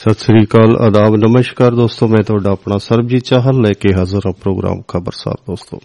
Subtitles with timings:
[0.00, 4.32] ਸਤਿ ਸ੍ਰੀ ਅਕਾਲ, ਆਦਾਬ, ਨਮਸਕਾਰ ਦੋਸਤੋ, ਮੈਂ ਤੁਹਾਡਾ ਆਪਣਾ ਸਰਬਜੀਤ ਚਾਹਲ ਲੈ ਕੇ ਹਾਜ਼ਰ ਹਾਂ
[4.32, 5.80] ਪ੍ਰੋਗਰਾਮ ਖਬਰਸਾਰ ਦੋਸਤੋ।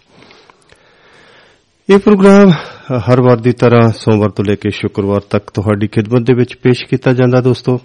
[1.90, 2.50] ਇਹ ਪ੍ਰੋਗਰਾਮ
[2.98, 6.84] ਹਰ ਵਾਰ ਦੀ ਤਰ੍ਹਾਂ ਸੋਮਵਾਰ ਤੋਂ ਲੈ ਕੇ ਸ਼ੁੱਕਰਵਾਰ ਤੱਕ ਤੁਹਾਡੀ ਖidmat ਦੇ ਵਿੱਚ ਪੇਸ਼
[6.84, 7.80] ਕੀਤਾ ਜਾਂਦਾ ਦੋਸਤੋ।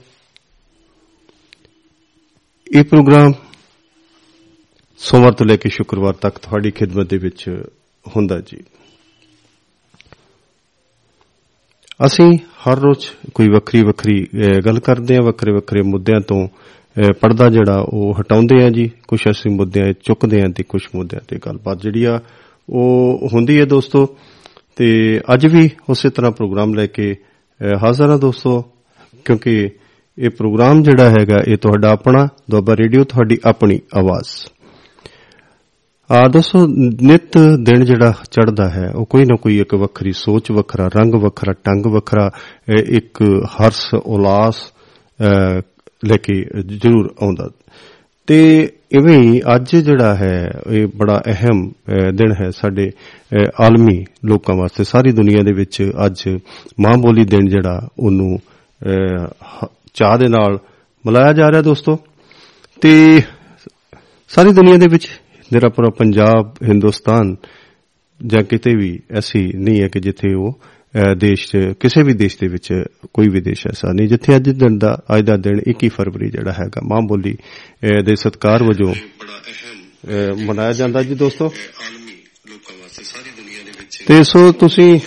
[2.75, 3.33] ਇਹ ਪ੍ਰੋਗਰਾਮ
[4.97, 7.63] ਸੋਮਵਾਰ ਤੋਂ ਲੈ ਕੇ ਸ਼ੁੱਕਰਵਾਰ ਤੱਕ ਤੁਹਾਡੀ ਖidmat ਦੇ ਵਿੱਚ
[8.07, 8.57] ਹੁੰਦਾ ਜੀ।
[12.05, 12.31] ਅਸੀਂ
[12.63, 14.15] ਹਰ ਰੋਜ਼ ਕੋਈ ਵੱਖਰੀ ਵੱਖਰੀ
[14.65, 16.47] ਗੱਲ ਕਰਦੇ ਹਾਂ, ਵੱਖਰੇ ਵੱਖਰੇ ਮੁੱਦਿਆਂ ਤੋਂ
[17.21, 21.37] ਪਰਦਾ ਜਿਹੜਾ ਉਹ ਹਟਾਉਂਦੇ ਆ ਜੀ। ਕੁਝ ਅਸੀਂ ਮੁੱਦਿਆਂ ਚੁੱਕਦੇ ਆ ਤੇ ਕੁਝ ਮੁੱਦਿਆਂ ਤੇ
[21.45, 22.19] ਗੱਲਬਾਤ ਜਿਹੜੀ ਆ,
[22.69, 24.05] ਉਹ ਹੁੰਦੀ ਹੈ ਦੋਸਤੋ।
[24.75, 27.15] ਤੇ ਅੱਜ ਵੀ ਉਸੇ ਤਰ੍ਹਾਂ ਪ੍ਰੋਗਰਾਮ ਲੈ ਕੇ
[27.83, 28.61] ਹਾਜ਼ਰ ਹਾਂ ਦੋਸਤੋ,
[29.25, 29.69] ਕਿਉਂਕਿ
[30.17, 34.27] ਇਹ ਪ੍ਰੋਗਰਾਮ ਜਿਹੜਾ ਹੈਗਾ, ਇਹ ਤੁਹਾਡਾ ਆਪਣਾ, ਦੁਆਬਾ ਰੇਡੀਓ, ਤੁਹਾਡੀ ਆਪਣੀ ਆਵਾਜ਼।
[36.11, 36.65] ਆ ਦੋਸਤੋ
[37.07, 41.53] ਨਿਤ ਦਿਨ ਜਿਹੜਾ ਚੜਦਾ ਹੈ, ਉਹ ਕੋਈ ਨਾ ਕੋਈ ਇੱਕ ਵੱਖਰੀ ਸੋਚ, ਵੱਖਰਾ ਰੰਗ, ਵੱਖਰਾ
[41.63, 42.29] ਟੰਗ ਵੱਖਰਾ
[42.97, 43.21] ਇੱਕ
[43.53, 44.59] ਹਰਸ, ਉਲਾਸ
[46.05, 46.33] ਲੈ ਕੇ
[46.65, 47.49] ਜ਼ਰੂਰ ਆਉਂਦਾ।
[48.27, 48.39] ਤੇ
[48.91, 51.61] ਇਵੇਂ ਹੀ ਅੱਜ ਜਿਹੜਾ ਹੈ, ਇਹ ਬੜਾ ਅਹਿਮ
[52.15, 52.89] ਦਿਨ ਹੈ ਸਾਡੇ
[53.61, 56.23] ਆਲਮੀ ਲੋਕਾਂ ਵਾਸਤੇ। ਸਾਰੀ ਦੁਨੀਆ ਦੇ ਵਿੱਚ ਅੱਜ
[56.79, 58.37] ਮਾਂ ਬੋਲੀ ਦਿਨ ਜਿਹੜਾ, ਉਹਨੂੰ
[59.93, 60.59] ਚਾਹ ਦੇ ਨਾਲ
[61.05, 61.99] ਮਨਾਇਆ ਜਾ ਰਿਹਾ ਦੋਸਤੋ।
[62.81, 63.21] ਤੇ
[64.29, 65.07] ਸਾਰੀ ਦੁਨੀਆ ਦੇ ਵਿੱਚ
[65.53, 67.35] ਨਿਰਪੁਰਾ ਪੰਜਾਬ, ਹਿੰਦੁਸਤਾਨ
[68.21, 70.59] ਜਾਂ ਕਿਤੇ ਵੀ ਐਸੀ ਨਹੀਂ ਹੈ ਕਿ ਜਿੱਥੇ ਉਹ
[71.17, 71.45] ਦੇਸ਼
[71.79, 72.67] ਕਿਸੇ ਵੀ ਦੇਸ਼ ਦੇ ਵਿੱਚ
[73.13, 76.51] ਕੋਈ ਵੀ ਦੇਸ਼ ਐਸਾ ਨਹੀਂ, ਜਿੱਥੇ ਅੱਜ ਦਿਨ ਦਾ, ਅੱਜ ਦਾ ਦਿਨ 21 ਫਰਵਰੀ ਜਿਹੜਾ
[76.51, 77.35] ਹੈਗਾ, ਮਾਂ ਬੋਲੀ
[78.05, 78.93] ਦੇ ਸਤਕਾਰ ਵਜੋਂ
[80.45, 81.51] ਮਨਾਇਆ ਜਾਂਦਾ ਜੀ ਦੋਸਤੋ।
[84.07, 84.99] ਤੇ ਸੋ ਤੁਸੀਂ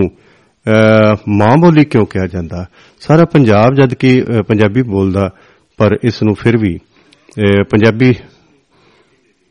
[1.29, 2.65] ਮਾਂ ਬੋਲੀ ਕਿਉਂ ਕਿਹਾ ਜਾਂਦਾ
[3.01, 5.29] ਸਾਰਾ ਪੰਜਾਬ ਜਦ ਕਿ ਪੰਜਾਬੀ ਬੋਲਦਾ,
[5.79, 6.77] ਪਰ ਇਸ ਨੂੰ ਫਿਰ ਵੀ
[7.71, 8.13] ਪੰਜਾਬੀ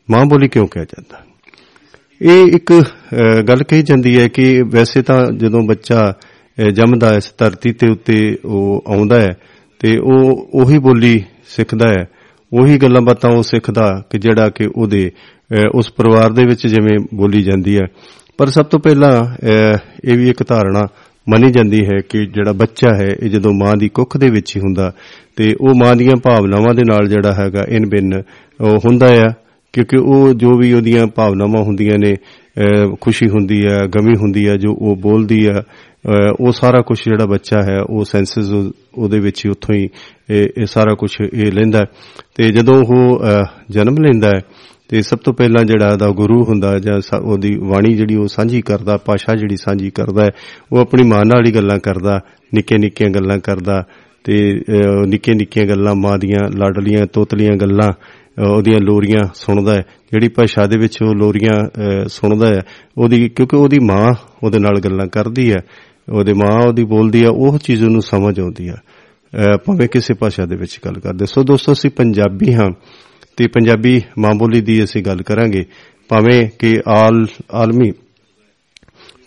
[0.09, 1.23] ਮਾਂ ਬੋਲੀ ਕਿਉਂ ਕਿਹਾ ਜਾਂਦਾ
[2.21, 2.71] ਇਹ ਇੱਕ
[3.47, 6.01] ਗੱਲ ਕਹੀ ਜਾਂਦੀ ਹੈ ਕਿ ਵੈਸੇ ਤਾਂ ਜਦੋਂ ਬੱਚਾ
[6.57, 9.31] ਜੰਮਦਾ ਇਸ ਧਰਤੀ ਤੇ ਉੱਤੇ ਉਹ ਆਉਂਦਾ ਹੈ,
[9.81, 12.05] ਤੇ ਉਹ ਉਹੀ ਬੋਲੀ ਸਿੱਖਦਾ ਹੈ,
[12.51, 15.09] ਉਹੀ ਗੱਲਾਂ ਬਾਤਾਂ ਉਹ ਸਿੱਖਦਾ ਕਿ ਜਿਹੜਾ ਕਿ ਉਹਦੇ
[15.75, 17.85] ਉਸ ਪਰਿਵਾਰ ਦੇ ਵਿੱਚ ਜਿਵੇਂ ਬੋਲੀ ਜਾਂਦੀ ਹੈ।
[18.37, 19.11] ਪਰ ਸਭ ਤੋਂ ਪਹਿਲਾਂ
[20.03, 20.87] ਇਹ ਵੀ ਇੱਕ ਧਾਰਨਾ
[21.27, 24.61] ਮੰਨੀ ਜਾਂਦੀ ਹੈ ਕਿ ਜਿਹੜਾ ਬੱਚਾ ਹੈ, ਇਹ ਜਦੋਂ ਮਾਂ ਦੀ ਕੁੱਖ ਦੇ ਵਿੱਚ ਹੀ
[24.61, 24.91] ਹੁੰਦਾ,
[25.35, 28.21] ਤੇ ਉਹ ਮਾਂ ਦੀਆਂ ਭਾਵਨਾਵਾਂ ਦੇ ਨਾਲ ਜਿਹੜਾ ਹੈਗਾ ਇਨ ਬਿਨ,
[28.61, 29.33] ਉਹ ਹੁੰਦਾ ਆ।
[29.75, 32.13] ਕਿਉਂਕਿ ਉਹ ਜੋ ਵੀ ਉਹਦੀਆਂ ਭਾਵਨਾਵਾਂ ਹੁੰਦੀਆਂ ਨੇ
[33.01, 35.61] ਖੁਸ਼ੀ ਹੁੰਦੀ ਹੈ ਗਮੀ ਹੁੰਦੀ ਹੈ ਜੋ ਉਹ ਬੋਲਦੀ ਹੈ
[36.39, 38.51] ਉਹ ਸਾਰਾ ਕੁਝ ਜਿਹੜਾ ਬੱਚਾ ਹੈ, ਉਹ ਸੈਂਸਸ
[38.97, 39.87] ਉਹਦੇ ਵਿੱਚ ਹੀ ਉੱਥੋਂ ਹੀ
[40.29, 41.83] ਇਹ ਸਾਰਾ ਕੁਝ ਇਹ ਲੈਂਦਾ
[42.35, 43.25] ਤੇ ਜਦੋਂ ਉਹ
[43.71, 44.41] ਜਨਮ ਲੈਂਦਾ ਹੈ,
[44.89, 48.97] ਤੇ ਸਭ ਤੋਂ ਪਹਿਲਾਂ ਜਿਹੜਾ ਉਹਦਾ ਗੁਰੂ ਹੁੰਦਾ ਜਾਂ ਉਹਦੀ ਬਾਣੀ ਜਿਹੜੀ ਉਹ ਸਾਂਝੀ ਕਰਦਾ
[49.05, 50.29] ਭਾਸ਼ਾ ਜਿਹੜੀ ਸਾਂਝੀ ਕਰਦਾ
[50.71, 52.19] ਉਹ ਆਪਣੀ ਮਾਂ ਨਾਲ ਹੀ ਗੱਲਾਂ ਕਰਦਾ
[52.53, 53.83] ਨਿੱਕੇ ਨਿੱਕੀਆਂ ਗੱਲਾਂ ਕਰਦਾ,
[54.23, 54.35] ਤੇ
[55.07, 57.91] ਨਿੱਕੇ ਨਿੱਕੀਆਂ ਗੱਲਾਂ, ਮਾਂ ਦੀਆਂ ਲਾਡਲੀਆਂ, ਤੋਤਲੀਆਂ ਗੱਲਾਂ
[58.37, 62.61] ਉਹਦੀਆਂ ਲੋਰੀਆਂ ਸੁਣਦਾ ਹੈ। ਜਿਹੜੀ ਭਾਸ਼ਾ ਦੇ ਵਿੱਚ ਉਹ ਲੋਰੀਆਂ ਸੁਣਦਾ ਹੈ,
[62.97, 65.59] ਉਹਦੀ ਕਿਉਂਕਿ ਉਹਦੀ ਮਾਂ ਉਹਦੇ ਨਾਲ ਗੱਲਾਂ ਕਰਦੀ ਹੈ,
[66.11, 68.81] ਉਹਦੇ ਮਾਂ ਉਹਦੀ ਬੋਲਦੀ ਹੈ, ਉਹ ਚੀਜ਼ ਉਹਨੂੰ ਸਮਝ ਆਉਂਦੀ ਹੈ।
[69.65, 72.69] ਭਾਵੇਂ ਕਿਸੇ ਭਾਸ਼ਾ ਦੇ ਵਿੱਚ ਗੱਲ ਕਰਦੇ। ਸੋ ਦੋਸਤੋ, ਅਸੀਂ ਪੰਜਾਬੀ ਹਾਂ
[73.37, 75.63] ਤੇ ਪੰਜਾਬੀ ਮਾਂ ਬੋਲੀ ਦੀ ਅਸੀਂ ਗੱਲ ਕਰਾਂਗੇ।
[76.09, 77.91] ਭਾਵੇਂ ਕਿ ਆਲ, ਆਲਮੀ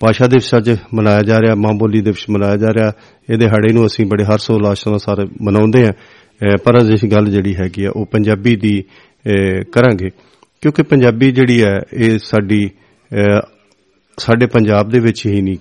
[0.00, 2.93] ਭਾਸ਼ਾ ਦਿਵਸ ਅੱਜ ਮਨਾਇਆ ਜਾ ਰਿਹਾ, ਮਾਂ ਬੋਲੀ ਦਿਵਸ ਮਨਾਇਆ ਜਾ ਰਿਹਾ,
[3.31, 5.93] ਇਹ ਦਿਹਾੜੇ ਨੂੰ ਅਸੀਂ ਬੜੇ ਹਰਸ਼ ਉਲਾਸ ਨਾਲ ਸਾਰੇ ਮਨਾਉਂਦੇ ਆ
[6.64, 8.82] ਪਰ ਅਜਿਹੀ ਗੱਲ ਜਿਹੜੀ ਹੈਗੀ ਆ, ਉਹ ਪੰਜਾਬੀ ਦੀ
[9.73, 10.08] ਕਰਾਂਗੇ।
[10.62, 12.69] ਕਿਉਂਕਿ ਪੰਜਾਬੀ ਜਿਹੜੀ ਹੈ ਇਹ ਸਾਡੀ
[14.19, 15.56] ਸਾਡੇ ਪੰਜਾਬ ਦੇ ਵਿੱਚ ਹੀ ਨਹੀਂ,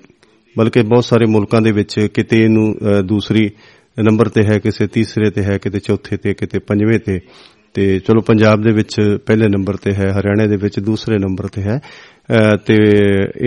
[0.55, 2.73] ਬਲਕਿ ਬਹੁਤ ਸਾਰੇ ਮੁਲਕਾਂ ਦੇ ਵਿੱਚ ਕਿਤੇ ਇਹਨੂੰ
[3.05, 3.49] ਦੂਸਰੀ
[3.97, 7.19] ਨੰਬਰ ਤੇ ਹੈ, ਕਿਸੇ ਤੀਸਰੇ ਤੇ ਹੈ, ਕਿਤੇ ਚੌਥੇ ਤੇ, ਕਿਤੇ ਪੰਜਵੇਂ ਤੇ।
[7.77, 8.95] ਤੇ ਚਲੋ ਪੰਜਾਬ ਦੇ ਵਿੱਚ
[9.25, 11.79] ਪਹਿਲੇ ਨੰਬਰ ਤੇ ਹੈ, ਹਰਿਆਣਾ ਦੇ ਵਿੱਚ ਦੂਸਰੇ ਨੰਬਰ ਤੇ ਹੈ।
[12.65, 12.75] ਤੇ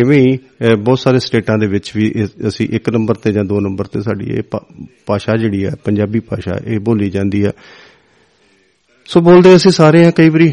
[0.00, 0.36] ਇਵੇਂ ਹੀ
[0.82, 2.04] ਬਹੁਤ ਸਾਰੇ ਸਟੇਟਾਂ ਦੇ ਵਿੱਚ ਵੀ
[2.48, 4.42] ਅਸੀਂ ਇੱਕ ਨੰਬਰ ਤੇ ਜਾਂ ਦੋ ਨੰਬਰ ਤੇ ਸਾਡੀ ਇਹ
[5.06, 7.50] ਭਾਸ਼ਾ ਜਿਹੜੀ ਹੈ ਪੰਜਾਬੀ ਭਾਸ਼ਾ, ਇਹ ਬੋਲੀ ਜਾਂਦੀ ਹੈ
[9.08, 10.52] ਸੋ ਬੋਲਦੇ ਅਸੀਂ ਸਾਰੇ ਆ ਕਈ ਵਾਰੀ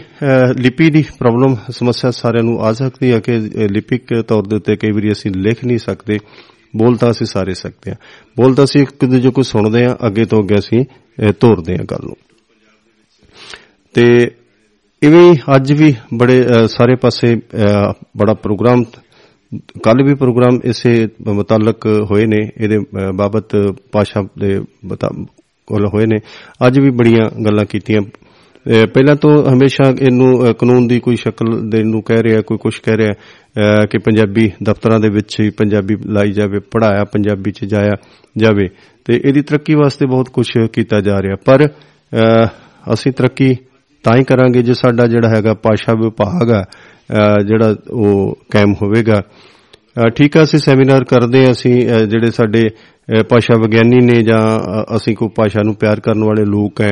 [0.59, 3.37] ਲਿਪੀ ਦੀ ਪ੍ਰੋਬਲਮ ਸਮੱਸਿਆ ਸਾਰਿਆਂ ਨੂੰ ਆ ਸਕਦੀ ਹੈ ਕਿ
[3.73, 6.17] ਲਿਪਿਕ ਤੌਰ ਦੇ ਉੱਤੇ ਕਈ ਵਾਰੀ ਅਸੀਂ ਲਿਖ ਨਹੀਂ ਸਕਦੇ
[6.75, 7.95] ਬੋਲਤਾ ਅਸੀਂ ਸਾਰੇ ਸਕਦੇ ਆ
[8.37, 10.85] ਬੋਲਤਾ ਅਸੀਂ ਇੱਕ ਦੂਜੇ ਕੋ ਸੁਣਦੇ ਆ ਅੱਗੇ ਤੋਂ ਅੱਗੇ ਅਸੀਂ
[11.39, 12.15] ਤੋਰਦੇ ਆ ਗੱਲ ਨੂੰ।
[13.97, 14.31] ਤੇ
[15.03, 17.35] ਇਵੇਂ ਅੱਜ ਵੀ ਬੜੇ ਸਾਰੇ ਪਾਸੇ
[18.17, 18.83] ਬੜਾ ਪ੍ਰੋਗਰਾਮ
[19.83, 22.79] ਕੱਲ ਵੀ ਪ੍ਰੋਗਰਾਮ ਇਸੇ ਮੁਤਲਕ ਹੋਏ ਨੇ, ਇਹਦੇ
[23.15, 23.55] ਬਾਬਤ
[23.91, 24.59] ਪਾਸ਼ਾ ਦੇ
[25.67, 26.17] ਕੋਲ ਹੋਏ ਨੇ।
[26.67, 28.01] ਅੱਜ ਵੀ ਬੜੀਆਂ ਗੱਲਾਂ ਕੀਤੀਆਂ।
[28.93, 32.97] ਪਹਿਲਾਂ ਤੋਂ ਹਮੇਸ਼ਾ ਇਹਨੂੰ ਕਾਨੂੰਨ ਦੀ ਕੋਈ ਸ਼ਕਲ ਦੇਣ ਨੂੰ ਕਹਿ ਰਿਹਾ, ਕੋਈ ਕੁਝ ਕਹਿ
[32.97, 37.95] ਰਿਹਾ ਕਿ ਪੰਜਾਬੀ ਦਫ਼ਤਰਾਂ ਦੇ ਵਿੱਚ ਹੀ ਪੰਜਾਬੀ ਲਾਈ ਜਾਵੇ ਪੜਾਇਆ ਪੰਜਾਬੀ ਚ ਜਾਇਆ
[38.37, 38.69] ਜਾਵੇ।
[39.05, 41.67] ਤੇ ਇਹਦੀ ਤਰੱਕੀ ਵਾਸਤੇ ਬਹੁਤ ਕੁਝ ਕੀਤਾ ਜਾ ਰਿਹਾ। ਪਰ
[42.93, 43.55] ਅਸੀਂ ਤਰੱਕੀ
[44.07, 46.63] ਤਾਂ ਹੀ ਕਰਾਂਗੇ ਜੇ ਸਾਡਾ ਜਿਹੜਾ ਹੈਗਾ ਪਾਸ਼ਾ ਵਿਭਾਗ ਆ
[47.47, 49.21] ਜਿਹੜਾ ਉਹ ਕਾਇਮ ਹੋਵੇਗਾ।
[50.15, 51.73] ਠੀਕ ਆ, ਅਸੀਂ ਸੈਮੀਨਾਰ ਕਰਦੇ ਆ, ਅਸੀਂ
[52.07, 52.67] ਜਿਹੜੇ ਸਾਡੇ
[53.29, 54.43] ਭਾਸ਼ਾ ਵਿਗਿਆਨੀ ਨੇ ਜਾਂ
[54.95, 56.91] ਅਸੀਂ ਕੋਈ ਭਾਸ਼ਾ ਨੂੰ ਪਿਆਰ ਕਰਨ ਵਾਲੇ ਲੋਕ ਹੈ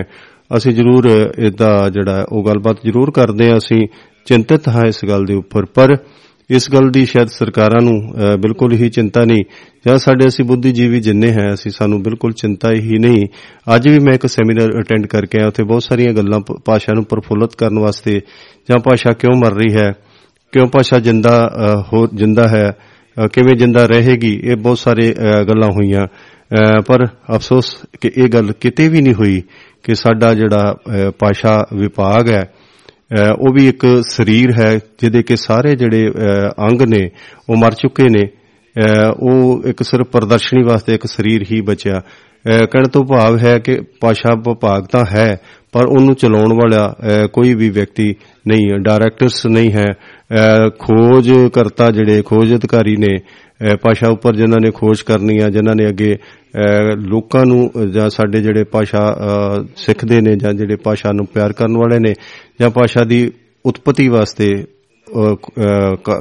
[0.57, 1.07] ਅਸੀਂ ਜ਼ਰੂਰ
[1.39, 3.87] ਇਹਦਾ ਜਿਹੜਾ ਉਹ ਗੱਲਬਾਤ ਜ਼ਰੂਰ ਕਰਦੇ ਆ, ਅਸੀਂ
[4.27, 5.95] ਚਿੰਤਤ ਹਾਂ ਇਸ ਗੱਲ ਦੇ ਉੱਪਰ। ਪਰ
[6.49, 7.95] ਇਸ ਗੱਲ ਦੀ ਸ਼ਾਇਦ ਸਰਕਾਰਾਂ ਨੂੰ
[8.41, 9.43] ਬਿਲਕੁਲ ਹੀ ਚਿੰਤਾ ਨਹੀਂ।
[9.87, 13.25] ਜਾਂ ਸਾਡੇ ਅਸੀਂ ਬੁੱਧੀਜੀਵੀ ਜਿੰਨੇ ਹੈ, ਅਸੀਂ ਸਾਨੂੰ ਬਿਲਕੁਲ ਚਿੰਤਾ ਹੀ ਨਹੀਂ।
[13.75, 17.55] ਅੱਜ ਵੀ ਮੈਂ ਇੱਕ ਸੈਮੀਨਾਰ ਅਟੈਂਡ ਕਰਕੇ ਆਇਆ, ਉੱਥੇ ਬਹੁਤ ਸਾਰੀਆਂ ਗੱਲਾਂ ਭਾਸ਼ਾ ਨੂੰ ਪਰਫੁੱਲਤ
[17.55, 18.19] ਕਰਨ ਵਾਸਤੇ।
[18.69, 19.91] ਜਾਂ ਭਾਸ਼ਾ ਕਿਉਂ ਮਰ ਰਹੀ ਹੈ?
[20.53, 21.49] ਕਿਉਂ ਭਾਸ਼ਾ ਜਿੰਦਾ
[21.93, 22.71] ਹੋ, ਜਿੰਦਾ ਹੈ?
[23.33, 24.33] ਕਿਵੇਂ ਜਿੰਦਾ ਰਹੇਗੀ?
[24.43, 25.13] ਇਹ ਬਹੁਤ ਸਾਰੇ
[25.49, 26.05] ਗੱਲਾਂ ਹੋਈਆਂ।
[26.87, 27.05] ਪਰ
[27.35, 29.41] ਅਫਸੋਸ ਕਿ ਇਹ ਗੱਲ ਕਿਤੇ ਵੀ ਨਹੀਂ ਹੋਈ
[29.83, 30.75] ਕਿ ਸਾਡਾ ਜਿਹੜਾ
[31.19, 32.43] ਭਾਸ਼ਾ ਵਿਭਾਗ ਹੈ
[33.11, 36.07] ਉਹ ਵੀ ਇੱਕ ਸਰੀਰ ਹੈ ਜਿਹਦੇ ਕਿ ਸਾਰੇ ਜਿਹੜੇ
[36.65, 37.09] ਅੰਗ ਨੇ,
[37.49, 38.27] ਉਹ ਮਰ ਚੁੱਕੇ ਨੇ।
[39.19, 42.01] ਉਹ ਇੱਕ ਸਿਰਫ ਪ੍ਰਦਰਸ਼ਨੀ ਵਾਸਤੇ ਇੱਕ ਸਰੀਰ ਹੀ ਬਚਿਆ।
[42.45, 45.35] ਕਹਿਣ ਤੋਂ ਭਾਵ ਹੈ ਕਿ ਭਾਸ਼ਾ ਵਿਭਾਗ ਤਾਂ ਹੈ,
[45.71, 46.93] ਪਰ ਉਹਨੂੰ ਚਲਾਉਣ ਵਾਲਾ
[47.33, 48.13] ਕੋਈ ਵੀ ਵਿਅਕਤੀ
[48.47, 49.85] ਨਹੀਂ ਹੈ ਡਾਇਰੈਕਟਰਸ ਨਹੀਂ ਹੈ।
[50.79, 53.17] ਖੋਜ ਕਰਤਾ ਜਿਹੜੇ ਖੋਜ ਅਧਿਕਾਰੀ ਨੇ
[53.81, 56.15] ਭਾਸ਼ਾ ਉੱਪਰ ਜਿਨ੍ਹਾਂ ਨੇ ਖੋਜ ਕਰਨੀ ਆ, ਜਿਨ੍ਹਾਂ ਨੇ ਅੱਗੇ
[57.07, 59.01] ਲੋਕਾਂ ਨੂੰ, ਜਾਂ ਸਾਡੇ ਜਿਹੜੇ ਭਾਸ਼ਾ
[59.77, 62.13] ਸਿੱਖਦੇ ਨੇ, ਜਾਂ ਜਿਹੜੇ ਭਾਸ਼ਾ ਨੂੰ ਪਿਆਰ ਕਰਨ ਵਾਲੇ ਨੇ,
[62.61, 63.29] ਜਾਂ ਭਾਸ਼ਾ ਦੀ
[63.65, 64.53] ਉਤਪਤੀ ਵਾਸਤੇ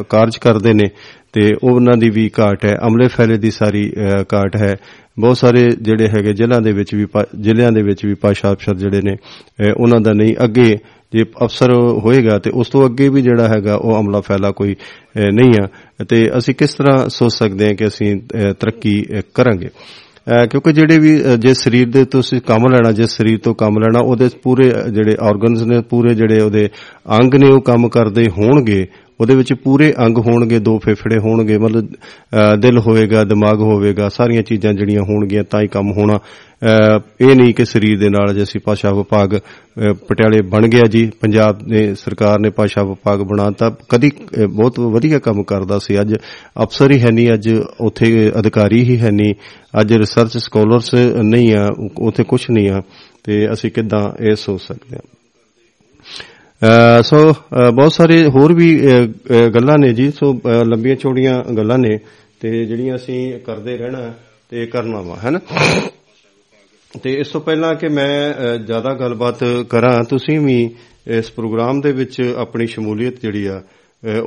[0.08, 0.88] ਕਾਰਜ ਕਰਦੇ ਨੇ,
[1.32, 3.90] ਤੇ ਉਹਨਾਂ ਦੀ ਵੀ ਘਾਟ ਹੈ, ਅਮਲੇ ਫੈਲੇ ਦੀ ਸਾਰੀ
[4.34, 4.74] ਘਾਟ ਹੈ।
[5.18, 7.06] ਬਹੁਤ ਸਾਰੇ ਜਿਹੜੇ ਹੈਗੇ ਜ਼ਿਲ੍ਹਿਆਂ ਦੇ ਵਿੱਚ ਵੀ
[7.40, 9.16] ਜ਼ਿਲ੍ਹਿਆਂ ਦੇ ਵਿੱਚ ਵੀ ਭਾਸ਼ਾ ਅਫਸਰ ਜਿਹੜੇ ਨੇ
[9.80, 10.76] ਉਹਨਾਂ ਦਾ ਨਹੀਂ, ਅੱਗੇ
[11.14, 11.72] ਜੇ ਅਫਸਰ
[12.04, 14.74] ਹੋਏਗਾ ਤੇ ਉਸ ਤੋਂ ਅੱਗੇ ਵੀ ਜਿਹੜਾ ਹੈਗਾ ਉਹ ਅਮਲਾ ਫੈਲਾ ਕੋਈ
[15.32, 15.68] ਨਹੀਂ ਆ।
[16.08, 18.16] ਤੇ ਅਸੀਂ ਕਿਸ ਤਰ੍ਹਾਂ ਸੋਚ ਸਕਦੇ ਹਾਂ ਕਿ ਅਸੀਂ
[18.60, 19.02] ਤਰੱਕੀ
[19.34, 19.68] ਕਰਾਂਗੇ?
[20.50, 24.28] ਕਿਉਂਕਿ ਜਿਹੜੇ ਵੀ ਜੇ ਸਰੀਰ ਦੇ ਤੁਸੀਂ ਕੰਮ ਲੈਣਾ, ਜੇ ਸਰੀਰ ਤੋਂ ਕੰਮ ਲੈਣਾ, ਉਹਦੇ
[24.42, 26.68] ਪੂਰੇ ਜਿਹੜੇ ਆਰਗਨਸ ਨੇ, ਪੂਰੇ ਜਿਹੜੇ ਉਹਦੇ
[27.22, 28.86] ਅੰਗ ਨੇ ਉਹ ਕੰਮ ਕਰਦੇ ਹੋਣਗੇ
[29.20, 31.88] ਉਹਦੇ ਵਿੱਚ ਪੂਰੇ ਅੰਗ ਹੋਣਗੇ, ਦੋ ਫੇਫੜੇ ਹੋਣਗੇ, ਮਤਲਬ
[32.60, 36.18] ਦਿਲ ਹੋਏਗਾ, ਦਿਮਾਗ ਹੋਵੇਗਾ, ਸਾਰੀਆਂ ਚੀਜ਼ਾਂ ਜਿਹੜੀਆਂ ਹੋਣਗੀਆਂ ਤਾਂ ਹੀ ਕੰਮ ਹੋਣਾ।
[37.20, 39.34] ਇਹ ਨਹੀਂ ਕਿ ਸਰੀਰ ਦੇ ਨਾਲ ਜੇ ਅਸੀਂ ਭਾਸ਼ਾ ਵਿਭਾਗ
[40.08, 44.10] ਪਟਿਆਲੇ ਬਣ ਗਿਆ ਜੀ, ਪੰਜਾਬ ਨੇ, ਸਰਕਾਰ ਨੇ ਭਾਸ਼ਾ ਵਿਭਾਗ ਬਣਾਤਾ ਕਦੀ
[44.48, 46.14] ਬਹੁਤ ਵਧੀਆ ਕੰਮ ਕਰਦਾ ਸੀ। ਅੱਜ
[46.62, 47.48] ਅਫਸਰ ਹੀ ਹੈ ਨਹੀਂ, ਅੱਜ
[47.80, 49.34] ਉੱਥੇ ਅਧਿਕਾਰੀ ਹੀ ਹੈ ਨਹੀਂ,
[49.80, 52.82] ਅੱਜ ਰਿਸਰਚ ਸਕਾਲਰਸ ਨਹੀਂ ਆ, ਉੱਥੇ ਕੁਝ ਨਹੀਂ ਆ,
[53.24, 55.02] ਤੇ ਅਸੀਂ ਕਿੱਦਾਂ ਇਹ ਸੋਚ ਸਕਦੇ ਹਾਂ।
[57.02, 57.18] ਸੋ
[57.74, 58.68] ਬਹੁਤ ਸਾਰੇ ਹੋਰ ਵੀ
[59.54, 60.32] ਗੱਲਾਂ ਨੇ ਜੀ ਸੋ
[60.64, 61.96] ਲੰਬੀਆਂ ਚੌੜੀਆਂ ਗੱਲਾਂ ਨੇ
[62.40, 64.12] ਤੇ ਜਿਹੜੀਆਂ ਅਸੀਂ ਕਰਦੇ ਰਹਿਣਾ
[64.50, 65.40] ਤੇ ਕਰਨਾ ਵਾ ਹੈਨਾ
[67.02, 70.58] ਤੇ ਇਸ ਤੋਂ ਪਹਿਲਾਂ ਕਿ ਮੈਂ ਜ਼ਿਆਦਾ ਗੱਲਬਾਤ ਕਰਾਂ, ਤੁਸੀਂ ਵੀ
[71.18, 73.60] ਇਸ ਪ੍ਰੋਗਰਾਮ ਦੇ ਵਿੱਚ ਆਪਣੀ ਸ਼ਮੂਲੀਅਤ ਜਿਹੜੀ ਆ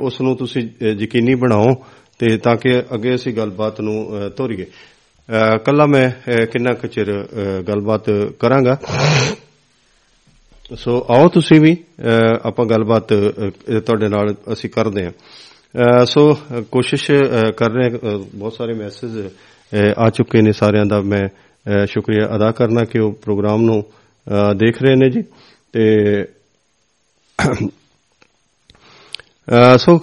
[0.00, 0.62] ਉਸ ਨੂੰ ਤੁਸੀਂ
[1.00, 1.74] ਯਕੀਨੀ ਬਣਾਓ
[2.18, 4.66] ਤੇ ਤਾਂ ਕਿ ਅੱਗੇ ਅਸੀਂ ਗੱਲਬਾਤ ਨੂੰ ਤੋਰੀਏ।
[5.64, 6.10] ਕੱਲਾ ਮੈਂ
[6.46, 7.12] ਕਿੰਨਾ ਕੁ ਚਿਰ
[7.68, 8.76] ਗੱਲਬਾਤ ਕਰਾਂਗਾ।
[10.76, 11.76] ਸੋ ਆਓ ਤੁਸੀਂ ਵੀ
[12.44, 16.34] ਆਪਾਂ ਗੱਲਬਾਤ ਤੁਹਾਡੇ ਨਾਲ ਅਸੀਂ ਕਰਦੇ ਹਾਂ। ਸੋ
[16.70, 17.10] ਕੋਸ਼ਿਸ਼
[17.56, 19.16] ਕਰ ਰਹੇ ਬਹੁਤ ਸਾਰੇ ਮੈਸੇਜ
[19.98, 21.28] ਆ ਚੁੱਕੇ ਨੇ ਸਾਰਿਆਂ ਦਾ। ਮੈਂ
[21.86, 23.82] ਸ਼ੁਕਰੀਆ ਅਦਾ ਕਰਨਾ ਕਿ ਉਹ ਪ੍ਰੋਗਰਾਮ ਨੂੰ
[24.56, 25.22] ਦੇਖ ਰਹੇ ਨੇ ਜੀ।
[25.72, 25.82] ਤੇ
[29.78, 29.98] ਸੋ,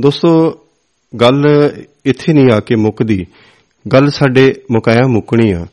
[0.00, 0.30] ਦੋਸਤੋ,
[1.20, 1.44] ਗੱਲ
[2.04, 3.26] ਇੱਥੇ ਨਹੀਂ ਆ ਕੇ ਮੁੱਕਦੀ।
[3.92, 5.66] ਗੱਲ ਸਾਡੇ ਮੁਕਾਇਆ ਮੁੱਕਣੀ ਆ।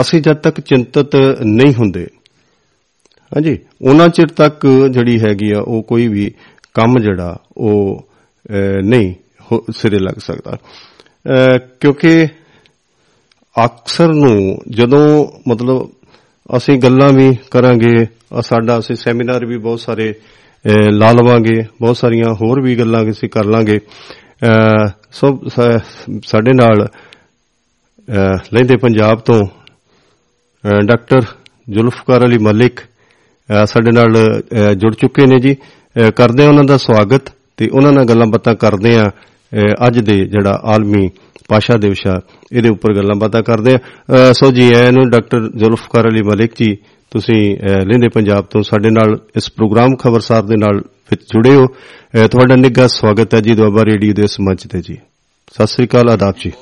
[0.00, 2.06] ਅਸੀਂ ਜਦ ਤੱਕ ਚਿੰਤਤ ਨਹੀਂ ਹੁੰਦੇ
[3.28, 6.34] ਹਾਂਜੀ, ਉਹਨਾਂ ਚਿਰ ਤੱਕ ਜਿਹੜੀ ਹੈਗੀ ਆ, ਉਹ ਕੋਈ ਵੀ
[6.74, 8.08] ਕੰਮ ਜਿਹੜਾ, ਉਹ
[8.82, 9.14] ਨਹੀਂ
[9.72, 10.56] ਸਿਰੇ ਲੱਗ ਸਕਦਾ।
[11.80, 12.26] ਕਿਉਂਕਿ
[13.64, 15.90] ਅਕਸਰ ਨੂੰ ਜਦੋਂ ਮਤਲਬ
[16.56, 18.06] ਅਸੀਂ ਗੱਲਾਂ ਵੀ ਕਰਾਂਗੇ
[18.40, 20.14] ਸਾਡਾ ਅਸੀਂ ਸੈਮੀਨਾਰ ਵੀ ਬਹੁਤ ਸਾਰੇ
[20.90, 25.82] ਲਾ ਲਵਾਂਗੇ, ਬਹੁਤ ਸਾਰੀਆਂ ਹੋਰ ਵੀ ਗੱਲਾਂ ਅਸੀਂ ਕਰ ਲਾਂਗੇ, ਅਹ ਸੋ ਸ-
[26.26, 31.20] ਸਾਡੇ ਨਾਲ, ਅਹ ਲਹਿੰਦੇ ਪੰਜਾਬ ਤੋਂ, ਅਹ, ਡਾਕਟਰ
[31.70, 32.97] ਜ਼ੁਲਫਕਾਰ ਅਲੀ ਮਲਿਕ ਅਹ
[33.66, 37.22] ਸਾਡੇ ਨਾਲ ਅਹ ਜੁੜ ਚੁੱਕੇ ਨੇ ਜੀ। ਅਹ ਕਰਦੇ ਹਾਂ ਉਹਨਾਂ ਦਾ ਸਵਾਗਤ
[37.56, 39.10] ਤੇ ਉਹਨਾਂ ਨਾਲ ਗੱਲਾਂ ਬਾਤਾਂ ਕਰਦੇ ਆ
[39.86, 41.10] ਅੱਜ ਦੇ ਜਿਹੜਾ ਆਲਮੀ
[41.48, 42.20] ਪਾਸ਼ਾ ਦਿਵਸ ਆ
[42.52, 46.76] ਇਹਦੇ ਉੱਪਰ ਗੱਲਾਂ ਬਾਤਾਂ ਕਰਦੇ ਆ ਸੋ ਜੀ ਐ ਨੂੰ ਡਾਕਟਰ ਜ਼ੁਲਫਕਾਰ ਅਲੀ ਮਲਿਕ ਜੀ,
[47.10, 50.78] ਤੁਸੀਂ ਅਹ ਲਹਿੰਦੇ ਪੰਜਾਬ ਤੋਂ ਸਾਡੇ ਨਾਲ ਇਸ ਪ੍ਰੋਗਰਾਮ ਖਬਰਸਾਰ ਦੇ ਨਾਲ
[51.10, 54.78] ਵਿੱਚ ਜੁੜੇ ਹੋ। ਅਹ ਤੁਹਾਡਾ ਨਿੱਘਾ ਸਵਾਗਤ ਹੈ ਜੀ ਦੁਆਬਾ ਰੇਡੀਓ ਦੇ ਇਸ ਮੰਚ ਤੇ
[54.78, 54.94] ਜੀ।
[55.54, 56.52] ਸਤਿ ਸ੍ਰੀ ਅਕਾਲ, ਆਦਾਬ ਜੀ।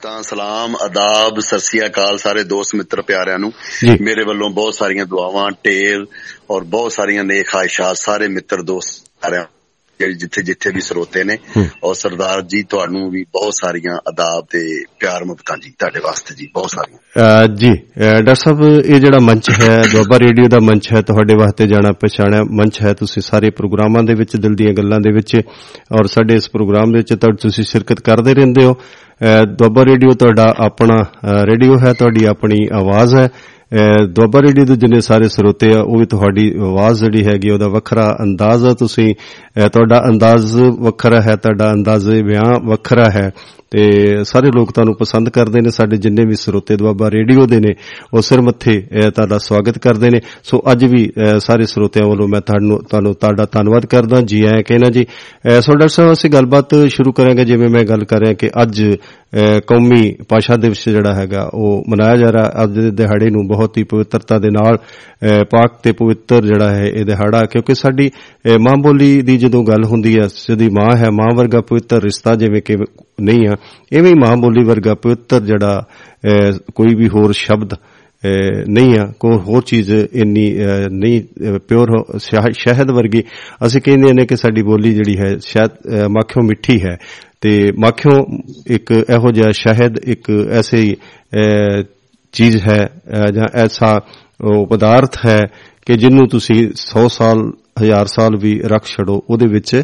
[0.00, 3.52] ਮੁਹੱਬਤਾਂ ਸਲਾਮ ਆਦਾਬ ਸਤਿ ਸ੍ਰੀ ਅਕਾਲ ਸਾਰੇ ਦੋਸਤ ਮਿੱਤਰ ਪਿਆਰਿਆਂ ਨੂੰ।
[4.00, 6.06] ਮੇਰੇ ਵੱਲੋਂ ਬਹੁਤ ਸਾਰੀਆਂ ਦੁਆਵਾਂ ਟੇਲ
[6.50, 9.44] ਔਰ ਬਹੁਤ ਸਾਰੀਆਂ ਨੇਕ ਖਾਹਿਸ਼ਾਤ ਸਾਰੇ ਮਿੱਤਰ ਦੋਸਤ ਸਾਰਿਆਂ
[10.00, 11.36] ਜਿਹੜੇ ਜਿੱਥੇ ਜਿੱਥੇ ਵੀ ਸਰੋਤੇ ਨੇ।
[11.84, 14.60] ਔਰ ਸਰਦਾਰ ਜੀ ਤੁਹਾਨੂੰ ਵੀ ਬਹੁਤ ਸਾਰੀਆਂ ਆਦਾਬ ਤੇ
[15.00, 19.76] ਪਿਆਰ ਮੁਹੱਬਤਾਂ ਜੀ ਤੁਹਾਡੇ ਵਾਸਤੇ ਜੀ ਬਹੁਤ ਸਾਰੀਆਂ। ਜੀ ਡਾਕਟਰ ਸਾਹਿਬ ਇਹ ਜਿਹੜਾ ਮੰਚ ਹੈ
[19.92, 24.14] ਦੁਆਬਾ ਰੇਡੀਓ ਦਾ ਮੰਚ ਹੈ ਤੁਹਾਡੇ ਵਾਸਤੇ ਜਾਣਾ ਪਛਾਣਿਆ ਮੰਚ ਹੈ ਤੁਸੀਂ ਸਾਰੇ ਪ੍ਰੋਗਰਾਮਾਂ ਦੇ
[24.14, 25.36] ਵਿੱਚ ਦਿਲ ਦੀਆਂ ਗੱਲਾਂ ਦੇ ਵਿੱਚ
[25.92, 28.74] ਔਰ ਸਾਡੇ ਇਸ ਪ੍ਰੋਗਰਾਮ ਦੇ ਵਿੱਚ ਤਾਂ ਤੁਸੀਂ ਸ਼ਿਰਕਤ ਕਰਦੇ ਰਹਿੰਦੇ ਹੋ।
[29.52, 30.96] ਦੁਆਬਾ ਰੇਡੀਓ ਤੁਹਾਡਾ ਆਪਣਾ
[31.44, 33.28] ਰੇਡੀਓ ਹੈ ਤੁਹਾਡੀ ਆਪਣੀ ਆਵਾਜ਼ ਹੈ।
[34.08, 38.16] ਦੁਆਬਾ ਰੇਡੀਓ ਦੇ ਜਿੰਨੇ ਸਾਰੇ ਸਰੋਤੇ ਆ ਉਹ ਵੀ ਤੁਹਾਡੀ ਆਵਾਜ਼ ਜਿਹੜੀ ਹੈਗੀ ਉਹਦਾ ਵੱਖਰਾ
[38.22, 43.30] ਅੰਦਾਜ਼ ਆ ਤੁਸੀਂ। ਅਹ ਤੁਹਾਡਾ ਅੰਦਾਜ਼ ਵੱਖਰਾ ਹੈ ਤੁਹਾਡਾ ਅੰਦਾਜ਼ੇ ਬਿਆਨ ਵੱਖਰਾ ਹੈ।
[43.70, 47.74] ਤੇ ਸਾਰੇ ਲੋਕ ਤੁਹਾਨੂੰ ਪਸੰਦ ਕਰਦੇ ਨੇ ਸਾਡੇ ਜਿੰਨੇ ਵੀ ਸਰੋਤੇ ਦੁਆਬਾ ਰੇਡੀਓ ਦੇ ਨੇ
[48.14, 52.28] ਉਹ ਸਿਰ ਮੱਥੇ ਅਹ, ਤੁਹਾਡਾ ਸਵਾਗਤ ਕਰਦੇ ਨੇ। ਸੋ ਅੱਜ ਵੀ ਅਹ, ਸਾਰੇ ਸਰੋਤਿਆਂ ਵੱਲੋਂ
[52.28, 56.30] ਮੈਂ ਤੁਹਾਨੂੰ ਤੁਹਾਨੂੰ ਤੁਹਾਡਾ ਧੰਨਵਾਦ ਕਰਦਾ ਜੀ ਆਇਆਂ ਕਹਿਣਾ ਜੀ। ਅਹ, ਸੋ ਡਾਕਟਰ ਸਾਹਿਬ ਅਸੀਂ
[56.30, 61.14] ਗੱਲਬਾਤ ਸ਼ੁਰੂ ਕਰਾਂਗੇ ਜਿਵੇਂ ਮੈਂ ਗੱਲ ਕਰ ਰਿਹਾ ਕਿ ਅੱਜ ਅਹ, ਕੌਮੀ ਭਾਸ਼ਾ ਦਿਵਸ ਜਿਹੜਾ
[61.14, 65.44] ਹੈਗਾ ਉਹ ਮਨਾਇਆ ਜਾ ਰਿਹਾ ਅੱਜ ਦੇ ਦਿਹਾੜੇ ਨੂੰ ਬਹੁਤ ਹੀ ਪਵਿੱਤਰਤਾ ਦੇ ਨਾਲ ਅਹ,
[65.50, 69.84] ਪਾਕ ਤੇ ਪਵਿੱਤਰ ਜਿਹੜਾ ਹੈ ਇਹ ਦਿਹਾੜਾ ਕਿਉਂਕਿ ਸਾਡੀ ਅਹ, ਮਾਂ ਬੋਲੀ ਦੀ ਜਦੋਂ ਗੱਲ
[69.84, 72.76] ਹੁੰਦੀ ਹੈ ਸਿੱਧੀ ਮਾਂ ਹੈ ਮਾਂ ਵਰਗਾ ਪਵਿੱਤਰ ਰਿਸ਼ਤਾ ਜਿਵੇਂ ਕਿ
[73.20, 73.56] ਨਹੀਂ ਆ
[73.98, 75.78] ਐਵੇਂ ਹੀ ਮਾਂ ਬੋਲੀ ਵਰਗਾ ਪਵਿੱਤਰ ਜਿਹੜਾ
[76.26, 81.20] ਅਹ, ਕੋਈ ਵੀ ਹੋਰ ਸ਼ਬਦ ਅਹ, ਨਹੀਂ ਆ ਕੋਈ ਹੋਰ ਚੀਜ਼ ਇੰਨੀ ਅਹ, ਨਹੀਂ
[81.68, 82.18] ਪਿਓਰ
[82.52, 83.22] ਸ਼ਹਿਦ ਵਰਗੀ।
[83.66, 86.96] ਅਸੀਂ ਕਹਿੰਦੇ ਨੇ ਕਿ ਸਾਡੀ ਬੋਲੀ ਜਿਹੜੀ ਹੈ ਸ਼ਾਇਦ ਅਹ, ਮਾਖਿਓ ਮਿੱਠੀ ਹੈ।
[87.40, 88.18] ਤੇ ਮਾਖਿਓ
[88.70, 91.82] ਇੱਕ ਇਹੋ ਜਿਹਾ ਸ਼ਹਿਦ ਇੱਕ ਐਸੇ ਅਹ,
[92.32, 94.00] ਚੀਜ਼ ਹੈ ਅਹ, ਜਾਂ ਐਸਾ
[94.40, 95.40] ਉਹ ਪਦਾਰਥ ਹੈ
[95.86, 99.82] ਕਿ ਜਿਹਨੂੰ ਤੁਸੀਂ 100 ਸਾਲ ਹਜ਼ਾਰ ਸਾਲ ਵੀ ਰੱਖ ਛੜੋ ਉਹਦੇ ਵਿੱਚ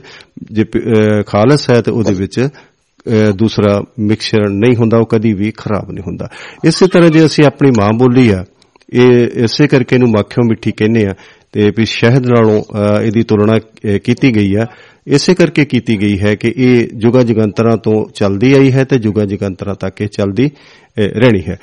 [0.52, 5.32] ਜੇ ਪ- ਅਹ, ਖਾਲਸ ਹੈ ਤੇ ਉਹਦੇ ਵਿੱਚ ਅਹ, ਦੂਸਰਾ ਮਿਕਸਚਰ ਨਹੀਂ ਹੁੰਦਾ ਉਹ ਕਦੀ
[5.32, 6.28] ਵੀ ਖਰਾਬ ਨਹੀਂ ਹੁੰਦਾ।
[6.64, 8.44] ਇਸੇ ਤਰ੍ਹਾਂ ਜੇ ਅਸੀਂ ਆਪਣੀ ਮਾਂ ਬੋਲੀ ਆ
[8.92, 11.14] ਇਹ ਇਸੇ ਕਰਕੇ ਇਹਨੂੰ ਮਾਖਿਓ ਮਿੱਠੀ ਕਹਿੰਦੇ ਆ
[11.52, 14.66] ਤੇ ਵੀ ਸ਼ਹਿਦ ਨਾਲੋਂ ਅਹ, ਇਹਦੀ ਤੁਲਨਾ ਅਹ, ਕੀਤੀ ਗਈ ਆ।
[15.06, 19.24] ਇਸੇ ਕਰਕੇ ਕੀਤੀ ਗਈ ਹੈ ਕਿ ਇਹ ਜੁਗਾ ਜੁਗੰਤਰਾਂ ਤੋਂ ਚੱਲਦੀ ਆਈ ਹੈ ਤੇ ਜੁਗਾ
[19.24, 21.56] ਜੁਗੰਤਰਾਂ ਤੱਕ ਇਹ ਚੱਲਦੀ ਅਹ, ਰਹਿਣੀ ਹੈ।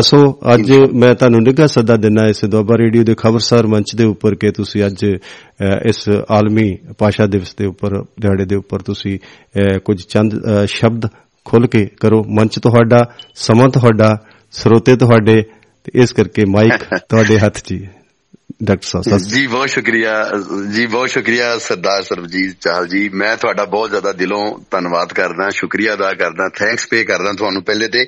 [0.00, 0.18] ਸੋ
[0.54, 4.50] ਅੱਜ ਮੈਂ ਤੁਹਾਨੂੰ ਨਿੱਘਾ ਸੱਦਾ ਦਿੰਨਾ ਇਸ ਦੁਆਬਾ ਰੇਡੀਓ ਦੇ ਖਬਰਸਾਰ ਮੰਚ ਦੇ ਉੱਪਰ ਕਿ
[4.50, 5.04] ਤੁਸੀਂ ਅੱਜ
[5.88, 9.18] ਇਸ ਆਲਮੀ ਭਾਸ਼ਾ ਦਿਵਸ ਦੇ ਉੱਪਰ ਦਿਹਾੜੇ ਦੇ ਉੱਪਰ ਤੁਸੀਂ
[9.84, 11.08] ਕੁਝ ਚੰਦ ਸ਼ਬਦ
[11.44, 14.16] ਖੁੱਲ ਕੇ ਕਰੋ। ਮੰਚ ਤੁਹਾਡਾ ਸਮਾਂ ਤੁਹਾਡਾ
[14.52, 15.42] ਸਰੋਤੇ ਤੁਹਾਡੇ
[15.84, 18.03] ਤੇ ਇਸ ਕਰਕੇ ਮਾਈਕ ਤੁਹਾਡੇ ਹੱਥ 'ਚ ਹੈ।
[18.64, 20.30] ਡਾਕਟਰ ਸਾਹਿਬ ਜੀ ਬਹੁਤ ਸ਼ੁਕਰੀਆ
[20.72, 25.94] ਜੀ ਬਹੁਤ ਸ਼ੁਕਰੀਆ ਸਰਦਾਰ ਸਰਬਜੀਤ ਚਾਹਲ ਜੀ। ਮੈਂ ਤੁਹਾਡਾ ਬਹੁਤ ਜ਼ਿਆਦਾ ਦਿਲੋਂ ਧੰਨਵਾਦ ਕਰਦਾ ਸ਼ੁਕਰੀਆ
[25.94, 28.06] ਅਦਾ ਕਰਦਾ ਥੈਂਕਸ ਪੇ ਕਰਦਾ ਤੁਹਾਨੂੰ ਪਹਿਲੇ ਤੇ।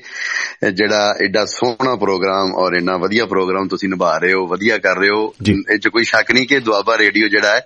[0.72, 5.08] ਜਿਹੜਾ ਐਡਾ ਸੋਹਣਾ ਪ੍ਰੋਗਰਾਮ ਔਰ ਇੰਨਾ ਵਧੀਆ ਪ੍ਰੋਗਰਾਮ ਤੁਸੀਂ ਨਿਭਾ ਰਹੇ ਹੋ ਵਧੀਆ ਕਰ ਰਹੇ
[5.08, 5.34] ਹੋ।
[5.72, 7.60] ਇਹ 'ਚ ਕੋਈ ਸ਼ੱਕ ਨਹੀਂ ਕਿ ਦੁਆਬਾ ਰੇਡੀਓ ਜਿਹੜਾ ਹੈ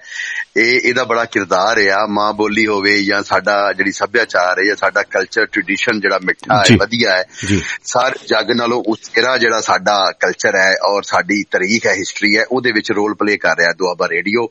[0.57, 5.02] ਇਹ ਇਹਦਾ ਬੜਾ ਕਿਰਦਾਰ ਆ ਮਾਂ ਬੋਲੀ ਹੋਵੇ ਜਾਂ ਸਾਡਾ ਜਿਹੜੀ ਸੱਭਿਆਚਾਰ ਹੈ ਜਾਂ ਸਾਡਾ
[5.02, 7.25] ਕਲਚਰ ਟ੍ਰੈਡੀਸ਼ਨ ਜਿਹੜਾ ਮਿੱਠਾ। ਹੈ ਵਧੀਆ ਹੈ
[7.85, 12.73] ਸਾਰੇ ਜੱਗ ਨਾਲੋਂ ਉਚੇਰਾ ਜਿਹੜਾ ਸਾਡਾ ਕਲਚਰ ਹੈ ਔਰ ਸਾਡੀ ਤਾਰੀਖ ਹੈ ਹਿਸਟਰੀ ਹੈ ਉਹਦੇ
[12.73, 14.47] ਵਿੱਚ ਰੋਲ ਪਲੇ ਕਰ ਰਿਹਾ ਦੁਆਬਾ ਰੇਡੀਓ।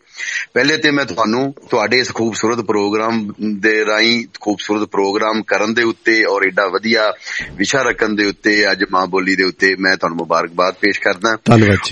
[0.54, 3.22] ਪਹਿਲੇ ਤੇ ਮੈਂ ਤੁਹਾਨੂੰ ਤੁਹਾਡੇ ਇਸ ਖੂਬਸੂਰਤ ਪ੍ਰੋਗਰਾਮ
[3.60, 7.12] ਦੇ ਰਾਹੀਂ ਖੂਬਸੂਰਤ ਪ੍ਰੋਗਰਾਮ ਕਰਨ ਦੇ ਉੱਤੇ ਔਰ ਏਡਾ ਵਧੀਆ
[7.54, 11.38] ਵਿਸ਼ਾ ਰੱਖਣ ਦੇ ਉੱਤੇ ਅੱਜ ਮਾਂ ਬੋਲੀ ਦੇ ਉੱਤੇ ਮੈਂ ਤੁਹਾਨੂੰ ਮੁਬਾਰਕਬਾਦ ਪੇਸ਼ ਕਰਦਾ।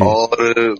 [0.04, 0.76] ਔਰ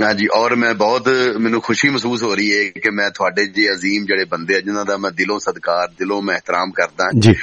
[0.00, 1.08] ਹਾਂਜੀ ਔਰ ਮੈਂ ਬਹੁਤ
[1.40, 4.84] ਮੈਨੂੰ ਖੁਸ਼ੀ ਮਹਿਸੂਸ ਹੋ ਰਹੀ ਹੈ ਕਿ ਮੈਂ ਤੁਹਾਡੇ ਜੀ ਅਜ਼ੀਮ ਜਿਹੜੇ ਬੰਦੇ ਆ ਜਿਨ੍ਹਾਂ
[4.84, 7.34] ਦਾ ਮੈਂ ਦਿਲੋਂ ਸਤਿਕਾਰ ਦਿਲੋਂ ਮੈਂ ehtaram ਕਰਦਾ ਜੀ।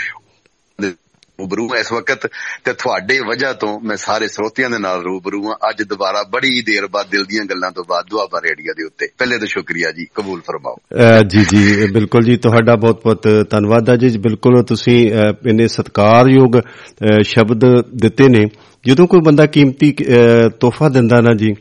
[1.40, 2.28] ਰੂਬਰੂ ਹਾਂ ਇਸ ਵਕਤ
[2.64, 6.88] ਤੇ ਤੁਹਾਡੇ ਵਜ੍ਹਾ ਤੋਂ ਮੈਂ ਸਾਰੇ ਸਰੋਤਿਆਂ ਦੇ ਨਾਲ ਰੂਬਰੂ ਹਾਂ। ਅੱਜ ਦੁਬਾਰਾ ਬੜੀ ਦੇਰ
[6.88, 10.42] ਬਾਅਦ ਦਿਲ ਦੀਆਂ ਗੱਲਾਂ ਤੋਂ ਬਾਅਦ ਦੁਆਬਾ ਰੇਡੀਓ ਦੇ ਉੱਤੇ। ਪਹਿਲੇ ਤਾਂ ਸ਼ੁਕਰੀਆ ਜੀ ਕਬੂਲ
[10.42, 10.76] ਫਰਮਾਓ।
[11.28, 16.62] ਜੀ ਜੀ ਬਿਲਕੁਲ ਜੀ ਤੁਹਾਡਾ ਬਹੁਤ ਬਹੁਤ ਧੰਨਵਾਦ ਹੈ ਜੀ। ਬਿਲਕੁਲ ਤੁਸੀਂ ਅਹ, ਇੰਨੇ ਸਤਿਕਾਰਯੋਗ
[17.24, 17.62] ਸ਼ਬਦ
[17.96, 18.46] ਦਿੱਤੇ ਨੇ।
[18.88, 19.96] ਜਦੋਂ ਕੋਈ ਬੰਦਾ ਕੀਮਤੀ
[20.60, 21.54] ਤੋਹਫਾ ਦਿੰਦਾ ਨਾ ਜੀ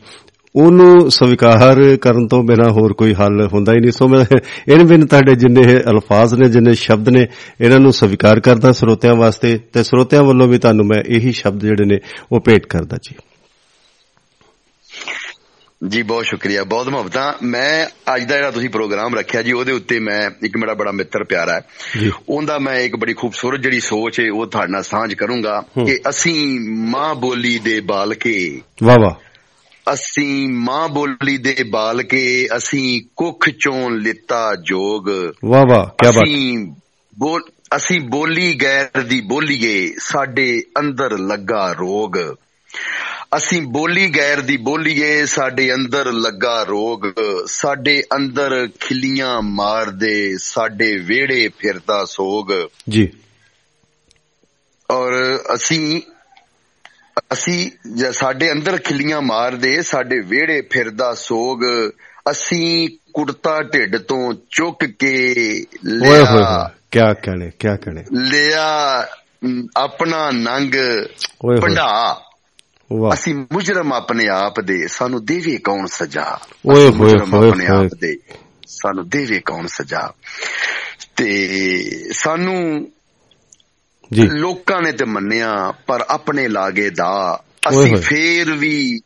[0.59, 4.25] ਉਹਨੂੰ ਸਵੀਕਾਰ ਕਰਨ ਤੋਂ ਬਿਨਾ ਹੋਰ ਕੋਈ ਹੱਲ ਹੁੰਦਾ ਹੀ ਨਹੀਂ। ਸੋ ਮੈਂ
[4.67, 7.27] ਇਹਨਾਂ ਬਿਨ ਤੁਹਾਡੇ ਜਿੰਨੇ ਇਹ ਅਲਫਾਜ਼ ਨੇ ਜਿੰਨੇ ਸ਼ਬਦ ਨੇ
[7.61, 11.85] ਇਹਨਾਂ ਨੂੰ ਸਵੀਕਾਰ ਕਰਦਾ ਸਰੋਤਿਆਂ ਵਾਸਤੇ ਤੇ ਸਰੋਤਿਆਂ ਵੱਲੋਂ ਵੀ ਤੁਹਾਨੂੰ ਮੈਂ ਇਹੀ ਸ਼ਬਦ ਜਿਹੜੇ
[11.85, 11.97] ਨੇ
[12.31, 13.15] ਉਹ ਭੇਟ ਕਰਦਾ ਜੀ।
[15.87, 19.99] ਜੀ ਬਹੁਤ ਸ਼ੁਕਰੀਆ ਬਹੁਤ ਮੁਹੱਬਤਾਂ। ਮੈਂ ਅੱਜ ਦਾ ਜਿਹੜਾ ਤੁਸੀਂ ਪ੍ਰੋਗਰਾਮ ਰੱਖਿਆ ਜੀ ਉਹਦੇ ਉੱਤੇ
[19.99, 21.61] ਮੈਂ ਇੱਕ ਮੇਰਾ ਬੜਾ ਮਿੱਤਰ ਪਿਆਰਾ ਹੈ।
[22.29, 26.59] ਉਹਦਾ ਮੈਂ ਇੱਕ ਬੜੀ ਖੂਬਸੂਰਤ ਜਿਹੜੀ ਸੋਚ ਹੈ ਉਹ ਤੁਹਾਡੇ ਨਾਲ ਸਾਂਝ ਕਰੂੰਗਾ। ਕਿ ਅਸੀਂ
[26.69, 29.28] ਮਾਂ ਬੋਲੀ ਦੇ ਬਾਲਕੇ ਵਾਹ ਵਾਹ।
[29.93, 35.09] ਅਸੀਂ ਮਾਂ ਬੋਲੀ ਦੇ ਬਾਲਕੇ ਅਸੀਂ ਕੁੱਖ ਚੋਂ ਲਿੱਤਾ ਜੋਗ।
[35.45, 36.71] ਵਾਹ ਵਾਹ ਕੀ ਬਾਤ। ਅਸੀਂ
[37.19, 37.41] ਬੋਲ
[37.75, 42.35] ਅਸੀਂ ਬੋਲੀ ਗੈਰ ਦੀ ਬੋਲੀਏ ਸਾਡੇ ਅੰਦਰ ਲੱਗਾ ਰੋਗ।
[43.37, 46.99] ਅਸੀਂ ਬੋਲੀ ਗੈਰ ਦੀ ਬੋਲੀਏ ਸਾਡੇ ਅੰਦਰ ਲੱਗਾ ਰੋਗ।
[47.45, 52.47] ਸਾਡੇ ਅੰਦਰ ਖਿੱਲੀਆਂ ਮਾਰਦੇ ਸਾਡੇ ਵਿਹੜੇ ਫਿਰਦਾ ਸੋਗ।
[52.89, 53.09] ਜੀ।
[54.91, 56.01] ਔਰ ਅਸੀਂ
[57.33, 61.59] ਅਸੀਂ ਜ- ਸਾਡੇ ਅੰਦਰ ਖਿੱਲੀਆਂ ਮਾਰਦੇ ਸਾਡੇ ਵਿਹੜੇ ਫਿਰਦਾ ਸੋਗ
[62.31, 69.07] ਅਸੀਂ ਕੁੜਤਾ ਢਿੱਡ ਤੋਂ ਚੁੱਕ ਕੇ ਓਏ ਹੋਏ ਲਿਆ। ਹੋਏ ਕਿਆ ਕਹਣੇ ਕਿਆ ਕਹਣੇ। ਲਿਆ
[69.77, 70.75] ਆਪਣਾ ਨੰਗ
[72.93, 76.39] ਵਾਹ। ਅਸੀਂ ਮੁਜਰਮ ਆਪਣੇ ਆਪ ਦੇ ਸਾਨੂੰ ਦੇਵੇ ਕੌਣ ਸਜ਼ਾ?
[76.65, 78.17] ਓਏ ਹੋਏ ਹੋਏ ਆਪਣੇ। ਆਪ ਦੇ
[78.67, 80.13] ਸਾਨੂੰ ਦੇਵੇ ਕੌਣ ਸਜ਼ਾ?
[81.15, 81.49] ਤੇ
[82.13, 82.91] ਸਾਨੂੰ
[84.13, 89.01] ਲੋਕਾਂ ਨੇ ਤੇ ਮੰਨਿਆ ਪਰ ਆਪਣੇ ਲਾਗੇ ਦਾ ਅਸੀਂ। ਫੇਰ ਵੀ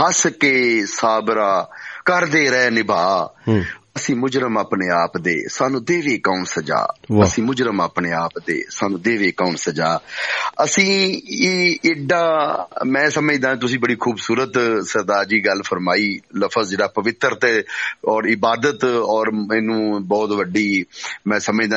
[0.00, 1.68] ਹੱਸ ਕੇ ਸਾਬਰਾ
[2.04, 3.34] ਕਰਦੇ ਰਹੇ ਨਿਭਾ।
[3.96, 6.86] ਅਸੀਂ ਮੁਜਰਮ ਆਪਣੇ ਆਪ ਦੇ ਸਾਨੂੰ ਦੇਵੇ ਕੌਣ ਸਜ਼ਾ।
[7.24, 10.00] ਅਸੀਂ ਮੁਜਰਮ ਆਪਣੇ ਆਪ ਦੇ ਸਾਨੂੰ ਦੇਵੇ ਕੌਣ ਸਜ਼ਾ
[10.64, 12.22] ਅਸੀਂ ਇਹ ਏਡਾ
[12.86, 14.52] ਮੈਂ ਸਮਝਦਾ ਤੁਸੀਂ ਬੜੀ ਖੂਬਸੂਰਤ
[14.86, 17.64] ਸਰਦਾਰ ਜੀ ਗੱਲ ਫਰਮਾਈ ਲਫ਼ਜ਼ ਜਿਹੜਾ ਪਵਿੱਤਰ ਤੇ
[18.08, 20.84] ਔਰ ਇਬਾਦਤ ਔਰ ਮੈਨੂੰ ਬਹੁਤ ਵੱਡੀ
[21.26, 21.76] ਮੈਂ ਸਮਝਦਾ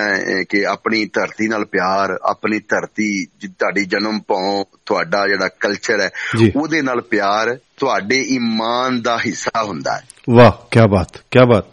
[0.49, 6.09] ਕਿ ਆਪਣੀ ਧਰਤੀ ਨਾਲ ਪਿਆਰ ਆਪਣੀ ਧਰਤੀ ਤੁਹਾਡੀ ਜਨਮ ਭੌਂ ਤੁਹਾਡਾ ਜਿਹੜਾ ਕਲਚਰ ਹੈ।
[6.55, 11.65] ਉਹਦੇ ਨਾਲ ਪਿਆਰ ਤੁਹਾਡੇ ਈਮਾਨ ਦਾ ਹਿੱਸਾ ਹੁੰਦਾ ਹੈ ਵਾਹ ਕਿਆ ਬਾਤ ਕਿਆ ਬਾਤ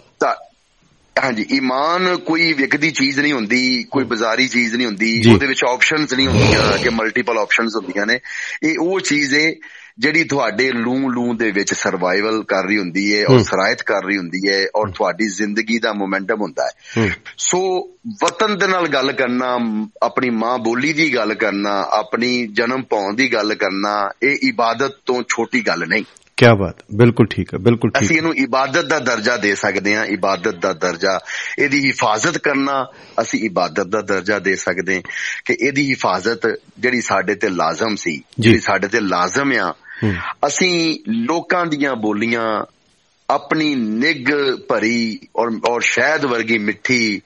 [1.25, 6.15] ਹਾਂਜੀ ਈਮਾਨ ਕੋਈ ਵਿਕਦੀ ਚੀਜ਼ ਨਹੀਂ ਹੁੰਦੀ ਕੋਈ ਬਾਜ਼ਾਰੀ ਚੀਜ਼ ਨਹੀਂ ਹੁੰਦੀ। ਉਹਦੇ ਵਿੱਚ ਆਪਸ਼ਨਸ
[6.15, 8.19] ਨਹੀਂ ਹੁੰਦੀਆਂ ਕਿ ਮਲਟੀਪਲ ਆਪਸ਼ਨਸ ਹੁੰਦੀਆਂ ਨੇ।
[8.63, 9.55] ਇਹ ਉਹ ਚੀਜ਼ ਏ
[9.99, 14.05] ਜਿਹੜੀ ਤੁਹਾਡੇ ਲੂ ਲੂ ਦੇ ਵਿੱਚ ਸਰਵਾਈਵਲ ਕਰ ਰਹੀ ਹੁੰਦੀ ਹੈ ਔਰ ਹੂੰ। ਸਰਾਇਤ ਕਰ
[14.05, 17.61] ਰਹੀ ਹੁੰਦੀ ਹੈ ਔਰ ਤੁਹਾਡੀ ਜ਼ਿੰਦਗੀ ਦਾ ਮੋਮੈਂਟਮ ਹੁੰਦਾ ਹੈ ਹੂੰ। ਸੋ
[18.25, 19.59] ਵਤਨ ਦੇ ਨਾਲ ਗੱਲ ਕਰਨਾ
[20.03, 25.23] ਆਪਣੀ ਮਾਂ ਬੋਲੀ ਦੀ ਗੱਲ ਕਰਨਾ ਆਪਣੀ ਜਨਮ ਭੌਂ ਦੀ ਗੱਲ ਕਰਨਾ ਇਹ ਇਬਾਦਤ ਤੋਂ
[25.29, 26.05] ਛੋਟੀ ਗੱਲ ਨਹੀਂ।
[26.39, 30.05] ਕਿਆ ਬਾਤ ਬਿਲਕੁਲ ਠੀਕ ਹੈ ਬਿਲਕੁਲ ਠੀਕ ਅਸੀਂ ਇਹਨੂੰ ਇਬਾਦਤ ਦਾ ਦਰਜਾ ਦੇ ਸਕਦੇ ਹਾਂ
[30.07, 31.19] ਇਬਾਦਤ ਦਾ ਦਰਜਾ
[31.59, 32.75] ਇਹਦੀ ਹਿਫਾਜ਼ਤ ਕਰਨਾ
[33.21, 35.01] ਅਸੀਂ ਇਬਾਦਤ ਦਾ ਦਰਜਾ ਦੇ ਸਕਦੇ
[35.45, 36.47] ਕਿ ਇਹਦੀ ਹਿਫਾਜ਼ਤ
[36.79, 39.73] ਜਿਹੜੀ ਸਾਡੇ ਤੇ ਲਾਜ਼ਮ ਸੀ ਜਿਹੜੀ ਸਾਡੇ ਤੇ ਲਾਜ਼ਮ ਆ
[40.47, 42.45] ਅਸੀਂ ਲੋਕਾਂ ਦੀਆਂ ਬੋਲੀਆਂ
[43.29, 44.29] ਆਪਣੀ ਨਿੱਗ
[44.69, 47.21] ਭਰੀ ਔਰ ਔਰ ਸ਼ਹਿਦ ਵਰਗੀ ਮਿੱਠੀ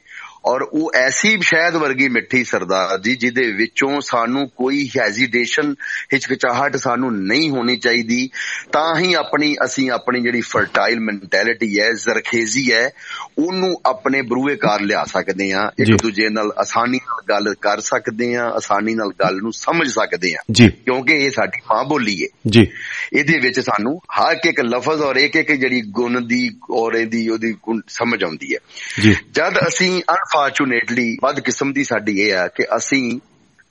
[0.47, 5.75] ਔਰ ਉਹ ਐਸੀ ਸ਼ਹਿਦ ਵਰਗੀ ਮਿੱਠੀ ਸਰਦਾਰ ਜੀ ਜਿਹਦੇ ਵਿੱਚੋਂ ਸਾਨੂੰ ਕੋਈ ਹੈਜ਼ਿਟੇਸ਼ਨ
[6.15, 8.31] ਹਿਚਕਿਚਾਹਟ ਸਾਨੂੰ ਨਹੀਂ ਹੋਣੀ ਚਾਹੀਦੀ।
[8.73, 12.91] ਤਾਂ ਹੀ ਆਪਣੀ ਅਸੀਂ ਆਪਣੀ ਜਿਹੜੀ ਫਰਟਾਈਲ ਮੈਂਟੈਲਿਟੀ ਹੈ ਜ਼ਰਖੇਜ਼ੀ ਹੈ
[13.39, 18.35] ਉਹਨੂੰ ਆਪਣੇ ਬਰੂਏ ਕਾਰ ਲਿਆ ਸਕਦੇ ਆ। ਇੱਕ ਦੂਜੇ ਨਾਲ ਆਸਾਨੀ ਨਾਲ ਗੱਲ ਕਰ ਸਕਦੇ
[18.35, 22.67] ਆ ਆਸਾਨੀ ਨਾਲ ਗੱਲ ਨੂੰ ਸਮਝ ਸਕਦੇ ਆ ਕਿਉਂਕਿ ਇਹ ਸਾਡੀ ਮਾਂ ਬੋਲੀ ਹੈ। ਜੀ।
[23.13, 27.55] ਇਹਦੇ ਵਿੱਚ ਸਾਨੂੰ ਹਰ ਇੱਕ ਲਫ਼ਜ਼ ਔਰ ਇੱਕ ਇੱਕ ਜਿਹੜੀ ਗੁਣ ਦੀ ਔਰ ਇਹਦੀ ਉਹਦੀ
[27.89, 28.59] ਸਮਝ ਆਉਂਦੀ ਹੈ।
[29.03, 30.03] ਜੀ। ਜਦ ਅਸੀਂ
[30.35, 33.21] ਅਨਫੋਰਚੂਨੇਟਲੀ ਵੱਧ ਕਿਸਮ ਦੀ ਸਾਡੀ ਇਹ ਆ ਕਿ ਅਸੀਂ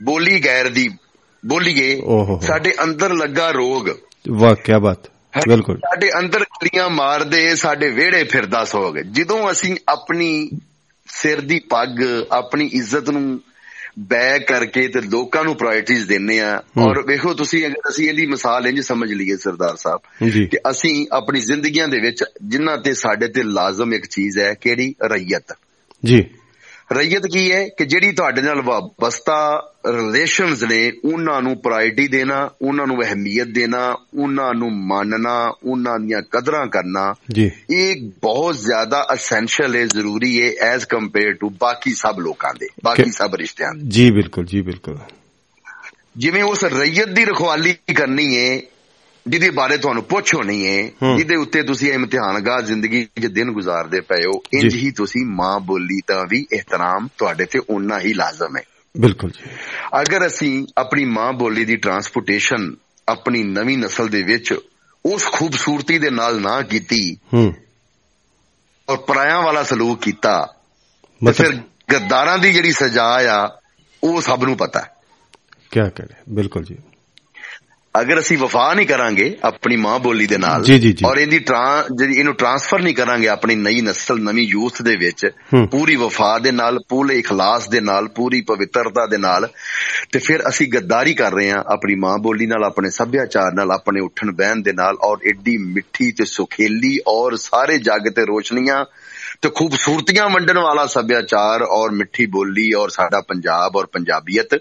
[0.04, 0.90] ਬੋਲੀ ਗੈਰ ਦੀ
[1.46, 2.02] ਬੋਲੀਏ।
[2.42, 3.90] ਸਾਡੇ ਅੰਦਰ ਲੱਗਾ ਰੋਗ।
[4.30, 5.08] ਵਾਹ ਕਿਆ ਬਾਤ।
[5.48, 10.50] ਬਿਲਕੁਲ। ਸਾਡੇ ਅੰਦਰ ਕਲੀਆਂ ਮਾਰਦੇ ਸਾਡੇ ਵਿਹੜੇ ਫਿਰਦਾ ਸੋਗ। ਜਦੋਂ ਅਸੀਂ ਆਪਣੀ
[11.08, 11.96] ਸਿਰ ਦੀ ਪੱਗ
[12.32, 13.42] ਆਪਣੀ ਇੱਜ਼ਤ ਨੂੰ
[14.00, 18.68] ਬੈ ਕਰਕੇ ਤੇ ਲੋਕਾਂ ਨੂੰ ਪ੍ਰਾਇੋਰਟੀਜ਼ ਦਿੰਨੇ ਆ। ਔਰ ਵੇਖੋ ਤੁਸੀਂ ਅਗਰ ਅਸੀਂ ਇਹਦੀ ਮਿਸਾਲ
[18.68, 20.00] ਇੰਜ ਸਮਝ ਲਈਏ ਸਰਦਾਰ ਸਾਹਿਬ
[20.48, 24.96] ਕਿ ਅਸੀਂ ਆਪਣੀ ਜ਼ਿੰਦਗੀਆਂ ਦੇ ਵਿੱਚ ਜਿਨ੍ਹਾਂ ਤੇ ਸਾਡੇ ਤੇ ਲਾਜ਼ਮ ਇੱਕ ਚੀਜ਼ ਹੈ ਕਿਹੜੀ?
[25.04, 25.56] ਰਈਅਤ।
[26.06, 26.26] ਜੀ।
[26.98, 32.88] ਰਈਅਤ ਕੀ ਹੈ ਕਿ ਜਿਹੜੀ ਤੁਹਾਡੇ ਨਾਲ ਵਾਬਸਤਾ ਰਿਲੇਸ਼ਨਸ ਨੇ ਉਹਨਾਂ ਨੂੰ ਪ੍ਰਾਇੋਰਟੀ ਦੇਣਾ ਉਹਨਾਂ
[32.88, 39.76] ਨੂੰ ਅਹਿਮੀਅਤ ਦੇਣਾ ਉਹਨਾਂ ਨੂੰ ਮੰਨਣਾ ਉਹਨਾਂ ਦੀਆਂ ਕਦਰਾਂ ਕਰਨਾ ਜੀ। ਇਹ ਬਹੁਤ ਜ਼ਿਆਦਾ ਅਸੈਂਸ਼ੀਅਲ
[39.76, 44.12] ਹੈ ਜ਼ਰੂਰੀ ਹੈ ਐਜ਼ ਕੰਪੇਅਰ ਟੂ ਬਾਕੀ ਸਭ ਲੋਕਾਂ ਦੇ ਬਾਕੀ ਸਭ ਰਿਸ਼ਤਿਆਂ ਦੇ। ਜੀ
[44.12, 44.98] ਬਿਲਕੁਲ ਜੀ ਬਿਲਕੁਲ।
[46.18, 48.62] ਜਿਵੇਂ ਉਸ ਰਈਅਤ ਦੀ ਰਖਵਾਲੀ ਕਰਨੀ ਹੈ
[49.30, 50.84] ਜਿਹਦੇ ਬਾਰੇ ਤੁਹਾਨੂੰ ਪੁੱਛ ਹੋਣੀ ਹੈ।
[51.18, 56.00] ਜਿਹਦੇ ਉੱਤੇ ਤੁਸੀਂ ਇਮਤਿਹਾਨਗਾਹ ਜ਼ਿੰਦਗੀ 'ਚ ਦਿਨ ਗੁਜ਼ਾਰਦੇ ਪਏ ਹੋ ਇੰਜ। ਹੀ ਤੁਸੀਂ ਮਾਂ ਬੋਲੀ
[56.08, 58.64] ਦਾ ਵੀ ਇਹਤਰਾਮ ਤੁਹਾਡੇ ਤੇ ਉਨਾ ਹੀ ਲਾਜ਼ਮ ਹੈ
[58.98, 59.50] ਬਿਲਕੁਲ ਜੀ।
[60.02, 62.76] ਅਗਰ ਅਸੀਂ ਆਪਣੀ ਮਾਂ ਬੋਲੀ ਦੀ ਟਰਾਂਸਪੋਰਟੇਸ਼ਨ
[63.08, 64.54] ਆਪਣੀ ਨਵੀਂ ਨਸਲ ਦੇ ਵਿੱਚ
[65.06, 67.54] ਉਸ ਖੂਬਸੂਰਤੀ ਦੇ ਨਾਲ ਨਾ ਕੀਤੀ ਹੂੰ।
[68.90, 70.56] ਔਰ ਪਰਾਇਆਂ ਵਾਲਾ ਸਲੂਕ ਕੀਤਾ
[71.34, 71.58] ਫਿਰ
[71.92, 73.60] ਗੱਦਾਰਾਂ ਦੀ ਜਿਹੜੀ ਸਜ਼ਾ ਆ
[74.04, 74.94] ਉਹ ਸਭ ਨੂੰ ਪਤਾ। ਹੈ
[75.72, 76.14] ਕਿਆ ਕਰੇ?
[76.30, 76.78] ਬਿਲਕੁਲ ਜੀ।
[77.96, 80.64] ਅਗਰ ਅਸੀਂ ਵਫਾ ਨਹੀਂ ਕਰਾਂਗੇ ਆਪਣੀ ਮਾਂ ਬੋਲੀ ਦੇ ਨਾਲ।
[81.06, 85.30] ਔਰ ਇਹਦੀ ਜਿਹੜੀ ਇਹਨੂੰ ਟਰਾਂਸਫਰ ਨਹੀਂ ਕਰਾਂਗੇ ਆਪਣੀ ਨਈ ਨਸਲ ਨਵੀਂ ਯੂਥ ਦੇ ਵਿੱਚ।
[85.72, 89.48] ਪੂਰੀ ਵਫਾ ਦੇ ਨਾਲ ਪੂਰੇ ਇਖਲਾਸ ਦੇ ਨਾਲ ਪੂਰੀ ਪਵਿੱਤਰਤਾ ਦੇ ਨਾਲ
[90.12, 94.02] ਤੇ ਫਿਰ ਅਸੀਂ ਗੱਦਾਰੀ ਕਰ ਰਹੇ ਹਾਂ ਆਪਣੀ ਮਾਂ ਬੋਲੀ ਨਾਲ ਆਪਣੇ ਸੱਭਿਆਚਾਰ ਨਾਲ ਆਪਣੇ
[94.02, 98.86] ਉੱਠਣ ਬਹਿਣ ਦੇ ਨਾਲ ਔਰ ਐਡੀ ਮਿੱਠੀ ਤੇ ਸੁਖੇਲੀ ਔਰ ਸਾਰੇ ਜੱਗ ਤੇ ਰੋਸ਼ਨੀਆਂ
[99.42, 104.56] ਤੇ ਖੂਬਸੂਰਤੀਆਂ ਵੰਡਣ ਵਾਲਾ ਸੱਭਿਆਚਾਰ ਔਰ ਮਿੱਠੀ ਬੋਲੀ ਔਰ ਸਾਡਾ ਪੰਜਾਬ ਔਰ ਪੰਜਾਬੀਅਤ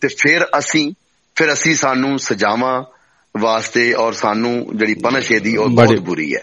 [0.00, 0.92] ਤੇ ਫਿਰ ਅਸੀਂ
[1.34, 2.82] ਫਿਰ ਅਸੀਂ ਸਾਨੂੰ ਸਜ਼ਾਵਾਂ
[3.40, 6.40] ਵਾਸਤੇ ਔਰ ਸਾਨੂੰ ਜਿਹੜੀ ਪਨਿਸ਼ ਇਹਦੀ ਉਹ ਬਹੁਤ ਬੁਰੀ ਹੈ।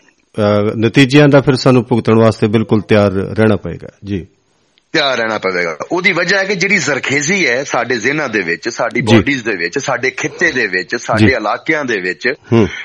[0.78, 4.28] ਨਤੀਜਿਆਂ ਦਾ ਫਿਰ ਸਾਨੂੰ ਭੁਗਤਣ ਵਾਸਤੇ ਬਿਲਕੁਲ ਤਿਆਰ ਰਹਿਣਾ ਪਏਗਾ। ਜੀ।
[4.92, 9.02] ਤਿਆਰ ਰਹਿਣਾ ਪਵੇਗਾ। ਉਹਦੀ ਵਜ੍ਹਾ ਹੈ ਕਿ ਜਿਹੜੀ ਜ਼ਰਖੇਜ਼ੀ ਹੈ ਸਾਡੇ ਜ਼ਿਹਨਾਂ ਦੇ ਵਿੱਚ ਸਾਡੀ।
[9.02, 12.34] ਬੋਡੀਜ਼ ਦੇ ਵਿੱਚ ਸਾਡੇ ਖਿੱਤੇ ਦੇ ਵਿੱਚ ਸਾਡੇ। ਇਲਾਕਿਆਂ ਦੇ ਵਿੱਚ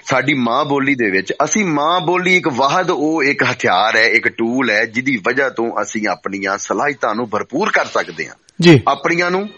[0.05, 4.29] ਸਾਡੀ ਮਾਂ ਬੋਲੀ ਦੇ ਵਿੱਚ ਅਸੀਂ ਮਾਂ ਬੋਲੀ ਇੱਕ ਵਾਹਦ ਉਹ ਇੱਕ ਹਥਿਆਰ ਹੈ ਇੱਕ
[4.29, 9.31] ਟੂਲ ਹੈ ਜਿਹਦੀ ਵਜ੍ਹਾ ਤੋਂ ਅਸੀਂ ਆਪਣੀਆਂ ਸਲਾਹਿਤਾਂ ਨੂੰ ਭਰਪੂਰ ਕਰ ਸਕਦੇ ਹਾਂ। ਜੀ। ਆਪਣੀਆਂ
[9.31, 9.49] ਨੂੰ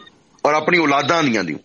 [0.46, 1.56] ਔਰ ਆਪਣੀ ਔਲਾਦਾਂ ਦੀਆਂ ਦੀ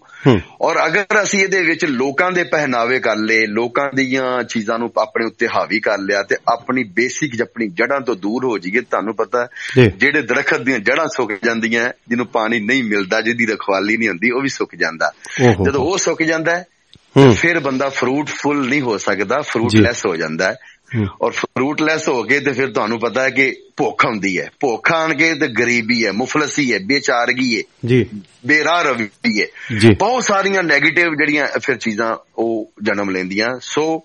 [0.62, 5.26] ਔਰ ਅਗਰ ਅਸੀਂ ਇਹਦੇ ਵਿੱਚ ਲੋਕਾਂ ਦੇ ਪਹਿਨਾਵੇ ਕਰ ਲਏ ਲੋਕਾਂ ਦੀਆਂ ਚੀਜ਼ਾਂ ਨੂੰ ਆਪਣੇ
[5.26, 9.48] ਉੱਤੇ ਹਾਵੀ ਕਰ ਲਿਆ ਤੇ ਆਪਣੀ ਬੇਸਿਕ ਆਪਣੀ ਜੜ੍ਹਾਂ ਤੋਂ ਦੂਰ ਹੋ ਜਾਈਏ ਤੁਹਾਨੂੰ ਪਤਾ
[9.98, 14.42] ਜਿਹੜੇ ਦਰਖਤ ਦੀਆਂ ਜੜ੍ਹਾਂ ਸੁੱਕ ਜਾਂਦੀਆਂ ਜਿਹਨੂੰ ਪਾਣੀ ਨਹੀਂ ਮਿਲਦਾ ਜਿਹਦੀ ਰਖਵਾਲੀ ਨਹੀਂ ਹੁੰਦੀ ਉਹ
[14.42, 15.12] ਵੀ ਸੁੱਕ ਜਾਂਦਾ।
[15.66, 16.64] ਜਦੋਂ ਉਹ ਸੁੱਕ ਜਾਂਦਾ
[17.34, 20.54] ਫਿਰ ਬੰਦਾ ਫਰੂਟਫੁਲ ਨਹੀਂ ਹੋ ਸਕਦਾ ਫਰੂਟਲੈਸ ਹੋ ਜਾਂਦਾ। ਹੂੰ,
[21.22, 25.14] ਔਰ ਫਰੂਟਲੈਸ ਹੋ ਕੇ ਤੇ ਫਿਰ ਤੁਹਾਨੂੰ ਪਤਾ ਹੈ ਕਿ ਭੁੱਖ ਹੁੰਦੀ ਹੈ। ਭੁੱਖ ਆਣ
[25.14, 28.06] ਕੇ ਤੇ ਗਰੀਬੀ ਹੈ ਮੁਫਲਸੀ ਹੈ ਬੇਚਾਰਗੀ ਹੈ ਜੀ।
[28.46, 29.46] ਬੇਰਾਹ ਰਵੀ ਹੈ
[30.00, 34.04] ਬਹੁਤ ਸਾਰੀਆਂ 네ਗੇਟਿਵ ਜਿਹੜੀਆਂ ਫਿਰ ਚੀਜ਼ਾਂ ਉਹ ਜਨਮ ਲੈਂਦੀਆਂ। ਸੋ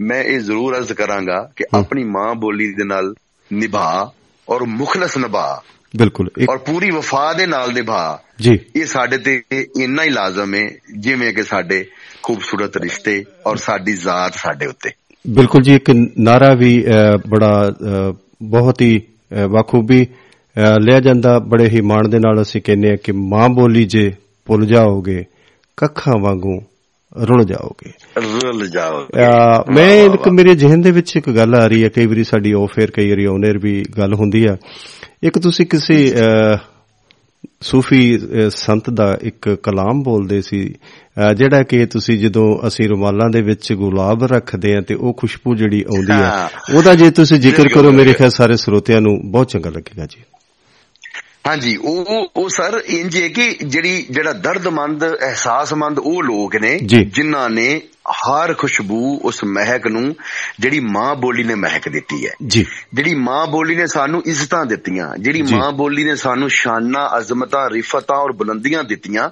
[0.00, 3.14] ਮੈਂ ਇਹ ਜ਼ਰੂਰ ਅਰਜ਼ ਕਰਾਂਗਾ ਕਿ। ਆਪਣੀ ਮਾਂ ਬੋਲੀ ਦੇ ਨਾਲ
[3.52, 4.12] ਨਿਭਾ
[4.48, 5.62] ਔਰ ਮੁਖਲਸ ਨਿਭਾ।
[5.96, 10.70] ਬਿਲਕੁਲ। ਔਰ ਪੂਰੀ ਵਫਾ ਦੇ ਨਾਲ ਨਿਭਾ। ਜੀ। ਇਹ ਸਾਡੇ ਤੇ ਇੰਨਾ ਹੀ ਲਾਜ਼ਮ ਹੈ
[10.98, 11.86] ਜਿਵੇਂ ਕਿ ਸਾਡੇ
[12.22, 14.90] ਖੂਬਸੂਰਤ ਰਿਸ਼ਤੇ ਔਰ ਸਾਡੀ ਜ਼ਾਤ ਸਾਡੇ ਉੱਤੇ।
[15.26, 16.84] ਬਿਲਕੁਲ ਜੀ ਇੱਕ ਨਾਰਾ ਵੀ
[17.28, 17.72] ਬੜਾ
[18.42, 19.00] ਬਹੁਤ ਹੀ
[20.58, 24.12] ਅਹ, ਲਿਆ ਜਾਂਦਾ। ਬੜੇ ਹੀ ਮਾਣ ਦੇ ਨਾਲ ਅਸੀਂ ਕਹਿੰਦੇ ਆ ਕਿ ਮਾਂ ਬੋਲੀ ਜੇ
[24.46, 25.24] ਭੁੱਲ ਜਾਓਗੇ
[25.76, 26.58] ਕੱਖਾਂ ਵਾਂਗੂ
[27.22, 27.90] ਰੁੜ ਜਾਓਗੇ।
[28.44, 32.06] ਰੁੱਲ ਜਾਓ ਅਹ, ਮੈਂ ਇੱਕ ਮੇਰੇ ਜ਼ਿਹਨ ਦੇ ਵਿੱਚ ਇੱਕ ਗੱਲ ਆ ਰਹੀ ਹੈ। ਕਈ
[32.06, 34.56] ਵਾਰੀ ਸਾਡੀ ਆਫ 에ਅਰ ਕਈ ਵਾਰੀ ਔਨ 에ਅਰ ਵੀ ਗੱਲ ਹੁੰਦੀ ਆ।
[35.22, 36.14] ਇੱਕ ਤੁਸੀਂ ਕਿਸੇ
[37.60, 38.18] ਸੂਫੀ
[38.50, 40.74] ਸੰਤ ਦਾ ਇੱਕ ਕਲਾਮ ਬੋਲਦੇ ਸੀ
[41.36, 45.82] ਜਿਹੜਾ ਕਿ ਤੁਸੀਂ ਜਦੋਂ ਅਸੀਂ ਰੁਮਾਲਾਂ ਦੇ ਵਿੱਚ ਗੁਲਾਬ ਰੱਖਦੇ ਆ ਤੇ ਉਹ ਖੁਸ਼ਬੂ ਜਿਹੜੀ
[45.82, 50.06] ਆਉਂਦੀ ਆ। ਉਹਦਾ ਜੇ ਤੁਸੀਂ ਜ਼ਿਕਰ ਕਰੋ ਮੇਰੇ। ਖਿਆਲ ਸਾਰੇ ਸਰੋਤਿਆਂ ਨੂੰ ਬਹੁਤ ਚੰਗਾ ਲੱਗੇਗਾ
[50.06, 50.24] ਜੀ
[51.48, 57.50] ਹਾਂਜੀ ਉਹ ਉਹ ਸਰ ਇੰਜ ਹੈ ਕਿ ਜਿਹੜੀ ਜਿਹੜਾ ਦਰਦਮੰਦ ਅਹਿਸਾਸਮੰਦ ਉਹ ਲੋਕ ਨੇ। ਜਿਨ੍ਹਾਂ
[57.50, 57.80] ਨੇ
[58.10, 60.14] ਹਰ ਖੁਸ਼ਬੂ ਉਸ ਮਹਿਕ ਨੂੰ
[60.60, 65.16] ਜਿਹੜੀ ਮਾਂ ਬੋਲੀ ਨੇ ਮਹਿਕ ਦਿੱਤੀ ਹੈ ਜੀ ਜਿਹੜੀ ਮਾਂ ਬੋਲੀ ਨੇ ਸਾਨੂੰ ਇੱਜ਼ਤਾਂ ਦਿੱਤੀਆਂ
[65.18, 69.30] ਜਿਹੜੀ। ਮਾਂ ਬੋਲੀ ਨੇ ਸਾਨੂੰ ਸ਼ਾਨਾਂ ਅਜ਼ਮਤਾਂ ਰਿਫਤਾਂ ਔਰ ਬੁਲੰਦੀਆਂ ਦਿੱਤੀਆਂ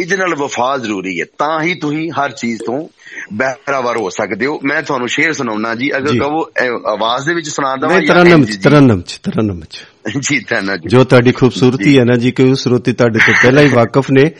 [0.00, 2.88] ਇਹਦੇ ਨਾਲ ਵਫਾ ਜ਼ਰੂਰੀ ਹੈ ਤਾਂ ਹੀ ਤੁਸੀਂ ਹਰ ਚੀਜ਼ ਤੋਂ
[3.32, 6.44] ਬਹਿਰਾਵਰ ਹੋ ਸਕਦੇ ਹੋ। ਮੈਂ ਤੁਹਾਨੂੰ ਸ਼ੇਰ ਸੁਣਾਉਣਾ ਜੀ। ਅਗਰ ਜੀ। ਕਹੋ
[6.86, 9.84] ਆਵਾਜ਼ ਦੇ ਵਿੱਚ ਸੁਣਾ ਦਵਾਂ ਨਹੀਂ ਤਰਨਮ ਚ ਤਰਨਮ ਚ ਤਰਨਮ ਚ।
[10.18, 13.62] ਜੀ ਧੰਨਵਾਦ ਜੀ ਜੋ ਤੁਹਾਡੀ ਖੂਬਸੂਰਤੀ ਹੈ ਨਾ ਜੀ ਕਿ ਉਹ ਸਰੋਤੇ ਤੁਹਾਡੇ ਤੋਂ ਪਹਿਲਾਂ
[13.62, 14.30] ਹੀ ਵਾਕਿਫ ਨੇ।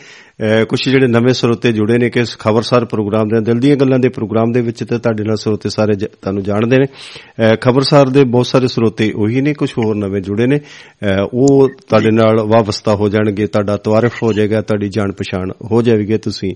[0.69, 4.09] ਕੁਝ ਜਿਹੜੇ ਨਵੇਂ ਸਰੋਤੇ ਜੁੜੇ ਨੇ ਕਿ ਇਸ ਖਬਰਸਾਰ ਪ੍ਰੋਗਰਾਮ ਦੇ ਦਿਲ ਦੀਆਂ ਗੱਲਾਂ ਦੇ
[4.09, 6.85] ਪ੍ਰੋਗਰਾਮ ਦੇ ਵਿੱਚ ਤੇ ਤੁਹਾਡੇ ਨਾਲ ਸਰੋਤੇ ਸਾਰੇ ਤੁਹਾਨੂੰ ਜਾਣਦੇ ਨੇ।
[7.61, 10.59] ਖਬਰਸਾਰ ਦੇ ਬਹੁਤ ਸਾਰੇ ਸਰੋਤੇ ਉਹੀ ਨੇ ਕੁਝ ਹੋਰ ਨਵੇਂ ਜੁੜੇ ਨੇ।
[11.33, 16.17] ਉਹ ਤੁਹਾਡੇ ਨਾਲ ਵਾਬਸਤਾ ਹੋ ਜਾਣਗੇ ਤੁਹਾਡਾ ਤਵਾਰਫ ਹੋ ਜਾਏਗਾ ਤੁਹਾਡੀ ਜਾਣ ਪਛਾਣ ਹੋ ਜਾਵੇਗੀ
[16.17, 16.53] ਤੁਸੀਂ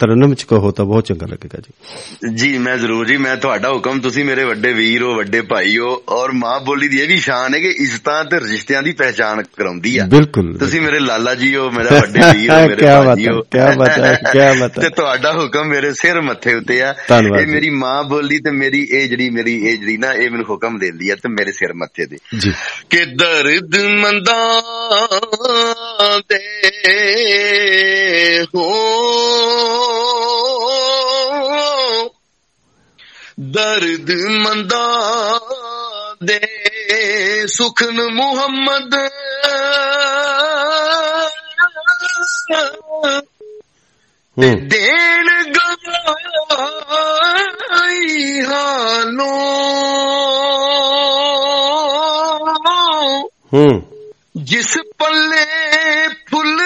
[0.00, 4.00] ਤਰਨਮ ਚ ਕਹੋ ਤਾਂ ਬਹੁਤ ਚੰਗਾ ਲੱਗੇਗਾ ਜੀ। ਜੀ ਮੈਂ ਜ਼ਰੂਰ ਜੀ ਮੈਂ ਤੁਹਾਡਾ ਹੁਕਮ
[4.00, 7.54] ਤੁਸੀਂ ਮੇਰੇ ਵੱਡੇ ਵੀਰ ਹੋ ਵੱਡੇ ਭਾਈ ਹੋ ਔਰ ਮਾਂ ਬੋਲੀ ਦੀ ਇਹ ਵੀ ਸ਼ਾਨ
[7.54, 11.70] ਹੈ ਕਿ ਇੱਜ਼ਤਾਂ ਤੇ ਰਿਸ਼ਤਿਆਂ ਦੀ ਪਹਿਚਾਣ ਕਰਾਉਂਦੀ ਆ। ਬਿਲਕੁਲ। ਤੁਸੀਂ ਮੇਰੇ ਲਾਲਾ ਜੀ ਹੋ
[11.70, 15.32] ਮੇਰਾ ਵੱਡੇ ਵੀਰ ਹੋ ਮੇਰੇ ਬਾਤ ਹੈ, ਕਿਆ ਬਾਤ ਹੈ, ਕਿਆ ਬਾਤ ਹੈ। ਤੇ ਤੁਹਾਡਾ
[15.32, 16.94] ਹੁਕਮ ਮੇਰੇ ਸਿਰ ਮੱਥੇ ਉੱਤੇ ਆ
[17.40, 20.78] ਇਹ। ਮੇਰੀ ਮਾਂ ਬੋਲੀ ਤੇ ਮੇਰੀ ਇਹ ਜਿਹੜੀ ਮੇਰੀ ਇਹ ਜਿਹੜੀ ਨਾ ਇਹ ਮੈਨੂੰ ਹੁਕਮ
[20.78, 22.52] ਦਿੰਦੀ ਆ ਤੇ ਮੇਰੇ ਸਿਰ ਮੱਥੇ ਤੇ ਜੀ
[22.90, 24.62] ਕਿ ਦਰਦ ਮੰਦਾਂ
[26.28, 26.42] ਦੇ
[28.56, 28.82] ਹੋ
[33.40, 35.38] ਦਰਦ ਮੰਦਾਂ
[36.24, 36.40] ਦੇ
[37.46, 38.94] ਸੁਖਨ ਮੁਹੰਮਦ
[44.38, 49.30] ਹੂੰ ਦੇਣ ਗਵਾਈ ਹਾਲੋਂ
[53.54, 53.82] ਹੂੰ
[54.36, 55.44] ਜਿਸ ਪੱਲੇ
[56.30, 56.60] ਫੁੱਲ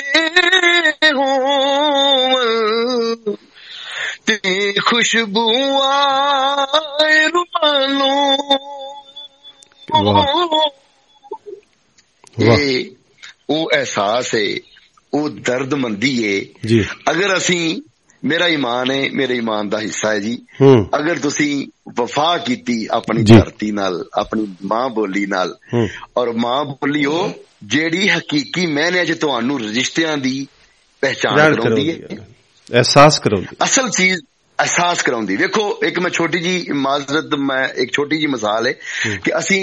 [1.08, 2.36] ہوں۔
[4.26, 8.32] تیری خوشبو آئے رومانو
[13.50, 14.58] وہ احساس ہے
[15.14, 17.80] وہ درد مندی ہے جی۔ اگر اسی
[18.24, 20.38] ਮੇਰਾ ਈਮਾਨ ਹੈ ਮੇਰੇ ਈਮਾਨ ਦਾ ਹਿੱਸਾ ਹੈ ਜੀ।
[21.00, 21.68] ਅਗਰ ਤੁਸੀਂ
[22.02, 25.58] ਵਫਾ ਕੀਤੀ ਆਪਣੀ। ਧਰਤੀ ਨਾਲ ਆਪਣੀ ਮਾਂ ਬੋਲੀ ਨਾਲ
[26.18, 27.30] ਔਰ ਮਾਂ ਬੋਲੀ ਉਹ
[27.64, 30.48] ਜਿਹੜੀ ਹਕੀਕੀ ਮੈਨੇ ਚ ਤੁਹਾਨੂੰ ਰਿਸ਼ਤਿਆਂ ਦੀ
[31.02, 31.96] ਪਹਿਚਾਣ ਜਾਣ ਕਰਾਉਂਦੀ ਹੈ।
[32.74, 34.20] ਅਹਿਸਾਸ ਕਰਾਉਂਦੀ ਅਸਲ ਚੀਜ਼
[34.62, 38.74] ਅਹਿਸਾਸ ਕਰਾਉਂਦੀ। ਵੇਖੋ ਇੱਕ ਮੈਂ ਛੋਟੀ ਜੀ ਮਾਜ਼ਰਤ ਮੈਂ ਇੱਕ ਛੋਟੀ ਜੀ ਮਿਸਾਲ ਹੈ
[39.24, 39.60] ਕਿ ਅਸੀਂ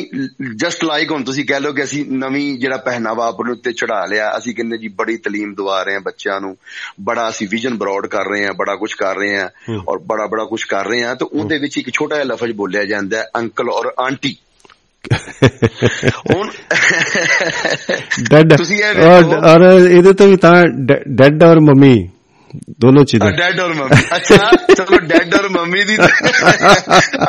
[0.57, 4.31] ਜਸਟ ਲਾਈਕ ਹੁਣ ਤੁਸੀਂ ਕਹਿ ਲਓ ਕਿ ਅਸੀਂ ਨਵੀਂ ਜਿਹੜਾ ਪਹਿਨਾਵਾ ਆਪਣੇ ਉੱਤੇ ਚੜਾ ਲਿਆ
[4.39, 6.57] ਅਸੀਂ ਕਹਿੰਦੇ ਜੀ ਬੜੀ ਤਾਲੀਮ ਦਵਾ ਰਹੇ ਹਾਂ ਬੱਚਿਆਂ ਨੂੰ
[7.01, 9.49] ਬੜਾ ਅਸੀਂ ਵਿਜ਼ਨ ਬਰੋਡ ਕਰ ਰਹੇ ਹਾਂ ਬੜਾ ਕੁਝ ਕਰ ਰਹੇ ਹਾਂ।
[9.89, 12.85] ਔਰ ਬੜਾ ਬੜਾ ਕੁਝ ਕਰ ਰਹੇ ਹਾਂ ਤਾਂ ਉਹਦੇ ਵਿੱਚ ਇੱਕ ਛੋਟਾ ਜਿਹਾ ਲਫ਼ਜ਼ ਬੋਲਿਆ
[12.85, 14.37] ਜਾਂਦਾ ਹੈ ਅੰਕਲ ਔਰ ਆਂਟੀ।
[16.31, 16.51] ਹੁਣ
[18.31, 20.53] ਡੈਡ ਤੁਸੀਂ ਔਰ ਇਹਦੇ ਤੋਂ ਵੀ ਤਾਂ
[21.17, 22.09] ਡੈਡ ਔਰ ਮੰਮੀ।
[22.81, 25.97] ਦੋਨੋਂ ਚੀਜ਼ਾਂ। ਡੈਡ ਔਰ ਮੰਮੀ। ਅੱਛਾ ਚਲੋ ਡੈਡ ਔਰ ਮੰਮੀ ਦੀ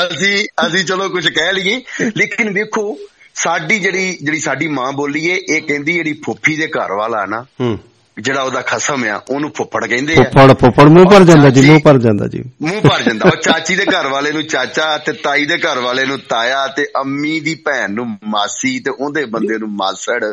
[0.08, 1.82] ਅਸੀਂ ਅਸੀਂ ਚਲੋ ਕੁਝ ਕਹਿ ਲਈਏ।
[2.18, 2.98] ਲੇਕਿਨ ਵੇਖੋ
[3.36, 7.46] ਸਾਡੀ ਜਿਹੜੀ ਜਿਹੜੀ ਸਾਡੀ ਮਾਂ ਬੋਲੀ ਏ ਇਹ ਕਹਿੰਦੀ ਜਿਹੜੀ ਫੁੱਫੀ ਦੇ ਘਰ ਵਾਲਾ ਨਾ
[7.62, 7.78] ਹੂੰ।
[8.20, 11.80] ਜਿਹੜਾ ਉਹਦਾ ਖਸਮ ਆ ਉਹਨੂੰ ਫੁੱਫੜ ਕਹਿੰਦੇ ਆ। ਫੁੱਫੜ ਫੁੱਫੜ ਮੂੰਹ ਭਰ ਜਾਂਦਾ ਜੀ ਮੂੰਹ
[11.86, 15.46] ਭਰ ਜਾਂਦਾ ਜੀ। ਮੂੰਹ ਭਰ ਜਾਂਦਾ। ਉਹ ਚਾਚੀ ਦੇ ਘਰ ਵਾਲੇ ਨੂੰ ਚਾਚਾ ਤੇ ਤਾਈ
[15.46, 19.70] ਦੇ ਘਰ ਵਾਲੇ ਨੂੰ ਤਾਇਆ ਤੇ ਅੰਮੀ ਦੀ ਭੈਣ ਨੂੰ ਮਾਸੀ ਤੇ ਉਹਦੇ ਬੰਦੇ ਨੂੰ
[19.70, 20.24] ਮਾਸੜ।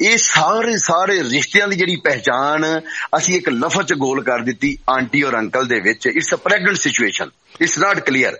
[0.00, 2.80] ਇਹ ਸਾਰੇ ਸਾਰੇ ਰਿਸ਼ਤਿਆਂ ਦੀ ਜਿਹੜੀ ਪਹਿਚਾਨ
[3.16, 6.76] ਅਸੀਂ ਇੱਕ ਲਫ਼ਜ਼ ਚ ਗੋਲ ਕਰ ਦਿੱਤੀ ਆਂਟੀ ਔਰ ਅੰਕਲ ਦੇ ਵਿੱਚ। It's a pregnant
[6.76, 8.36] situation it's not clear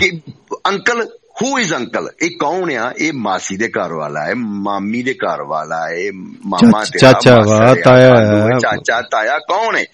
[0.00, 0.10] ਕਿ
[0.66, 1.06] ਅੰਕਲ
[1.42, 2.92] ਹੂ ਇਜ਼ ਅੰਕਲ ਇਹ ਕੌਣ ਆ?
[2.98, 6.10] ਇਹ ਮਾਸੀ ਦੇ ਘਰ ਵਾਲਾ ਹੈ ਮਾਮੀ ਦੇ ਘਰ ਵਾਲਾ ਹੈ
[6.46, 9.84] ਮਾਮਾ ਤੇਰਾ ਚਾਚਾ ਵਾ, ਤਾਇਆ। ਚਾਚਾ ਤਾਇਆ ਕੌਣ ਹੈ?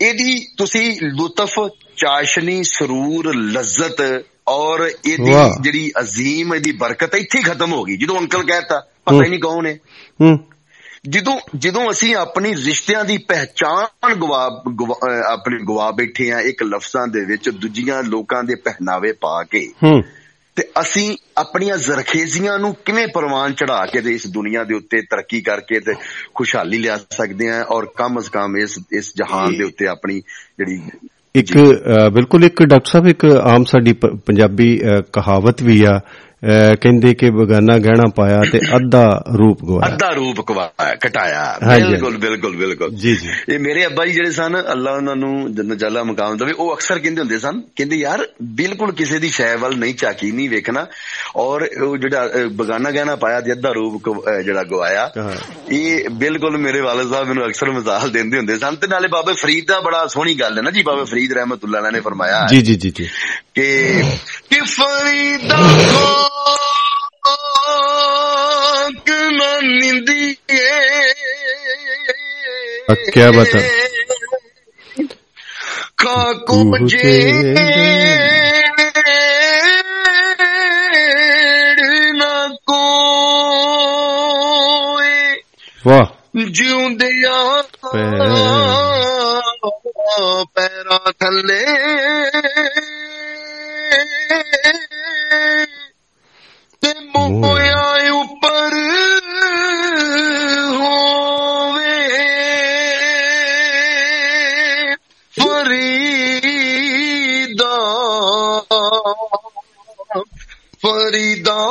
[0.00, 1.54] ਇਹਦੀ ਤੁਸੀਂ ਲੁਤਫ
[1.96, 8.18] ਚਾਸ਼ਨੀ ਸਰੂਰ ਲੱਜ਼ਤ ਔਰ ਇਹਦੀ। ਜਿਹੜੀ ਅਜ਼ੀਮ ਇਹਦੀ ਬਰਕਤ ਇੱਥੇ ਹੀ ਖਤਮ ਹੋ ਗਈ। ਜਦੋਂ
[8.18, 9.78] ਅੰਕਲ ਕਹਿਤਾ ਪਤਾ ਹੀ ਨਹੀਂ ਕੌਣ ਹੈ।
[11.08, 14.62] ਜਦੋਂ ਜਦੋਂ ਅਸੀਂ ਆਪਣੀ ਰਿਸ਼ਤਿਆਂ ਦੀ ਪਹਿਚਾਨ ਗਵਾ
[15.32, 19.68] ਆਪਣੀ ਗਵਾ ਬੈਠੇ ਆ ਇੱਕ ਲਫ਼ਜ਼ਾਂ ਦੇ ਵਿੱਚ ਦੂਜੀਆਂ ਲੋਕਾਂ ਦੇ ਪਹਿਨਾਵੇ ਪਾ ਕੇ
[20.56, 25.40] ਤੇ ਅਸੀਂ ਆਪਣੀਆਂ ਜ਼ਰਖੇਜ਼ੀਆਂ ਨੂੰ ਕਿਵੇਂ ਪ੍ਰਵਾਨ ਚੜਾ ਕੇ ਤੇ ਇਸ ਦੁਨੀਆ ਦੇ ਉੱਤੇ ਤਰੱਕੀ
[25.40, 25.94] ਕਰਕੇ ਤੇ
[26.34, 30.20] ਖੁਸ਼ਹਾਲੀ ਲਿਆ ਸਕਦੇ ਆ ਔਰ ਕਮ ਅਜ਼ ਕਮ ਇਸ ਇਸ ਜਹਾਨ ਦੇ ਉੱਤੇ ਆਪਣੀ
[30.58, 30.80] ਜਿਹੜੀ
[31.34, 35.98] ਇੱਕ ਅ, ਬਿਲਕੁਲ ਇੱਕ ਡਾਕਟਰ ਸਾਹਿਬ ਇੱਕ ਆਮ ਸਾਡੀ ਪ- ਪੰਜਾਬੀ ਅ, ਕਹਾਵਤ ਵੀ ਆ
[35.98, 36.00] ਅ,
[36.82, 40.40] ਕਹਿੰਦੇ ਕਿ ਬਗਾਨਾ ਗਹਿਣਾ ਪਾਇਆ ਤੇ ਅੱਧਾ ਰੂਪ ਗਵਾਇਆ। ਅੱਧਾ ਰੂਪ
[41.06, 45.54] ਘਟਾਇਆ। ਬਿਲਕੁਲ ਬਿਲਕੁਲ ਬਿਲਕੁਲ। ਜੀ ਜੀ। ਇਹ ਮੇਰੇ ਅੱਬਾ ਜੀ ਜਿਹੜੇ ਸਨ ਅੱਲਾ ਉਹਨਾਂ ਨੂੰ
[45.54, 49.54] ਜੰਨਤ ਜਾਲਾ ਮਕਾਮ ਦੇਵੇ ਉਹ ਅਕਸਰ ਕਹਿੰਦੇ ਹੁੰਦੇ ਸਨ ਕਹਿੰਦੇ ਯਾਰ ਬਿਲਕੁਲ ਕਿਸੇ ਦੀ ਸ਼ੈ
[49.56, 50.86] ਵੱਲ ਨਹੀਂ ਝਾਕੀ ਨਹੀਂ ਵੇਖਣਾ।
[51.36, 54.02] ਔਰ ਉਹ ਜਿਹੜਾ ਬਗਾਨਾ ਗਹਿਣਾ ਪਾਇਆ ਤੇ ਅੱਧਾ ਰੂਪ
[54.44, 55.10] ਜਿਹੜਾ ਗਵਾਇਆ।
[55.70, 59.64] ਇਹ ਬਿਲਕੁਲ ਮੇਰੇ ਵਾਲਦ ਸਾਹਿਬ ਮੈਨੂੰ ਅਕਸਰ ਮਜ਼ਾਲ ਦਿੰਦੇ ਹੁੰਦੇ ਸਨ। ਤੇ ਨਾਲੇ ਬਾਬੇ ਫਰੀਦ
[59.68, 62.76] ਦਾ ਬੜਾ ਸੋਹਣੀ ਗੱਲ ਹੈ ਨਾ ਜੀ ਬਾਬੇ ਫਰੀਦ ਰਹਿਮਤੁল্লাਹ ਅਲੈਹ ਨੇ ਫਰਮਾਇਆ ਜੀ ਜੀ
[62.76, 63.06] ਜੀ।
[63.56, 64.02] ਜੀ ਕਿ
[64.50, 65.56] ਕਿ ਫਰੀਦਾ
[67.24, 70.34] ਖਾਕ ਨਾ ਨਿੰਦੀਏ
[72.92, 73.70] ਅ, ਕਿਆ ਬਾਤ ਹੈ।
[96.80, 98.72] ਤੇ ਮੋਇਆ ਉੱਪਰ
[100.76, 102.08] ਹੋਵੇ।
[105.40, 106.04] ਫਰੀਦਾ
[110.78, 111.66] ਫਰੀਦਾ।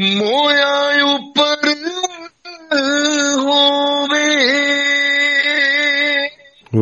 [0.00, 0.87] ਮੋਇਆ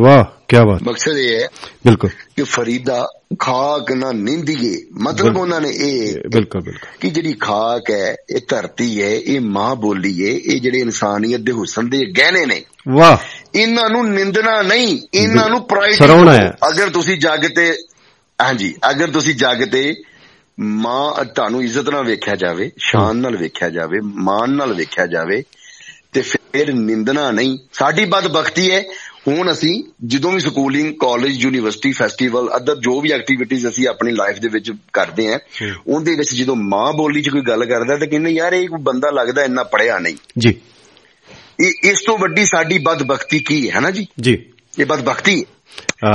[0.07, 1.47] ਵਾਹ ਕੀ ਬਾਤ। ਮਕਸਦ ਇਹ ਹੈ
[1.85, 3.07] ਬਿਲਕੁਲ। ਕਿ ਫਰੀਦਾ
[3.39, 9.01] ਖਾਕ ਨਾ ਨਿੰਦੀਏ। ਮਤਲਬ ਉਹਨਾਂ ਨੇ ਇਹ ਬਿਲਕੁਲ ਬਿਲਕੁਲ। ਕਿ ਜਿਹੜੀ ਖਾਕ ਹੈ ਇਹ ਧਰਤੀ
[9.01, 13.17] ਹੈ ਇਹ ਮਾਂ ਬੋਲੀ ਹੈ ਇਹ ਜਿਹੜੇ ਇਨਸਾਨੀਅਤ ਦੇ ਹੁਸਨ ਦੇ ਗਹਿਣੇ ਨੇ। ਵਾਹ।
[13.55, 15.61] ਇਹਨਾਂ ਨੂੰ ਨਿੰਦਣਾ ਨਹੀਂ ਇਹਨਾਂ ਨੂੰ
[16.33, 17.73] ਹੈ। ਅਗਰ ਤੁਸੀਂ ਜੱਗ ਤੇ
[18.41, 19.93] ਹਾਂਜੀ ਅਗਰ ਤੁਸੀਂ ਜੱਗ ਤੇ
[20.59, 25.43] ਮਾਂ ਤੁਹਾਨੂੰ ਇੱਜ਼ਤ ਨਾਲ ਵੇਖਿਆ ਜਾਵੇ ਸ਼ਾਨ ਨਾਲ ਵੇਖਿਆ ਜਾਵੇ ਮਾਨ ਨਾਲ ਵੇਖਿਆ ਜਾਵੇ
[26.13, 28.83] ਤੇ ਫਿਰ ਨਿੰਦਣਾ ਨਹੀਂ। ਸਾਡੀ ਬਦਬਖਤੀ ਹੈ
[29.27, 34.39] ਹੁਣ ਅਸੀਂ ਜਦੋਂ ਵੀ schooling college university festival other ਜੋ ਵੀ ਐਕਟੀਵਿਟੀਜ਼ ਅਸੀਂ ਆਪਣੀ ਲਾਈਫ
[34.39, 35.39] ਦੇ ਵਿੱਚ ਕਰਦੇ ਆਂ
[35.87, 39.11] ਉਹਦੇ ਵਿੱਚ ਜਦੋਂ ਮਾਂ ਬੋਲੀ 'ਚ ਕੋਈ ਗੱਲ ਕਰਦਾ ਤਾਂ ਕਹਿੰਦੇ ਯਾਰ ਇਹ ਕੋਈ ਬੰਦਾ
[39.11, 40.55] ਲੱਗਦਾ ਇੰਨਾ ਪੜਿਆ ਨਹੀਂ। ਜੀ।
[41.59, 44.07] ਇਹ ਇਸ ਤੋਂ ਵੱਡੀ ਸਾਡੀ ਬਦਬਖਤੀ ਕੀ ਹੈ ਹਨਾ ਜੀ?
[44.19, 44.45] ਜੀ।
[44.79, 45.45] ਇਹ ਬਦਬਖਤੀ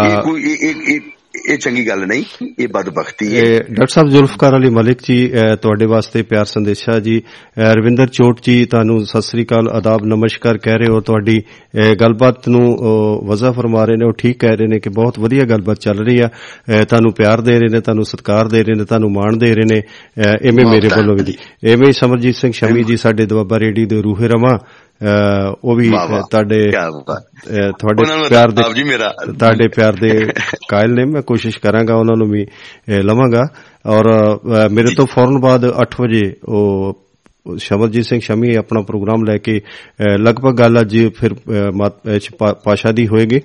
[0.07, 1.01] ਇਹ ਕੋਈ ਇਹ
[1.49, 2.25] ਇਹ- ਚੰਗੀ ਗੱਲ ਨਹੀਂ
[2.59, 5.29] ਇਹ ਬਦਬਖਤੀ ਹੈ। ਡਾਕਟਰ ਸਾਹਿਬ ਜ਼ੁਲਫਕਾਰ ਅਲੀ ਮਲਿਕ ਜੀ
[5.63, 7.23] ਤੁਹਾਡੇ ਵਾਸਤੇ ਪਿਆਰ ਸੰਦੇਸ਼ਾ ਜੀ।
[7.59, 11.43] ਰਵਿੰਦਰ ਚੋਟ ਜੀ ਤੁਹਾਨੂੰ ਸਤਿ ਸ੍ਰੀ ਅਕਾਲ ਆਦਾਬ ਨਮਸਕਾਰ ਕਹਿ ਰਹੇ ਹੋ। ਤੁਹਾਡੀ
[12.01, 12.77] ਗੱਲਬਾਤ ਨੂੰ
[13.25, 16.21] ਵਜ਼ਾ ਫਰਮਾ ਰਹੇ ਨੇ ਉਹ ਠੀਕ ਕਹਿ ਰਹੇ ਨੇ ਕਿ ਬਹੁਤ ਵਧੀਆ ਗੱਲਬਾਤ ਚੱਲ ਰਹੀ
[16.21, 16.29] ਆ।
[16.85, 19.83] ਤੁਹਾਨੂੰ ਪਿਆਰ ਦੇ ਰਹੇ ਨੇ ਤੁਹਾਨੂੰ ਸਤਿਕਾਰ ਦੇ ਰਹੇ ਨੇ ਤੁਹਾਨੂੰ ਮਾਣ ਦੇ ਰਹੇ ਨੇ।
[20.49, 21.35] ਐਵੇਂ ਮੇਰੇ ਵੱਲੋਂ ਵੀ
[21.69, 24.59] ਐਵੇਂ ਹੀ ਸਮਰਜੀਤ ਸਿੰਘ ਸ਼ਮੀ ਜੀ ਸਾਡੇ ਦਵਾਬਾ ਰੇਡੀ ਦੇ ਰੂਹੇ ਰਮਾ
[25.65, 25.91] ਉਹ ਵੀ
[26.31, 26.71] ਤੁਹਾਡੇ
[27.79, 30.27] ਤੁਹਾਡੇ ਪਿਆਰ ਦੇ ਆਪ ਜੀ ਮੇਰਾ ਤੁਹਾਡੇ ਪਿਆਰ ਦੇ
[30.69, 32.47] ਕਾਇਲ ਨੇ ਮੈਂ ਕੋਸ਼ਿਸ਼ ਕਰਾਂਗਾ ਉਹਨਾਂ ਨੂੰ ਵੀ
[32.91, 33.43] ਲਵਾਂਗਾ।
[33.87, 34.05] ਔਰ
[34.71, 37.02] ਮੇਰੇ ਤੋਂ ਫੌਰਨ ਬਾਅਦ 8 ਵਜੇ ਉਹ
[37.59, 39.61] ਸ਼ਮਰਜੀਤ ਸਿੰਘ ਸ਼ਮੀ ਆਪਣਾ ਪ੍ਰੋਗਰਾਮ ਲੈ ਕੇ
[40.21, 41.35] ਲਗਭਗ ਗੱਲ ਅੱਜ ਫਿਰ
[42.65, 43.41] ਪਾਸ਼ਾ ਦੀ ਹੋਏਗੀ।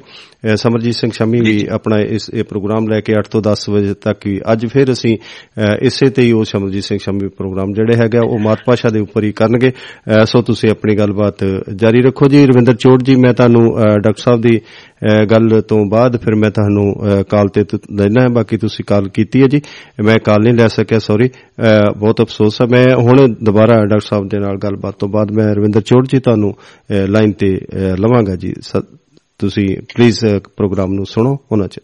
[0.55, 4.25] ਸਮਰਜੀਤ ਸਿੰਘ ਸ਼ਮੀ ਵੀ ਆਪਣਾ ਇਸ ਇਹ ਪ੍ਰੋਗਰਾਮ ਲੈ ਕੇ 8 ਤੋਂ 10 ਵਜੇ ਤੱਕ
[4.27, 5.17] ਹੀ ਅੱਜ ਫਿਰ ਅਸੀਂ
[5.81, 9.23] ਇਸੇ ਤੇ ਹੀ ਉਹ ਸਮਰਜੀਤ ਸਿੰਘ ਸ਼ਮੀ ਪ੍ਰੋਗਰਾਮ ਜਿਹੜੇ ਹੈਗਾ ਉਹ ਮਾਤ ਪਾਸ਼ਾ ਦੇ ਉੱਪਰ
[9.23, 9.71] ਹੀ ਕਰਨਗੇ।
[10.25, 11.43] ਸੋ ਤੁਸੀਂ ਆਪਣੀ ਗੱਲਬਾਤ
[11.75, 14.59] ਜਾਰੀ ਰੱਖੋ ਜੀ। ਰਵਿੰਦਰ ਚੋਟ ਜੀ ਮੈਂ ਤੁਹਾਨੂੰ ਡਾਕਟਰ ਸਾਹਿਬ ਦੀ
[15.31, 19.09] ਗੱਲ ਤੋਂ ਬਾਅਦ ਫਿਰ ਮੈਂ ਤੁਹਾਨੂੰ ਅਹ, ਕਾਲ ਤੇ ਤੁ- ਲੈਣਾ ਹੈ। ਬਾਕੀ ਤੁਸੀਂ ਕਾਲ
[19.09, 19.61] ਕੀਤੀ ਹੈ ਜੀ।
[20.03, 21.29] ਮੈਂ ਕਾਲ ਨਹੀਂ ਲੈ ਸਕਿਆ ਸੌਰੀ
[21.97, 25.81] ਬਹੁਤ ਅਫਸੋਸ ਹੈ। ਮੈਂ ਹੁਣ ਦੁਬਾਰਾ ਡਾਕਟਰ ਸਾਹਿਬ ਦੇ ਨਾਲ ਗੱਲਬਾਤ ਤੋਂ ਬਾਅਦ ਮੈਂ ਰਵਿੰਦਰ
[25.81, 26.53] ਚੋਟ ਜੀ ਤੁਹਾਨੂੰ
[27.07, 28.83] ਲਾਈਨ ਤੇ ਅਹ, ਲਵਾਂਗਾ ਜੀ। ਸ-
[29.39, 31.79] ਤੁਸੀਂ ਪਲੀਜ਼ ਪ੍ਰੋਗਰਾਮ ਨੂੰ ਸੁਣੋ। ਉਹਨਾਂ ਚ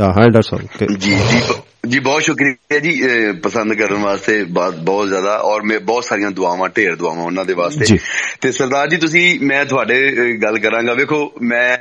[0.00, 1.40] ਹਾਂ ਹਾਂ ਡਾਕਟਰ ਸਾਹਿਬ ਜੀ ਜੀ
[1.88, 3.02] ਜੀ ਬਹੁਤ ਸ਼ੁਕਰੀਆ ਜੀ
[3.42, 7.54] ਪਸੰਦ ਕਰਨ ਵਾਸਤੇ ਬਹੁਤ ਬਹੁਤ ਜ਼ਿਆਦਾ ਔਰ ਮੈਂ ਬਹੁਤ ਸਾਰੀਆਂ ਦੁਆਵਾਂ ਢੇਰ ਦੁਆਵਾਂ ਉਹਨਾਂ ਦੇ
[7.54, 7.98] ਵਾਸਤੇ।
[8.40, 11.78] ਤੇ ਸਰਦਾਰ ਜੀ ਤੁਸੀਂ ਮੈਂ ਤੁਹਾਡੇ ਗੱਲ ਕਰਾਂਗਾ। ਵੇਖੋ ਮੈਂ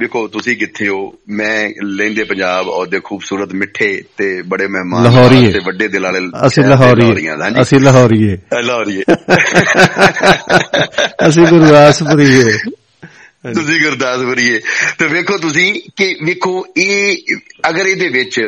[0.00, 1.14] ਵੇਖੋ ਤੁਸੀਂ ਕਿੱਥੇ ਹੋ?
[1.28, 6.64] ਮੈਂ ਲਹਿੰਦੇ ਪੰਜਾਬ ਔਰ ਦੇ ਖੂਬਸੂਰਤ ਮਿੱਠੇ ਤੇ ਬੜੇ ਮਹਿਮਾਨ। ਤੇ ਵੱਡੇ ਦਿਲ ਵਾਲੇ ਅਸੀਂ
[6.64, 9.02] ਲਾਹੌਰੀਏ। ਅਸੀਂ ਲਾਹੌਰੀਏ ਲਾਹੌਰੀਏ
[11.28, 12.58] ਅਸੀਂ ਗੁਰਦਾਸਪੁਰੀਏ
[13.44, 14.60] ਤੁਸੀਂ ਗੁਰਦਾਸਪੁਰੀਏ
[14.98, 17.16] ਤੇ ਵੇਖੋ ਤੁਸੀਂ ਕਿ ਵੇਖੋ ਇਹ
[17.68, 18.40] ਅਗਰ ਇਹਦੇ ਵਿੱਚ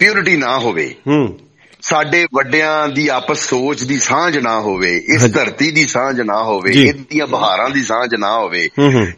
[0.00, 1.38] ਪਿਓਰਿਟੀ ਨਾ ਹੋਵੇ ਹੂੰ।
[1.86, 6.72] ਸਾਡੇ ਵੱਡਿਆਂ ਦੀ ਆਪਸ ਸੋਚ ਦੀ ਸਾਂਝ ਨਾ ਹੋਵੇ ਇਸ। ਧਰਤੀ ਦੀ ਸਾਂਝ ਨਾ ਹੋਵੇ।
[6.72, 8.68] ਇਹਦੀਆਂ ਬਹਾਰਾਂ ਦੀ ਸਾਂਝ ਨਾ ਹੋਵੇ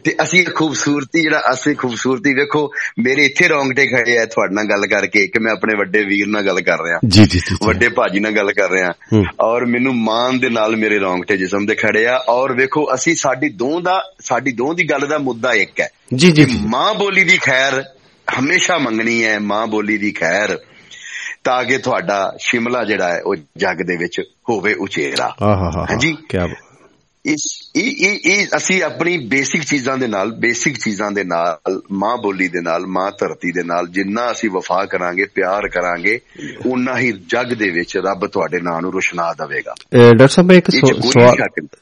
[0.03, 4.65] ਤੇ ਅਸੀਂ ਇਹ ਖੂਬਸੂਰਤੀ ਜਿਹੜਾ ਅਸੀਂ ਖੂਬਸੂਰਤੀ ਵੇਖੋ ਮੇਰੇ ਇੱਥੇ ਰੌਂਗਟੇ ਖੜੇ ਆ ਤੁਹਾਡੇ ਨਾਲ
[4.65, 8.19] ਗੱਲ ਕਰਕੇ ਕਿ ਮੈਂ ਆਪਣੇ ਵੱਡੇ ਵੀਰ ਨਾਲ ਗੱਲ ਕਰ ਰਿਹਾ ਜੀ ਜੀ। ਵੱਡੇ ਭਾਜੀ
[8.19, 8.91] ਨਾਲ ਗੱਲ ਕਰ ਰਿਹਾ।
[9.41, 13.49] ਔਰ ਮੈਨੂੰ ਮਾਨ ਦੇ ਨਾਲ ਮੇਰੇ ਰੌਂਗਟੇ ਜਿਸਮ ਦੇ ਖੜੇ ਆ ਔਰ ਵੇਖੋ ਅਸੀਂ ਸਾਡੀ
[13.49, 17.37] ਦੋਹਾਂ ਦਾ ਸਾਡੀ ਦੋਹਾਂ ਦੀ ਗੱਲ ਦਾ ਮੁੱਦਾ ਇੱਕ ਹੈ ਜੀ ਜੀ ਮਾਂ ਬੋਲੀ ਦੀ
[17.37, 17.83] ਖੈਰ
[18.39, 20.59] ਹਮੇਸ਼ਾ ਮੰਗਣੀ ਹੈ ਮਾਂ ਬੋਲੀ ਦੀ ਖੈਰ
[21.43, 26.37] ਤਾਂ ਕਿ ਤੁਹਾਡਾ ਸ਼ਿਮਲਾ ਜਿਹੜਾ ਹੈ ਉਹ ਜੱਗ ਦੇ ਵਿੱਚ ਹੋਵੇ ਉਚੇਰਾ ਹਾਂਜੀ। ਕੀ
[27.25, 31.57] ਇਸ ਇਹ ਇਹ ਅਸੀਂ ਆਪਣੀ ਬੇਸਿਕ ਚੀਜ਼ਾਂ ਦੇ ਨਾਲ ਬੇਸਿਕ ਚੀਜ਼ਾਂ ਦੇ ਨਾਲ
[31.91, 36.19] ਮਾਂ ਬੋਲੀ ਦੇ ਨਾਲ ਮਾਂ ਧਰਤੀ ਦੇ ਨਾਲ ਜਿੰਨਾ ਅਸੀਂ ਵਫਾ ਕਰਾਂਗੇ ਪਿਆਰ ਕਰਾਂਗੇ
[36.65, 40.69] ਉਨਾ ਹੀ ਜੱਗ ਦੇ ਵਿੱਚ ਰੱਬ ਤੁਹਾਡੇ ਨਾਂ ਨੂੰ ਰੁਸ਼ਨਾ ਦੇਵੇਗਾ ਡਾਕਟਰ ਸਾਹਿਬ ਮੈਂ ਇੱਕ
[40.69, 41.35] ਸਵਾਲ।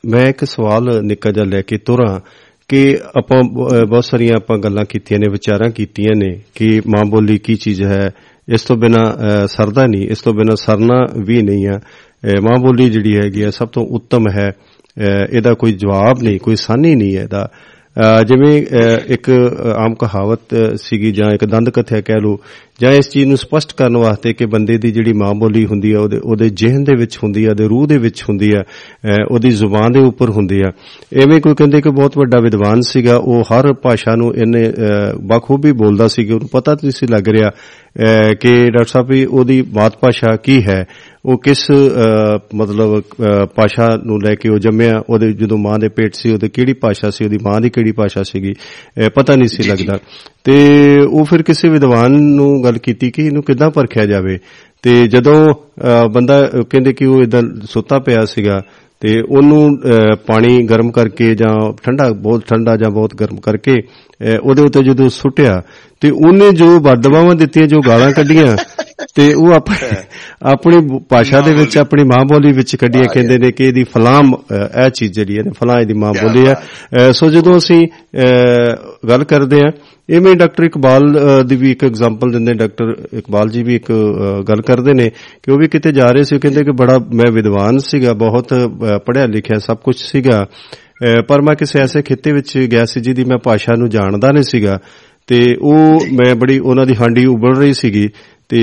[0.05, 2.19] ਮੈਂ ਇੱਕ ਸਵਾਲ ਨਿੱਕਾ ਜਿਹਾ ਲੈ ਕੇ ਤੁਰਾਂ
[2.67, 3.43] ਕਿ ਆਪਾਂ
[3.85, 8.11] ਬਹੁਤ ਸਾਰੀਆਂ ਆਪਾਂ ਗੱਲਾਂ ਕੀਤੀਆਂ ਨੇ ਵਿਚਾਰਾਂ ਕੀਤੀਆਂ ਨੇ ਕਿ ਮਾਂ ਬੋਲੀ ਕੀ ਚੀਜ਼ ਹੈ
[8.49, 9.15] ਇਸ ਤੋਂ ਬਿਨਾ
[9.47, 13.51] ਸਰਦਾ ਨਹੀਂ ਇਸ ਤੋਂ ਬਿਨਾ ਸਰਨਾ ਵੀ ਨਹੀਂ ਆ। ਅਹ, ਮਾਂ ਬੋਲੀ ਜਿਹੜੀ ਹੈਗੀ ਆ
[13.51, 17.49] ਸਭ ਤੋਂ ਉੱਤਮ ਹੈ। ਅਹ, ਇਹਦਾ ਕੋਈ ਜਵਾਬ ਨਹੀਂ ਕੋਈ ਸਾਨੀ ਨਹੀਂ ਹੈ ਇਹਦਾ।
[17.97, 22.39] ਅਹ, ਜਿਵੇਂ ਅਹ, ਇੱਕ ਅਹ, ਆਮ ਕਹਾਵਤ ਅਹ, ਸੀਗੀ ਜਾਂ ਇੱਕ ਦੰਦ ਕਥਿਆ ਕਹਿ ਲਓ
[22.81, 25.99] ਜਾਂ ਇਸ ਚੀਜ਼ ਨੂੰ ਸਪਸ਼ਟ ਕਰਨ ਵਾਸਤੇ ਕਿ ਬੰਦੇ ਦੀ ਜਿਹੜੀ ਮਾਂ ਬੋਲੀ ਹੁੰਦੀ ਆ
[25.99, 28.63] ਉਹਦੇ ਉਹਦੇ ਜ਼ਿਹਨ ਦੇ ਵਿੱਚ ਹੁੰਦੀ ਆ ਉਹਦੇ ਰੂਹ ਦੇ ਵਿੱਚ ਹੁੰਦੀ ਆ
[29.31, 30.71] ਉਹਦੀ ਜ਼ੁਬਾਨ ਦੇ ਉੱਪਰ ਹੁੰਦੀ ਆ।
[31.13, 34.71] ਐਵੇਂ ਕੋਈ ਕਹਿੰਦੇ ਕਿ ਬਹੁਤ ਵੱਡਾ ਵਿਦਵਾਨ ਸੀਗਾ ਉਹ ਹਰ ਭਾਸ਼ਾ ਨੂੰ ਇਹਨੇ
[35.23, 37.51] ਬਖੂਬੀ ਬੋਲਦਾ ਸੀ ਕਿ ਉਹਨੂੰ ਪਤਾ ਨਹੀਂ ਸੀ ਲੱਗ ਰਿਹਾ
[38.41, 40.85] ਕਿ ਡਾਕਟਰ ਸਾਹਿਬ ਵੀ ਉਹਦੀ ਮਾਤ ਭਾਸ਼ਾ ਕੀ ਹੈ?
[41.25, 41.67] ਉਹ ਕਿਸ
[42.55, 43.01] ਮਤਲਬ
[43.55, 44.91] ਭਾਸ਼ਾ ਨੂੰ ਲੈ ਕੇ ਉਹ ਜੰਮਿਆ?
[45.09, 47.25] ਉਹਦੇ ਜਦੋਂ ਮਾਂ ਦੇ ਪੇਟ ਸੀ ਉਹਦੇ ਕਿਹੜੀ ਭਾਸ਼ਾ ਸੀ?
[47.25, 48.53] ਉਹਦੀ ਮਾਂ ਦੀ ਕਿਹੜੀ ਭਾਸ਼ਾ ਸੀਗੀ?
[49.15, 49.99] ਪਤਾ ਨਹੀਂ ਸੀ। ਲੱਗਦਾ।
[50.47, 54.39] ਤੇ ਉਹ ਫਿਰ ਕਿਸੇ ਵਿਦਵਾਨ ਨੂੰ ਗੱਲ ਕੀਤੀ ਕਿ ਇਹਨੂੰ ਕਿੱਦਾਂ ਪਰਖਿਆ ਜਾਵੇ।
[54.81, 58.61] ਤੇ ਜਦੋਂ ਅਹ, ਬੰਦਾ ਅਹ, ਕਹਿੰਦੇ ਕਿ ਉਹ ਇਦਾਂ ਸੁੱਤਾ ਪਿਆ ਸੀਗਾ
[58.99, 64.37] ਤੇ ਉਹਨੂੰ ਅਹ, ਪਾਣੀ ਗਰਮ ਕਰਕੇ ਜਾਂ ਠੰਡਾ ਬਹੁਤ ਠੰਡਾ ਜਾਂ ਬਹੁਤ ਗਰਮ ਕਰਕੇ ਅਹ,
[64.43, 65.61] ਉਹਦੇ ਉੱਤੇ ਜਦੋਂ ਸੁੱਟਿਆ
[66.01, 68.57] ਤੇ ਉਹਨੇ ਜੋ ਬਦਦੁਆਵਾਂ ਦਿੱਤੀਆਂ ਜੋ ਗਾਲਾਂ ਕੱਢੀਆਂ
[69.15, 69.97] ਤੇ ਉਹ ਆਪਣੀ
[70.43, 74.33] ਆਪਣੀ ਭਾਸ਼ਾ ਦੇ ਵਿੱਚ ਆਪਣੀ ਮਾਂ ਬੋਲੀ ਵਿੱਚ ਕੱਢੀਆਂ ਕਹਿੰਦੇ ਨੇ ਕਿ ਇਹਦੀ ਫਲਾਮ
[74.85, 77.87] ਇਹ ਚੀਜ਼ ਜਿਹੜੀ ਹੈ ਨਾ ਫਲਾਂ ਇਹਦੀ ਮਾਂ ਬੋਲੀ ਹੈ। ਸੋ ਜਦੋਂ ਅਸੀਂ
[79.09, 79.71] ਗੱਲ ਕਰਦੇ ਆ
[80.09, 81.01] ਇਵੇਂ ਡਾਕਟਰ ਇਕਬਾਲ
[81.45, 83.91] ਦੀ ਵੀ ਇੱਕ ਐਗਜ਼ਾਮਪਲ ਦਿੰਦੇ ਡਾਕਟਰ ਇਕਬਾਲ ਜੀ ਵੀ ਇੱਕ
[84.49, 85.09] ਗੱਲ ਕਰਦੇ ਨੇ
[85.43, 88.53] ਕਿ ਉਹ ਵੀ ਕਿਤੇ ਜਾ ਰਹੇ ਸੀ ਕਹਿੰਦੇ ਕਿ ਬੜਾ ਮੈਂ ਵਿਦਵਾਨ ਸੀਗਾ ਬਹੁਤ
[89.05, 90.45] ਪੜ੍ਹਿਆ ਲਿਖਿਆ ਸਭ ਕੁਝ ਸੀਗਾ।
[91.27, 94.79] ਪਰ ਮੈਂ ਕਿਸੇ ਐਸੇ ਖਿੱਤੇ ਵਿੱਚ ਗਿਆ ਸੀ ਜਿਹਦੀ ਮੈਂ ਭਾਸ਼ਾ ਨੂੰ ਜਾਣਦਾ ਨਹੀਂ ਸੀਗਾ।
[95.27, 98.09] ਤੇ ਉਹ ਮੈਂ ਬੜੀ ਉਹਨਾਂ ਦੀ ਹਾਂਡੀ ਉਬਲ ਰਹੀ ਸੀਗੀ।
[98.49, 98.59] ਤੇ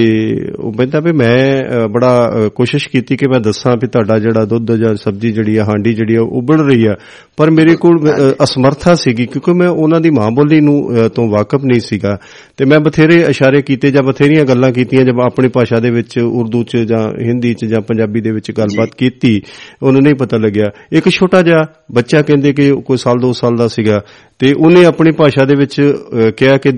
[0.58, 4.94] ਉਹ ਕਹਿੰਦਾ ਵੀ ਮੈਂ ਬੜਾ ਕੋਸ਼ਿਸ਼ ਕੀਤੀ ਕਿ ਮੈਂ ਦੱਸਾਂ ਵੀ ਤੁਹਾਡਾ ਜਿਹੜਾ ਦੁੱਧ ਜਾਂ
[4.96, 6.94] ਸਬਜ਼ੀ ਜਿਹੜੀ ਆ ਹਾਂਡੀ ਜਿਹੜੀ ਆ ਉਬਲ ਰਹੀ ਆ।
[7.36, 7.96] ਪਰ ਮੇਰੇ ਕੋਲ
[8.42, 12.16] ਅਸਮਰਥਾ ਸੀਗੀ ਕਿਉਂਕਿ ਮੈਂ ਉਹਨਾਂ ਦੀ ਮਾਂ ਬੋਲੀ ਨੂੰ ਤੋਂ ਵਾਕਿਫ ਨਹੀਂ ਸੀਗਾ।
[12.56, 16.62] ਤੇ ਮੈਂ ਬਥੇਰੇ ਇਸ਼ਾਰੇ ਕੀਤੇ ਜਾਂ ਬਥੇਰੀਆਂ ਗੱਲਾਂ ਕੀਤੀਆਂ ਜਦ ਆਪਣੀ ਭਾਸ਼ਾ ਦੇ ਵਿੱਚ ਉਰਦੂ
[16.62, 19.40] ਚ ਜਾਂ ਹਿੰਦੀ ਚ ਜਾਂ ਪੰਜਾਬੀ ਦੇ ਵਿੱਚ ਗੱਲਬਾਤ ਕੀਤੀ
[19.82, 23.68] ਉਹਨੂੰ ਨਹੀਂ ਪਤਾ ਲੱਗਿਆ। ਇੱਕ ਛੋਟਾ ਜਿਹਾ ਬੱਚਾ ਕਹਿੰਦੇ ਕਿ ਕੋਈ ਸਾਲ 2 ਸਾਲ ਦਾ
[23.68, 24.00] ਸੀਗਾ।
[24.38, 25.94] ਤੇ ਉਹਨੇ ਆਪਣੀ ਭਾਸ਼ਾ ਦੇ ਵਿੱਚ
[26.36, 26.68] ਕਿਹਾ ਕਿ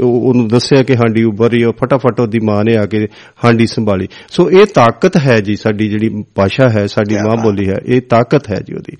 [0.00, 3.08] ਉਹਨੂੰ ਦੱਸਿਆ ਕਿ ਹਾਂਡੀ ਉੱਭਰ ਰਹੀ ਹੈ ਉਹ ਫਟਾਫਟ ਉਹਦੀ ਮਾਂ ਨੇ ਆ ਕੇ
[3.44, 7.76] ਹਾਂਡੀ ਸੰਭਾਲੀ ਸੋ ਇਹ ਤਾਕਤ ਹੈ ਜੀ ਸਾਡੀ ਜਿਹੜੀ ਭਾਸ਼ਾ ਹੈ ਸਾਡੀ ਮਾਂ। ਬੋਲੀ ਹੈ
[7.86, 8.96] ਇਹ ਤਾਕਤ ਹੈ ਜੀ ਉਹਦੀ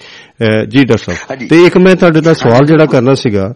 [0.68, 3.54] ਜੀ ਡਾਕਟਰ ਸਾਹਿਬ। ਤੇ ਇੱਕ ਮੈਂ ਤੁਹਾਡੇ ਨਾਲ ਸਵਾਲ ਜਿਹੜਾ ਕਰਨਾ ਸੀਗਾ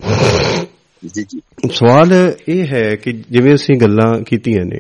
[1.15, 1.41] ਜੀ ਜੀ
[1.73, 4.79] ਸਵਾਲ ਇਹ ਹੈ ਕਿ ਜਿਵੇਂ ਅਸੀਂ ਗੱਲਾਂ ਕੀਤੀਆਂ ਨੇ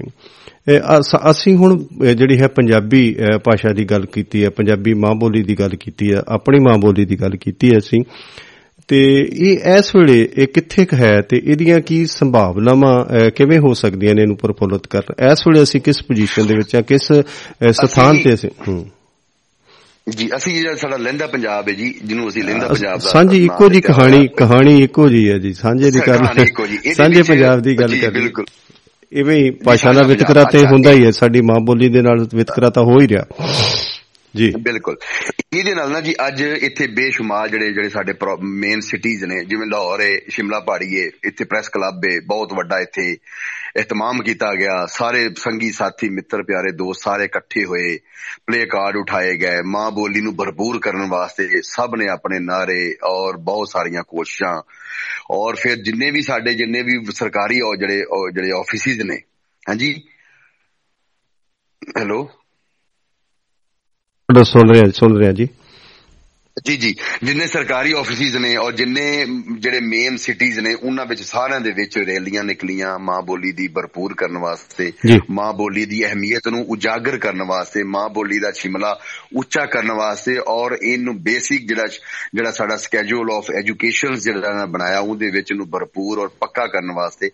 [0.99, 1.85] ਅਸ- ਹੁਣ
[2.17, 6.23] ਜਿਹੜੀ ਹੈ ਪੰਜਾਬੀ ਭਾਸ਼ਾ ਦੀ ਗੱਲ ਕੀਤੀ ਹੈ ਪੰਜਾਬੀ ਮਾਂ ਬੋਲੀ ਦੀ ਗੱਲ ਕੀਤੀ ਹੈ
[6.29, 8.01] ਆਪਣੀ ਮਾਂ ਬੋਲੀ ਦੀ ਗੱਲ ਕੀਤੀ ਹੈ ਅਸੀਂ
[8.89, 14.15] ਤੇ ਇਹ ਇਸ ਵੇਲੇ ਇਹ ਕਿੱਥੇ ਕੁ ਹੈ ਤੇ ਇਹਦੀਆਂ ਕੀ ਸੰਭਾਵਨਾਵਾਂ ਕਿਵੇਂ ਹੋ ਸਕਦੀਆਂ
[14.15, 17.13] ਨੇ ਇਹਨੂੰ ਪ੍ਰਫੁੱਲਤ ਕਰਨ ਇਸ ਵੇਲੇ ਅਸੀਂ ਕਿਸ ਪੋਜੀਸ਼ਨ ਦੇ ਵਿੱਚ ਆ ਕਿਸ
[17.71, 18.51] ਸਥਾਨ ਤੇ ਅਸੀਂ
[20.11, 23.69] ਜੀ ਅਸੀਂ ਜਿਹੜਾ ਸਾਡਾ ਲਹਿੰਦਾ ਪੰਜਾਬ ਹੈ ਜੀ ਜਿਹਨੂੰ ਅਸੀਂ ਲਹਿੰਦਾ ਪੰਜਾਬ ਦਾ ਸਾਂਝੀ ਇੱਕੋ
[23.69, 28.11] ਜੀ ਕਹਾਣੀ। ਕਹਾਣੀ ਇੱਕੋ ਜੀ ਹੈ ਜੀ ਸਾਂਝੇ ਦੀ। ਇਹਦੇ ਸਾਂਝੇ ਪੰਜਾਬ ਦੀ ਗੱਲ ਕਰ
[28.11, 28.45] ਬਿਲਕੁਲ।
[29.13, 32.71] ਇਵੇਂ ਹੀ ਭਾਸ਼ਾ ਦਾ ਵਿਤਕਰਾ ਤੇ ਹੁੰਦਾ ਹੀ ਹੈ ਸਾਡੀ ਮਾਂ ਬੋਲੀ ਦੇ ਨਾਲ ਵਿਤਕਰਾ
[32.71, 33.25] ਤਾਂ ਹੋ ਹੀ ਰਿਹਾ
[34.37, 34.97] ਜੀ। ਬਿਲਕੁਲ।
[35.53, 40.01] ਇਹਦੇ ਨਾਲ ਨਾ ਜੀ ਅੱਜ ਇੱਥੇ ਬੇਸ਼ੁਮਾਰ ਜਿਹੜੇ ਜਿਹੜੇ ਸਾਡੇ ਮੇਨ ਸਿਟੀਜ਼ ਨੇ, ਜਿਵੇਂ ਲਾਹੌਰ
[40.01, 43.17] ਹੈ ਸ਼ਿਮਲਾ ਪਹਾੜੀ ਹੈ ਇੱਥੇ ਪ੍ਰੈਸ ਕਲੱਬ ਹੈ ਬਹੁਤ ਵੱਡਾ ਇੱਥੇ
[43.77, 47.99] ਇhtਮਾਮ ਕੀਤਾ ਗਿਆ। ਸਾਰੇ ਸੰਗੀ ਸਾਥੀ, ਮਿੱਤਰ ਪਿਆਰੇ, ਦੋਸਤ ਸਾਰੇ ਇਕੱਠੇ ਹੋਏ
[48.47, 53.37] ਪਲੇ ਕਾਰਡ ਉਠਾਏ ਗਏ। ਮਾਂ ਬੋਲੀ ਨੂੰ ਭਰਪੂਰ ਕਰਨ ਵਾਸਤੇ ਸਭ ਨੇ ਆਪਣੇ ਨਾਰੇ ਔਰ
[53.37, 54.63] ਬਹੁਤ ਸਾਰੀਆਂ ਕੋਸ਼ਿਸ਼ਾਂ।
[55.31, 59.17] ਔਰ ਫਿਰ ਜਿੰਨੇ ਵੀ ਸਾਡੇ ਜਿੰਨੇ ਵੀ ਸਰਕਾਰੀ ਔਰ ਜਿਹੜੇ ਉਹ ਜਿਹੜੇ ਆਫਿਸਿਸ ਨੇ।
[59.69, 60.03] ਹਾਂਜੀ?
[61.99, 62.36] ਹੈਲੋ ਤੁਹਾਡਾ
[64.45, 65.49] ਸੁਣ ਰਿਹਾ ਸੁਣ ਰਿਹਾ ਜੀ
[66.65, 69.27] ਜੀ ਜੀ ਜਿੰਨੇ ਸਰਕਾਰੀ ਆਫਿਸਿਸ ਨੇ ਔਰ ਜਿੰਨੇ
[69.59, 74.15] ਜਿਹੜੇ ਮੇਨ ਸਿਟੀਜ਼ ਨੇ ਉਹਨਾਂ ਵਿੱਚ ਸਾਰਿਆਂ ਦੇ ਵਿੱਚ ਰੈਲੀਆਂ ਨਿਕਲੀਆਂ ਮਾਂ ਬੋਲੀ ਦੀ ਭਰਪੂਰ
[74.15, 74.93] ਕਰਨ ਵਾਸਤੇ।
[75.31, 79.01] ਮਾਂ ਬੋਲੀ ਦੀ ਅਹਿਮੀਅਤ ਨੂੰ ਉਜਾਗਰ ਕਰਨ ਵਾਸਤੇ ਮਾਂ ਬੋਲੀ ਦਾ ਛਿਮਲਾ
[79.37, 81.87] ਉੱਚਾ ਕਰਨ ਵਾਸਤੇ ਔਰ ਇਹਨੂੰ ਬੇਸਿਕ ਜਿਹੜਾ
[82.35, 87.31] ਜਿਹੜਾ ਸਾਡਾ ਸਕੇਜੂਲ ਆਫ ਐਜੂਕੇਸ਼ਨ ਜਿਹੜਾ ਬਣਾਇਆ ਉਹਦੇ ਵਿੱਚ ਇਹਨੂੰ ਭਰਪੂਰ ਔਰ ਪੱਕਾ ਕਰਨ ਵਾਸਤੇ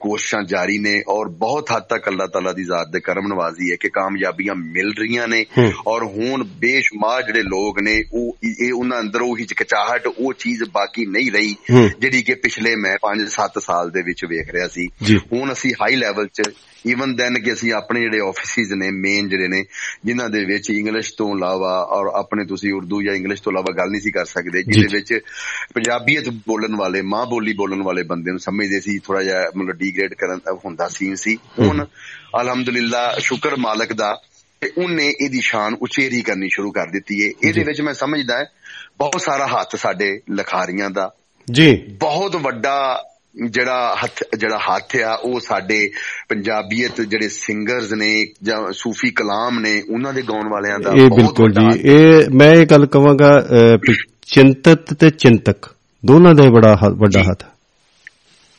[0.00, 3.76] ਕੋਸ਼ਿਸ਼ਾਂ ਜਾਰੀ ਨੇ ਔਰ ਬਹੁਤ ਹੱਦ ਤੱਕ ਅੱਲਾਹ ਤਾਲਾ ਦੀ ਜ਼ਾਤ ਦੇ ਕਰਮ ਨਵਾਜ਼ੀ ਹੈ
[3.80, 5.44] ਕਿ ਕਾਮਯਾਬੀਆਂ ਮਿਲ ਰਹੀਆਂ ਨੇ।
[5.86, 11.06] ਔਰ ਹੁਣ ਬੇਸ਼ੁਮਾਰ ਜਿਹੜੇ ਲੋਕ ਨੇ ਉਹ ਇਹ ਉਹਨਾਂ ਅੰਦਰ ਉਹ ਹਿਚਕਚਾਹਟ ਉਹ ਚੀਜ਼ ਬਾਕੀ
[11.06, 11.54] ਨਹੀਂ ਰਹੀ।
[12.00, 14.88] ਜਿਹੜੀ ਕਿ ਪਿਛਲੇ ਮੈਂ 5-7 ਸਾਲ ਦੇ ਵਿੱਚ ਵੇਖ ਰਿਹਾ ਸੀ।
[15.32, 16.50] ਹੁਣ ਅਸੀਂ ਹਾਈ ਲੈਵਲ 'ਚ
[16.86, 19.64] ਈਵਨ ਦੈਨ ਕਿ ਅਸੀਂ ਆਪਣੇ ਜਿਹੜੇ ਆਫਿਸਿਸ ਨੇ ਮੇਨ ਜਿਹੜੇ ਨੇ
[20.04, 23.90] ਜਿਨ੍ਹਾਂ ਦੇ ਵਿੱਚ ਇੰਗਲਿਸ਼ ਤੋਂ ਇਲਾਵਾ ਔਰ ਆਪਣੇ ਤੁਸੀਂ ਉਰਦੂ ਜਾਂ ਇੰਗਲਿਸ਼ ਤੋਂ ਇਲਾਵਾ ਗੱਲ
[23.90, 25.18] ਨਹੀਂ ਸੀ ਕਰ ਸਕਦੇ। ਜਿਹਦੇ ਵਿੱਚ
[25.74, 30.14] ਪੰਜਾਬੀਅਤ ਬੋਲਣ ਵਾਲੇ ਮਾਂ ਬੋਲੀ ਬੋਲਣ ਵਾਲੇ ਬੰਦੇ ਨੂੰ ਸਮਝਦੇ ਸੀ ਥੋੜਾ ਜਿਹਾ ਮਤਲਬ ਡੀਗ੍ਰੇਡ
[30.14, 31.84] ਕਰਨ ਦਾ ਹੁੰਦਾ ਸੀਨ ਸੀ ਹੁਣ
[32.40, 34.20] ਅਲਹਮਦੁਲਿਲਾ ਸ਼ੁਕਰ ਮਾਲਕ ਦਾ
[34.60, 38.44] ਤੇ ਉਹਨੇ ਇਹਦੀ ਸ਼ਾਨ ਉਚੇਰੀ ਕਰਨੀ ਸ਼ੁਰੂ ਕਰ ਦਿੱਤੀ ਹੈ ਇਹਦੇ। ਵਿੱਚ ਮੈਂ ਸਮਝਦਾ
[38.98, 41.12] ਬਹੁਤ ਸਾਰਾ ਹੱਥ ਸਾਡੇ ਲਖਾਰੀਆਂ ਦਾ।
[41.52, 43.04] ਜੀ। ਬਹੁਤ ਵੱਡਾ
[43.46, 45.90] ਜਿਹੜਾ ਹੱਥ ਜਿਹੜਾ ਹੱਥ ਆ ਉਹ ਸਾਡੇ
[46.28, 51.52] ਪੰਜਾਬੀਅਤ ਜਿਹੜੇ ਸਿੰਗਰਸ ਨੇ ਜਾਂ ਸੂਫੀ ਕਲਾਮ ਨੇ ਉਹਨਾਂ ਦੇ ਗਾਉਣ ਵਾਲਿਆਂ ਦਾ ਇਹ ਬਿਲਕੁਲ
[51.52, 53.30] ਜੀ। ਇਹ ਮੈਂ ਇਹ ਗੱਲ ਕਵਾਂਗਾ
[54.26, 55.56] ਚਿੰਤਤ ਤੇ ਚਿੰਤਕ
[56.06, 57.44] ਦੋਨਾਂ ਦਾ ਹੀ ਬੜਾ ਹ- ਵੱਡਾ। ਹੱਥ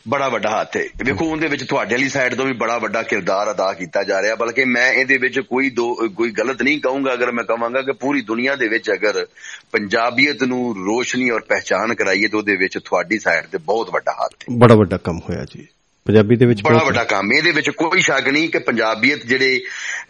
[0.08, 3.52] ਬੜਾ ਵੱਡਾ ਹੱਥ ਹੈ। ਵੇਖੋ, ਉਹਦੇ ਵਿੱਚ ਤੁਹਾਡੇ ਵਾਲੀ ਸਾਈਡ ਤੋਂ ਵੀ ਬੜਾ ਵੱਡਾ ਕਿਰਦਾਰ
[3.52, 7.32] ਅਦਾ ਕੀਤਾ ਜਾ ਰਿਹਾ, ਬਲਕਿ ਮੈਂ ਇਹਦੇ ਵਿੱਚ ਕੋਈ ਦੋ, ਕੋਈ ਗਲਤ ਨਹੀਂ ਕਹੂੰਗਾ, ਅਗਰ
[7.32, 9.28] ਮੈਂ ਕਹਾਂਗਾ ਕਿ ਪੂਰੀ ਦੁਨੀਆ ਦੇ ਵਿੱਚ ਅਗਰ
[9.72, 14.34] ਪੰਜਾਬੀਅਤ ਨੂੰ ਰੋਸ਼ਨੀ ਔਰ ਪਹਿਚਾਨ ਕਰਾਈਏ, ਤਾਂ ਉਹਦੇ ਵਿੱਚ ਤੁਹਾਡੀ ਸਾਈਡ ਤੇ ਬਹੁਤ ਵੱਡਾ ਹੱਥ
[14.34, 15.68] ਹੈ। ਬੜਾ ਵੱਡਾ ਕੰਮ ਹੋਇਆ ਜੀ।
[16.06, 19.62] ਪੰਜਾਬੀ ਦੇ ਵਿੱਚ ਬੜਾ ਵੱਡਾ ਕੰਮ ਇਹਦੇ ਵਿੱਚ ਕੋਈ ਸ਼ੱਕ ਨਹੀਂ ਕਿ ਪੰਜਾਬੀਅਤ ਜਿਹੜੇ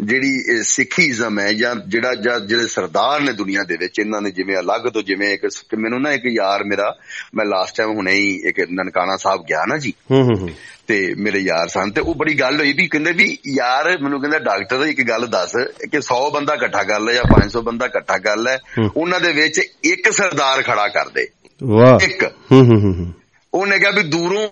[0.02, 4.82] ਜਿਹੜੀ ਸਿੱਖੀਜ਼ਮ ਹੈ ਜਾਂ ਜਿਹੜਾ ਜਿਹੜੇ ਸਰਦਾਰ ਨੇ ਦੁਨੀਆ ਦੇ ਵਿੱਚ ਇਹਨਾਂ ਨੇ ਜਿਵੇਂ ਅਲੱਗ
[4.82, 6.96] ਤੋਂ ਜਿਵੇਂ ਇੱਕ ਮੈਨੂੰ ਨਾ ਇੱਕ ਯਾਰ ਮੇਰਾ
[7.36, 10.50] ਮੈਂ ਲਾਸਟ ਟਾਈਮ ਹੁਣੇ ਹੀ ਇੱਕ ਨਨਕਾਣਾ ਸਾਹਿਬ ਗਿਆ ਨਾ ਜੀ। ਹੂੰ ਹੂੰ
[10.88, 14.40] ਤੇ ਮੇਰੇ ਯਾਰ ਸਨ ਤੇ ਉਹ ਬੜੀ ਗੱਲ ਹੋਈ ਵੀ ਕਹਿੰਦੇ ਵੀ ਯਾਰ ਮੈਨੂੰ ਕਹਿੰਦਾ
[14.40, 15.52] ਡਾਕਟਰ ਇੱਕ ਗੱਲ ਦੱਸ
[15.92, 18.58] ਕਿ 100 ਬੰਦਾ ਇਕੱਠਾ ਕਰ ਲੈ ਜਾਂ 500 ਬੰਦਾ ਇਕੱਠਾ ਕਰ ਲੈ।
[18.98, 21.28] ਉਹਨਾਂ ਦੇ ਵਿੱਚ ਇੱਕ ਸਰਦਾਰ ਖੜਾ ਕਰ ਦੇ।
[21.64, 23.14] ਵਾਹ। ਇੱਕ। ਹੂੰ ਹੂੰ ਹੂੰ।
[23.54, 24.48] ਉਹਨੇ ਕਿਹਾ ਵੀ ਦੂਰੋਂ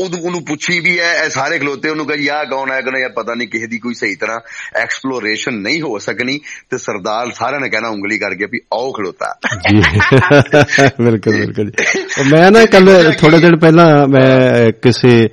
[0.00, 3.34] ਉਹਨੂੰ ਪੁੱਛੀ ਵੀ ਐ ਇਹ ਸਾਰੇ ਖਲੋਤੇ ਉਹਨੂੰ ਕਹੀ ਆ ਕੌਣ ਹੈ ਕਹਿੰਦਾ ਯਾਰ ਪਤਾ
[3.34, 4.38] ਨਹੀਂ ਕਿਸੇ ਦੀ ਕੋਈ ਸਹੀ ਤਰ੍ਹਾਂ
[4.76, 6.38] ਐਕਸਪਲੋਰੇਸ਼ਨ ਨਹੀਂ ਹੋ ਸਕਣੀ
[6.70, 9.34] ਤੇ ਸਰਦਾਰ ਸਾਰਿਆਂ ਨੇ ਕਹਿਣਾ ਉਂਗਲੀ ਕਰਕੇ ਵੀ ਆਓ ਖਲੋਤਾ।
[9.70, 9.80] ਜੀ।
[11.04, 11.72] ਬਿਲਕੁਲ ਬਿਲਕੁਲ
[12.32, 15.28] ਮੈਂ ਨਾ ਕੱਲ ਥੋੜੇ ਦਿਨ ਪਹਿਲਾਂ ਮੈਂ ਕਿਸੇ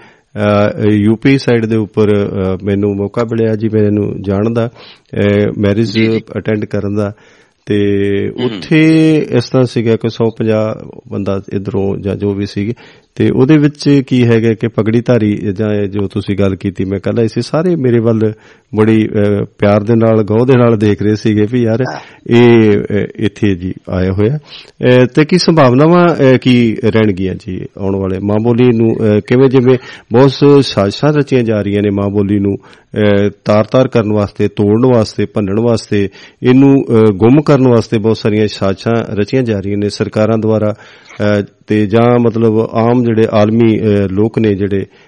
[0.89, 2.07] ਯੂਪੀ ਸਾਈਡ ਦੇ ਉੱਪਰ
[2.63, 4.69] ਮੈਨੂੰ ਮੌਕਾ ਮਿਲਿਆ ਜੀ ਮੈਨੂੰ ਜਾਣ ਦਾ
[5.57, 5.99] ਮੈਰਿਜ।
[6.37, 7.13] ਅਟੈਂਡ ਕਰਨ ਦਾ।
[7.67, 7.77] ਤੇ
[8.29, 8.81] ਉੱਥੇ
[9.29, 10.59] ਇਸ ਤਰ੍ਹਾਂ ਸੀਗਾ ਕਿ 150
[11.07, 12.73] ਬੰਦਾ ਇਧਰੋਂ ਜਾਂ ਜੋ ਵੀ ਸੀਗੇ
[13.17, 16.99] ਤੇ ਉਹਦੇ ਵਿੱਚ ਕੀ ਹੈਗਾ ਕਿ ਪਗੜੀ ਧਾਰੀ ਜਾਂ ਇਹ ਜੋ ਤੁਸੀਂ ਗੱਲ ਕੀਤੀ ਮੈਂ
[16.99, 18.33] ਕੱਲ ਇਸੇ ਸਾਰੇ ਮੇਰੇ ਵੱਲ
[18.75, 21.83] ਬੜੀ ਅਹ, ਪਿਆਰ ਦੇ ਨਾਲ ਗੌ ਦੇ ਨਾਲ ਦੇਖ ਰਹੇ ਸੀਗੇ ਵੀ ਯਾਰ
[22.29, 27.95] ਇਹ ਅਹ, ਇੱਥੇ ਜੀ ਆਇਆ ਹੋਇਆ। ਅਹ, ਤੇ ਕੀ ਸੰਭਾਵਨਾਵਾਂ ਅਹ, ਕੀ ਰਹਿਣਗੀਆਂ ਜੀ ਆਉਣ
[27.95, 28.19] ਵਾਲੇ?
[28.19, 29.77] ਮਾਂ ਬੋਲੀ ਨੂੰ ਅਹ, ਕਿਵੇਂ ਜਿਵੇਂ
[30.11, 30.31] ਬਹੁਤ
[30.65, 35.59] ਸਾਜ਼ਿਸ਼ਾਂ ਰਚੀਆਂ ਜਾ ਰਹੀਆਂ ਨੇ ਮਾਂ ਬੋਲੀ ਨੂੰ ਅਹ, ਤਾਰ-ਤਾਰ ਕਰਨ ਵਾਸਤੇ ਤੋੜਨ ਵਾਸਤੇ ਭੰਨਣ
[35.59, 36.09] ਵਾਸਤੇ
[36.43, 41.06] ਇਹਨੂੰ ਅਹ, ਗੁੰਮ ਕਰਨ ਵਾਸਤੇ ਬਹੁਤ ਸਾਰੀਆਂ ਸਾਜ਼ਿਸ਼ਾਂ ਰਚੀਆਂ ਜਾ ਰਹੀਆਂ ਨੇ ਸਰਕਾਰਾਂ ਦੁਆਰਾ। ਅਹ,
[41.67, 45.06] ਤੇ ਜਾਂ ਮਤਲਬ ਆਮ ਜਿਹੜੇ ਆਲਮੀ ਅਹ, ਲੋਕ ਨੇ ਜਿਹੜੇ ਅਹ,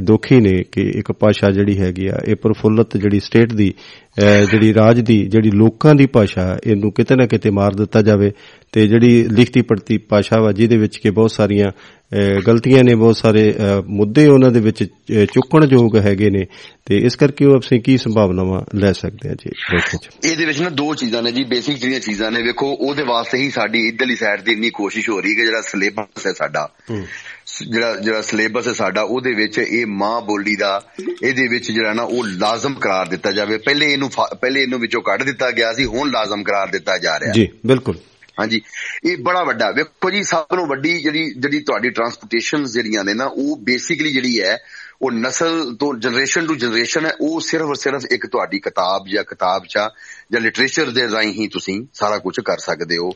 [0.00, 3.72] ਦੁਖੀ ਨੇ ਕਿ ਇੱਕ ਭਾਸ਼ਾ ਜਿਹੜੀ ਹੈਗੀ ਆ ਇਹ ਪ੍ਰਫੁੱਲਤ ਜਿਹੜੀ ਸਟੇਟ ਦੀ
[4.50, 8.30] ਜਿਹੜੀ ਰਾਜ ਦੀ ਜਿਹੜੀ ਲੋਕਾਂ ਦੀ ਭਾਸ਼ਾ ਇਹਨੂੰ ਕਿਤੇ ਨਾ ਕਿਤੇ ਮਾਰ ਦਿੱਤਾ ਜਾਵੇ
[8.72, 11.70] ਤੇ ਜਿਹੜੀ ਲਿਖਤੀ ਪੜਤੀ ਭਾਸ਼ਾ ਵਾ ਜਿਹਦੇ ਵਿੱਚ ਕਿ ਬਹੁਤ ਸਾਰੀਆਂ
[12.46, 13.42] ਗਲਤੀਆਂ ਨੇ ਬਹੁਤ ਸਾਰੇ
[13.88, 16.44] ਮੁੱਦੇ ਉਹਨਾਂ ਦੇ ਵਿੱਚ ਅਹ, ਚੁੱਕਣਯੋਗ ਹੈਗੇ ਨੇ
[16.86, 19.50] ਤੇ ਇਸ ਕਰਕੇ ਉਹ ਅਸੀਂ ਕੀ ਸੰਭਾਵਨਾਵਾਂ ਲੈ ਸਕਦੇ ਹਾਂ ਜੀ
[20.24, 23.50] ਇਹਦੇ ਵਿੱਚ ਨਾ ਦੋ ਚੀਜ਼ਾਂ ਨੇ ਜੀ ਬੇਸਿਕ ਜਿਹੜੀਆਂ ਚੀਜ਼ਾਂ ਨੇ ਵੇਖੋ ਉਹਦੇ ਵਾਸਤੇ ਹੀ
[23.50, 26.68] ਸਾਡੀ ਇਧਰਲੀ ਸਾਈਡ ਦੀ ਇੰਨੀ ਕੋਸ਼ਿਸ਼ ਹੋ ਰਹੀ ਹੈ ਕਿ ਜਿਹੜਾ ਸਿਲੇਬਸ ਹੈ ਸਾਡਾ
[27.70, 30.84] ਜਿਹੜਾ ਜਿਹੜਾ ਸਿਲੇਬਸ ਹੈ ਸਾਡਾ ਉਹਦੇ ਵਿੱਚ ਇਹ ਮਾਂ ਬੋਲੀ ਦਾ
[31.22, 35.22] ਇਹਦੇ ਵਿੱਚ ਜਿਹੜਾ ਨਾ ਉਹ ਲਾਜ਼ਮ ਕਰਾਰ ਦਿੱਤਾ ਜਾਵੇ। ਪਹਿਲੇ ਇਹਨੂੰ ਪਹਿਲੇ ਇਹਨੂੰ ਵਿੱਚੋਂ ਕੱਢ
[35.22, 37.98] ਦਿੱਤਾ ਗਿਆ ਸੀ ਹੁਣ ਲਾਜ਼ਮ ਕਰਾਰ ਦਿੱਤਾ ਜਾ ਰਿਹਾ। ਜੀ ਬਿਲਕੁਲ।
[38.40, 38.62] ਹਾਂਜੀ।
[39.04, 43.24] ਇਹ ਬੜਾ ਵੱਡਾ ਵੇਖੋ ਜੀ ਸਭ ਤੋਂ ਵੱਡੀ ਜਿਹੜੀ ਜਿਹੜੀ ਤੁਹਾਡੀ ਟਰਾਂਸਪੋਰਟੇਸ਼ਨ ਜਿਹੜੀਆਂ ਨੇ ਨਾ
[43.24, 44.58] ਉਹ ਬੇਸਿਕਲੀ ਜਿਹੜੀ ਹੈ
[45.02, 49.90] ਉਹ ਨਸਲ ਤੋਂ ਜਨਰੇਸ਼ਨ ਟੂ ਜਨਰੇਸ਼ਨ ਹੈ ਉਹ ਸਿਰਫ ਸਿਰਫ ਇੱਕ ਤੁਹਾਡੀ ਕਿਤਾਬ ਜਾਂ ਕਿਤਾਬਚਾ
[50.32, 53.10] ਜਾਂ ਲਿਟਰੇਚਰ ਦੇ ਰਾਹੀਂ ਹੀ ਤੁਸੀਂ ਸਾਰਾ ਕੁਝ ਕਰ ਸਕਦੇ ਹੋ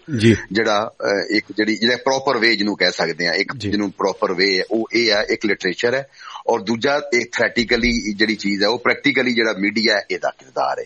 [0.53, 0.91] ਜਿਹੜਾ
[1.31, 4.87] ਇੱਕ ਜਿਹੜੀ ਜਿਹੜਾ ਪ੍ਰੋਪਰ ਵੇ ਜਿਹਨੂੰ ਕਹਿ ਸਕਦੇ ਆ ਇੱਕ। ਜਿਹਨੂੰ ਪ੍ਰੋਪਰ ਵੇ ਹੈ ਉਹ
[4.93, 6.09] ਇਹ ਹੈ ਇੱਕ ਲਿਟਰੇਚਰ ਹੈ
[6.47, 10.85] ਔਰ ਦੂਜਾ ਇਹ ਥੈਟੀਕਲੀ ਜਿਹੜੀ ਚੀਜ਼ ਹੈ ਉਹ ਪ੍ਰੈਕਟੀਕਲੀ ਜਿਹੜਾ ਮੀਡੀਆ ਹੈ ਇਹਦਾ ਕਿਰਦਾਰ ਹੈ।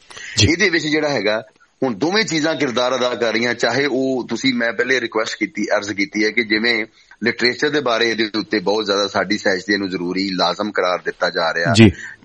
[0.49, 1.45] ਇਹਦੇ ਵਿੱਚ ਜਿਹੜਾ ਹੈਗਾ
[1.83, 5.93] ਹੁਣ ਦੋਵੇਂ ਚੀਜ਼ਾਂ ਕਿਰਦਾਰ ਅਦਾ ਕਰ ਰਹੀਆਂ ਚਾਹੇ ਉਹ ਤੁਸੀਂ ਮੈਂ ਪਹਿਲੇ ਰਿਕੁਐਸਟ ਕੀਤੀ ਅਰਜ਼
[5.93, 6.87] ਕੀਤੀ ਹੈ ਕਿ ਜਿਵੇਂ
[7.25, 11.53] ਲਿਟਰੇਚਰ ਦੇ ਬਾਰੇ ਇਹਦੇ ਉੱਤੇ ਬਹੁਤ ਜ਼ਿਆਦਾ ਸਾਡੀ ਸਹਿਜਦੇ ਨੂੰ ਜ਼ਰੂਰੀ ਲਾਜ਼ਮ ਕਰਾਰ ਦਿੱਤਾ ਜਾ
[11.55, 11.73] ਰਿਹਾ।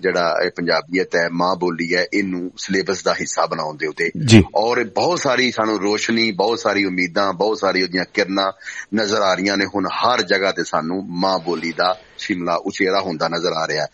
[0.00, 4.10] ਜਿਹੜਾ ਇਹ ਪੰਜਾਬੀਅਤ ਹੈ ਮਾਂ ਬੋਲੀ ਹੈ ਇਹਨੂੰ ਸਿਲੇਬਸ ਦਾ ਹਿੱਸਾ ਬਣਾਉਣ ਦੇ ਉੱਤੇ।
[4.56, 8.50] ਔਰ ਬਹੁਤ ਸਾਰੀ ਸਾਨੂੰ ਰੋਸ਼ਨੀ ਬਹੁਤ ਸਾਰੀ ਉਮੀਦਾਂ ਬਹੁਤ ਸਾਰੀ ਉਹਦੀਆਂ ਕਿਰਨਾਂ
[8.94, 13.28] ਨਜ਼ਰ ਆ ਰਹੀਆਂ ਨੇ। ਹੁਣ ਹਰ ਜਗ੍ਹਾ ਤੇ ਸਾਨੂੰ ਮਾਂ ਬੋਲੀ ਦਾ ਸ਼ਿਮਲਾ ਉਚੇਰਾ ਹੁੰਦਾ
[13.28, 13.86] ਨਜ਼ਰ ਆ ਰਿਹਾ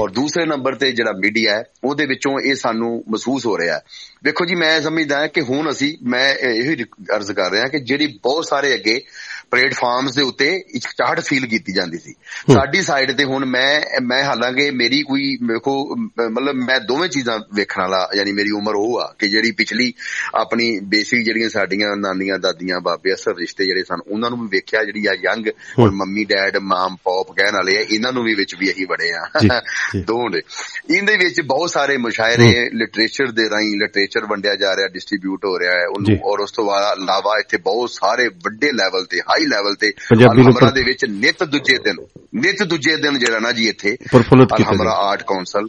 [0.00, 3.82] ਔਰ ਦੂਸਰੇ ਨੰਬਰ ਤੇ ਜਿਹੜਾ ਮੀਡੀਆ ਹੈ ਉਹਦੇ ਵਿੱਚੋਂ ਇਹ ਸਾਨੂੰ ਮਹਿਸੂਸ ਹੋ ਰਿਹਾ ਹੈ।
[4.24, 6.84] ਵੇਖੋ ਜੀ ਮੈਂ ਸਮਝਦਾ ਕਿ ਹੁਣ ਅਸੀਂ ਮੈਂ ਇਹੋ ਹੀ
[7.16, 9.00] ਅਰਜ਼ ਕਰ ਰਿਹਾ ਕਿ ਜਿਹੜੀ ਬਹੁਤ ਸਾਰੇ ਅੱਗੇ
[9.50, 10.60] ਪਲੇਟਫਾਰਮਸ ਦੇ ਉੱਤੇ
[10.96, 12.14] ਚਾਹਟ ਫੀਲ ਕੀਤੀ ਜਾਂਦੀ ਸੀ।
[12.52, 15.96] ਸਾਡੀ ਸਾਈਡ ਤੇ ਹੁਣ ਮੈਂ ਮੈਂ ਹਾਲਾਂਕਿ ਮੇਰੀ ਕੋਈ ਵੇਖੋ
[16.30, 19.92] ਮਤਲਬ ਮੈਂ ਦੋਵੇਂ ਚੀਜ਼ਾਂ ਵੇਖਣ ਵਾਲਾ ਯਾਨੀ ਮੇਰੀ ਉਮਰ ਉਹ ਆ ਕਿ ਜਿਹੜੀ ਪਿਛਲੀ
[20.34, 24.84] ਆਪਣੀ ਬੇਸਿਕ ਜਿਹੜੀਆਂ ਸਾਡੀਆਂ ਨਾਨੀਆਂ ਦਾਦੀਆਂ ਬਾਬੇ ਅਸਰ ਰਿਸ਼ਤੇ ਜਿਹੜੇ ਸਨ ਉਹਨਾਂ ਨੂੰ ਵੀ ਵੇਖਿਆ
[24.84, 25.46] ਜਿਹੜੀ ਆ ਯੰਗ
[25.78, 29.10] ਹੁਣ ਮੰਮੀ ਡੈਡ ਮਾਮ ਪੌਪ ਕਹਿਣ ਵਾਲੇ ਆ ਇਹਨਾਂ ਨੂੰ ਵੀ ਵਿੱਚ ਵੀ ਇਹੀ ਬੜੇ
[29.12, 29.60] ਆ।
[29.96, 30.40] ਦੋਵੇਂ ਨੇ।
[30.96, 35.72] ਇਹਦੇ ਵਿੱਚ ਬਹੁਤ ਸਾਰੇ ਮੁਸ਼ਾਇਰੇ ਲਿਟਰੇਚਰ ਦੇ ਰਾਈ ਲਿਟਰੇਚਰ ਵੰਡਿਆ ਜਾ ਰਿਹਾ ਡਿਸਟ੍ਰੀਬਿਊਟ ਹੋ ਰਿਹਾ
[35.72, 39.92] ਹੈ ਉਹਨੂੰ ਔਰ ਉਸ ਤੋਂ ਇਲਾਵਾ ਇੱਥੇ ਬਹੁਤ ਸਾਰੇ ਵੱਡੇ ਲੈਵਲ ਤੇ ਹਾਈ ਲੈਵਲ ਤੇ
[40.14, 45.22] ਅਲਹਮਰਾ ਦੇ ਵਿੱਚ ਨਿਤ ਦੂਜੇ ਦਿਨ ਨਿਤ ਦੂਜੇ ਦਿਨ ਜਿਹੜਾ ਨਾ ਜੀ ਇੱਥੇ ਅਲਹਮਰਾ ਆਰਟ
[45.22, 45.68] ਕਾਉਂਸਲ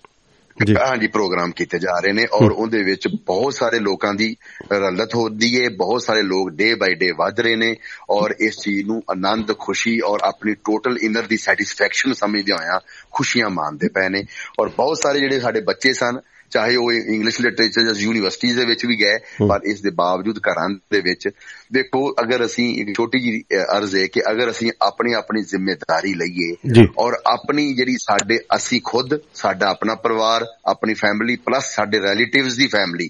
[0.58, 4.36] ਹਾਂਜੀ ਪ੍ਰੋਗਰਾਮ ਕੀਤੇ ਜਾ ਰਹੇ ਨੇ ਔਰ ਉਹਦੇ ਵਿੱਚ ਬਹੁਤ ਸਾਰੇ ਲੋਕਾਂ ਦੀ
[4.74, 7.76] ਰਲਤ ਹੋਦੀ ਏ ਬਹੁਤ ਸਾਰੇ ਲੋਕ ਡੇ ਬਾਈ ਡੇ ਵਧ ਰਹੇ ਨੇ
[8.10, 12.80] ਔਰ ਇਸ ਚੀਜ਼ ਨੂੰ ਆਨੰਦ ਖੁਸ਼ੀ ਔਰ ਆਪਣੀ ਟੋਟਲ ਇਨਰ ਦੀ ਸੈਟੀਸਫੈਕਸ਼ਨ ਸਮਝਦੇ ਹੋਇਆ
[13.12, 14.24] ਖੁਸ਼ੀਆਂ ਮਾਣਦੇ ਪਏ ਨੇ
[14.60, 16.20] ਔਰ ਬਹੁਤ ਸਾਰੇ ਜਿਹੜੇ ਸਾਡੇ ਬੱਚੇ ਸਨ
[16.52, 20.70] ਚਾਹੇ ਉਹ ਇੰਗਲਿਸ਼ ਲਿਟਰੇਚਰ ਜਾਂ ਯੂਨੀਵਰਸਿਟੀਆਂ ਦੇ ਵਿੱਚ ਵੀ ਗਏ ਪਰ ਇਸ ਦੇ ਬਾਵਜੂਦ ਘਰਾਂ
[20.70, 21.30] ਦੇ ਵਿੱਚ
[21.74, 23.44] ਦੇਖੋ ਅਗਰ ਅਸੀਂ ਇੱਕ ਛੋਟੀ ਜੀ
[23.78, 29.20] ਅਰਜ਼ ਹੈ ਕਿ ਅਗਰ ਅਸੀਂ ਆਪਣੀ ਆਪਣੀ ਜ਼ਿੰਮੇਵਾਰੀ ਲਈਏ ਔਰ ਆਪਣੀ ਜਿਹੜੀ ਸਾਡੇ ਅਸੀਂ ਖੁਦ
[29.34, 33.10] ਸਾਡਾ ਆਪਣਾ ਪਰਿਵਾਰ ਆਪਣੀ ਫੈਮਿਲੀ ਪਲੱਸ ਸਾਡੇ ਰਿਲੇਟਿਵਸ ਦੀ ਫੈਮਿਲੀ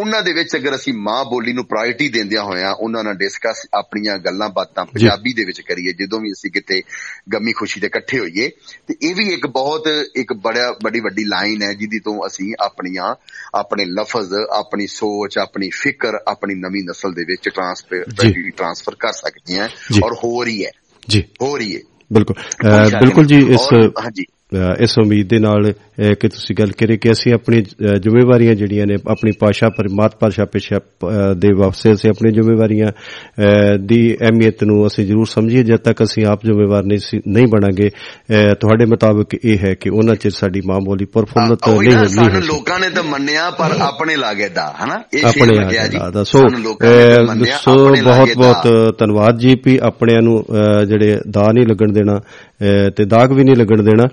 [0.00, 4.18] ਉਹਨਾਂ ਦੇ ਵਿੱਚ ਅਗਰ ਅਸੀਂ ਮਾਂ ਬੋਲੀ ਨੂੰ ਪ੍ਰਾਇੋਰਟੀ ਦਿੰਦਿਆਂ ਹੋਇਆਂ ਉਹਨਾਂ ਨਾਲ ਡਿਸਕਸ ਆਪਣੀਆਂ
[4.18, 6.82] ਗੱਲਾਂ ਬਾਤਾਂ ਪੰਜਾਬੀ ਦੇ ਵਿੱਚ ਕਰੀਏ ਜਦੋਂ ਵੀ ਅਸੀਂ ਕਿਤੇ
[7.32, 8.48] ਗਮੀ ਖੁਸ਼ੀ ਤੇ ਇਕੱਠੇ ਹੋਈਏ
[8.86, 13.14] ਤੇ ਇਹ ਵੀ ਇੱਕ ਬਹੁਤ ਇੱਕ ਬੜਾ ਬੜੀ ਵੱਡੀ ਲਾਈਨ ਹੈ ਜਿਹਦੀ ਤੋਂ ਅਸੀਂ ਆਪਣੀਆਂ
[13.54, 18.04] ਆਪਣੇ ਲਫ਼ਜ਼ ਆਪਣੀ ਸੋਚ ਆਪਣੀ ਫਿਕਰ ਆਪਣੀ ਨਵੀਂ ਨਸਲ ਦੇ ਵਿੱਚ ਟ੍ਰਾਂਸਫਰ
[18.56, 19.68] ਟ੍ਰਾਂਸਫਰ ਕਰ ਸਕਦੇ ਹਾਂ
[20.04, 20.70] ਔਰ ਹੋ ਰਹੀ ਹੈ।
[21.08, 21.80] ਜੀ। ਹੋ ਰਹੀ ਹੈ।
[22.12, 22.36] ਬਿਲਕੁਲ।
[23.00, 23.68] ਬਿਲਕੁਲ ਜੀ ਇਸ
[24.80, 27.60] ਇਸ ਉਮੀਦ ਦੇ ਨਾਲ ਕਿ ਤੁਸੀਂ ਗੱਲ ਕਰੇ ਕਿ ਅਸੀਂ ਆਪਣੀ
[27.96, 30.78] ਜ਼ਿੰਮੇਵਾਰੀਆਂ ਜਿਹੜੀਆਂ ਨੇ ਆਪਣੀ ਭਾਸ਼ਾ ਪਰ ਮਾਤ ਭਾਸ਼ਾ ਪੇਸ਼ਾ
[31.36, 32.88] ਦੇ ਵਾਸਤੇ ਅਸੀਂ ਆਪਣੀ ਜ਼ਿੰਮੇਵਾਰੀਆਂ
[33.78, 36.82] ਦੀ ਅਹਿਮੀਅਤ ਨੂੰ ਅਸੀਂ ਜ਼ਰੂਰ ਸਮਝੀਏ। ਜਦ ਤੱਕ ਅਸੀਂ ਆਪ ਜ਼ਿੰਮੇਵਾਰ
[37.28, 37.88] ਨਹੀਂ ਬਣਾਂਗੇ
[38.60, 42.78] ਤੁਹਾਡੇ ਮੁਤਾਬਕ ਇਹ ਹੈ ਕਿ ਉਹਨਾਂ ਚਿਰ ਸਾਡੀ ਮਾਂ ਬੋਲੀ ਪਰਫੁੱਲਤ ਨਹੀਂ ਹੋਣੀ ਸਾਨੂੰ ਲੋਕਾਂ
[42.80, 45.02] ਨੇ ਤਾਂ ਮੰਨਿਆ ਪਰ ਆਪਣੇ ਲਾਗੇ ਦਾ ਹਨਾ?
[45.14, 46.48] ਇਹ ਸ਼ੇਰ ਲੱਗਿਆ ਜੀ। ਸੋ
[47.60, 50.44] ਸੋ ਬਹੁਤ ਬਹੁਤ ਧੰਨਵਾਦ ਜੀ ਵੀ ਆਪਣਿਆਂ ਨੂੰ
[50.86, 52.20] ਜਿਹੜੇ ਦਾ ਨਹੀਂ ਲੱਗਣ ਦੇਣਾ
[52.96, 54.04] ਤੇ ਦਾਗ ਵੀ ਨਹੀਂ ਲੱਗਣ ਦੇਣਾ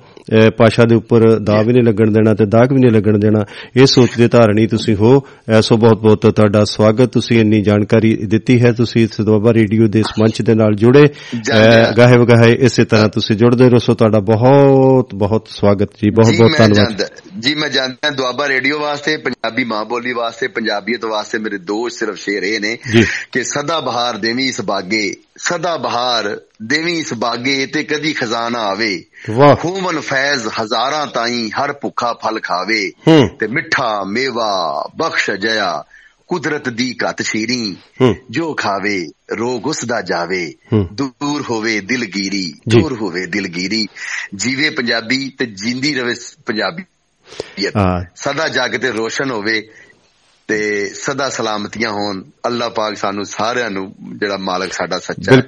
[0.57, 3.45] ਭਾਸ਼ਾ ਦੇ ਉੱਪਰ ਦਾ ਵੀ ਨਹੀਂ ਲੱਗਣ ਦੇਣਾ ਤੇ ਦਾਗ ਵੀ ਨਹੀਂ ਲੱਗਣ ਦੇਣਾ
[3.75, 8.61] ਇਹ ਸੋਚ ਦੇ ਧਾਰਨੀ ਤੁਸੀਂ ਹੋ। ਐਸੋ ਬਹੁਤ ਬਹੁਤ ਤੁਹਾਡਾ ਸਵਾਗਤ। ਤੁਸੀਂ ਇੰਨੀ ਜਾਣਕਾਰੀ ਦਿੱਤੀ
[8.61, 11.09] ਹੈ। ਤੁਸੀਂ ਇਸ ਦੁਆਬਾ ਰੇਡੀਓ ਦੇ ਇਸ ਮੰਚ ਦੇ ਨਾਲ ਜੁੜੇ।
[11.97, 17.03] ਗਾਹੇ ਵਗਾਹੇ ਇਸੇ ਤਰ੍ਹਾਂ ਤੁਸੀਂ ਜੁੜਦੇ ਰਹੋ। ਤੁਹਾਡਾ ਬਹੁਤ ਬਹੁਤ ਸਵਾਗਤ ਜੀ। ਬਹੁਤ ਬਹੁਤ ਧੰਨਵਾਦ।
[17.39, 22.15] ਜੀ ਮੈਂ ਜਾਣਦਾ ਦੁਆਬਾ ਰੇਡੀਓ ਵਾਸਤੇ ਪੰਜਾਬੀ ਮਾਂ ਬੋਲੀ ਵਾਸਤੇ ਪੰਜਾਬੀਅਤ ਵਾਸਤੇ ਮੇਰੇ ਦੋਸਤ ਸਿਰਫ
[22.15, 22.77] ਸ਼ੇਰ ਇਹ ਨੇ
[23.31, 29.03] ਕਿ ਸਦਾ ਬਹਾਰ ਦੇਵੀ ਇਸ ਬਾਗੇ ਸਦਾ ਬਹਾਰ ਦੇਵੀ ਇਸ ਬਾਗੇ ਤੇ ਕਦੀ ਖਜ਼ਾਨਾ ਆਵੇ।
[29.29, 32.91] ਵਾਹ। ਖੂਮਨ ਫੈਜ਼ ਹਜ਼ਾਰਾਂ ਤਾਈ ਹਰ ਭੁੱਖਾ ਫਲ ਖਾਵੇ।
[33.39, 35.83] ਤੇ ਮਿੱਠਾ ਮੇਵਾ ਬਖਸ਼ ਜਇਆ
[36.27, 37.77] ਕੁਦਰਤ ਦੀ ਘਤ ਸ਼ੀਰੀ
[38.29, 40.53] ਜੋ ਖਾਵੇ ਰੋਗ ਉਸ ਦਾ ਜਾਵੇ।
[40.93, 43.87] ਦੂਰ ਹੋਵੇ ਦਿਲਗੀਰੀ ਦੂਰ ਹੋਵੇ ਦਿਲਗੀਰੀ।
[44.35, 46.15] ਜੀਵੇ ਪੰਜਾਬੀ ਤੇ ਜਿੰਦੀ ਰਵੇ
[46.45, 46.83] ਪੰਜਾਬੀ।
[48.15, 49.69] ਸਦਾ ਜਗ ਤੇ ਰੋਸ਼ਨ ਹੋਵੇ।
[50.49, 55.41] ਤੇ ਸਦਾ ਸਲਾਮਤੀਆਂ ਹੋਣ। ਅੱਲਾਹ ਪਾਕ ਸਾਨੂੰ ਸਾਰਿਆਂ ਨੂੰ ਜਿਹੜਾ ਮਾਲਕ ਸਾਡਾ ਸੱਚਾ ਹੈ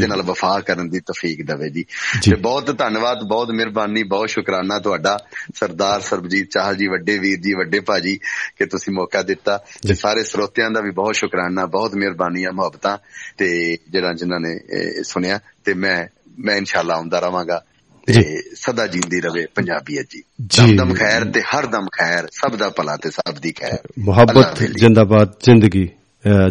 [0.00, 1.82] ਦੇ ਨਾਲ ਵਫਾ ਕਰਨ ਦੀ ਤੌਫੀਕ ਦੇਵੇ ਜੀ।
[2.22, 5.18] ਤੇ ਬਹੁਤ ਧੰਨਵਾਦ ਬਹੁਤ ਮਿਹਰਬਾਨੀ ਬਹੁਤ ਸ਼ੁਕਰਾਨਾ ਤੁਹਾਡਾ।
[5.54, 8.16] ਸਰਦਾਰ ਸਰਬਜੀਤ ਚਾਹਲ ਜੀ ਵੱਡੇ ਵੀਰ ਜੀ ਵੱਡੇ ਭਾਜੀ
[8.58, 12.98] ਕਿ ਤੁਸੀਂ ਮੌਕਾ ਦਿੱਤਾ। ਤੇ ਸਾਰੇ ਸਰੋਤਿਆਂ ਦਾ ਵੀ ਬਹੁਤ ਸ਼ੁਕਰਾਨਾ ਬਹੁਤ ਮਿਹਰਬਾਨੀਆਂ ਮੁਹੱਬਤਾਂ
[13.38, 14.58] ਤੇ ਜਿਹੜਾ ਜਿਨ੍ਹਾਂ ਨੇ
[15.02, 16.06] ਸੁਣਿਆ। ਤੇ ਮੈਂ
[16.38, 17.64] ਮੈਂ ਇਨਸ਼ਾਅੱਲਾ ਆਉਂਦਾ ਰਵਾਂਗਾ
[18.06, 18.22] ਤੇ
[18.54, 20.22] ਸਦਾ ਜਿੰਦੀ ਰਵੇ ਪੰਜਾਬੀਅਤ ਜੀ
[20.56, 24.62] ਦਮ ਦਮ ਖੈਰ ਤੇ ਹਰ ਦਮ ਖੈਰ ਸਭ ਦਾ ਭਲਾ ਤੇ ਸਭ ਦੀ ਖੈਰ ਮੁਹੱਬਤ
[24.78, 25.88] ਜਿੰਦਾਬਾਦ ਜ਼ਿੰਦਗੀ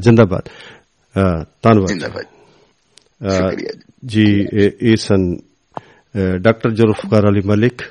[0.03, 0.49] ਜਿੰਦਾਬਾਦ
[1.63, 2.25] ਧੰਨਵਾਦ ਜਿੰਦਾਬਾਦ
[3.31, 3.69] ਸ਼ੁਕਰੀਆ
[4.05, 4.25] ਜੀ
[4.81, 5.35] ਇਹ ਸਨ
[6.39, 7.81] ਡਾਕਟਰ ਜ਼ੁਲਫਕਾਰ ਅਲੀ ਮਲਿਕ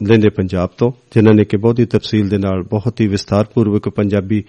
[0.00, 4.42] ਲੈਂਦੇ ਪੰਜਾਬ ਤੋਂ, ਜਿਨ੍ਹਾਂ ਨੇ ਕਿ ਬਹੁਤ ਹੀ ਤਫਸੀਲ ਦੇ ਨਾਲ ਬਹੁਤ ਹੀ ਵਿਸਥਾਰਪੂਰਵਕ ਪੰਜਾਬੀ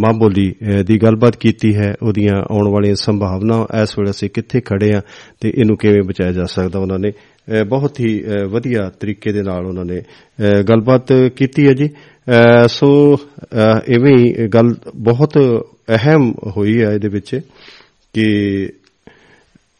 [0.00, 0.54] ਮਾਂ ਬੋਲੀ
[0.86, 5.00] ਦੀ ਗੱਲਬਾਤ ਕੀਤੀ ਹੈ, ਉਹਦੀਆਂ ਆਉਣ ਵਾਲੀਆਂ ਸੰਭਾਵਨਾਵਾਂ ਇਸ ਵੇਲੇ ਅਸੀਂ ਕਿੱਥੇ ਖੜੇ ਆ
[5.40, 7.12] ਤੇ ਇਹਨੂੰ ਕਿਵੇਂ ਬਚਾਇਆ ਜਾ ਸਕਦਾ ਉਹਨਾਂ ਨੇ।
[7.68, 8.12] ਬਹੁਤ ਹੀ
[8.50, 10.00] ਵਧੀਆ ਤਰੀਕੇ ਦੇ ਨਾਲ ਉਹਨਾਂ ਨੇ
[10.68, 11.88] ਗੱਲਬਾਤ ਕੀਤੀ ਹੈ ਜੀ।
[12.68, 12.88] ਸੋ
[13.88, 15.38] ਐਵੇਂ ਹੀ ਗੱਲ ਬਹੁਤ
[15.96, 17.40] ਅਹਿਮ ਹੋਈ ਹੈ ਇਹਦੇ ਵਿੱਚ
[18.14, 18.68] ਕਿ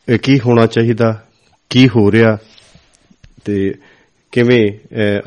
[0.09, 1.12] ਕੀ ਹੋਣਾ ਚਾਹੀਦਾ,
[1.70, 2.36] ਕੀ ਹੋ ਰਿਹਾ
[3.44, 3.72] ਤੇ
[4.35, 4.64] ਕਿਵੇਂ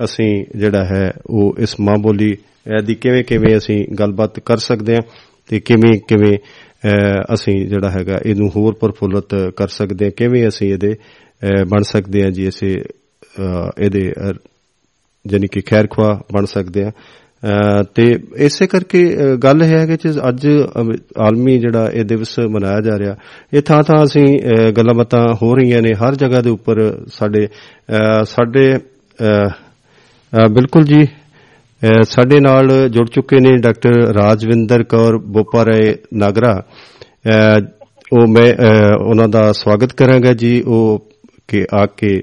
[0.03, 0.30] ਅਸੀਂ
[0.60, 2.36] ਜਿਹੜਾ ਹੈ, ਉਹ ਇਸ ਮਾਂ ਬੋਲੀ
[2.86, 5.01] ਦੀ ਕਿਵੇਂ ਕਿਵੇਂ ਅਸੀਂ ਗੱਲਬਾਤ ਕਰ ਸਕਦੇ ਹਾਂ
[5.49, 6.38] ਤੇ ਕਿਵੇਂ ਕਿਵੇਂ
[7.34, 10.95] ਅਸੀਂ ਜਿਹੜਾ ਹੈਗਾ ਇਹਨੂੰ ਹੋਰ ਪਰਫੁੱਲਤ ਕਰ ਸਕਦੇ ਹਾਂ, ਕਿਵੇਂ ਅਸੀਂ ਇਹਦੇ
[11.72, 12.76] ਬਣ ਸਕਦੇ ਹਾਂ ਜੀ, ਅਸੀਂ
[13.84, 14.12] ਇਹਦੇ
[15.26, 16.91] ਜਾਨੀ ਕਿ ਖੈਰਖਵਾ ਬਣ ਸਕਦੇ ਹਾਂ।
[17.95, 18.03] ਤੇ
[18.45, 18.99] ਇਸੇ ਕਰਕੇ
[19.43, 19.95] ਗੱਲ ਹੈ ਕਿ
[20.30, 20.47] ਅੱਜ
[21.26, 23.16] ਆਲਮੀ ਜਿਹੜਾ ਇਹ ਦਿਵਸ ਮਨਾਇਆ ਜਾ ਰਿਹਾ,
[23.53, 24.26] ਇਹ ਥਾਂ ਥਾਂ ਅਸੀਂ
[24.78, 26.82] ਗੱਲਾਂ ਬਾਤਾਂ ਹੋ ਰਹੀਆਂ ਨੇ, ਹਰ ਜਗ੍ਹਾ ਦੇ ਉੱਪਰ
[27.14, 27.47] ਸਾਡੇ
[28.26, 28.72] ਸਾਡੇ
[30.49, 31.07] ਬਿਲਕੁਲ ਜੀ।
[32.03, 36.63] ਸਾਡੇ ਨਾਲ ਜੁੜ ਚੁੱਕੇ ਨੇ ਡਾਕਟਰ ਰਾਜਵਿੰਦਰ ਕੌਰ ਬੋਪਾਰੇ ਨਾਗਰਾ।
[38.13, 38.53] ਉਹ ਮੈਂ
[39.07, 41.09] ਉਹਨਾਂ ਦਾ ਸਵਾਗਤ ਕਰਾਂਗਾ ਜੀ। ਉਹ
[41.47, 42.22] ਕਿ, ਆ ਕੇ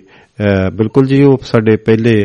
[0.74, 2.24] ਬਿਲਕੁਲ ਜੀ, ਉਹ ਸਾਡੇ ਪਹਿਲੇ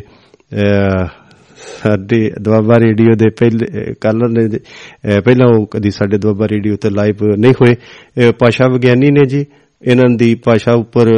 [1.83, 6.89] ਸਾਡੇ ਦੁਆਬਾ ਰੇਡੀਓ ਦੇ ਪਹਿਲੇ ਕੱਲ ਨੇ ਅਹ, ਪਹਿਲਾਂ ਉਹ ਕਦੀ ਸਾਡੇ ਦੁਆਬਾ ਰੇਡੀਓ ਤੇ
[6.89, 7.75] ਲਾਈਵ ਨਹੀਂ ਹੋਏ।
[8.17, 9.45] ਇਹ ਭਾਸ਼ਾ ਵਿਗਿਆਨੀ ਨੇ ਜੀ।
[9.81, 11.09] ਇਹਨਾਂ ਦੀ ਭਾਸ਼ਾ ਉੱਪਰ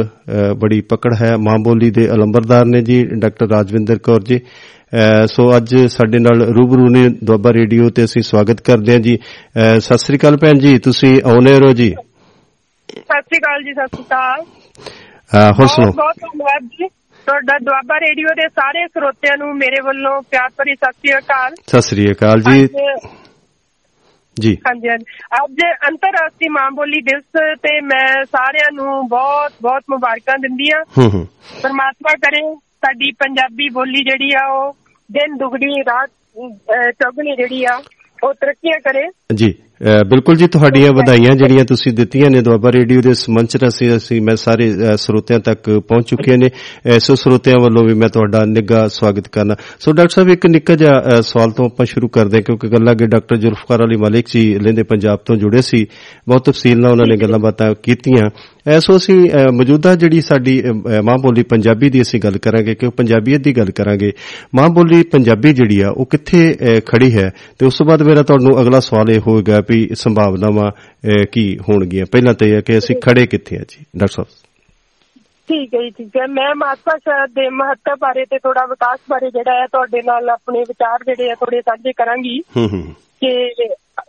[0.58, 4.40] ਬੜੀ ਪਕੜ ਹੈ। ਮਾਂ ਬੋਲੀ ਦੇ ਅਲੰਬਰਦਾਰ ਨੇ ਜੀ ਡਾਕਟਰ ਰਾਜਵਿੰਦਰ ਕੌਰ ਜੀ।
[5.26, 9.18] ਸੋ ਅੱਜ ਸਾਡੇ ਨਾਲ ਰੂਬਰੂ ਨੇ ਦੁਆਬਾ ਰੇਡੀਓ ਤੇ ਅਸੀਂ ਸਵਾਗਤ ਕਰਦੇ ਹਾਂ ਜੀ।
[9.78, 11.90] ਸਤਿ ਸ੍ਰੀ ਅਕਾਲ ਭੈਣ ਜੀ ਤੁਸੀਂ ਆਉਨੇ ਰਹੋ ਜੀ।
[12.88, 14.44] ਸਤਿ ਸ਼੍ਰੀ ਅਕਾਲ ਜੀ ਸਤਿ ਸ਼੍ਰੀ ਅਕਾਲ।
[15.60, 16.88] ਹੋਰ ਸੁਣੋ ਬਹੁਤ ਧੰਨਵਾਦ ਜੀ।
[17.26, 21.82] ਤੁਹਾਡਾ ਦੁਆਬਾ ਰੇਡੀਓ ਦੇ ਸਾਰੇ ਸਰੋਤਿਆਂ ਨੂੰ ਮੇਰੇ ਵੱਲੋਂ ਪਿਆਰ ਭਰੀ ਸਤਿ ਸ਼੍ਰੀ ਅਕਾਲ। ਸਤਿ
[21.82, 22.66] ਸ੍ਰੀ ਅਕਾਲ ਜੀ।
[24.40, 24.88] ਜੀ। ਹਾਂਜੀ
[25.36, 31.10] ਅੱਜ ਅੰਤਰਰਾਸ਼ਟਰੀ ਮਾਂ ਬੋਲੀ ਦਿਵਸ ਤੇ ਮੈਂ ਸਾਰਿਆਂ ਨੂੰ ਬਹੁਤ ਬਹੁਤ ਮੁਬਾਰਕਾਂ ਦਿੰਦੀ ਆ ਹੂੰ
[31.10, 31.26] ਹੂੰ।
[31.62, 34.76] ਪਰਮਾਤਮਾ ਕਰੇ ਸਾਡੀ ਪੰਜਾਬੀ ਬੋਲੀ ਜਿਹੜੀ ਆ ਉਹ
[35.12, 36.10] ਦਿਨ ਦੁਗਣੀ ਰਾਤ
[36.90, 37.80] ਚੌਗਣੀ ਜਿਹੜੀ ਆ
[38.24, 43.14] ਉਹ ਤਰੱਕੀਆਂ ਕਰੇ। ਜੀ। ਬਿਲਕੁਲ ਜੀ ਤੁਹਾਡੀਆਂ ਵਧਾਈਆਂ ਜਿਹੜੀਆਂ ਤੁਸੀਂ ਦਿੱਤੀਆਂ ਨੇ ਦੁਆਬਾ ਰੇਡੀਓ ਦੇ
[43.14, 47.94] ਸਮੰਚ ਰਸੀ ਅਸੀਂ ਮੈਂ ਸਾਰੇ ਸਰੋਤਿਆਂ ਤੱਕ ਪਹੁੰਚ ਚੁੱਕੇ ਨੇ। ਅ, ਸੋ ਸਰੋਤਿਆਂ ਵੱਲੋਂ ਵੀ
[47.94, 52.08] ਮੈਂ ਤੁਹਾਡਾ ਨਿੱਘਾ ਸਵਾਗਤ ਕਰਨਾ। ਸੋ ਡਾਕਟਰ ਸਾਹਿਬ ਇੱਕ ਨਿੱਕਾ ਜਿਹਾ ਸਵਾਲ ਤੋਂ ਆਪਾਂ ਸ਼ੁਰੂ
[52.08, 55.86] ਕਰਦੇ ਹਾਂ ਕਿਉਂਕਿ ਗੱਲਾਂ ਅੱਗੇ ਡਾਕਟਰ ਜ਼ੁਲਫਕਾਰ ਅਲੀ ਮਲਿਕ ਜੀ ਲੈਂਦੇ ਪੰਜਾਬ ਤੋਂ ਜੁੜੇ ਸੀ।
[56.28, 58.30] ਬਹੁਤ ਤਫਸੀਲ ਨਾਲ ਉਹਨਾਂ ਨੇ ਗੱਲਾਂ ਬਾਤਾਂ ਕੀਤੀਆਂ।
[58.66, 60.62] ਐਸੋ ਅਸੀਂ ਮੌਜੂਦਾ ਜਿਹੜੀ ਸਾਡੀ
[61.02, 64.12] ਮਾਂ ਬੋਲੀ ਪੰਜਾਬੀ ਦੀ ਅਸੀਂ ਗੱਲ ਕਰਾਂਗੇ ਕਿ ਉਹ ਪੰਜਾਬੀਅਤ ਦੀ ਗੱਲ ਕਰਾਂਗੇ।
[64.54, 66.56] ਮਾਂ ਬੋਲੀ ਪੰਜਾਬੀ ਜਿਹੜੀ ਆ ਉਹ ਕਿੱਥੇ
[66.86, 67.30] ਖੜੀ ਹੈ?
[67.58, 70.70] ਤੇ ਉਸ ਤੋਂ ਬਾਅਦ ਮੇਰਾ ਤੁਹਾਨੂੰ ਅਗਲਾ ਸਵਾਲ ਇਹ ਹੋਏਗਾ ਵੀ ਸੰਭਾਵਨਾਵਾਂ
[71.32, 72.06] ਕੀ ਹੋਣਗੀਆਂ?
[72.12, 73.84] ਪਹਿਲਾਂ ਤਾਂ ਇਹ ਹੈ ਕਿ ਅਸੀਂ ਖੜੇ ਕਿੱਥੇ ਆ ਜੀ?
[73.96, 74.26] ਡਾਕਟਰ ਸਾਹਿਬ।
[75.48, 79.30] ਠੀਕ ਹੈ ਜੀ ਠੀਕ ਹੈ। ਮੈਂ ਮਾਤ ਭਾਸ਼ਾ ਦੇ ਮਹੱਤਵ ਬਾਰੇ ਤੇ ਥੋੜਾ ਵਿਕਾਸ ਬਾਰੇ
[79.30, 82.82] ਜਿਹੜਾ ਹੈ ਤੁਹਾਡੇ ਨਾਲ ਆਪਣੇ ਵਿਚਾਰ ਜਿਹੜੇ ਆ ਥੋੜੇ ਸਾਂਝੇ ਕਰਾਂਗੀ। ਹੂੰ ਹੂੰ।
[83.20, 83.52] ਕਿ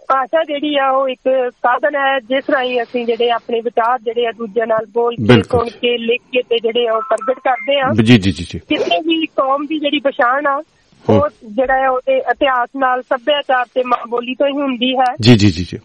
[0.08, 4.32] ਭਾਸ਼ਾ ਜਿਹੜੀ ਆ ਉਹ ਇੱਕ ਸਾਧਨ ਹੈ ਜਿਸ ਰਾਹੀਂ ਅਸੀਂ ਜਿਹੜੇ ਆਪਣੇ ਵਿਚਾਰ ਜਿਹੜੇ ਆ
[4.38, 7.94] ਦੂਜਿਆਂ ਨਾਲ ਬੋਲ ਕੇ। ਸੁਣ ਕੇ ਲਿਖ ਕੇ ਤੇ ਜਿਹੜੇ ਆ ਉਹ ਪ੍ਰਗਟ ਕਰਦੇ ਆ।
[8.04, 10.64] ਜੀ ਜੀ ਜੀ ਜੀ। ਕਿਸੇ ਵੀ ਕੌਮ ਦੀ ਜਿਹੜੀ ਪਛਾਣ ਆ
[11.10, 15.36] ਉਹ ਜਿਹੜਾ ਹੈ ਉਹਦੇ ਇਤਿਹਾਸ ਨਾਲ ਸੱਭਿਆਚਾਰ ਤੇ ਮਾਂ ਬੋਲੀ ਤੋਂ ਹੀ ਹੁੰਦੀ ਹੈ। ਜੀ
[15.36, 15.78] ਜੀ ਜੀ ਜੀ।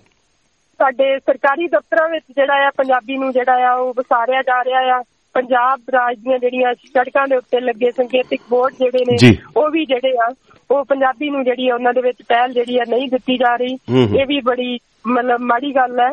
[0.79, 5.03] ਸਾਡੇ ਸਰਕਾਰੀ ਦਫ਼ਤਰਾਂ ਵਿੱਚ ਜਿਹੜਾ ਆ ਪੰਜਾਬੀ ਨੂੰ ਜਿਹੜਾ ਆ ਉਹ ਵਿਸਾਰਿਆ ਜਾ ਰਿਹਾ ਆ।
[5.35, 10.17] ਪੰਜਾਬ ਰਾਜ ਦੀਆਂ ਜਿਹੜੀਆਂ ਸੜਕਾਂ ਦੇ ਉੱਤੇ ਲੱਗੇ ਸੰਕੇਤਿਕ ਬੋਰਡ ਜਿਹੜੇ। ਨੇ ਉਹ ਵੀ ਜਿਹੜੇ
[10.23, 10.35] ਆ
[10.71, 13.75] ਉਹ ਪੰਜਾਬੀ ਨੂੰ ਜਿਹੜੀ ਉਹਨਾਂ ਦੇ ਵਿੱਚ ਪਹਿਲ ਜਿਹੜੀ ਆ ਨਹੀਂ ਦਿੱਤੀ ਜਾ ਰਹੀ।
[14.21, 16.11] ਇਹ ਵੀ ਬੜੀ ਮਤਲਬ ਮਾੜੀ ਗੱਲ ਹੈ।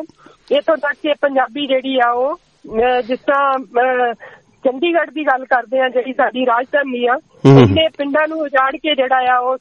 [0.58, 2.36] ਇਥੋਂ ਤੱਕ ਕਿ ਪੰਜਾਬੀ ਜਿਹੜੀ ਆ ਉਹ
[3.02, 3.58] ਜਿਸ ਤਰ੍ਹਾਂ
[4.66, 7.14] ਚੰਡੀਗੜ੍ਹ ਦੀ ਗੱਲ ਕਰਦੇ ਆ ਜਿਹੜੀ ਸਾਡੀ ਰਾਜਧਾਨੀ ਆ।
[7.46, 9.56] ਉਹਨੇ ਪਿੰਡਾਂ ਨੂੰ ਉਜਾੜ ਕੇ ਜਿਹੜਾ ਆ ਉਹ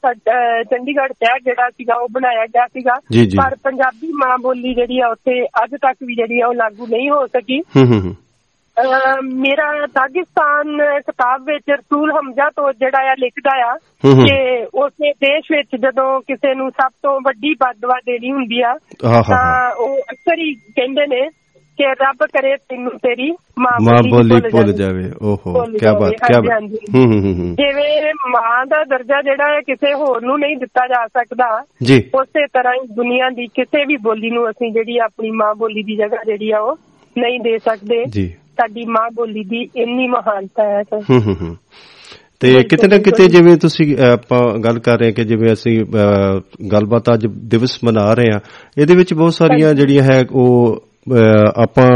[0.63, 2.95] ਚੰਡੀਗੜ੍ਹ ਸ਼ਹਿਰ ਜਿਹੜਾ ਸੀਗਾ ਉਹ ਬਣਾਇਆ ਗਿਆ ਸੀਗਾ।
[3.41, 7.09] ਪਰ ਪੰਜਾਬੀ ਮਾਂ ਬੋਲੀ ਜਿਹੜੀ ਆ ਉੱਥੇ ਅੱਜ ਤੱਕ ਵੀ ਜਿਹੜੀ ਆ ਉਹ ਲਾਗੂ ਨਹੀਂ
[7.09, 7.61] ਹੋ ਸਕੀ
[9.23, 13.75] ਮੇਰਾ ਦਾਗਿਸਤਾਨ ਕਿਤਾਬ ਵਿੱਚ ਰਸੂਲ ਹਮਜ਼ਾ ਤੋਂ ਜਿਹੜਾ ਆ ਲਿਖਦਾ ਆ।
[14.25, 18.73] ਕਿ ਉਸੇ ਦੇਸ਼ ਵਿੱਚ ਜਦੋਂ ਕਿਸੇ ਨੂੰ ਸਭ ਤੋਂ ਵੱਡੀ ਬਦਦੁਆ ਦੇਣੀ ਹੁੰਦੀ ਆ
[19.29, 21.21] ਤਾਂ ਉਹ ਅਕਸਰ ਹੀ ਕਹਿੰਦੇ ਨੇ
[21.77, 26.63] ਕਿ ਰੱਬ ਕਰੇ ਤੈਨੂੰ ਤੇਰੀ ਮਾਂ ਬੋਲੀ ਭੁੱਲ ਜਾਵੇ। ਓਹੋ ਕੀ ਬਾਤ ਕੀ ਬਾਤ।
[26.95, 31.07] ਹੂੰ ਹੂੰ ਹੂੰ ਜਿਵੇਂ ਮਾਂ ਦਾ ਦਰਜਾ ਜਿਹੜਾ ਹੈ ਕਿਸੇ ਹੋਰ ਨੂੰ ਨਹੀਂ ਦਿੱਤਾ ਜਾ
[31.07, 35.55] ਸਕਦਾ ਜੀ। ਉਸੇ ਤਰ੍ਹਾਂ ਹੀ ਦੁਨੀਆ ਦੀ ਕਿਸੇ ਵੀ ਬੋਲੀ ਨੂੰ ਅਸੀਂ ਜਿਹੜੀ ਆਪਣੀ ਮਾਂ
[35.55, 36.77] ਬੋਲੀ ਦੀ ਜਗ੍ਹਾ ਜਿਹੜੀ ਆ ਉਹ
[37.17, 41.57] ਨਹੀਂ ਦੇ ਸਕਦੇ। ਜੀ। ਸਾਡੀ ਮਾਂ ਬੋਲੀ ਦੀ ਇੰਨੀ ਮਹਾਨਤਾ ਹੈ ਸਰ ਹੂੰ ਹੂੰ ਹੂੰ।
[42.39, 45.85] ਤੇ ਕਿਤੇ ਨਾ ਕਿਤੇ ਜਿਵੇਂ ਤੁਸੀਂ ਆਪਾਂ ਗੱਲ ਕਰ ਰਹੇ ਕਿ ਜਿਵੇਂ ਅਸੀਂ
[46.71, 48.39] ਗੱਲਬਾਤ ਅੱਜ ਦਿਵਸ ਮਨਾ ਰਹੇ ਹਾਂ
[48.81, 50.83] ਇਹਦੇ ਵਿੱਚ ਬਹੁਤ ਸਾਰੀਆਂ ਜਿਹੜੀਆਂ ਹੈ ਉਹ
[51.55, 51.87] ਆਪਾਂ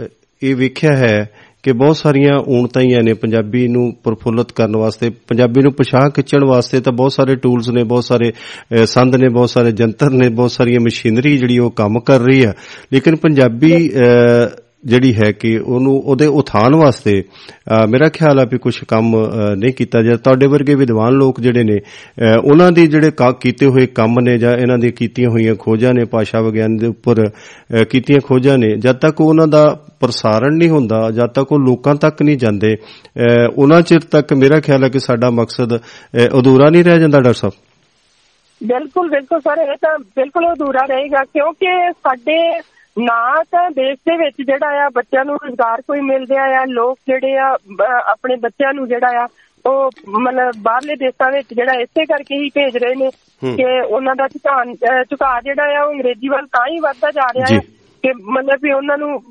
[0.00, 0.04] ਅਹ,
[0.42, 1.30] ਇਹ ਵੇਖਿਆ ਹੈ
[1.62, 6.80] ਕਿ ਬਹੁਤ ਸਾਰੀਆਂ ਊਣਤਾਈਆਂ ਨੇ ਪੰਜਾਬੀ ਨੂੰ ਪ੍ਰਫੁੱਲਤ ਕਰਨ ਵਾਸਤੇ ਪੰਜਾਬੀ ਨੂੰ ਪਛਾਣ ਖਿੱਚਣ ਵਾਸਤੇ
[6.80, 10.50] ਤਾਂ ਬਹੁਤ ਸਾਰੇ ਟੂਲਸ ਨੇ ਬਹੁਤ ਸਾਰੇ ਅਹ, ਸੰਦ ਨੇ ਬਹੁਤ ਸਾਰੇ ਜੰਤਰ ਨੇ ਬਹੁਤ
[10.50, 12.52] ਸਾਰੀਆਂ ਮਸ਼ੀਨਰੀ ਜਿਹੜੀ ਉਹ ਕੰਮ ਕਰ ਰਹੀ ਆ।
[12.92, 14.48] ਲੇਕਿਨ ਪੰਜਾਬੀ ਅਹ,
[14.84, 19.54] ਜਿਹੜੀ ਹੈ ਕਿ ਉਹਨੂੰ ਉਹਦੇ ਉਥਾਨ ਵਾਸਤੇ ਅ, ਮੇਰਾ ਖਿਆਲ ਆ ਵੀ ਕੁਝ ਕੰਮ ਅ,
[19.54, 23.66] ਨਹੀਂ ਕੀਤਾ ਜਾ ਤੁਹਾਡੇ ਵਰਗੇ ਵਿਦਵਾਨ ਲੋਕ ਜਿਹੜੇ ਨੇ ਅ, ਉਹਨਾਂ ਦੀ ਜਿਹੜੇ ਕਾ- ਕੀਤੇ
[23.66, 27.84] ਹੋਏ ਕੰਮ ਨੇ ਜਾਂ ਇਹਨਾਂ ਦੀ ਕੀਤੀਆਂ ਹੋਈਆਂ ਖੋਜਾਂ ਨੇ ਭਾਸ਼ਾ ਵਿਗਿਆਨ ਦੇ ਉੱਪਰ ਅ,
[27.84, 29.64] ਕੀਤੀਆਂ ਖੋਜਾਂ ਨੇ ਜਦ ਤੱਕ ਉਹਨਾਂ ਦਾ
[30.00, 34.60] ਪ੍ਰਸਾਰਣ ਨਹੀਂ ਹੁੰਦਾ ਜਦ ਤੱਕ ਉਹ ਲੋਕਾਂ ਤੱਕ ਨਹੀਂ ਜਾਂਦੇ ਅ, ਉਹਨਾਂ ਚਿਰ ਤੱਕ ਮੇਰਾ
[34.60, 35.80] ਖਿਆਲ ਹੈ ਕਿ ਸਾਡਾ ਮਕਸਦ ਅ,
[36.38, 37.52] ਅਧੂਰਾ ਨਹੀਂ ਰਹਿ ਜਾਂਦਾ ਡਾਕਟਰ ਸਾਹਿਬ।
[38.62, 42.36] ਬਿਲਕੁਲ ਬਿਲਕੁਲ ਸਰ ਇਹ ਤਾਂ ਬਿਲਕੁਲ ਅਧੂਰਾ ਰਹੇਗਾ ਕਿਉਂਕਿ ਸਾਡੇ
[42.98, 46.98] ਨਾ ਤਾਂ ਦੇਸ਼ ਦੇ ਵਿੱਚ ਜਿਹੜਾ ਆ ਬੱਚਿਆਂ ਨੂੰ ਰੋਜ਼ਗਾਰ ਕੋਈ ਮਿਲ ਰਿਹਾ ਆ ਲੋਕ
[47.06, 47.56] ਜਿਹੜੇ ਆ
[48.06, 49.28] ਆਪਣੇ ਬੱਚਿਆਂ ਨੂੰ ਜਿਹੜਾ ਆ
[49.64, 53.10] ਉਹ ਮਤਲਬ ਬਾਹਰਲੇ ਦੇਸ਼ਾਂ ਵਿੱਚ ਜਿਹੜਾ ਇਸੇ ਕਰਕੇ ਹੀ ਭੇਜ ਰਹੇ ਨੇ।
[53.56, 57.60] ਕਿ ਉਹਨਾਂ ਦਾ ਝੁਕਾਅ ਜਿਹੜਾ ਆ ਉਹ ਅੰਗਰੇਜ਼ੀ ਵੱਲ ਤਾਂ ਹੀ ਵੱਧਦਾ ਜਾ ਰਿਹਾ। ਹੈ
[58.02, 59.22] ਕਿ ਮਤਲਬ ਵੀ ਉਹਨਾਂ ਨੂੰ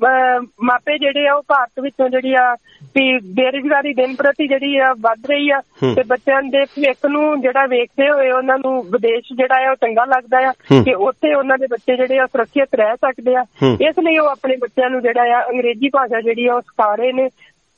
[0.62, 2.54] ਮਾਪੇ ਜਿਹੜੇ ਆ ਉਹ ਭਾਰਤ ਵਿੱਚੋਂ ਜਿਹੜੀ ਆ
[2.94, 5.60] ਵੀ ਬੇਰੁਜ਼ਗਾਰੀ ਦਿਨ ਪ੍ਰਤੀ ਜਿਹੜੀ ਆ ਵੱਧ ਰਹੀ ਆ।
[5.94, 10.04] ਤੇ ਬੱਚਿਆਂ ਦੇ ਭਵਿੱਖ ਨੂੰ ਜਿਹੜਾ ਵੇਖਦੇ ਹੋਏ ਉਹਨਾਂ ਨੂੰ ਵਿਦੇਸ਼ ਜਿਹੜਾ ਆ ਉਹ ਚੰਗਾ
[10.04, 10.52] ਲੱਗਦਾ ਆ।
[10.84, 13.44] ਕਿ ਉੱਥੇ ਉਹਨਾਂ ਦੇ ਬੱਚੇ ਜਿਹੜੇ ਆ ਸੁਰੱਖਿਅਤ ਰਹਿ ਸਕਦੇ ਆ।
[13.88, 17.12] ਇਸ ਲਈ ਉਹ ਆਪਣੇ ਬੱਚਿਆਂ ਨੂੰ ਜਿਹੜਾ ਆ ਅੰਗਰੇਜ਼ੀ ਭਾਸ਼ਾ ਜਿਹੜੀ ਆ ਉਹ ਸਿਖਾ ਰਹੇ
[17.12, 17.28] ਨੇ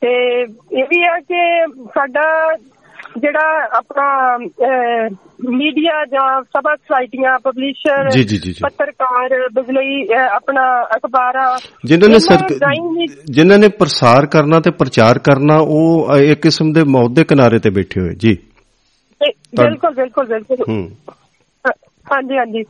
[0.00, 0.40] ਤੇ
[0.72, 2.56] ਇਹ ਵੀ ਆ ਕਿ ਸਾਡਾ
[3.18, 4.36] ਜਿਹੜਾ ਆਪਣਾ
[5.50, 8.10] ਮੀਡੀਆ ਜਾਂ ਸਭਾ ਸੁਸਾਇਟੀਆਂ ਪਬਲਿਸ਼ਰ।
[8.62, 16.42] ਪੱਤਰਕਾਰ ਬਿਜਲੀ ਆਪਣਾ ਅਖਬਾਰਾਂ ਜਿਨ੍ਹਾਂ ਨੇ ਜਿਨ੍ਹਾਂ ਨੇ ਪ੍ਰਸਾਰ ਕਰਨਾ ਤੇ ਪ੍ਰਚਾਰ ਕਰਨਾ ਉਹ ਇੱਕ
[16.42, 18.36] ਕਿਸਮ ਦੇ ਮੌਤ ਦੇ ਕਿਨਾਰੇ ਤੇ ਬੈਠੇ ਹੋਏ। ਜੀ।
[19.56, 20.88] ਬਿਲਕੁਲ ਬਿਲਕੁਲ ਬਿਲਕੁਲ।
[22.12, 22.62] ਹਾਂਜੀ ਹਾਂਜੀ।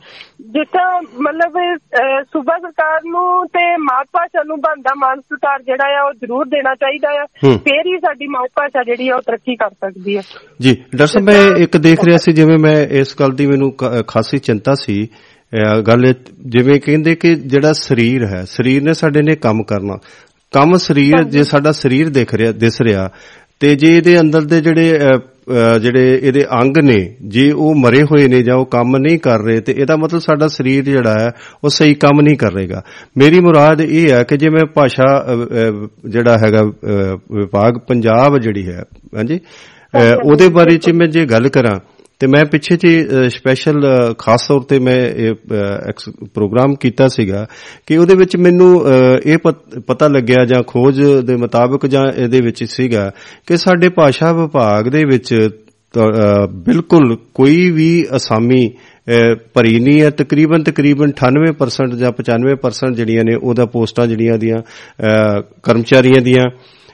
[0.55, 0.87] ਜਿੱਦਾਂ
[1.21, 1.57] ਮਤਲਬ
[2.33, 6.73] ਸੂਬਾ ਸਰਕਾਰ ਨੂੰ ਤੇ ਮਾਤ ਭਾਸ਼ਾ ਨੂੰ ਬਣਦਾ ਮਾਨ ਸਤਿਕਾਰ ਜਿਹੜਾ ਆ ਉਹ ਜ਼ਰੂਰ ਦੇਣਾ
[6.75, 7.25] ਚਾਹੀਦਾ ਆ।
[7.57, 10.21] ਫੇਰ ਹੀ ਸਾਡੀ ਮਾਤ ਭਾਸ਼ਾ ਜਿਹੜੀ ਆ ਉਹ ਤਰੱਕੀ ਕਰ ਸਕਦੀ ਹੈ
[10.61, 13.71] ਜੀ ਡਾਕਟਰ ਸਾਹਿਬ ਮੈਂ ਇੱਕ ਦੇਖ ਰਿਹਾ ਸੀ ਜਿਵੇਂ ਮੈਂ ਇਸ ਗੱਲ ਦੀ ਮੈਨੂੰ
[14.07, 15.07] ਖਾਸੀ ਚਿੰਤਾ ਸੀ।
[15.87, 16.13] ਗੱਲ
[16.45, 19.97] ਜਿਵੇਂ ਕਹਿੰਦੇ ਕਿ ਜਿਹੜਾ ਸਰੀਰ ਹੈ ਸਰੀਰ ਨੇ ਸਾਡੇ ਨੇ ਕੰਮ ਕਰਨਾ।
[20.53, 23.09] ਕੰਮ ਸਰੀਰ ਜੇ ਸਾਡਾ ਸਰੀਰ ਦਿਖ ਰਿਹਾ ਦਿਸ ਰਿਹਾ
[23.59, 24.99] ਤੇ ਜੇ ਇਹਦੇ ਅੰਦਰ ਦੇ ਜਿਹੜੇ
[25.81, 29.59] ਜਿਹੜੇ ਇਹਦੇ ਅੰਗ ਨੇ ਜੇ ਉਹ ਮਰੇ ਹੋਏ ਨੇ ਜਾਂ ਉਹ ਕੰਮ ਨਹੀਂ ਕਰ ਰਹੇ
[29.61, 31.31] ਤੇ ਇਹਦਾ ਮਤਲਬ ਸਾਡਾ ਸਰੀਰ ਜਿਹੜਾ ਹੈ
[31.63, 32.81] ਉਹ ਸਹੀ ਕੰਮ ਨਹੀਂ ਕਰ ਰਹੇਗਾ
[33.17, 35.05] ਮੇਰੀ ਮੁਰਾਦ ਇਹ ਹੈ ਕਿ ਜੇ ਮੈਂ ਭਾਸ਼ਾ
[36.05, 36.63] ਜਿਹੜਾ ਹੈਗਾ
[37.31, 38.83] ਵਿਭਾਗ ਪੰਜਾਬ ਜਿਹੜੀ ਹੈ
[39.15, 39.39] ਹਾਂਜੀ
[40.25, 41.79] ਉਹਦੇ ਬਾਰੇ ਚ ਮੈਂ ਜੇ ਗੱਲ ਕਰਾਂ
[42.19, 43.81] ਤੇ ਮੈਂ ਪਿੱਛੇ ਜੀ ਸਪੈਸ਼ਲ
[44.17, 47.47] ਖਾਸ ਤੌਰ ਤੇ ਮੈਂ ਇਹ ਅਹ, ਐਕਸ- ਪ੍ਰੋਗਰਾਮ ਕੀਤਾ ਸੀਗਾ
[47.85, 52.41] ਕਿ ਉਹਦੇ ਵਿੱਚ ਮੈਨੂੰ ਅਹ, ਇਹ ਪਤ- ਪਤਾ ਲੱਗਿਆ ਜਾਂ ਖੋਜ ਦੇ ਮੁਤਾਬਕ ਜਾਂ ਇਹਦੇ
[52.41, 53.11] ਵਿੱਚ ਸੀਗਾ
[53.45, 55.49] ਕਿ ਸਾਡੇ ਭਾਸ਼ਾ ਵਿਭਾਗ ਦੇ ਵਿੱਚ
[55.93, 58.71] ਤਾਂ, ਅਹ, ਬਿਲਕੁਲ ਕੋਈ ਵੀ ਅਸਾਮੀ
[59.09, 64.57] ਅਹ, ਭਰੀ ਨਹੀਂ ਹੈ। ਤਕਰੀਬਨ ਤਕਰੀਬਨ 98% ਜਾਂ 95% ਜਿਹੜੀਆਂ ਨੇ ਉਹਦਾ ਪੋਸਟਾਂ ਜਿਹੜੀਆਂ ਦੀਆਂ
[64.57, 66.84] ਅਹ, ਕਰਮਚਾਰੀਆਂ ਦੀਆਂ ਅਹ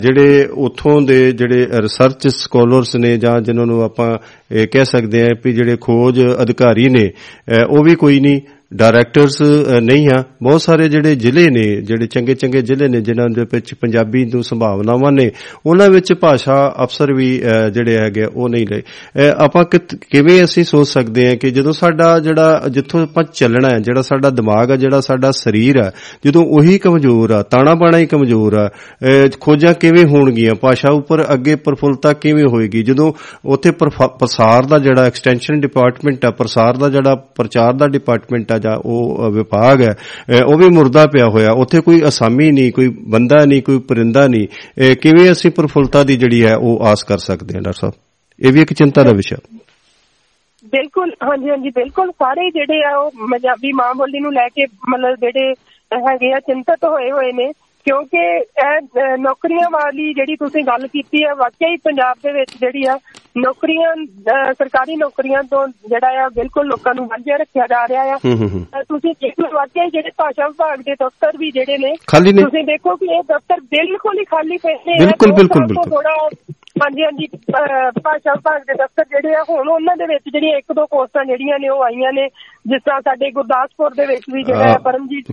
[0.00, 4.18] ਜਿਹੜੇ ਉਥੋਂ ਦੇ ਜਿਹੜੇ ਰਿਸਰਚ ਸਕਾਲਰਸ ਨੇ ਜਾਂ ਜਿਨ੍ਹਾਂ ਨੂੰ ਆਪਾਂ
[4.52, 8.40] ਇਹ ਕਹਿ ਸਕਦੇ ਹਾਂ ਵੀ ਜਿਹੜੇ ਖੋਜ ਅਧਿਕਾਰੀ ਨੇ ਅਹ ਉਹ ਵੀ ਕੋਈ ਨਹੀਂ।
[8.72, 9.40] ਡਾਇਰੈਕਟਰਸ
[9.82, 13.74] ਨਹੀਂ ਆ। ਬਹੁਤ ਸਾਰੇ ਜਿਹੜੇ ਜ਼ਿਲ੍ਹੇ ਨੇ ਜਿਹੜੇ ਚੰਗੇ ਚੰਗੇ ਜ਼ਿਲ੍ਹੇ ਨੇ ਜਿਨ੍ਹਾਂ ਦੇ ਵਿੱਚ
[13.74, 15.30] ਪੰਜਾਬੀ ਨੂੰ ਸੰਭਾਵਨਾਵਾਂ ਨੇ
[15.66, 19.96] ਉਹਨਾਂ ਵਿੱਚ ਭਾਸ਼ਾ ਅਫਸਰ ਵੀ ਅਹ, ਜਿਹੜੇ ਹੈਗੇ ਆ, ਉਹ ਨਹੀਂ ਲਏ ਅਹ, ਆਪਾਂ ਕਿਤ-
[20.10, 24.30] ਕਿਵੇਂ ਅਸੀਂ ਸੋਚ ਸਕਦੇ ਹਾਂ ਕਿ ਜਦੋਂ ਸਾਡਾ ਜਿਹੜਾ ਜਿੱਥੋਂ ਆਪਾਂ ਚੱਲਣਾ ਹੈ ਜਿਹੜਾ ਸਾਡਾ
[24.30, 25.90] ਦਿਮਾਗ ਹੈ ਜਿਹੜਾ ਸਾਡਾ ਸਰੀਰ ਹੈ
[26.24, 31.24] ਜਦੋਂ ਉਹੀ ਕਮਜ਼ੋਰ ਆ ਤਾਣਾ ਬਾਣਾ ਹੀ ਕਮਜ਼ੋਰ ਆ ਅਹ, ਖੋਜਾਂ ਕਿਵੇਂ ਹੋਣਗੀਆਂ ਭਾਸ਼ਾ ਉੱਪਰ
[31.34, 33.12] ਅੱਗੇ ਪ੍ਰਫੁੱਲਤਾ ਕਿਵੇਂ ਹੋਏਗੀ ਜਦੋਂ
[33.44, 38.58] ਉੱਥੇ ਪ੍ਰਫ- ਪ੍ਰਸਾਰ ਦਾ ਜਿਹੜਾ ਐਕਸਟੈਂਸ਼ਨ ਡਿਪਾਰਟਮੈਂਟ ਆ ਪ੍ਰਸਾਰ ਦਾ ਜਿਹੜਾ ਪ੍ਰਚਾਰ ਦਾ ਡਿਪਾਰਟਮੈਂਟ ਆ
[38.58, 42.72] ਜਾਂ ਉਹ ਅ, ਵਿਭਾਗ ਹੈ ਅ, ਉਹ ਵੀ ਮੁਰਦਾ ਪਿਆ ਹੋਇਆ। ਉੱਥੇ ਕੋਈ ਅਸਾਮੀ ਨਹੀਂ
[42.72, 47.02] ਕੋਈ ਬੰਦਾ ਨਹੀਂ ਕੋਈ ਪਰਿੰਦਾ ਨਹੀਂ। ਅ, ਕਿਵੇਂ ਅਸੀਂ ਪ੍ਰਫੁੱਲਤਾ ਦੀ ਜਿਹੜੀ ਹੈ ਉਹ ਆਸ
[47.02, 47.94] ਕਰ ਸਕਦੇ ਹਾਂ ਡਾਕਟਰ ਸਾਹਿਬ?
[48.46, 49.36] ਇਹ ਵੀ ਇੱਕ ਚਿੰਤਾ ਦਾ ਵਿਸ਼ਾ।
[50.64, 55.14] ਬਿਲਕੁਲ ਹਾਂਜੀ ਹਾਂਜੀ ਬਿਲਕੁਲ। ਸਾਰੇ ਜਿਹੜੇ ਆ ਉਹ ਪੰਜਾਬੀ ਮਾਂ ਬੋਲੀ ਨੂੰ ਲੈ ਕੇ ਮਤਲਬ
[55.14, 55.54] ਜਿਹੜੇ
[56.10, 57.52] ਹੈਗੇ ਆ ਚਿੰਤਤ ਹੋਏ ਹੋਏ ਨੇ।
[57.84, 62.50] ਕਿਉਂਕਿ ਇਹ ਅਹ, ਨੌਕਰੀਆਂ ਵਾਲੀ ਜਿਹੜੀ ਤੁਸੀਂ ਗੱਲ ਕੀਤੀ ਹੈ ਵਾਕਿਆ ਹੀ ਪੰਜਾਬ ਦੇ ਵਿੱਚ
[62.60, 62.98] ਜਿਹੜੀ ਆ
[63.36, 63.94] ਨੌਕਰੀਆਂ
[64.52, 69.34] ਸਰਕਾਰੀ ਨੌਕਰੀਆਂ ਤੋਂ ਜਿਹੜਾ ਆ ਬਿਲਕੁਲ ਲੋਕਾਂ ਨੂੰ ਵਾਂਝਿਆ ਰੱਖਿਆ ਜਾ ਰਿਹਾ ਆ ਤੁਸੀਂ ਦੇਖ
[69.54, 71.94] ਵਾਕਿਆ ਜਿਹੜੇ ਭਾਸ਼ਾ ਵਿਭਾਗ ਦੇ ਦਫ਼ਤਰ ਵੀ ਜਿਹੜੇ ਨੇ
[72.42, 76.04] ਤੁਸੀਂ ਦੇਖੋ ਕਿ ਇਹ ਦਫ਼ਤਰ ਬਿਲਕੁਲ ਹੀ ਖਾਲੀ ਪਏ ਨੇ ਬਿਲਕੁਲ, ਬਿਲਕੁਲ, ਬਿਲਕੁਲ।
[76.82, 77.26] ਹਾਂਜੀ ਹਾਂਜੀ
[78.04, 81.58] ਭਾਸ਼ਾ ਵਿਭਾਗ ਦੇ ਦਫ਼ਤਰ ਜਿਹੜੇ ਆ ਹੁਣ ਉਹਨਾਂ ਦੇ ਵਿੱਚ ਜਿਹੜੀਆਂ ਇੱਕ ਦੋ ਪੋਸਟਾਂ ਜਿਹੜੀਆਂ
[81.58, 82.26] ਨੇ ਉਹ ਆਈਆਂ ਨੇ
[82.66, 85.24] ਜਿਸ ਤਰ੍ਹਾਂ ਸਾਡੇ ਗੁਰਦਾਸਪੁਰ ਦੇ ਵਿੱਚ ਵੀ ਜਿਹੜਾ ਪਰਮਜੀਤ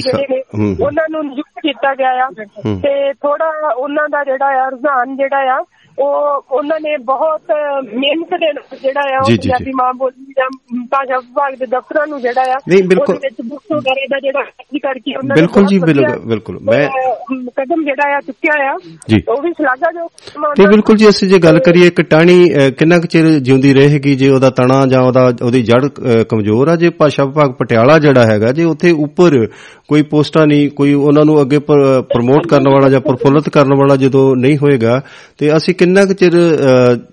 [0.00, 0.42] ਜਿਹੜੇ ਨੇ।
[0.84, 2.28] ਉਹਨਾਂ ਨੂੰ ਨਿਯੁਕਤ ਕੀਤਾ ਗਿਆ ਆ।
[2.82, 5.62] ਤੇ ਥੋੜਾ ਉਹਨਾਂ ਦਾ ਜਿਹੜਾ ਆ ਰੁਝਾਨ ਜਿਹੜਾ ਆ
[5.98, 7.42] ਉਹ ਉਹਨਾਂ ਨੇ ਬਹੁਤ
[7.94, 10.46] ਮਿਹਨਤ ਦੇ ਨਾਲ ਜਿਹੜਾ ਆ ਉਹ। ਪੰਜਾਬੀ ਮਾਂ ਬੋਲੀ ਜਾਂ
[10.90, 12.58] ਭਾਸ਼ਾ ਵਿਭਾਗ ਦੇ ਦਫ਼ਤਰਾਂ ਨੂੰ ਜਿਹੜਾ ਆ।
[13.12, 16.88] ਉਹਦੇ ਵਿੱਚ ਬੁੱਕਸ ਵਗੈਰਾ ਦਾ ਜਿਹੜਾ ਅਰਜੀ ਕਰਕੇ ਉਹਨਾਂ ਨੇ ਬਿਲਕੁਲ ਜੀ, ਬਿਲਕੁਲ। ਮੈਂ-
[17.56, 18.76] ਕਦਮ ਜਿਹੜਾ ਆ ਚੁੱਕਿਆ ਆ।
[19.28, 20.08] ਉਹ ਵੀ ਸ਼ਲਾਘਾਯੋਗ
[20.56, 21.90] ਤੇ ਬਿਲਕੁਲ ਜੀ ਅਸੀਂ ਜੇ ਗੱਲ ਕਰੀਏ
[22.56, 25.88] ਅਹ, ਕਿੰਨਾ ਕੁ ਚਿਰ ਜਿਉਂਦੀ ਰਹੇਗੀ ਜੇ ਉਹਦਾ ਤਣਾ ਜਾਂ ਉਹਦਾ ਉਹਦੀ ਜੜ
[26.28, 29.46] ਕਮਜ਼ੋਰ ਆ ਜੇ ਭਾਸ਼ਾ ਵਿਭਾਗ ਪਟਿਆਲਾ ਜਿਹੜਾ ਹੈਗਾ ਜੇ ਉੱਥੇ ਉੱਪਰ
[29.88, 34.36] ਕੋਈ ਪੋਸਟਾਂ ਨਹੀਂ ਕੋਈ ਉਹਨਾਂ ਨੂੰ ਅੱਗੇ ਪ੍ਰਮੋਟ ਕਰਨ ਵਾਲਾ ਜਾਂ ਪ੍ਰਫੁੱਲਤ ਕਰਨ ਵਾਲਾ ਜਦੋਂ
[34.36, 35.02] ਨਹੀਂ ਹੋਏਗਾ
[35.38, 36.32] ਤੇ ਅਸੀਂ ਕਿੰਨਾ ਕੁ ਚਿਰ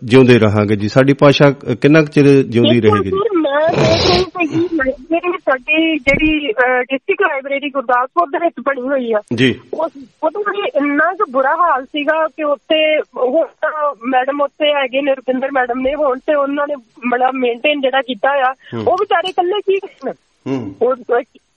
[0.03, 0.89] ਜਿਉਂਦੇ ਰਹਾਂਗੇ ਜੀ?
[0.89, 1.51] ਸਾਡੀ ਭਾਸ਼ਾ
[1.81, 3.39] ਕਿੰਨਾ ਕੁ ਚਿਰ ਜਿਉਂਦੀ ਰਹੇਗੀ ਜੀ?
[3.39, 6.47] ਮੈਂ ਦੇਖ ਰਹੀ ਸੀ ਲਾਇਬ੍ਰੇਰੀ ਸਾਡੀ ਜਿਹੜੀ
[6.81, 9.91] ਡਿਸਟ੍ਰਿਕਟ ਲਾਇਬ੍ਰੇਰੀ ਗੁਰਦਾਸਪੁਰ ਦੇ ਵਿੱਚ ਬਣੀ ਹੋਈ ਆ ਜੀ। ਉਸ
[10.23, 15.15] ਉਦੋਂ ਵੀ ਇੰਨਾ ਕੁ ਬੁਰਾ ਹਾਲ ਸੀਗਾ ਕਿ ਉੱਥੇ ਹੁਣ ਤਾਂ ਮੈਡਮ ਉੱਥੇ ਹੈਗੇ ਨੇ
[15.15, 16.75] ਰੁਪਿੰਦਰ ਮੈਡਮ ਨੇ ਹੁਣ ਤੇ ਉਹਨਾਂ ਨੇ
[17.11, 18.53] ਬੜਾ ਮੇਨਟੇਨ ਜਿਹੜਾ ਕੀਤਾ ਆ।
[18.87, 20.13] ਉਹ ਵਿਚਾਰੇ ਇਕੱਲੇ ਕੀ ਕਰਨ
[20.47, 20.95] ਹੂੰ। ਉਹ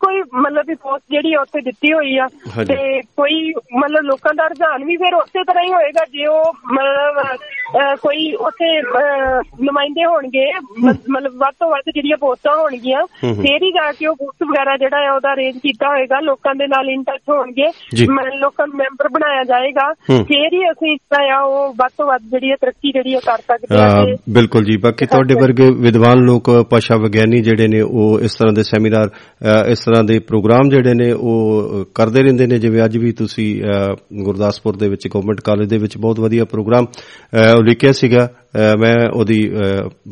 [0.05, 2.26] ਕੋਈ ਮਤਲਬ ਵੀ ਪੋਸਟ ਜਿਹੜੀ ਆ ਉੱਥੇ ਦਿੱਤੀ ਹੋਈ ਆ।
[2.64, 2.76] ਤੇ
[3.16, 8.32] ਕੋਈ ਮਤਲਬ ਲੋਕਾਂ ਦਾ ਰੁਝਾਨ ਵੀ ਫਿਰ ਉਸੇ ਤਰ੍ਹਾਂ ਹੀ ਹੋਏਗਾ ਜੇ ਉਹ ਮਤਲਬ ਕੋਈ
[8.46, 8.70] ਉੱਥੇ
[9.64, 10.44] ਨੁਮਾਇੰਦੇ ਹੋਣਗੇ
[10.84, 13.05] ਮਤਲਬ ਵੱਧ ਤੋਂ ਵੱਧ ਜਿਹੜੀਆਂ ਪੋਸਟਾਂ ਹੋਣਗੀਆਂ।
[13.42, 16.66] ਫੇਰ ਹੀ ਜਾ ਕੇ ਉਹ ਬੁੱਕਸ ਵਗੈਰਾ ਜਿਹੜਾ ਹੈ ਉਹਦਾ ਅਰੇਂਜ ਕੀਤਾ ਹੋਏਗਾ ਲੋਕਾਂ ਦੇ
[16.66, 17.68] ਨਾਲ ਇਨ ਟੱਚ ਹੋਣਗੇ
[18.38, 19.92] ਲੋਕਾਂ ਨੂੰ ਮੈਂਬਰ ਬਣਾਇਆ ਜਾਏਗਾ।
[20.22, 23.66] ਫੇਰ ਹੀ ਅਸੀਂ ਜਿਹੜਾ ਆ ਉਹ ਵੱਧ ਤੋਂ ਵੱਧ ਜਿਹੜੀ ਤਰੱਕੀ ਜਿਹੜੀ ਹੈ ਕਰ ਸਕਦੇ
[23.66, 28.53] ਤੇ ਬਿਲਕੁਲ ਜੀ ਬਾਕੀ ਤੁਹਾਡੇ ਵਰਗੇ ਵਿਦਵਾਨ ਲੋਕ ਭਾਸ਼ਾ ਵਿਗਿਆਨੀ ਜਿਹੜੇ ਨੇ ਉਹ ਇਸ ਤਰ੍ਹਾਂ
[28.55, 29.11] ਦੇ ਸੈਮੀਨਾਰ
[29.68, 33.49] ਇਸ ਤਰ੍ਹਾਂ ਦੇ ਪ੍ਰੋਗਰਾਮ ਜਿਹੜੇ ਨੇ ਉਹ ਕਰਦੇ ਰਹਿੰਦੇ ਨੇ। ਜਿਵੇਂ ਅੱਜ ਵੀ ਤੁਸੀਂ
[34.24, 36.86] ਗੁਰਦਾਸਪੁਰ ਦੇ ਵਿੱਚ ਗਵਰਨਮੈਂਟ ਕਾਲਜ ਦੇ ਵਿੱਚ ਬਹੁਤ ਵਧੀਆ ਪ੍ਰੋਗਰਾਮ
[37.59, 38.28] ਉਲੀਕਿਆ ਸੀਗਾ।
[38.78, 39.38] ਮੈਂ ਉਹਦੀ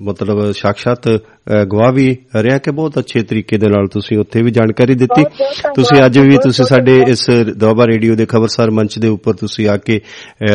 [0.07, 1.09] ਮਤਲਬ ਸਾਖਸ਼ਾਤ
[1.73, 2.07] ਗਵਾਹ ਵੀ
[2.37, 5.25] ਰਿਹਾ ਕਿ ਬਹੁਤ ਅੱਛੇ ਤਰੀਕੇ ਦੇ ਨਾਲ ਤੁਸੀਂ ਉੱਥੇ ਵੀ ਜਾਣਕਾਰੀ ਦਿੱਤੀ।
[5.75, 7.27] ਤੁਸੀਂ ਅੱਜ ਵੀ ਤੁਸੀਂ ਸਾਡੇ ਇਸ
[7.57, 10.01] ਦੁਆਬਾ ਰੇਡੀਓ ਦੇ ਖਬਰਸਾਰ ਮੰਚ ਦੇ ਉੱਪਰ ਤੁਸੀਂ ਆ ਕੇ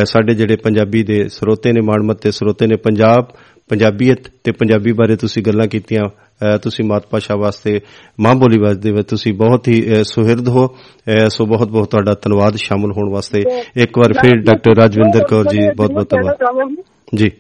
[0.05, 3.33] ਸਾਡੇ ਜਿਹੜੇ ਪੰਜਾਬੀ ਦੇ ਸਰੋਤੇ ਨੇ ਮਾਣਮੱਤੇ ਸਰੋਤੇ ਨੇ ਪੰਜਾਬ
[3.69, 6.03] ਪੰਜਾਬੀਅਤ ਤੇ ਪੰਜਾਬੀ ਬਾਰੇ ਤੁਸੀਂ ਗੱਲਾਂ ਕੀਤੀਆਂ।
[6.63, 7.79] ਤੁਸੀਂ ਮਾਤ ਭਾਸ਼ਾ ਵਾਸਤੇ
[8.19, 10.67] ਮਾਂ ਬੋਲੀ ਵਾਸਤੇ ਤੁਸੀਂ ਬਹੁਤ ਹੀ ਸੁਹਿਰਦ ਹੋ।
[11.29, 13.43] ਸੋ ਬਹੁਤ ਬਹੁਤ ਤੁਹਾਡਾ ਧੰਨਵਾਦ ਸ਼ਾਮਲ ਹੋਣ ਵਾਸਤੇ।
[13.77, 16.75] ਇੱਕ ਵਾਰ ਫਿਰ ਡਾਕਟਰ ਰਾਜਵਿੰਦਰ ਕੌਰ ਜੀ ਬਹੁਤ ਬਹੁਤ ਧੰਨਵਾਦ।
[17.15, 17.31] ਜੀ।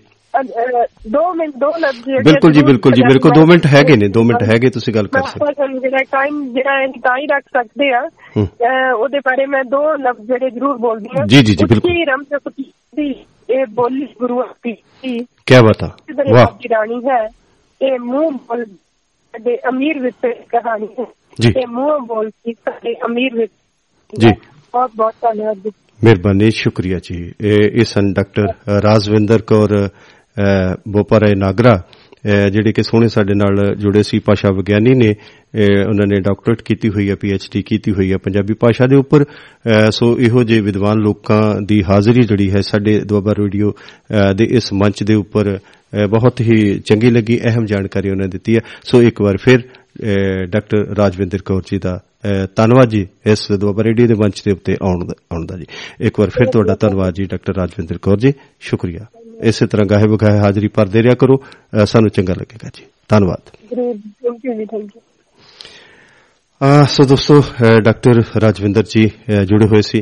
[1.11, 4.23] ਦੋ ਮਿੰਟ ਦੋ ਜਿਹੜੇ ਬਿਲਕੁਲ ਜੀ ਬਿਲਕੁਲ ਜੀ ਮੇਰੇ ਕੋਲ 2 ਮਿੰਟ ਹੈਗੇ ਨੇ 2
[4.23, 7.91] ਮਿੰਟ ਹੈਗੇ ਤੁਸੀਂ ਗੱਲ ਕਰ ਸਕਦੇ ਆਪਾਂ ਜਿਹੜਾ ਟਾਈਮ ਜਿਹੜਾ ਹੈ ਤਾਂ ਹੀ ਰੱਖ ਸਕਦੇ
[7.93, 8.01] ਆ।
[8.93, 12.63] ਉਹਦੇ ਬਾਰੇ ਮੈਂ ਦੋ ਲਫ਼ਜ਼ ਜਿਹੜੇ ਜ਼ਰੂਰ ਬੋਲਦੀ ਹਾਂ। ਜੀ, ਜੀ, ਜੀ, ਬਿਲਕੁਲ। ਰਮਜਪਤੀ
[12.95, 13.09] ਦੀ
[13.49, 14.73] ਇਹ ਬੋਲੀ ਗੁਰੂ ਦੀ।
[15.45, 17.23] ਕੀ ਬਾਤ ਆ। ਦਰਿਆ ਵਾਹ। ਰਾਣੀ ਹੈ।
[17.81, 18.65] ਇਹ ਮੂੰਹ ਬੋਲ
[19.35, 21.05] ਸਾਡੇ ਅਮੀਰ ਦੀ ਕਹਾਣੀ ਹੈ।
[21.53, 24.31] ਤੇ ਮੂੰਹ ਬੋਲ ਕੇ ਸਾਡੇ ਅਮੀਰ ਵਿਰਸੇ ਜੀ।
[24.71, 25.57] ਬਹੁਤ ਬਹੁਤ ਧੰਨਵਾਦ
[26.03, 28.43] ਮਿਹਰਬਾਨੀ ਸ਼ੁਕਰੀਆ ਜੀ। ਇਹ ਸਨ ਡਾਕਟਰ
[28.83, 31.83] ਰਾਜਵਿੰਦਰ ਕੌਰ ਅ, ਬੋਪਾਰਾਏ ਨਾਗਰਾ
[32.51, 35.13] ਜਿਹੜੇ ਕਿ ਸੋਹਣੇ ਸਾਡੇ ਨਾਲ ਜੁੜੇ ਸੀ। ਭਾਸ਼ਾ ਵਿਗਿਆਨੀ ਨੇ
[35.89, 37.15] ਉਹਨਾਂ ਨੇ ਡਾਕਟਰੇਟ ਕੀਤੀ ਹੋਈ ਹੈ
[37.53, 39.25] ਡੀ ਕੀਤੀ ਹੋਈ ਹੈ ਪੰਜਾਬੀ ਭਾਸ਼ਾ ਦੇ ਉੱਪਰ।
[39.91, 43.71] ਸੋ ਇਹੋ ਜਿਹੇ ਵਿਦਵਾਨ ਲੋਕਾਂ ਦੀ ਹਾਜ਼ਰੀ ਜਿਹੜੀ ਹੈ ਸਾਡੇ ਦੁਆਬਾ ਰੇਡੀਓ
[44.35, 45.59] ਦੇ ਇਸ ਮੰਚ ਦੇ ਉੱਪਰ
[46.09, 49.59] ਬਹੁਤ ਹੀ ਚੰਗੀ ਲੱਗੀ ਅਹਿਮ ਜਾਣਕਾਰੀ ਉਹਨਾਂ ਦਿੱਤੀ ਹੈ। ਸੋ ਇੱਕ ਵਾਰ ਫਿਰ
[50.51, 51.99] ਡਾਕਟਰ ਰਾਜਵਿੰਦਰ ਕੌਰ ਜੀ ਦਾ
[52.55, 55.65] ਧੰਨਵਾਦ ਜੀ ਇਸ ਦੁਆਬਾ ਰੇਡੀਓ ਦੇ ਮੰਚ ਦੇ ਉੱਤੇ ਆਉਣ ਦਾ ਆਉਣ ਦਾ ਜੀ।
[55.99, 59.05] ਇੱਕ ਵਾਰ ਫਿਰ ਤੁਹਾਡਾ ਧੰਨਵਾਦ ਜੀ ਡਾਕਟਰ ਰਾਜਵਿੰਦਰ ਕੌਰ ਜੀ। ਸ਼ੁਕਰੀਆ।
[59.43, 61.41] ਇਸੇ ਤਰ੍ਹਾਂ ਗਾਹੇ ਬਗਾਹੇ ਹਾਜ਼ਰੀ ਭਰਦੇ ਰਿਹਾ ਕਰੋ।
[61.85, 65.01] ਸਾਨੂੰ ਚੰਗਾ ਲੱਗੇਗਾ ਜੀ। ਧੰਨਵਾਦ। ਥੈਂਕ ਯੂ ਜੀ ਥੈਂਕ ਯੂ
[66.89, 67.41] ਸੋ ਦੋਸਤੋ
[67.83, 69.01] ਡਾਕਟਰ ਰਾਜਵਿੰਦਰ ਜੀ
[69.45, 70.01] ਜੁੜੇ ਹੋਏ ਸੀ।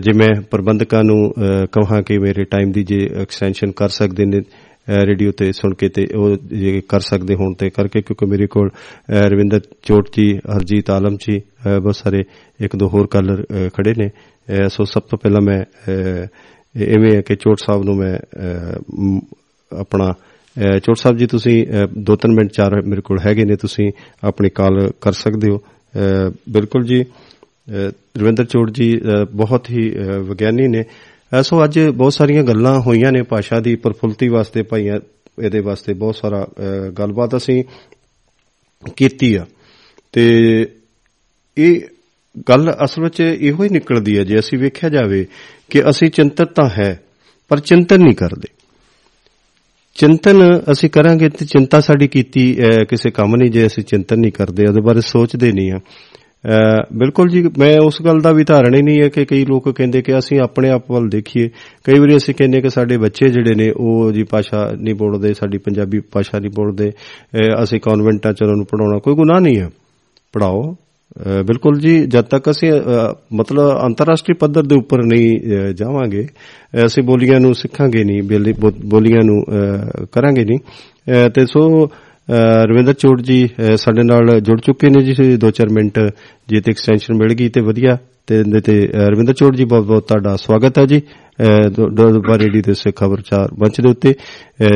[0.00, 1.32] ਜੇ ਮੈਂ ਪ੍ਰਬੰਧਕਾਂ ਨੂੰ
[1.72, 4.40] ਕਹਾਂ ਕਿ ਮੇਰੇ ਟਾਈਮ ਦੀ ਜੇ ਐਕਸਟੈਂਸ਼ਨ ਕਰ ਸਕਦੇ ਨੇ
[4.88, 8.68] ਰੇਡੀਓ ਤੇ ਸੁਣ ਕੇ ਤੇ ਉਹ ਜੇ ਕਰ ਸਕਦੇ ਹੋਣ ਤੇ ਕਰਕੇ ਕਿਉਂਕਿ ਮੇਰੇ ਕੋਲ
[8.68, 12.24] ਅ, ਰਵਿੰਦਰ ਚੋਟ ਜੀ ਹਰਜੀਤ ਆਲਮ ਜੀ ਅ, ਬਹੁਤ ਸਾਰੇ
[12.60, 16.26] ਇੱਕ ਦੋ ਹੋਰ ਕਾਲਰ ਅ, ਖੜੇ ਨੇ। ਅ, ਸੋ ਸਭ ਤੋਂ ਪਹਿਲਾਂ ਮੈਂ ਅ,
[16.80, 19.20] ਇਵੇਂ ਹੈ ਕਿ ਚੋਟ ਸਾਹਿਬ ਨੂੰ ਮੈਂ ਅ, ਮ,
[19.80, 20.14] ਆਪਣਾ
[20.56, 21.66] ਅ, ਚੋਟ ਸਾਹਿਬ ਜੀ ਤੁਸੀਂ
[21.98, 23.92] 2-3 ਮਿੰਟ ਚਾਰ ਮੇਰੇ ਕੋਲ ਹੈਗੇ ਨੇ ਤੁਸੀਂ
[24.24, 29.90] ਆਪਣੀ ਕਾਲ ਕਰ ਸਕਦੇ ਹੋ। ਅ, ਬਿਲਕੁਲ ਜੀ ਅ, ਰਵਿੰਦਰ ਚੋਟ ਜੀ ਅ, ਬਹੁਤ ਹੀ
[29.90, 34.62] ਅ, ਵਿਗਿਆਨੀ ਨੇ। ਅ, ਸੋ ਅੱਜ ਬਹੁਤ ਸਾਰੀਆਂ ਗੱਲਾਂ ਹੋਈਆਂ ਨੇ ਭਾਸ਼ਾ ਦੀ ਪ੍ਰਫੁੱਲਤੀ ਵਾਸਤੇ
[34.62, 35.00] ਭਾਈਆਂ
[35.44, 37.64] ਇਹਦੇ ਵਾਸਤੇ ਬਹੁਤ ਸਾਰਾ ਅ, ਗੱਲਬਾਤ ਅਸੀਂ
[38.96, 39.46] ਕੀਤੀ ਆ।
[40.12, 40.66] ਤੇ
[41.58, 41.80] ਇਹ
[42.48, 45.26] ਗੱਲ ਅਸਲ ਵਿੱਚ ਇਹੋ ਹੀ ਨਿਕਲਦੀ ਹੈ ਜੇ ਅਸੀਂ ਵੇਖਿਆ ਜਾਵੇ
[45.70, 47.00] ਕਿ ਅਸੀਂ ਚਿੰਤਤ ਤਾਂ ਹੈ
[47.48, 48.48] ਪਰ ਚਿੰਤਨ ਨਹੀਂ ਕਰਦੇ।
[49.94, 54.32] ਚਿੰਤਨ ਅਸੀਂ ਕਰਾਂਗੇ ਤੇ ਚਿੰਤਾ ਸਾਡੀ ਕੀਤੀ ਅਹ, ਕਿਸੇ ਕੰਮ ਨਹੀਂ ਜੇ ਅਸੀਂ ਚਿੰਤਨ ਨਹੀਂ
[54.32, 56.13] ਕਰਦੇ ਉਹਦੇ ਬਾਰੇ ਸੋਚਦੇ ਨਹੀਂ ਆ। ਅਹ,
[56.92, 60.02] ਬਿਲਕੁਲ ਜੀ ਮੈਂ ਉਸ ਗੱਲ ਦਾ ਵੀ ਧਾਰਣ ਹੀ ਨਹੀਂ ਹੈ ਕਿ ਕਈ ਲੋਕ ਕਹਿੰਦੇ
[60.02, 61.48] ਕਿ ਅਸੀਂ ਆਪਣੇ ਆਪ ਵੱਲ ਦੇਖੀਏ।
[61.84, 65.58] ਕਈ ਵਾਰੀ ਅਸੀਂ ਕਹਿੰਦੇ ਕਿ ਸਾਡੇ ਬੱਚੇ ਜਿਹੜੇ ਨੇ ਉਹ ਜੀ ਭਾਸ਼ਾ ਨਹੀਂ ਬੋਲਦੇ ਸਾਡੀ
[65.58, 69.70] ਪੰਜਾਬੀ ਭਾਸ਼ਾ ਨਹੀਂ ਬੋਲਦੇ। ਅਹ, ਅਸੀਂ ਕਨਵੈਂਟਾਂ ਚ ਉਹਨਾਂ ਨੂੰ ਪੜਾਉਣਾ ਕੋਈ ਗੁਨਾਹ ਨਹੀਂ ਹੈ।
[70.32, 70.76] ਪੜਾਓ
[71.26, 76.26] ਅ, ਬਿਲਕੁਲ ਜੀ ਜਦ ਤੱਕ ਅਸੀਂ ਅ, ਮਤਲਬ ਅੰਤਰਰਾਸ਼ਟਰੀ ਪੱਧਰ ਦੇ ਉੱਪਰ ਨਹੀਂ ਅ, ਜਾਵਾਂਗੇ
[76.26, 81.46] ਅ, ਅਸੀਂ ਬੋਲੀਆਂ ਨੂੰ ਸਿੱਖਾਂਗੇ ਨਹੀਂ ਬੇਲੀ- ਬੋ- ਬੋਲੀਆਂ ਨੂੰ ਅ, ਕਰਾਂਗੇ ਨਹੀਂ। ਅ, ਤੇ
[81.46, 81.88] ਸੋ ਅ,
[82.28, 85.98] ਰਵਿੰਦਰ ਚੋੜ ਜੀ ਸਾਡੇ ਨਾਲ ਜੁੜ ਚੁੱਕੇ ਨੇ ਜੀ ਦੋ ਚਾਰ ਮਿੰਟ
[86.48, 87.96] ਜੇ ਤੇ ਐਕਸਟੈਂਸ਼ਨ ਮਿਲ ਗਈ ਤੇ ਵਧੀਆ।
[88.26, 88.80] ਤੇ ਇਹਦੇ ਤੇ
[89.12, 91.00] ਰਵਿੰਦਰ ਚੋੜ ਜੀ ਬਹੁਤ ਬਹੁਤ ਤੁਹਾਡਾ ਸਵਾਗਤ ਹੈ ਜੀ।
[91.76, 94.14] ਦੁਆਬਾ ਰੇਡੀ ਦੇ ਸੇ ਖਬਰਚਾਰ ਮੰਚ ਦੇ ਉੱਤੇ।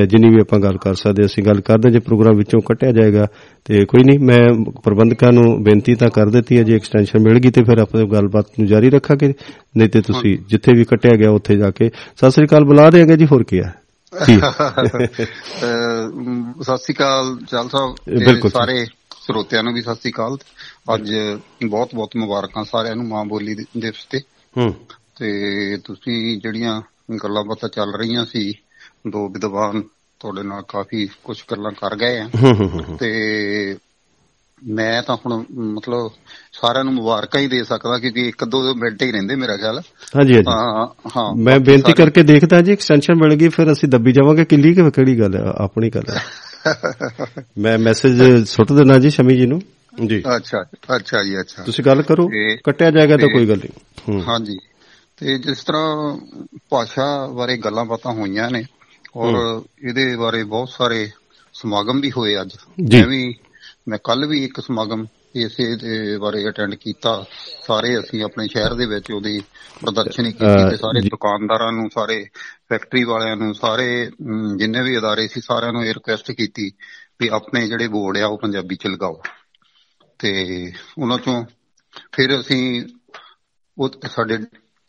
[0.08, 3.26] ਜਿੰਨੀ ਵੀ ਆਪਾਂ ਗੱਲ ਕਰ ਸਕਦੇ ਅਸੀਂ ਗੱਲ ਕਰਦੇ ਜੇ ਪ੍ਰੋਗਰਾਮ ਵਿੱਚੋਂ ਕੱਟਿਆ ਜਾਏਗਾ
[3.66, 4.42] ਤੇ ਕੋਈ ਨਹੀਂ ਮੈਂ
[4.84, 8.46] ਪ੍ਰਬੰਧਕਾਂ ਨੂੰ ਬੇਨਤੀ ਤਾਂ ਕਰ ਦਿੱਤੀ ਹੈ ਜੇ ਐਕਸਟੈਂਸ਼ਨ ਮਿਲ ਗਈ ਤੇ ਫਿਰ ਆਪਾਂ ਗੱਲਬਾਤ
[8.58, 9.32] ਨੂੰ ਜਾਰੀ ਰੱਖਾਂਗੇ।
[9.76, 13.16] ਨਹੀਂ ਤੇ ਤੁਸੀਂ ਜਿੱਥੇ ਵੀ ਕੱਟਿਆ ਗਿਆ ਉੱਥੇ ਜਾ ਕੇ। ਸਤਿ ਸ੍ਰੀ ਅਕਾਲ ਬੁਲਾ ਦੇਗੇ
[13.16, 13.72] ਜੀ ਹੋਰ ਕੀ ਹੈ?
[16.62, 17.96] ਸਤਿ ਸ੍ਰੀ ਅਕਾਲ ਚਾਲ ਸਾਹਿਬ।
[18.48, 18.86] ਸਾਰੇ
[19.26, 20.36] ਸਰੋਤਿਆਂ ਨੂੰ ਵੀ ਸਤਿ ਸ੍ਰੀ ਅਕਾਲ।
[20.94, 21.14] ਅੱਜ
[21.66, 24.18] ਬਹੁਤ ਬਹੁਤ ਮੁਬਾਰਕਾਂ ਸਾਰਿਆਂ ਨੂੰ ਮਾਂ ਬੋਲੀ ਦੇ ਦਿਵਸ ਤੇ
[24.56, 24.74] ਹੂੰ।
[25.18, 25.38] ਤੇ
[25.84, 26.82] ਤੁਸੀਂ ਜਿਹੜੀਆਂ
[27.24, 28.54] ਗੱਲਾਂ ਬਾਤਾਂ ਚੱਲ ਰਹੀਆਂ ਸੀ
[29.08, 29.82] ਦੋ ਵਿਦਵਾਨ
[30.20, 32.30] ਤੁਹਾਡੇ ਨਾਲ ਕਾਫੀ ਕੁਝ ਗੱਲਾਂ ਕਰ ਗਏ ਆ।
[33.00, 33.76] ਤੇ
[34.66, 36.10] ਮੈਂ ਤਾਂ ਹੁਣ ਮਤਲਬ
[36.52, 39.78] ਸਾਰਿਆਂ ਨੂੰ ਮੁਬਾਰਕਾਂ ਹੀ ਦੇ ਸਕਦਾ ਕਿਉਂਕਿ ਇੱਕ ਦੋ ਮਿੰਟ ਹੀ ਰਹਿੰਦੇ ਮੇਰਾ ਖਿਆਲ।
[40.16, 40.50] ਹਾਂਜੀ ਹਾਂਜੀ।
[41.16, 44.90] ਹਾਂ ਮੈਂ ਬੇਨਤੀ ਕਰਕੇ ਦੇਖਦਾ ਜੀ ਐਕਸਟੈਂਸ਼ਨ ਮਿਲ ਗਈ ਫਿਰ ਅਸੀਂ ਦੱਬੀ ਜਾਵਾਂਗੇ। ਕਿੱਲੀ ਕਿ
[44.90, 45.52] ਕਿਹੜੀ ਗੱਲ ਹੈ?
[45.56, 46.22] ਆਪਣੀ ਗੱਲ ਹੈ।
[47.58, 49.62] ਮੈਂ ਮੈਸੇਜ ਸੁੱਟ ਦੇਣਾ ਜੀ ਸ਼ਮੀ ਜੀ ਨੂੰ।
[50.06, 50.64] ਜੀ। ਅੱਛਾ
[50.96, 52.30] ਅੱਛਾ ਜੀ ਅੱਛਾ। ਤੁਸੀਂ ਗੱਲ ਕਰੋ।
[52.64, 54.58] ਕੱਟਿਆ ਜਾਏਗਾ ਤਾਂ ਕੋਈ ਗੱਲ ਨਹੀਂ। ਹਾਂਜੀ।
[55.16, 56.18] ਤੇ ਜਿਸ ਤਰ੍ਹਾਂ
[56.70, 58.64] ਭਾਸ਼ਾ ਬਾਰੇ ਗੱਲਾਂ ਬਾਤਾਂ ਹੋਈਆਂ ਨੇ
[59.16, 61.10] ਔਰ ਇਹਦੇ ਬਾਰੇ ਬਹੁਤ ਸਾਰੇ
[61.54, 62.50] ਸਮਾਗਮ ਵੀ ਹੋਏ ਅੱਜ।
[62.84, 63.34] ਜੀ।
[63.88, 67.24] ਮੈਂ ਕੱਲ ਵੀ ਇੱਕ ਸਮਾਗਮ ਇਸੇ ਦੇ ਬਾਰੇ ਅਟੈਂਡ ਕੀਤਾ
[67.66, 69.42] ਸਾਰੇ ਅਸੀਂ ਆਪਣੇ ਸ਼ਹਿਰ ਦੇ ਵਿੱਚ ਉਹਦੀ
[69.80, 72.26] ਪ੍ਰਦਰਸ਼ਨੀ ਕੀਤੀ ਤੇ ਸਾਰੇ। ਦੁਕਾਨਦਾਰਾਂ ਨੂੰ ਸਾਰੇ
[72.68, 74.10] ਫੈਕਟਰੀ ਵਾਲਿਆਂ ਨੂੰ ਸਾਰੇ
[74.56, 76.72] ਜਿੰਨੇ ਵੀ ਅਦਾਰੇ ਸੀ ਸਾਰਿਆਂ ਨੂੰ ਇਹ ਰਿਕੁਐਸਟ ਕੀਤੀ
[77.20, 79.22] ਵੀ ਆਪਣੇ ਜਿਹੜੇ ਬੋਰਡ ਆ ਉਹ ਪੰਜਾਬੀ ਚ ਲਗਾਓ
[80.18, 81.44] ਤੇ ਉਹਨਾਂ ਚੋਂ
[82.12, 82.82] ਫਿਰ ਅਸੀਂ
[83.78, 84.38] ਉਹ ਸਾਡੇ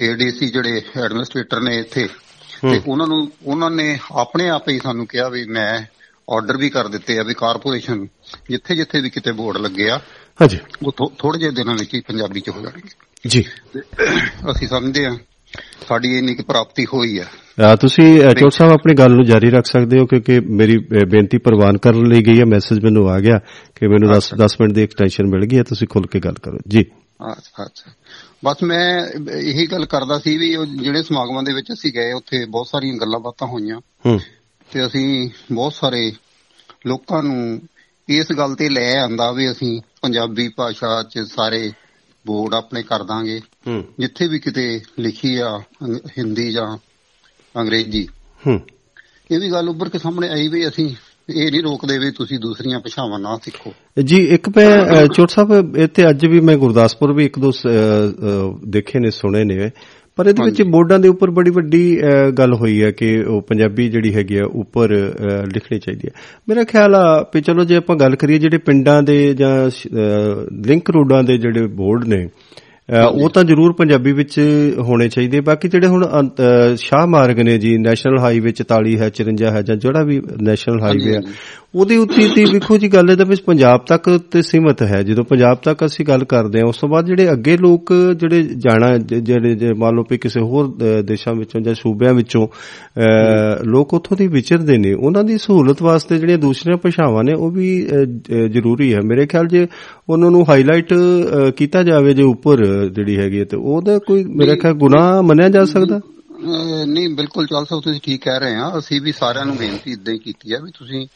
[0.01, 2.07] ਏਡੀਸੀ ਜਿਹੜੇ ਐਡਮਿਨਿਸਟ੍ਰੇਟਰ ਨੇ ਇੱਥੇ
[2.71, 5.79] ਤੇ। ਉਹਨਾਂ ਨੂੰ ਉਹਨਾਂ ਨੇ ਆਪਣੇ ਆਪ ਹੀ ਸਾਨੂੰ ਕਿਹਾ ਵੀ ਮੈਂ
[6.33, 8.07] ਆਰਡਰ ਵੀ ਕਰ ਦਿੱਤੇ ਆ ਵੀ ਕਾਰਪੋਰੇਸ਼ਨ
[8.49, 9.97] ਜਿੱਥੇ ਜਿੱਥੇ ਵੀ ਕਿਤੇ ਬੋਰਡ ਲੱਗੇ ਆ
[10.41, 12.89] ਹਾਂਜੀ। ਉਹ ਥੋੜੇ ਜਿਹੇ ਦਿਨਾਂ ਵਿੱਚ ਹੀ ਪੰਜਾਬੀ ਚ ਹੋ ਜਾਣਗੇ।
[13.27, 13.45] ਜੀ।
[14.51, 15.17] ਅਸੀਂ ਸਮਝਦੇ ਆ
[15.87, 19.99] ਸਾਡੀ ਇੰਨੀ ਕੁ ਪ੍ਰਾਪਤੀ ਹੋਈ ਆ। ਤੁਸੀਂ ਚੋਟ ਸਾਹਿਬ ਆਪਣੀ ਗੱਲ ਨੂੰ ਜਾਰੀ ਰੱਖ ਸਕਦੇ
[19.99, 23.39] ਹੋ ਕਿਉਂਕਿ ਮੇਰੀ ਬੇਨਤੀ ਪ੍ਰਵਾਨ ਕਰਨ ਲਈ ਗਈ ਹੈ ਮੈਸੇਜ ਮੈਨੂੰ ਆ ਗਿਆ
[23.75, 26.57] ਕਿ ਮੈਨੂੰ 10 10 ਮਿੰਟ ਦੀ ਐਕਸਟੈਂਸ਼ਨ ਮਿਲ ਗਈ ਹੈ ਤੁਸੀਂ ਖੁੱਲ ਕੇ ਗੱਲ ਕਰੋ।
[26.67, 26.85] ਜੀ।
[27.31, 27.91] ਅੱਛਾ ਅੱਛਾ।
[28.45, 32.45] ਬਸ ਮੈਂ ਇਹੀ ਗੱਲ ਕਰਦਾ ਸੀ ਵੀ ਉਹ ਜਿਹੜੇ ਸਮਾਗਮਾਂ ਦੇ ਵਿੱਚ ਅਸੀਂ ਗਏ ਉੱਥੇ
[32.45, 34.19] ਬਹੁਤ ਸਾਰੀਆਂ ਗੱਲਾਂ ਬਾਤਾਂ ਹੋਈਆਂ। ਹੂੰ।
[34.71, 36.11] ਤੇ ਅਸੀਂ ਬਹੁਤ ਸਾਰੇ
[36.87, 37.61] ਲੋਕਾਂ ਨੂੰ
[38.09, 41.71] ਇਸ ਗੱਲ ਤੇ ਲੈ ਆਂਦਾ ਵੀ ਅਸੀਂ ਪੰਜਾਬੀ ਭਾਸ਼ਾ 'ਚ ਸਾਰੇ
[42.25, 43.41] ਬੋਰਡ ਆਪਣੇ ਕਰ ਦਾਂਗੇ।
[43.99, 45.61] ਜਿੱਥੇ ਵੀ ਕਿਤੇ ਲਿਖੀ ਆ
[46.17, 46.77] ਹਿੰਦੀ ਜਾਂ
[47.61, 48.07] ਅੰਗਰੇਜ਼ੀ।
[48.47, 48.61] ਹੂੰ।
[49.31, 50.95] ਇਹ ਵੀ ਗੱਲ ਉੱਭਰ ਕੇ ਸਾਹਮਣੇ ਆਈ ਵੀ ਅਸੀਂ
[51.29, 56.09] ਇਹ ਨਹੀਂ ਰੋਕਦੇ ਵੀ ਤੁਸੀਂ ਦੂਸਰੀਆਂ ਭਾਸ਼ਾਵਾਂ ਨਾ ਸਿੱਖੋ। ਜੀ ਇੱਕ ਮੈਂ ਚੋਟ ਸਾਹਿਬ ਇੱਥੇ
[56.09, 57.51] ਅੱਜ ਵੀ ਮੈਂ ਗੁਰਦਾਸਪੁਰ ਵੀ ਇੱਕ ਦੋ
[58.67, 59.69] ਦੇਖੇ ਨੇ ਸੁਣੇ ਨੇ।
[60.19, 62.01] ਪਰ ਇਹਦੇ ਵਿੱਚ ਬੋਰਡਾਂ ਦੇ ਉੱਪਰ ਬੜੀ ਵੱਡੀ
[62.37, 64.89] ਗੱਲ ਹੋਈ ਹੈ ਕਿ ਉਹ ਪੰਜਾਬੀ ਜਿਹੜੀ ਹੈਗੀ ਆ ਉੱਪਰ
[65.55, 66.11] ਲਿਖਣੀ ਚਾਹੀਦੀ ਹੈ।
[66.49, 69.69] ਮੇਰਾ ਖਿਆਲ ਆ ਵੀ ਚਲੋ ਜੇ ਆਪਾਂ ਗੱਲ ਕਰੀਏ ਜਿਹੜੇ ਪਿੰਡਾਂ ਦੇ ਜਾਂ
[70.65, 72.27] ਲਿੰਕ ਰੋਡਾਂ ਦੇ ਜਿਹੜੇ ਬੋਰਡ ਨੇ
[73.21, 74.39] ਉਹ ਤਾਂ ਜ਼ਰੂਰ ਪੰਜਾਬੀ ਵਿੱਚ
[74.79, 76.29] ਹੋਣੇ ਚਾਹੀਦੇ ਬਾਕੀ ਜਿਹੜੇ ਹੁਣ
[76.75, 81.15] ਸ਼ਾਹ ਮਾਰਗ ਨੇ ਜੀ ਨੈਸ਼ਨਲ ਹਾਈਵੇ 44 ਹੈ 54 ਹੈ ਜਾਂ ਜਿਹੜਾ ਵੀ ਨੈਸ਼ਨਲ ਹਾਈਵੇ
[81.15, 81.19] ਹੈ
[81.75, 85.57] ਉਹਦੇ ਉੱਤੇ ਤੇ ਵੇਖੋ ਜੀ ਗੱਲ ਇਹਦਾ ਵਿੱਚ ਪੰਜਾਬ ਤੱਕ ਤੇ ਸੀਮਤ ਹੈ। ਜਦੋਂ ਪੰਜਾਬ
[85.57, 89.55] ਤੱਕ ਅਸੀਂ ਗੱਲ ਕਰਦੇ ਹਾਂ ਉਸ ਤੋਂ ਬਾਅਦ ਜਿਹੜੇ ਅੱਗੇ ਲੋਕ ਜਿਹੜੇ ਜਾਣਾ ਜ- ਜਿਹੜੇ
[89.55, 94.17] ਜੇ ਮੰਨ ਲਓ ਵੀ ਕਿਸੇ ਹੋਰ ਅਹ, ਦੇਸ਼ਾਂ ਵਿੱਚੋਂ ਜਾਂ ਸੂਬਿਆਂ ਵਿੱਚੋਂ ਅਹ, ਲੋਕ ਉੱਥੋਂ
[94.17, 98.47] ਦੀ ਵਿਚਰਦੇ ਨੇ ਉਹਨਾਂ ਦੀ ਸਹੂਲਤ ਵਾਸਤੇ ਜਿਹੜੀਆਂ ਦੂਸਰੀਆਂ ਭਾਸ਼ਾਵਾਂ ਨੇ ਉਹ ਵੀ ਅਹ, ਅਹ,
[98.47, 99.67] ਜ਼ਰੂਰੀ ਹੈ। ਮੇਰੇ ਖਿਆਲ ਜੇ
[100.09, 100.93] ਉਹਨਾਂ ਨੂੰ ਹਾਈਲਾਈਟ
[101.57, 105.65] ਕੀਤਾ ਜਾਵੇ ਜੇ ਉੱਪਰ ਜਿਹੜੀ ਹੈਗੀ ਹੈ ਤੇ ਉਹਦਾ ਕੋਈ ਮੇਰੇ ਖਿਆਲ ਗੁਨਾਹ ਮੰਨਿਆ ਜਾ
[105.65, 105.97] ਸਕਦਾ?
[105.97, 109.91] ਅਹ ਨਹੀਂ ਬਿਲਕੁਲ ਚਾਲ ਸਾਹਿਬ ਤੁਸੀਂ ਠੀਕ ਕਹਿ ਰਹੇ ਆ। ਅਸੀਂ ਵੀ ਸਾਰਿਆਂ ਨੂੰ ਬੇਨਤੀ
[109.91, 111.07] ਇਦਾਂ ਹੀ ਕੀਤੀ ਆ ਵੀ ਤੁਸੀਂ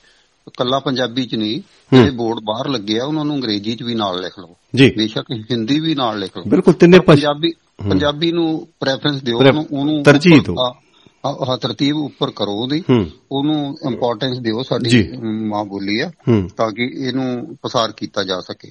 [0.57, 1.61] ਕੱਲਾ ਪੰਜਾਬੀ ਚ ਨਹੀਂ
[1.95, 5.25] ਜਿਹੜੇ ਬੋਰਡ ਬਾਹਰ ਲੱਗੇ ਆ ਉਹਨਾਂ ਨੂੰ ਅੰਗਰੇਜ਼ੀ ਚ ਵੀ ਨਾਲ ਲਿਖ ਲਓ। ਜੀ। ਬੇਸ਼ੱਕ
[5.51, 7.53] ਹਿੰਦੀ ਵੀ ਨਾਲ ਲਿਖ ਲਓ। ਬਿਲਕੁਲ ਤਿੰਨੇ ਪੰਜਾਬੀ
[7.89, 9.39] ਪੰਜਾਬੀ ਨੂੰ ਪ੍ਰੈਫਰੈਂਸ ਦਿਓ
[9.71, 12.83] ਉਹਨੂੰ ਤਰਜੀਹ ਦਿਓ। ਹਾਂ, ਤਰਤੀਬ ਉੱਪਰ ਕਰੋ ਉਹਦੀ।
[13.31, 15.07] ਉਹਨੂੰ ਇੰਪੋਰਟੈਂਸ ਦਿਓ ਸਾਡੀ
[15.47, 16.11] ਮਾਂ ਬੋਲੀ ਆ
[16.57, 18.69] ਤਾਂ ਕਿ ਇਹਨੂੰ ਪਸਾਰ ਕੀਤਾ ਜਾ ਸਕੇ।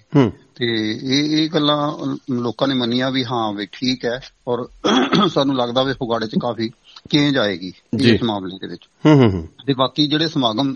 [0.55, 1.93] ਤੇ ਇਹ ਇਹ ਗੱਲਾਂ
[2.35, 4.69] ਲੋਕਾਂ ਨੇ ਮੰਨੀਆਂ ਵੀ ਹਾਂ ਵੀ ਠੀਕ ਹੈ ਔਰ
[5.29, 6.69] ਸਾਨੂੰ ਲੱਗਦਾ ਵੀ ਫਗਵਾੜੇ 'ਚ ਕਾਫੀ
[7.11, 10.75] ਚੇਂਜ ਆਏਗੀ। ਇਸ ਮਾਮਲੇ ਦੇ ਵਿੱਚ। ਹੂੰ ਹੂੰ ਹੂੰ। ਤੇ ਬਾਕੀ ਜਿਹੜੇ ਸਮਾਗਮ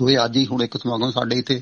[0.00, 1.60] ਹੋਏ ਅੱਜ ਹੀ ਹੁਣ ਇੱਕ ਸਮਾਗਮ ਸਾਡੇ ਇੱਥੇ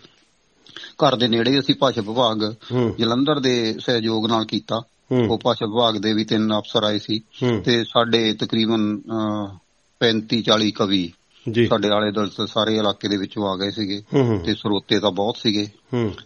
[0.78, 2.54] ਘਰ ਦੇ ਨੇੜੇ ਅਸੀਂ ਭਾਸ਼ਾ ਵਿਭਾਗ
[2.98, 4.82] ਜਲੰਧਰ ਦੇ ਸਹਿਯੋਗ ਨਾਲ ਕੀਤਾ।
[5.28, 7.20] ਉਹ ਭਾਸ਼ਾ ਵਿਭਾਗ ਦੇ ਵੀ ਤਿੰਨ ਅਫਸਰ ਆਏ ਸੀ
[7.64, 9.00] ਤੇ ਸਾਡੇ ਤਕਰੀਬਨ
[10.00, 11.12] 35 40 ਕਵੀ
[11.68, 14.02] ਸਾਡੇ ਆਲੇ ਦੁਆਲੇ ਸਾਰੇ ਇਲਾਕੇ ਦੇ ਵਿੱਚੋਂ ਆ ਗਏ ਸੀਗੇ
[14.44, 15.68] ਤੇ ਸਰੋਤੇ ਤਾਂ ਬਹੁਤ ਸੀਗੇ।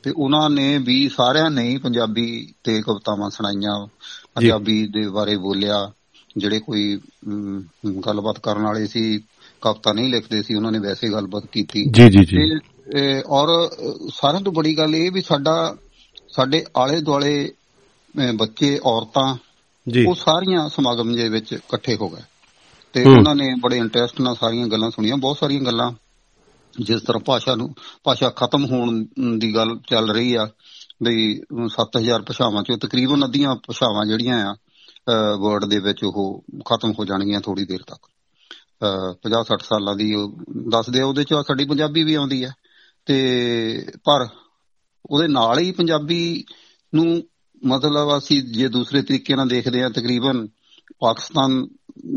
[0.03, 3.87] ਤੇ ਉਹਨਾਂ ਨੇ ਵੀ ਸਾਰਿਆਂ ਨੇ ਪੰਜਾਬੀ ਤੇ ਕਵਿਤਾਵਾਂ ਸੁਣਾਈਆਂ।
[4.35, 5.93] ਪੰਜਾਬੀ ਦੇ ਬਾਰੇ ਬੋਲਿਆ
[6.37, 7.01] ਜਿਹੜੇ ਕੋਈ
[8.07, 9.19] ਗੱਲਬਾਤ ਕਰਨ ਵਾਲੇ ਸੀ
[9.61, 12.51] ਕਵਿਤਾ ਨਹੀਂ ਲਿਖਦੇ ਸੀ ਉਹਨਾਂ ਨੇ ਵੈਸੇ ਗੱਲਬਾਤ ਕੀਤੀ। ਜੀ ਜੀ ਜੀ।
[13.27, 13.71] ਔਰ
[14.15, 15.77] ਸਾਰਿਆਂ ਤੋਂ ਬੜੀ ਗੱਲ ਇਹ ਵੀ ਸਾਡਾ
[16.29, 17.53] ਸਾਡੇ ਆਲੇ ਦੁਆਲੇ
[18.35, 19.37] ਬੱਚੇ ਔਰਤਾਂ
[19.89, 22.23] ਜੀ। ਉਹ ਸਾਰੀਆਂ ਸਮਾਗਮ ਦੇ ਵਿੱਚ ਇਕੱਠੇ ਹੋ ਗਏ।
[22.93, 25.93] ਤੇ। ਉਹਨਾਂ ਨੇ ਬੜੇ ਇੰਟਰਸਟ ਨਾਲ ਸਾਰੀਆਂ ਗੱਲਾਂ ਸੁਣੀਆਂ ਬਹੁਤ ਸਾਰੀਆਂ ਗੱਲਾਂ।
[26.81, 29.07] ਜਿਸ ਤਰ੍ਹਾਂ ਭਾਸ਼ਾ ਨੂੰ ਭਾਸ਼ਾ ਖਤਮ ਹੋਣ
[29.39, 30.49] ਦੀ ਗੱਲ ਚੱਲ ਰਹੀ ਆ
[31.03, 34.57] ਵੀ 7000 ਭਾਸ਼ਾਵਾਂ ਚੋਂ ਤਕਰੀਬਨ ਅੱਧੀਆਂ ਭਾਸ਼ਾਵਾਂ ਜਿਹੜੀਆਂ ਆ
[35.41, 38.10] ਵਰਡ ਦੇ ਵਿੱਚ ਉਹ ਖਤਮ ਹੋ ਜਾਣਗੀਆਂ ਥੋੜੀ ਦੇਰ ਤੱਕ।
[39.23, 40.37] 50 60 ਸਾਲਾਂ ਦੀ ਉਹ
[40.69, 42.51] ਦੱਸਦੇ ਆ ਉਹਦੇ ਚ ਸਾਡੀ ਪੰਜਾਬੀ ਵੀ ਆਉਂਦੀ ਹੈ
[43.07, 43.17] ਤੇ
[44.05, 44.27] ਪਰ
[45.07, 46.45] ਉਹਦੇ ਨਾਲ ਹੀ ਪੰਜਾਬੀ
[46.95, 47.23] ਨੂੰ
[47.67, 50.47] ਮਤਲਬ ਅਸੀਂ ਜੇ ਦੂਸਰੇ ਤਰੀਕੇ ਨਾਲ ਦੇਖਦੇ ਆ ਤਕਰੀਬਨ
[51.01, 51.67] ਪਾਕਿਸਤਾਨ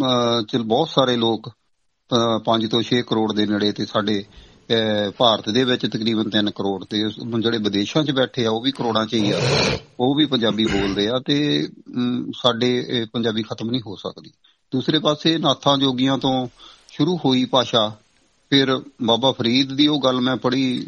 [0.04, 1.50] ਅਹ, ਚ ਬਹੁਤ ਸਾਰੇ ਲੋਕ
[2.46, 4.24] 5 ਤੋਂ 6 ਕਰੋੜ ਦੇ ਨੇੜੇ ਤੇ ਸਾਡੇ
[4.72, 8.62] ਅਹ, ਭਾਰਤ ਦੇ ਵਿੱਚ ਤਕਰੀਬਨ 3 ਕਰੋੜ ਤੇ ਉਸ- ਜਿਹੜੇ ਵਿਦੇਸ਼ਾਂ 'ਚ ਬੈਠੇ ਆ ਉਹ
[8.62, 9.40] ਵੀ ਕਰੋੜਾਂ 'ਚ ਹੀ ਆ।
[10.00, 14.32] ਉਹ ਵੀ ਪੰਜਾਬੀ ਬੋਲਦੇ ਆ ਤੇ ਅਮ, ਸਾਡੇ ਇਹ ਪੰਜਾਬੀ ਖਤਮ ਨਹੀਂ ਹੋ ਸਕਦੀ।
[14.74, 16.48] ਦੂਸਰੇ ਪਾਸੇ ਨਾਥਾਂ ਜੋਗੀਆਂ ਤੋਂ
[16.92, 17.96] ਸ਼ੁਰੂ ਹੋਈ ਭਾਸ਼ਾ।
[18.50, 20.88] ਫਿਰ ਬਾਬਾ ਫਰੀਦ ਦੀ ਉਹ ਗੱਲ ਮੈਂ ਪੜ੍ਹੀ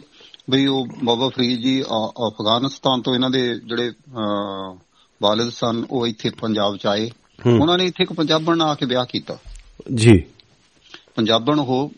[0.49, 1.83] ਬਈ ਉਹ ਬਾਬਾ ਫਰੀਦ ਜੀ
[2.27, 3.91] ਅਫਗਾਨਿਸਤਾਨ ਤੋਂ ਇਹਨਾਂ ਦੇ ਜਿਹੜੇ
[5.21, 7.11] ਵਾਲਿਦ ਸਨ ਉਹ ਇੱਥੇ ਪੰਜਾਬ 'ਚ ਆਏ।
[7.59, 9.37] ਉਹਨਾਂ ਨੇ ਇੱਥੇ ਇੱਕ ਪੰਜਾਬਣ ਆ ਕੇ ਵਿਆਹ ਕੀਤਾ।
[9.95, 10.23] ਜੀ।
[11.15, 11.91] ਪੰਜਾਬਣ ਉਹ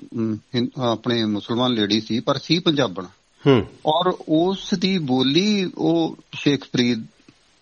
[0.80, 3.06] ਆਪਣੇ ਮੁਸਲਮਾਨ ਲੇਡੀ ਸੀ ਪਰ ਸੀ ਪੰਜਾਬਣ।
[3.48, 7.04] ਹੂੰ। ਔਰ ਉਸ ਦੀ ਬੋਲੀ ਉਹ ਸ਼ੇਖ ਫਰੀਦ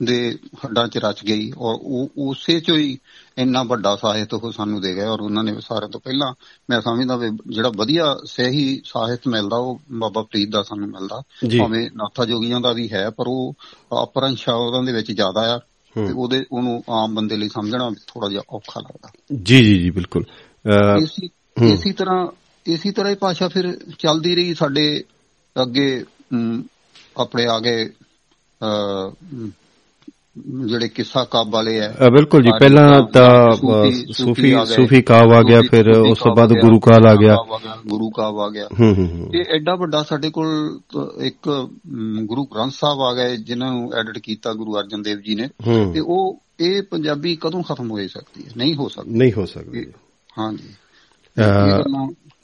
[0.03, 2.97] ਦੇ ਹੱਡਾਂ 'ਚ ਰਚ ਗਈ ਔਰ ਉਹ ਉਸੇ 'ਚੋਂ ਹੀ
[3.37, 6.33] ਇੰਨਾ ਵੱਡਾ ਸਾਹਿਤ ਉਹ ਸਾਨੂੰ ਦੇ ਗਏ ਔਰ ਉਹਨਾਂ ਨੇ ਸਾਰਿਆਂ ਤੋਂ ਪਹਿਲਾਂ
[6.69, 11.21] ਮੈਂ ਸਮਝਦਾ ਵੀ ਜਿਹੜਾ ਵਧੀਆ ਸਹੀ ਸਾਹਿਤ ਮਿਲਦਾ ਉਹ ਬਾਬਾ ਫਰੀਦ ਦਾ ਸਾਨੂੰ ਮਿਲਦਾ।
[11.59, 13.53] ਭਾਵੇਂ ਨਾਥਾ ਜੋਗੀਆਂ ਦਾ ਵੀ ਹੈ ਪਰ ਉਹ
[14.03, 15.59] ਅਪਰੰਸ਼ ਉਹਨਾਂ ਦੇ ਵਿੱਚ ਜ਼ਿਆਦਾ ਆ।
[16.07, 19.09] ਤੇ ਉਹਦੇ ਉਹਨੂੰ ਆਮ ਬੰਦੇ ਲਈ ਸਮਝਣਾ ਥੋੜਾ ਜਿਹਾ ਔਖਾ ਲੱਗਦਾ
[19.43, 20.23] ਜੀ ਜੀ ਜੀ ਬਿਲਕੁਲ
[20.97, 21.29] ਇਸੀ।
[21.73, 22.27] ਇਸੀ ਤਰ੍ਹਾਂ
[22.65, 25.03] ਇਸੀ ਤਰ੍ਹਾਂ ਹੀ ਭਾਸ਼ਾ ਫਿਰ ਚੱਲਦੀ ਰਹੀ ਸਾਡੇ
[25.61, 26.05] ਅੱਗੇ
[27.17, 29.51] ਆਪਣੇ ਆ ਗਏ ਅਹ, ਅਮ,
[30.65, 33.51] ਜਿਹੜੇ ਕਿੱਸਾ ਕਾਬ ਵਾਲੇ ਆ ਬਿਲਕੁਲ ਜੀ ਪਹਿਲਾਂ ਤਾਂ
[34.13, 37.35] ਸੂਫੀ- ਸੂਫੀ ਕਾਵ ਆ ਗਿਆ ਫਿਰ ਉਸ ਤੋਂ ਬਾਅਦ ਗੁਰੂ ਕਾਲ ਆ ਗਿਆ।
[37.87, 40.79] ਗੁਰੂ ਕਾਵ ਆ ਗਿਆ। ਹੂੰ ਹੂੰ ਹੂੰ। ਇਹ ਐਡਾ ਵੱਡਾ ਸਾਡੇ ਕੋਲ
[41.21, 41.69] ਇੱਕ
[42.25, 45.49] ਗੁਰੂ ਗ੍ਰੰਥ ਸਾਹਿਬ ਆ ਗਏ ਜਿਨ੍ਹਾਂ ਨੂੰ ਐਡਿਟ ਕੀਤਾ ਗੁਰੂ ਅਰਜਨ ਦੇਵ ਜੀ ਨੇ।
[45.93, 48.51] ਤੇ ਉਹ ਇਹ ਪੰਜਾਬੀ ਕਦੋਂ ਖਤਮ ਹੋ ਸਕਦੀ ਹੈ?
[48.57, 49.85] ਨਹੀਂ ਹੋ ਸਕਦੀ। ਨਹੀਂ ਹੋ ਸਕਦੀ।
[50.39, 50.69] ਹਾਂਜੀ।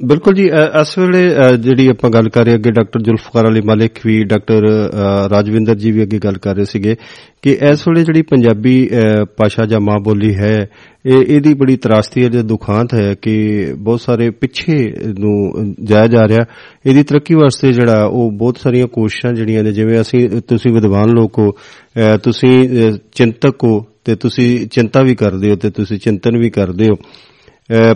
[0.02, 3.62] ਬਿਲਕੁਲ ਜੀ ਅ, ਇਸ ਵੇਲੇ ਅ, ਜਿਹੜੀ ਆਪਾਂ ਗੱਲ ਕਰ ਰਹੇ ਅੱਗੇ ਡਾਕਟਰ ਜ਼ੁਲਫਕਾਰ ਅਲੀ
[3.62, 6.95] ਮਲਿਕ ਵੀ ਡਾਕਟਰ ਅ, ਰਾਜਵਿੰਦਰ ਜੀ ਵੀ ਅੱਗੇ ਗੱਲ ਕਰ ਰਹੇ ਸੀਗੇ
[7.41, 10.68] ਕਿ ਇਸ ਵੇਲੇ ਜਿਹੜੀ ਪੰਜਾਬੀ ਅ, ਭਾਸ਼ਾ ਜਾਂ ਮਾਂ ਬੋਲੀ ਹੈ
[11.06, 13.36] ਇਹ ਇਹਦੀ ਬੜੀ ਤਰਾਸਦੀ ਹੈ ਜਾਂ ਦੁਖਾਂਤ ਹੈ ਕਿ
[13.78, 14.74] ਬਹੁਤ ਸਾਰੇ ਪਿੱਛੇ
[15.20, 16.45] ਨੂੰ ਜਾਇਆ ਜਾ ਰਿਹਾ।
[16.86, 21.39] ਇਹਦੀ ਤਰੱਕੀ ਵਾਸਤੇ ਜਿਹੜਾ ਉਹ ਬਹੁਤ ਸਾਰੀਆਂ ਕੋਸ਼ਿਸ਼ਾਂ ਜਿਹੜੀਆਂ ਨੇ ਜਿਵੇਂ ਅਸੀਂ ਤੁਸੀਂ ਵਿਦਵਾਨ ਲੋਕ
[21.39, 26.38] ਹੋ ਅ, ਤੁਸੀਂ ਅ, ਚਿੰਤਕ ਹੋ ਤੇ ਤੁਸੀਂ ਚਿੰਤਾ ਵੀ ਕਰਦੇ ਹੋ ਤੇ ਤੁਸੀਂ ਚਿੰਤਨ
[26.38, 27.31] ਵੀ ਕਰਦੇ ਹੋ। ਅਹ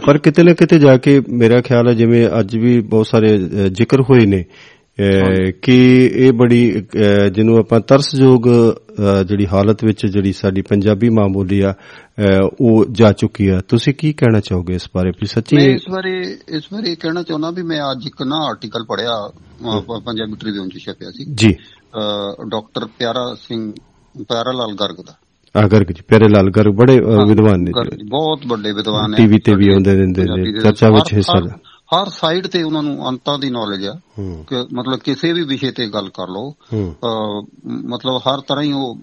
[0.06, 3.38] ਪਰ ਕਿਤੇ ਨਾ ਕਿਤੇ ਜਾ ਕੇ ਮੇਰਾ ਖਿਆਲ ਹੈ ਜਿਵੇਂ ਅੱਜ ਵੀ ਬਹੁਤ ਸਾਰੇ
[3.70, 4.44] ਜ਼ਿਕਰ ਹੋਏ ਨੇ
[5.62, 6.72] ਕਿ ਇਹ ਬੜੀ
[7.32, 8.44] ਜਿਹਨੂੰ ਆਪਾਂ ਤਰਸਯੋਗ
[9.28, 11.74] ਜਿਹੜੀ ਹਾਲਤ ਵਿੱਚ ਜਿਹੜੀ ਸਾਡੀ ਪੰਜਾਬੀ ਮਾਂ ਬੋਲੀ ਆ
[12.62, 15.10] ਉਹ ਜਾ ਚੁੱਕੀ ਆ। ਤੁਸੀਂ ਕੀ ਕਹਿਣਾ ਚਾਹੋਗੇ ਇਸ ਬਾਰੇ?
[15.10, 18.36] ਵੀ ਸੱਚੀ ਮੈਂ ਇਸ ਬਾਰੇ ਇਸ ਬਾਰੇ ਇਹ ਕਹਿਣਾ ਚਾਹੁੰਦਾ ਵੀ ਮੈਂ ਅੱਜ ਇੱਕ ਨਾ
[18.36, 19.32] ਆਰਟੀਕਲ ਪੜਿਆ
[20.06, 21.54] ਪੰਜਾਬੀ ਟ੍ਰਿਬਿਊਨ ਚ ਛਪਿਆ ਸੀ। ਜੀ।
[22.50, 23.72] ਡਾਕਟਰ ਪਿਆਰਾ ਸਿੰਘ
[24.20, 25.14] ਪਿਆਰਾ ਲਾਲ ਗਰਗ ਦਾ।
[25.58, 27.72] ਆ ਗਰਗ ਜੀ ਪਿਆਰੇ ਲਾਲ ਗਰਗ ਬੜੇ ਵਿਦਵਾਨ ਨੇ
[28.10, 32.48] ਬਹੁਤ ਵੱਡੇ ਵਿਦਵਾਨ ਹੈ TV ਤੇ ਵੀ ਆਉਂਦੇ ਰਹਿੰਦੇ ਨੇ, ਚਰਚਾ ਵਿੱਚ ਹਿੱਸਾ ਹਰ- ਸਾਈਡ
[32.48, 33.94] ਤੇ ਉਹਨਾਂ ਨੂੰ ਅੰਤਾਂ ਦੀ ਨੌਲੇਜ ਆ।
[34.48, 36.54] ਕਿ ਮਤਲਬ ਕਿਸੇ ਵੀ ਵਿਸ਼ੇ ਤੇ ਗੱਲ ਕਰ ਲਓ
[37.66, 39.00] ਮਤਲਬ ਹਰ ਤਰ੍ਹਾਂ ਹੀ ਉਹ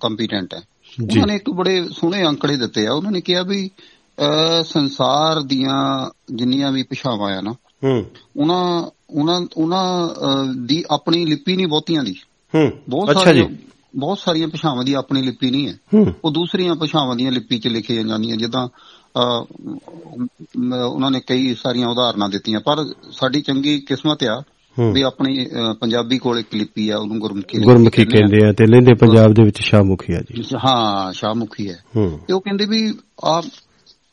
[0.00, 0.60] ਕੰਪੀਟੈਂਟ ਹੈ।
[1.02, 3.70] ਉਹਨਾਂ ਨੇ ਇੱਕ ਬੜੇ ਸੋਹਣੇ ਅੰਕੜੇ ਦਿੱਤੇ ਆ। ਉਹਨਾਂ ਨੇ ਕਿਹਾ ਵੀ
[4.62, 7.54] ਸੰਸਾਰ ਦੀਆਂ ਜਿੰਨੀਆਂ ਵੀ ਭਾਸ਼ਾਵਾਂ ਆ ਨਾ
[8.36, 10.08] ਉਹਨਾਂ ਉਹਨਾਂ ਉਹਨਾਂ
[10.66, 12.14] ਦੀ ਆਪਣੀ ਲਿਪੀ ਨਹੀਂ ਬਹੁਤੀਆਂ ਦੀ।
[12.54, 13.48] ਹੂੰ। ਬਹੁਤ ਅੱਛਾ ਜੀ। ਸਾਰੀਆਂ
[13.96, 15.74] ਬਹੁਤ ਸਾਰੀਆਂ ਭਾਸ਼ਾਵਾਂ ਦੀ ਆਪਣੀ ਲਿਪੀ ਨਹੀਂ ਹੈ।
[16.24, 18.68] ਉਹ ਦੂਸਰੀਆਂ ਭਾਸ਼ਾਵਾਂ ਦੀਆਂ ਲਿਪੀ 'ਚ ਲਿਖੀਆਂ ਜਾਂਦੀਆਂ ਜਿੱਦਾਂ
[20.84, 24.42] ਉਹਨਾਂ ਨੇ ਕਈ ਸਾਰੀਆਂ ਉਦਾਹਰਨਾਂ ਦਿੱਤੀਆਂ ਪਰ ਸਾਡੀ ਚੰਗੀ ਕਿਸਮਤ ਆ
[24.92, 25.46] ਵੀ ਆਪਣੀ
[25.80, 29.58] ਪੰਜਾਬੀ ਕੋਲ ਇੱਕ ਲਿਪੀ ਆ ਉਹਨੂੰ ਗੁਰਮੁਖੀ ਗੁਰਮੁਖੀ ਕਹਿੰਦੇ ਆ। ਤੇ ਲੈਂਦੇ ਪੰਜਾਬ ਦੇ ਵਿੱਚ
[29.60, 31.78] ਸ਼ਾਹਮੁਖੀ ਆ ਜੀ। ਹਾਂ ਸ਼ਾਹਮੁਖੀ ਹੈ।
[32.26, 33.42] ਤੇ ਉਹ ਕਹਿੰਦੇ ਵੀ ਆ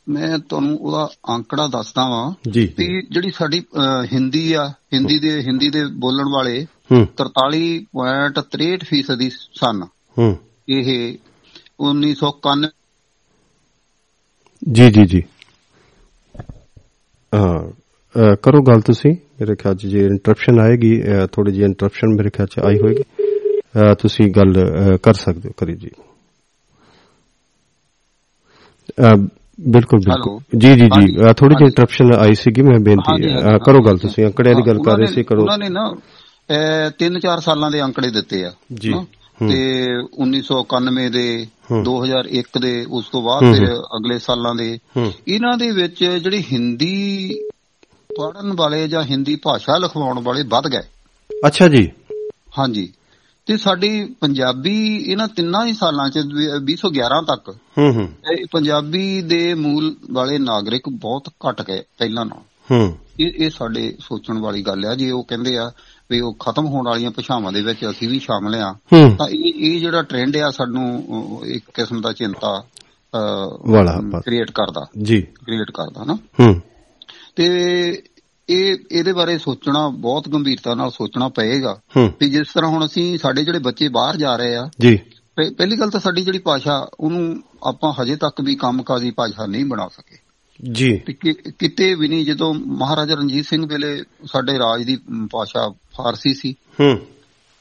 [0.10, 3.64] ਮੈਂ ਤੁਹਾਨੂੰ ਉਹਦਾ ਅੰਕੜਾ ਦੱਸਦਾ ਵਾਂ ਜੀ। ਵੀ ਜਿਹੜੀ ਸਾਡੀ
[4.14, 9.84] ਹਿੰਦੀ ਆ ਹਿੰਦੀ ਦੇ ਹਿੰਦੀ ਦੇ ਬੋਲਣ ਵਾਲੇ 43.63 ਫੀਸਦੀ ਸਨ।
[10.18, 10.38] ਹੂੰ।
[10.70, 11.18] ਇਹ
[11.80, 12.68] 1991
[14.74, 15.24] ਜੀ ਜੀ ਜੀ।
[17.36, 17.70] ਹਾਂ
[18.16, 22.48] ਅ, ਕਰੋ ਗੱਲ ਤੁਸੀਂ। ਮੇਰੇ ਖਿਆਲ ਚ ਜੇ ਇੰਟਰਪਸ਼ਨ ਆਏਗੀ ਥੋੜੀ ਜਿਹੀ ਇੰਟਰਪਸ਼ਨ ਮੇਰੇ ਖਿਆਲ
[22.48, 23.04] ਚ ਆਈ ਹੋਏਗੀ।
[24.00, 24.54] ਤੁਸੀਂ ਗੱਲ
[25.04, 25.90] ਕਰ ਸਕਦੇ ਹੋ ਕਰੀ ਜੀ।
[29.60, 33.28] ਬਿਲਕੁਲ ਬਿਲਕੁਲ। ਜੀ ਜੀ ਜੀ। ਥੋੜੀ ਜਿਹੀ। ਇੰਟਰਪਸ਼ਨ ਆਈ ਸੀਗੀ ਮੈਂ ਬੇਨਤੀ
[33.66, 35.96] ਕਰੋ ਗੱਲ। ਤੁਸੀਂ। ਅੰਕੜਿਆਂ ਦੀ ਗੱਲ ਕਰ ਰਹੇ ਸੀ ਕਰੋ। ਉਹਨਾਂ ਨੇ ਨਾ
[37.00, 38.94] 3-4 ਸਾਲਾਂ ਦੇ ਅੰਕੜੇ ਦਿੱਤੇ ਆ। ਜੀ।
[39.50, 44.80] ਤੇ 1991 ਦੇ ਹੂੰ। 2001 ਦੇ ਉਸ ਤੋਂ ਬਾਅਦ ਫਿਰ ਅਗਲੇ ਸਾਲਾਂ ਦੇ।
[45.28, 47.30] ਇਹਨਾਂ ਦੇ ਵਿੱਚ ਜਿਹੜੀ ਹਿੰਦੀ
[48.20, 50.82] ਪੜ੍ਹਨ ਵਾਲੇ ਜਾਂ ਹਿੰਦੀ ਭਾਸ਼ਾ ਲਿਖਵਾਉਣ ਵਾਲੇ ਵੱਧ ਗਏ।
[51.48, 51.92] ਅੱਛਾ ਜੀ।
[52.60, 52.94] ਹਾਂਜੀ।
[53.46, 56.20] ਤੇ ਸਾਡੀ ਪੰਜਾਬੀ ਇਹਨਾਂ ਤਿੰਨਾਂ ਹੀ ਸਾਲਾਂ ਚ
[56.62, 58.10] 2011 ਤੱਕ ਹੂੰ ਹੂੰ।
[58.52, 64.38] ਪੰਜਾਬੀ ਦੇ ਮੂਲ ਵਾਲੇ ਨਾਗਰਿਕ ਬਹੁਤ ਘਟ ਗਏ ਪਹਿਲਾਂ ਨਾਲੋਂ। ਹੂੰ। ਇਹ ਇਹ ਸਾਡੇ ਸੋਚਣ
[64.38, 65.72] ਵਾਲੀ ਗੱਲ ਆ ਜੇ ਉਹ ਕਹਿੰਦੇ ਆ
[66.10, 68.76] ਵੀ ਉਹ ਖਤਮ ਹੋਣ ਵਾਲੀਆਂ ਭਾਸ਼ਾਵਾਂ ਦੇ ਵਿੱਚ ਅਸੀਂ ਵੀ ਸ਼ਾਮਲ ਆ
[69.18, 71.06] ਤਾਂ ਇਹ ਇਹ ਜਿਹੜਾ ਟ੍ਰੈਂਡ ਆ ਸਾਨੂੰ
[71.46, 72.64] ਇੱਕ ਕਿਸਮ ਦਾ ਚਿੰਤਾ
[73.68, 76.62] ਵਾਲਾ ਕ੍ਰੀਏਟ ਕਰਦਾ। ਜੀ। ਕ੍ਰੀਏਟ ਕਰਦਾ ਨਾ। ਹੂੰ।
[77.36, 78.04] ਤੇ
[78.50, 81.80] ਇਹ ਇਹਦੇ ਬਾਰੇ ਸੋਚਣਾ ਬਹੁਤ ਗੰਭੀਰਤਾ ਨਾਲ ਸੋਚਣਾ ਪਏਗਾ
[82.20, 85.00] ਵੀ ਜਿਸ ਤਰ੍ਹਾਂ ਹੁਣ ਅਸੀਂ ਸਾਡੇ ਜਿਹੜੇ ਬੱਚੇ ਬਾਹਰ ਜਾ ਰਹੇ ਆ ਜੀ।
[85.36, 89.66] ਪਹਿ- ਪਹਿਲੀ ਗੱਲ ਤਾਂ ਸਾਡੀ ਜਿਹੜੀ ਭਾਸ਼ਾ ਉਹਨੂੰ ਆਪਾਂ ਹਜੇ ਤੱਕ ਵੀ ਕੰਮਕਾਜੀ ਭਾਸ਼ਾ ਨਹੀਂ
[89.66, 90.18] ਬਣਾ ਸਕੇ।
[90.72, 90.98] ਜੀ।
[91.60, 94.98] ਕਿਤੇ ਵੀ ਨਹੀਂ ਜਦੋਂ ਮਹਾਰਾਜਾ ਰਣਜੀਤ ਸਿੰਘ ਵੇਲੇ ਸਾਡੇ ਰਾਜ ਦੀ
[95.32, 97.00] ਭਾਸ਼ਾ ਫਾਰਸੀ ਸੀ। ਹੂੰ।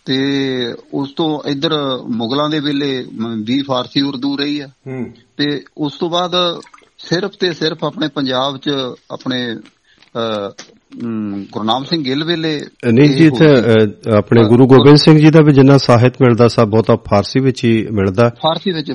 [0.05, 3.07] ਤੇ ਉਸ ਤੋਂ ਇੱਧਰ ਮੁਗਲਾਂ ਦੇ ਵੇਲੇ
[3.43, 6.61] ਵੀ ਫਾਰਸੀ ਉਰਦੂ ਰਹੀ ਆ। ਹੂੰ। ਤੇ ਉਸ ਤੋਂ ਬਾਅਦ
[6.99, 8.71] ਸਿਰਫ ਤੇ ਸਿਰਫ ਆਪਣੇ ਪੰਜਾਬ 'ਚ
[9.11, 9.57] ਆਪਣੇ
[11.53, 12.61] ਗੁਰਨਾਮ ਸਿੰਘ ਗਿੱਲ ਵੇਲੇ
[12.93, 13.47] ਨਹੀਂ ਜੀ ਇੱਥੇ
[14.17, 17.87] ਆਪਣੇ ਗੁਰੂ ਗੋਬਿੰਦ ਸਿੰਘ ਜੀ ਦਾ ਵੀ ਜਿੰਨਾ ਸਾਹਿਤ ਮਿਲਦਾ ਸਾ ਬਹੁਤਾ ਫਾਰਸੀ ਵਿੱਚ ਹੀ
[17.93, 18.93] ਮਿਲਦਾ। ਫਾਰਸੀ ਵਿੱਚ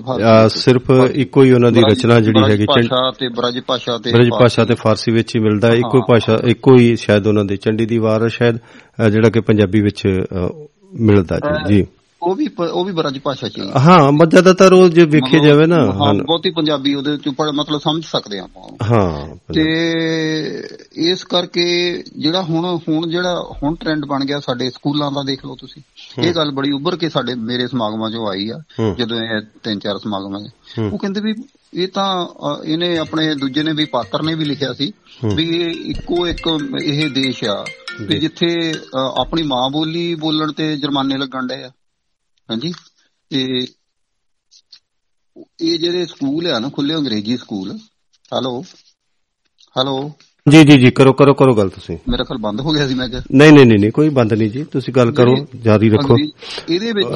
[0.53, 4.29] ਸਿਰਫ ਇੱਕੋ ਹੀ ਉਹਨਾਂ ਦੀ ਰਚਨਾ ਜਿਹੜੀ ਹੈਗੀ ਚੰਡ- ਭਾਸ਼ਾ ਤੇ ਬ੍ਰਜ ਭਾਸ਼ਾ ਤੇ ਬ੍ਰਜ
[4.39, 7.85] ਭਾਸ਼ਾ ਤੇ ਫਾਰਸੀ ਵਿੱਚ ਹੀ ਮਿਲਦਾ। ਇੱਕੋ ਹੀ। ਭਾਸ਼ਾ ਇੱਕੋ ਹੀ ਸ਼ਾਇਦ ਉਹਨਾਂ ਦੇ ਚੰਡੀ
[7.85, 8.57] ਦੀ ਵਾਰ ਸ਼ਾਇਦ
[9.09, 10.07] ਜਿਹੜਾ ਕਿ ਪੰਜਾਬੀ ਵਿੱਚ
[10.99, 11.39] ਮਿਲਦਾ
[11.69, 11.85] ਜੀ।
[12.23, 15.39] ਉਹ ਵੀ ਉਹ ਵੀ ਬ੍ਰਜ ਭਾਸ਼ਾ ਚ ਹੀ ਹੈ। ਹਾਂ ਮ- ਜ਼ਿਆਦਾਤਰ ਉਹ ਜੇ ਵੇਖੇ
[15.39, 19.63] ਜਾਵੇ ਨਾ ਹਾਂ ਬਹੁਤੀ ਪੰਜਾਬੀ ਉਹਦੇ ਚ ਮਤਲਬ ਸਮਝ ਸਕਦੇ ਆ ਆਪਾਂ ਹਾਂ ਤੇ
[20.95, 21.65] ਇਸ ਕਰਕੇ
[22.17, 25.81] ਜਿਹੜਾ ਹੁਣ ਹੁਣ ਜਿਹੜਾ ਹੁਣ ਟ੍ਰੈਂਡ ਬਣ ਗਿਆ ਸਾਡੇ ਸਕੂਲਾਂ ਦਾ ਦੇਖ ਲਓ ਤੁਸੀਂ
[26.23, 28.59] ਇਹ ਗੱਲ ਬੜੀ ਉੱਭਰ ਕੇ ਸਾਡੇ ਮੇਰੇ ਸਮਾਗਮਾਂ 'ਚੋਂ ਆਈ ਆ।
[28.97, 30.51] ਜਦੋਂ ਇਹ ਤਿੰਨ ਚਾਰ ਸਮਾਗਮਾਂ 'ਚ।
[30.93, 31.33] ਉਹ ਕਹਿੰਦੇ ਵੀ
[31.73, 32.27] ਇਹ ਤਾਂ
[32.65, 34.91] ਇਹਨੇ ਆਪਣੇ ਦੂਜੇ ਨੇ ਵੀ ਪਾਤਰ ਨੇ ਵੀ ਲਿਖਿਆ ਸੀ।
[35.35, 36.47] ਵੀ ਇਹ ਇੱਕੋ ਇੱਕ
[36.83, 37.65] ਇਹ ਦੇਸ਼ ਆ।
[38.01, 38.73] ਵੀ ਜਿੱਥੇ
[39.17, 41.71] ਆਪਣੀ ਮਾਂ ਬੋਲੀ ਬੋਲਣ ਤੇ ਜੁਰਮਾਨੇ ਲੱਗਣ ਡਏ ਆ
[42.51, 42.71] ਹਾਂਜੀ
[43.31, 43.41] ਤੇ
[45.59, 47.71] ਇਹ ਜਿਹੜੇ ਸਕੂਲ ਆ ਨਾ ਖੁੱਲੇ ਅੰਗਰੇਜ਼ੀ ਸਕੂਲ
[48.31, 48.61] ਹੈਲੋ
[49.75, 50.11] ਹੈਲੋ।
[50.45, 53.07] ਜੀ ਜੀ ਜੀ ਕਰੋ ਕਰੋ ਕਰੋ ਗੱਲ ਤੁਸੀਂ। ਮੇਰਾ ਖਿਆਲ ਬੰਦ ਹੋ ਗਿਆ ਸੀ ਮੈਂ
[53.09, 56.91] ਕਿਹਾ। ਨਹੀਂ ਨਹੀਂ ਨਹੀਂ ਨਹੀਂ ਕੋਈ ਬੰਦ ਨਹੀਂ ਜੀ ਤੁਸੀਂ ਗੱਲ ਕਰੋ ਜਾਰੀ ਰੱਖੋ। ਇਹਦੇ
[56.91, 57.07] ਵਿੱਚ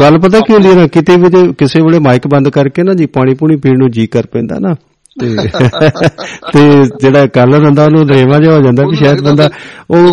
[0.00, 3.06] ਗੱਲ ਪਤਾ ਕੀ ਹੁੰਦੀ ਹੈ ਨਾ ਕਿਤੇ ਵੀ ਕਿਸੇ ਵੇਲੇ ਮਾਈਕ ਬੰਦ ਕਰਕੇ ਨਾ ਜੀ
[3.10, 4.74] ਪਾਣੀ ਪੂਣੀ ਪੀਣ ਨੂੰ ਜੀ ਕਰ ਪੈਂਦਾ ਨਾ।
[5.20, 5.26] ਤੇ
[6.52, 6.60] ਤੇ
[7.00, 9.48] ਜਿਹੜਾ ਕੱਲ ਹੁੰਦਾ ਉਹਨੂੰ ਰੇਵਾ ਜਿਹਾ ਹੋ ਜਾਂਦਾ ਵੀ ਸ਼ਾਇਦ ਬੰਦਾ
[9.90, 10.06] ਉਹ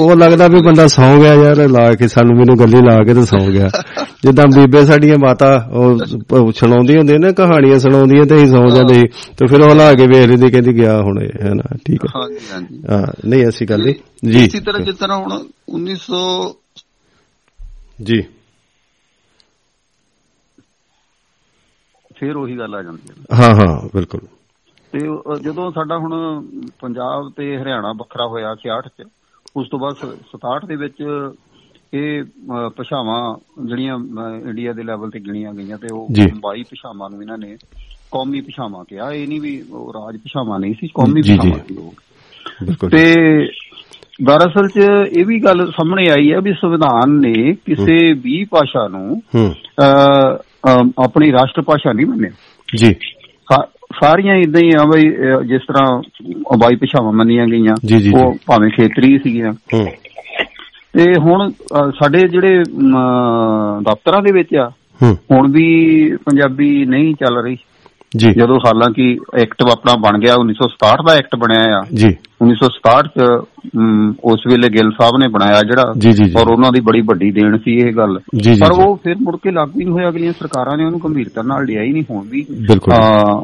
[0.00, 3.22] ਉਹ ਲੱਗਦਾ ਵੀ ਬੰਦਾ ਸੌਂ ਗਿਆ ਯਾਰ ਲਾ ਕੇ ਸਾਨੂੰ ਮੈਨੂੰ ਗੱਲੀ ਲਾ ਕੇ ਤੇ
[3.22, 3.68] ਸੌਂ ਗਿਆ।
[4.24, 9.00] ਜਿੱਦਾਂ ਬੀਬੇ ਸਾਡੀਆਂ ਮਾਤਾ ਉਹ ਸੁਣਾਉਂਦੀਆਂ ਹੁੰਦੀਆਂ ਨੇ ਕਹਾਣੀਆਂ ਸੁਣਾਉਂਦੀਆਂ ਤੇ ਅਸੀਂ ਸੌਂ ਜਾਂਦੇ
[9.38, 12.38] ਤੇ ਫਿਰ ਉਹ ਲਾ ਕੇ ਵੇਖ ਲੈਂਦੀ ਕਹਿੰਦੀ ਗਿਆ ਹੁਣ ਹੈ ਨਾ ਠੀਕ ਹੈ ਹਾਂਜੀ
[12.52, 15.38] ਹਾਂਜੀ। ਹਾਂ ਨਹੀਂ ਐਸੀ ਗੱਲ ਨਹੀਂ ਜੀ। ਇਸੇ ਤਰ੍ਹਾਂ ਜਿਸ ਤਰ੍ਹਾਂ ਹੁਣ
[15.74, 16.22] 1900
[18.02, 18.22] ਜੀ।
[22.24, 24.20] ਫੇਰ ਉਹੀ ਗੱਲ ਆ ਜਾਂਦੀ ਹੈ। ਹਾਂ ਹਾਂ ਬਿਲਕੁਲ।
[24.92, 25.00] ਤੇ
[25.42, 26.42] ਜਦੋਂ ਸਾਡਾ ਹੁਣ
[26.80, 29.08] ਪੰਜਾਬ ਤੇ ਹਰਿਆਣਾ ਵੱਖਰਾ ਹੋਇਆ 66 ਚ
[29.56, 30.94] ਉਸ ਤੋਂ ਬਾਅਦ 67 ਦੇ ਵਿੱਚ
[31.94, 32.24] ਇਹ
[32.76, 33.98] ਭਾਸ਼ਾਵਾਂ ਜਿਹੜੀਆਂ
[34.48, 37.56] ਇੰਡੀਆ ਦੇ ਲੈਵਲ ਤੇ ਗਿਣੀਆਂ ਗਈਆਂ ਤੇ ਉਹ। 22 ਭਾਸ਼ਾਵਾਂ ਨੂੰ ਇਹਨਾਂ ਨੇ
[38.10, 41.94] ਕੌਮੀ ਭਾਸ਼ਾਵਾਂ ਕਿਹਾ। ਇਹ ਨਹੀਂ ਵੀ ਉਹ ਰਾਜ ਭਾਸ਼ਾਵਾਂ ਨਹੀਂ ਸੀ ਕੌਮੀ। ਭਾਸ਼ਾਵਾਂ ਸੀ ਉਹ।
[42.64, 43.14] ਬਿਲਕੁਲ। ਤੇ
[44.24, 44.80] ਦਰਅਸਲ ਚ
[45.16, 49.82] ਇਹ ਵੀ ਗੱਲ ਸਾਹਮਣੇ ਆਈ ਹੈ ਵੀ ਸੰਵਿਧਾਨ ਨੇ ਕਿਸੇ ਵੀ ਭਾਸ਼ਾ ਨੂੰ ਹੂੰ। ਅ,
[49.82, 50.38] ਅ,
[50.98, 52.30] ਆਪਣੀ ਰਾਸ਼ਟਰ ਭਾਸ਼ਾ ਨਹੀਂ ਮੰਨਿਆ।
[52.76, 52.94] ਜੀ।
[54.04, 55.08] ਸਾਰੀਆਂ ਇਦਾਂ ਹੀ ਆ ਬਈ
[55.48, 56.02] ਜਿਸ ਤਰ੍ਹਾਂ
[56.58, 57.74] ਬਾਈ ਭਾਸ਼ਾਵਾਂ ਮੰਨੀਆਂ ਗਈਆਂ
[58.16, 59.52] ਉਹ। ਭਾਵੇਂ ਖੇਤਰੀ ਸੀਗੀਆਂ।
[60.92, 61.50] ਤੇ ਹੁਣ
[61.90, 62.58] ਸਾਡੇ ਜਿਹੜੇ
[63.82, 64.72] ਦਫ਼ਤਰਾਂ ਦੇ ਵਿੱਚ ਆ
[65.30, 67.58] ਹੁਣ ਵੀ ਪੰਜਾਬੀ ਨਹੀਂ ਚੱਲ ਰਹੀ।
[68.16, 73.26] ਜੀ। ਜਦੋਂ ਹਾਲਾਂਕਿ ਐਕਟ ਆਪਣਾ ਬਣ ਗਿਆ 1967 ਦਾ ਐਕਟ ਬਣਿਆ ਆ। ਜੀ। 1967 ਚ
[74.24, 75.82] ਉਸ ਵੇਲੇ ਗਿੱਲ ਸਾਹਿਬ ਨੇ ਬਣਾਇਆ ਜਿਹੜਾ।
[76.40, 78.18] ਔਰ ਉਹਨਾਂ ਦੀ ਬੜੀ ਵੱਡੀ ਦੇਣ ਸੀ ਇਹ ਗੱਲ
[78.60, 81.82] ਪਰ। ਉਹ ਫਿਰ ਮੁੜ ਕੇ ਲਾਗੂ ਨਹੀਂ ਹੋਇਆ ਅਗਲੀਆਂ ਸਰਕਾਰਾਂ ਨੇ ਉਹਨੂੰ ਗੰਭੀਰਤਾ ਨਾਲ ਲਿਆ
[81.82, 82.44] ਹੀ ਨਹੀਂ ਹੁਣ ਵੀ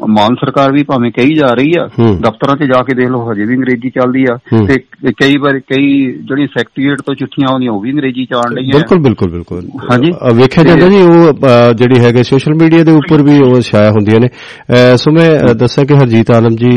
[0.09, 1.85] ਮਾਨ ਸਰਕਾਰ ਵੀ ਭਾਵੇਂ ਕਹੀ ਜਾ ਰਹੀ ਆ।
[2.21, 4.35] ਦਫ਼ਤਰਾਂ 'ਚ ਜਾ ਕੇ ਦੇਖ ਲਓ ਹਜੇ ਵੀ ਅੰਗਰੇਜ਼ੀ ਚੱਲਦੀ ਆ।
[4.67, 4.77] ਤੇ
[5.11, 8.99] ਕਈ ਵਾਰ ਕਈ ਜਿਹੜੀਆਂ ਸੈਕਟਰੀਏਟ ਤੋਂ ਚਿੱਠੀਆਂ ਆਉਂਦੀਆਂ ਉਹ ਵੀ ਅੰਗਰੇਜ਼ੀ ਚ ਆਉਣ ਲਈਆਂ ਬਿਲਕੁਲ
[8.99, 9.61] ਬਿਲਕੁਲ ਬਿਲਕੁਲ
[9.91, 11.33] ਹਾਂਜੀ। ਵੇਖਿਆ ਜਾਂਦਾ ਜੀ ਉਹ
[11.73, 14.29] ਜਿਹੜੀ ਹੈਗੇ ਸੋਸ਼ਲ ਮੀਡੀਆ ਦੇ ਉੱਪਰ ਵੀ ਉਹ ਛਾਇਆ ਹੁੰਦੀਆਂ ਨੇ
[14.97, 16.71] ਸੋ ਮੈਂ ਅ, ਦੱਸਾਂ ਕਿ ਹਰਜੀਤ ਆਲਮ ਜੀ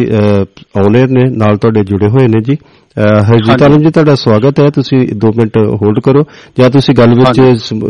[0.76, 2.56] ਆਨਰ ਨੇ ਨਾਲ ਤੁਹਾਡੇ ਜੁੜੇ ਹੋਏ ਨੇ ਜੀ।
[3.30, 6.24] ਹਰਜੀਤ। ਆਲਮ ਜੀ ਤੁਹਾਡਾ ਸਵਾਗਤ ਹੈ। ਤੁਸੀਂ 2 ਮਿੰਟ ਹੋਲਡ ਕਰੋ।
[6.58, 7.40] ਜਾਂ ਤੁਸੀਂ ਗੱਲ ਵਿੱਚ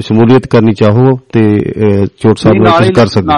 [0.00, 1.58] ਸ਼ਮੂਲੀਅਤ ਕਰਨੀ ਚਾਹੋ ਤੇ
[2.06, 3.34] ਚੋਟ ਸਾਹਿਬ ਨਾਲ ਕਰ ਸਕਦੇ।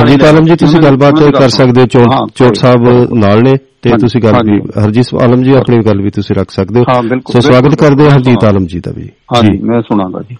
[0.00, 1.86] ਹਰਜੀਤ ਆਲਮ ਜੀ ਤੁਸੀਂ ਗੱਲਬਾਤ ਕਰ ਸਕਦੇ ਹੋ।
[2.34, 2.80] ਚੋਟ ਸਾਹਿਬ
[3.14, 3.52] ਨਾਲ ਨੇ
[3.82, 6.84] ਤੇ ਤੁਸੀਂ ਗੱਲ ਵੀ। ਹਰਜੀਤ ਆਲਮ ਜੀ ਆਪਣੀ ਗੱਲ ਵੀ ਤੁਸੀਂ ਰੱਖ ਸਕਦੇ ਹੋ।
[7.32, 10.36] ਸੋ ਸਵਾਗਤ ਕਰਦੇ ਹਾਂ ਹਰਜੀਤ। ਆਲਮ ਜੀ ਦਾ ਵੀ। ਹਾਂਜੀ ਮੈਂ ਸੁਣਾਂਗਾ ਜੀ।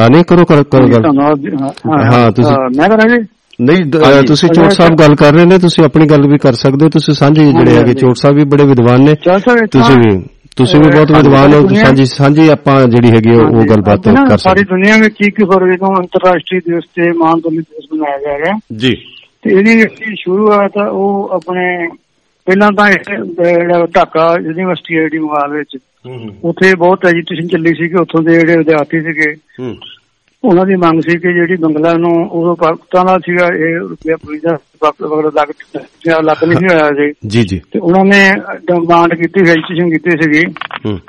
[0.00, 1.02] ਆ ਨਹੀਂ ਕਰੋ ਕਰੋ ਕਰੋ ਗੱਲ।
[1.34, 1.50] ਜੀ।
[2.14, 3.26] ਹਾਂ, ਤੁਸੀਂ- ਮੈਂ ਕਰਾਂ ਜੀ
[3.60, 6.90] ਨਹੀਂ। ਤੁਸੀਂ ਚੋਟ ਸਾਹਿਬ ਗੱਲ ਕਰ ਰਹੇ ਨੇ ਤੁਸੀਂ ਆਪਣੀ ਗੱਲ ਵੀ ਕਰ ਸਕਦੇ ਹੋ
[6.90, 10.24] ਤੁਸੀਂ ਸਾਂਝੇ ਜਿਹੜੇ ਹੈਗੇ। ਚੋਟ ਸਾਹਿਬ ਵੀ ਬੜੇ ਵਿਦਵਾਨ ਨੇ। ਸਰ ਤੁਸੀਂ ਵੀ
[10.56, 14.60] ਤੁਸੀਂ ਵੀ ਬਹੁਤ ਵਿਦਵਾਨ ਹੋ ਸਾਂਝੀ ਸਾਂਝੀ ਆਪਾਂ ਜਿਹੜੀ ਹੈਗੀ ਉਹ ਗੱਲਬਾਤ ਨਾ ਕਰ ਸਾਰੀ
[14.60, 18.58] ਸਕਦੇ ਦੁਨੀਆ ਵਿੱਚ 21 ਫਰਵਰੀ ਤੋਂ ਅੰਤਰਰਾਸ਼ਟਰੀ ਦਿਵਸ ਤੇ ਮਾਨ ਦਲਿਤ ਦਿਵਸ ਮਨਾਇਆ ਜਾ ਰਿਹਾ।
[18.76, 18.94] ਜੀ।
[19.42, 21.88] ਤੇ ਇਹਦੀ ਜਿਹੜੀ ਸ਼ੁਰੂਆਤ ਆ ਉਹ ਆਪਣੇ
[22.46, 25.78] ਪਹਿਲਾਂ ਤਾਂ ਇਹ ਜਿਹੜਾ ਢਾਕਾ ਯੂਨੀਵਰਸਿਟੀ ਆਈਡੀ ਮੁਹਾਲ ਵਿੱਚ
[26.44, 29.76] ਉੱਥੇ ਬਹੁਤ ਐਜੀਟੇਸ਼ਨ ਚੱਲੀ ਸੀ ਕਿ ਉੱਥੋਂ ਦੇ ਜਿਹੜੇ ਵਿਦਿਆਰਥੀ ਸੀਗੇ ਹੂੰ।
[30.46, 34.58] ਉਹਨਾਂ ਦੀ ਮੰਗ ਸੀ ਕਿ ਜਿਹੜੀ ਬੰਗਲਾ ਨੂੰ ਉਦੋਂ ਪਾਕਿਸਤਾਨ ਦਾ ਸੀਗਾ ਇਹ ਰੁਪਿਆ ਦਾ
[35.06, 39.40] ਵਗੈਰਾ ਲੱਗ ਚੁੱਕਾ ਲੱਗ ਨਹੀਂ ਸੀ ਹੋਇਆ ਸੀ। ਜੀ ਜੀ। ਤੇ ਉਹਨਾਂ ਨੇ ਡਿਮਾਂਡ ਕੀਤੀ
[39.40, 40.44] ਰਜਿਸਟ੍ਰੇਸ਼ਨ ਕੀਤੀ ਸੀਗੀ
[40.86, 41.00] ਹੂੰ।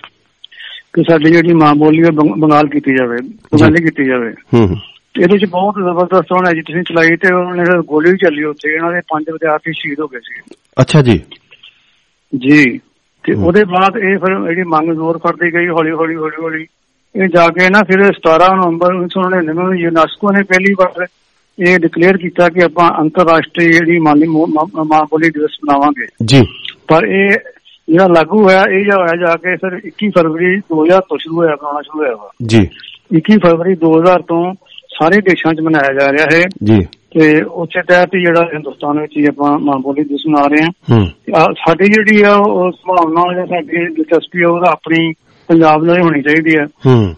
[0.94, 4.78] ਕਿ ਸਾਡੀ ਜਿਹੜੀ ਮਾਂ ਬੋਲੀ ਹੈ ਬੰਗ- ਬੰਗਾਲ ਕੀਤੀ ਜਾਵੇ ਬੰਗਾਲੀ ਕੀਤੀ ਜਾਵੇ। ਹੂੰ
[5.20, 8.92] ਇਹਦੇ ਚ ਬਹੁਤ ਜ਼ਬਰਦਸਤ ਉਹਨਾਂ ਐਜੀਟੇਸ਼ਨ ਚਲਾਈ ਤੇ ਉਹਨਾਂ ਨੇ ਗੋਲੀ ਵੀ ਚੱਲੀ ਉੱਥੇ ਇਹਨਾਂ
[8.92, 11.22] ਦੇ ਪੰਜ ਵਿਦਿਆਰਥੀ ਸ਼ਹੀਦ ਹੋ ਗਏ ਸੀ ਅੱਛਾ ਜੀ।
[12.36, 12.78] ਜੀ।
[13.24, 16.66] ਤੇ। ਉਹਦੇ ਬਾਅਦ ਇਹ ਫਿਰ ਜਿਹੜੀ ਮੰਗ ਜ਼ੋਰ ਫੜਦੀ ਗਈ ਹੌਲੀ ਹੌਲੀ ਹੌਲੀ ਹੌਲੀ
[17.24, 21.08] ਇਹ ਜਾ ਕੇ ਨਾ ਫਿਰ 17 ਨਵੰਬਰ 1999 ਨੂੰ ਯੂਨੈਸਕੋ ਨੇ ਪਹਿਲੀ ਵਾਰ
[21.68, 24.48] ਇਹ ਡਿਕਲੇਅਰ ਕੀਤਾ ਕਿ ਆਪਾਂ ਅੰਤਰਰਾਸ਼ਟਰੀ ਜਿਹੜੀ ਮਾਲੀ ਮੋ-
[24.86, 26.42] ਬੋਲੀ ਦਿਵਸ ਮਨਾਵਾਂਗੇ। ਜੀ।
[26.88, 27.32] ਪਰ ਇਹ
[27.90, 31.56] ਜਿਹੜਾ ਲਾਗੂ ਹੋਇਆ ਇਹ ਜਿਹੜਾ ਹੋਇਆ ਜਾ ਕੇ ਫਿਰ 21 ਫਰਵਰੀ 2000 ਤੋਂ ਸ਼ੁਰੂ ਹੋਇਆ
[31.56, 32.70] ਬਣਾਉਣਾ ਸ਼ੁਰੂ ਹੋਇਆ ਜੀ।
[33.12, 34.54] 21 ਫਰਵਰੀ 2000 ਤੋਂ
[35.00, 39.26] ਸਾਰੇ ਦੇਸ਼ਾਂ 'ਚ ਮਨਾਇਆ ਜਾ ਰਿਹਾ ਹੈ ਜੀ। ਤੇ ਉਸੇ ਤਹਿਤ ਜਿਹੜਾ ਹਿੰਦੁਸਤਾਨ ਵਿੱਚ ਹੀ
[39.26, 41.06] ਆਪਾਂ ਮਾਂ ਬੋਲੀ ਦਿਵਸ ਮਨਾ ਰਹੇ ਹਾਂ।
[41.54, 45.14] ਸਾਡੀ ਜਿਹੜੀ ਆ ਉਹ ਸੰਭਾਵਨਾ ਜਾਂ ਸਾਡੀ ਦਿਲਚਸਪੀ ਆ ਉਹ ਆਪਣੀ
[45.48, 46.68] ਪੰਜਾਬ ਨਾਲ ਹੀ ਹੋਣੀ ਚਾਹੀਦੀ ਹੈ।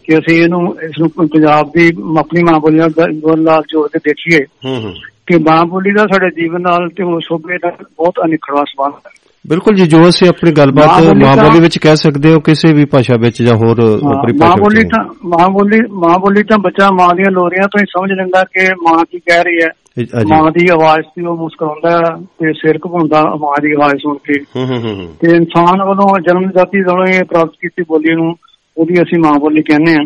[0.04, 4.00] ਕਿ ਅਸੀਂ ਇਹਨੂੰ ਇਸ ਨੂੰ ਪੰਜਾਬ ਦੀ ਆਪਣੀ ਮਾਂ ਬੋਲੀ ਨਾਲ ਗ- ਨਾਲ ਜੋੜ ਕੇ
[4.04, 4.94] ਦੇਖੀਏ। ਹੂੰ ਹੂੰ।
[5.28, 9.19] ਕਿ ਮਾਂ ਬੋਲੀ ਦਾ ਸਾਡੇ ਜੀਵਨ ਨਾਲ ਤੇ ਉਹ ਸੋਭੇ ਦਾ ਬਹੁਤ ਅਨਿਖੜਵਾ ਸੰਬੰਧ ਹੈ।
[9.48, 12.74] ਬਿਲਕੁਲ ਜੀ ਜੋ ਅਸੀਂ ਆਪਣੀ ਗੱਲਬਾਤ ਮਾਂ ਬੋਲੀ ਮਾਂ ਬੋਲੀ ਵਿੱਚ ਕਹਿ ਸਕਦੇ ਹੋ ਕਿਸੇ
[12.74, 16.44] ਵੀ ਭਾਸ਼ਾ ਵਿੱਚ ਜਾਂ ਹੋਰ ਆਪਣੀ ਮਾਂ ਭਾਸ਼ਾ ਬੋਲੀ ਵਿੱਚ। ਤਾਂ ਮਾਂ ਬੋਲੀ ਮਾਂ ਬੋਲੀ
[16.44, 19.72] ਤਾਂ ਬੱਚਾ ਮਾਂ ਦੀਆਂ ਲੋਰੀਆਂ ਤੋਂ ਹੀ ਸਮਝ ਲੈਂਦਾ ਕਿ ਮਾਂ ਕੀ ਕਹਿ ਰਹੀ ਹੈ।
[20.28, 22.00] ਮਾਂ ਦੀ ਆਵਾਜ਼ ਤੇ ਉਹ ਮੁਸਕਰਾਉਂਦਾ
[22.40, 24.40] ਤੇ ਸਿਰ ਘੁਮਾਉਂਦਾ ਮਾਂ ਦੀ ਆਵਾਜ਼ ਸੁਣ ਕੇ।
[25.22, 28.36] ਤੇ ਇਨਸਾਨ ਵੱਲੋਂ ਜਨਮ ਜਾਤੀ ਵੱਲੋਂ ਇਹ ਪ੍ਰਾਪਤ ਕੀਤੀ ਬੋਲੀ ਨੂੰ
[28.78, 30.04] ਉਹਦੀ ਅਸੀਂ ਮਾਂ ਬੋਲੀ ਕਹਿੰਦੇ ਆ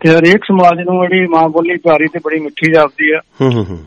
[0.00, 3.20] ਤੇ ਹਰੇਕ ਸਮਾਜ ਨੂੰ ਜਿਹੜੀ ਮਾਂ ਬੋਲੀ ਪਿਆਰੀ ਤੇ ਬੜੀ ਮਿੱਠੀ ਜਾਪਦੀ ਆ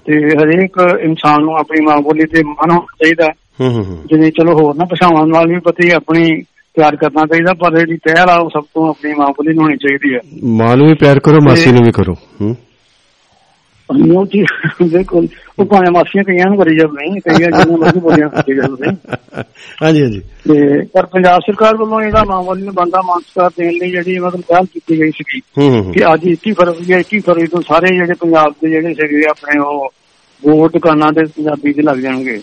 [0.06, 3.28] ਤੇ ਹਰੇਕ ਇਨਸਾਨ ਨੂੰ ਆਪਣੀ ਮਾਂ ਬੋਲੀ ਤੇ ਮਾਣ ਹੋਣਾ ਚਾਹੀਦਾ
[3.60, 6.30] ਜਿਵੇਂ ਚਲੋ ਹੋਰ ਨਾ ਭਾਸ਼ਾਵਾਂ ਨਾਲ ਵੀ ਪਤੀ ਆਪਣੀ
[6.77, 9.77] ਪਿਆਰ ਕਰਨਾ ਚਾਹੀਦਾ ਪਰ ਜਿਹੜੀ ਪਹਿਲ ਆ ਉਹ ਸਭ ਤੋਂ ਆਪਣੀ ਮਾਂ ਬੋਲੀ ਨੂੰ ਹੋਣੀ
[9.77, 10.19] ਚਾਹੀਦੀ ਹੈ
[10.57, 12.56] ਮਾਂ ਨੂੰ ਵੀ ਪਿਆਰ ਕਰੋ ਮਾਸੀ ਨੂੰ ਵੀ ਕਰੋ ਹੂੰ।
[13.90, 14.44] ਉਹ ਜੀ
[14.81, 15.27] ਬਿਲਕੁਲ
[15.60, 18.90] ਉਹ ਭਾਵੇਂ ਮਾਸੀਆਂ ਕਈਆਂ ਨੂੰ ਕਰੀ ਜਾਂਦੇ ਨਹੀਂ ਕਈਆਂ ਜਿਹਨਾਂ ਮਰਜ਼ੀ ਬੋਲੀਆਂ ਕੀਤੀ ਜਾਂਦੇ
[19.84, 23.90] ਹਾਂਜੀ ਹਾਂਜੀ। ਤੇ ਪਰ ਪੰਜਾਬ ਸਰਕਾਰ ਵੱਲੋਂ ਇਹਦਾ ਮਾਂ ਬੋਲੀ ਨੂੰ ਬੰਦਾ ਮਾਨਸਕਾਰ ਦੇਣ ਲਈ
[23.91, 25.11] ਜਿਹੜੀ ਮਤਲਬ ਪਹਿਲ ਕੀਤੀ ਗਈ
[25.57, 28.69] ਹੂੰ ਹੂੰ ਹੂੰ, ਕਿ ਅੱਜ 21 ਫਰਵਰੀ ਹੈ 21 ਫਰਵਰੀ ਤੋਂ ਸਾਰੇ ਜਿਹੜੇ ਪੰਜਾਬ ਦੇ
[28.69, 29.90] ਜਿਹੜੇ ਸੀਗੇ ਆਪਣੇ ਉਹ
[30.44, 32.41] ਬੋਰਡ ਦੁਕਾਨਾਂ ਤੇ ਪੰਜਾਬੀ ਦੇ ਲੱਗ ਜਾਣਗੇ।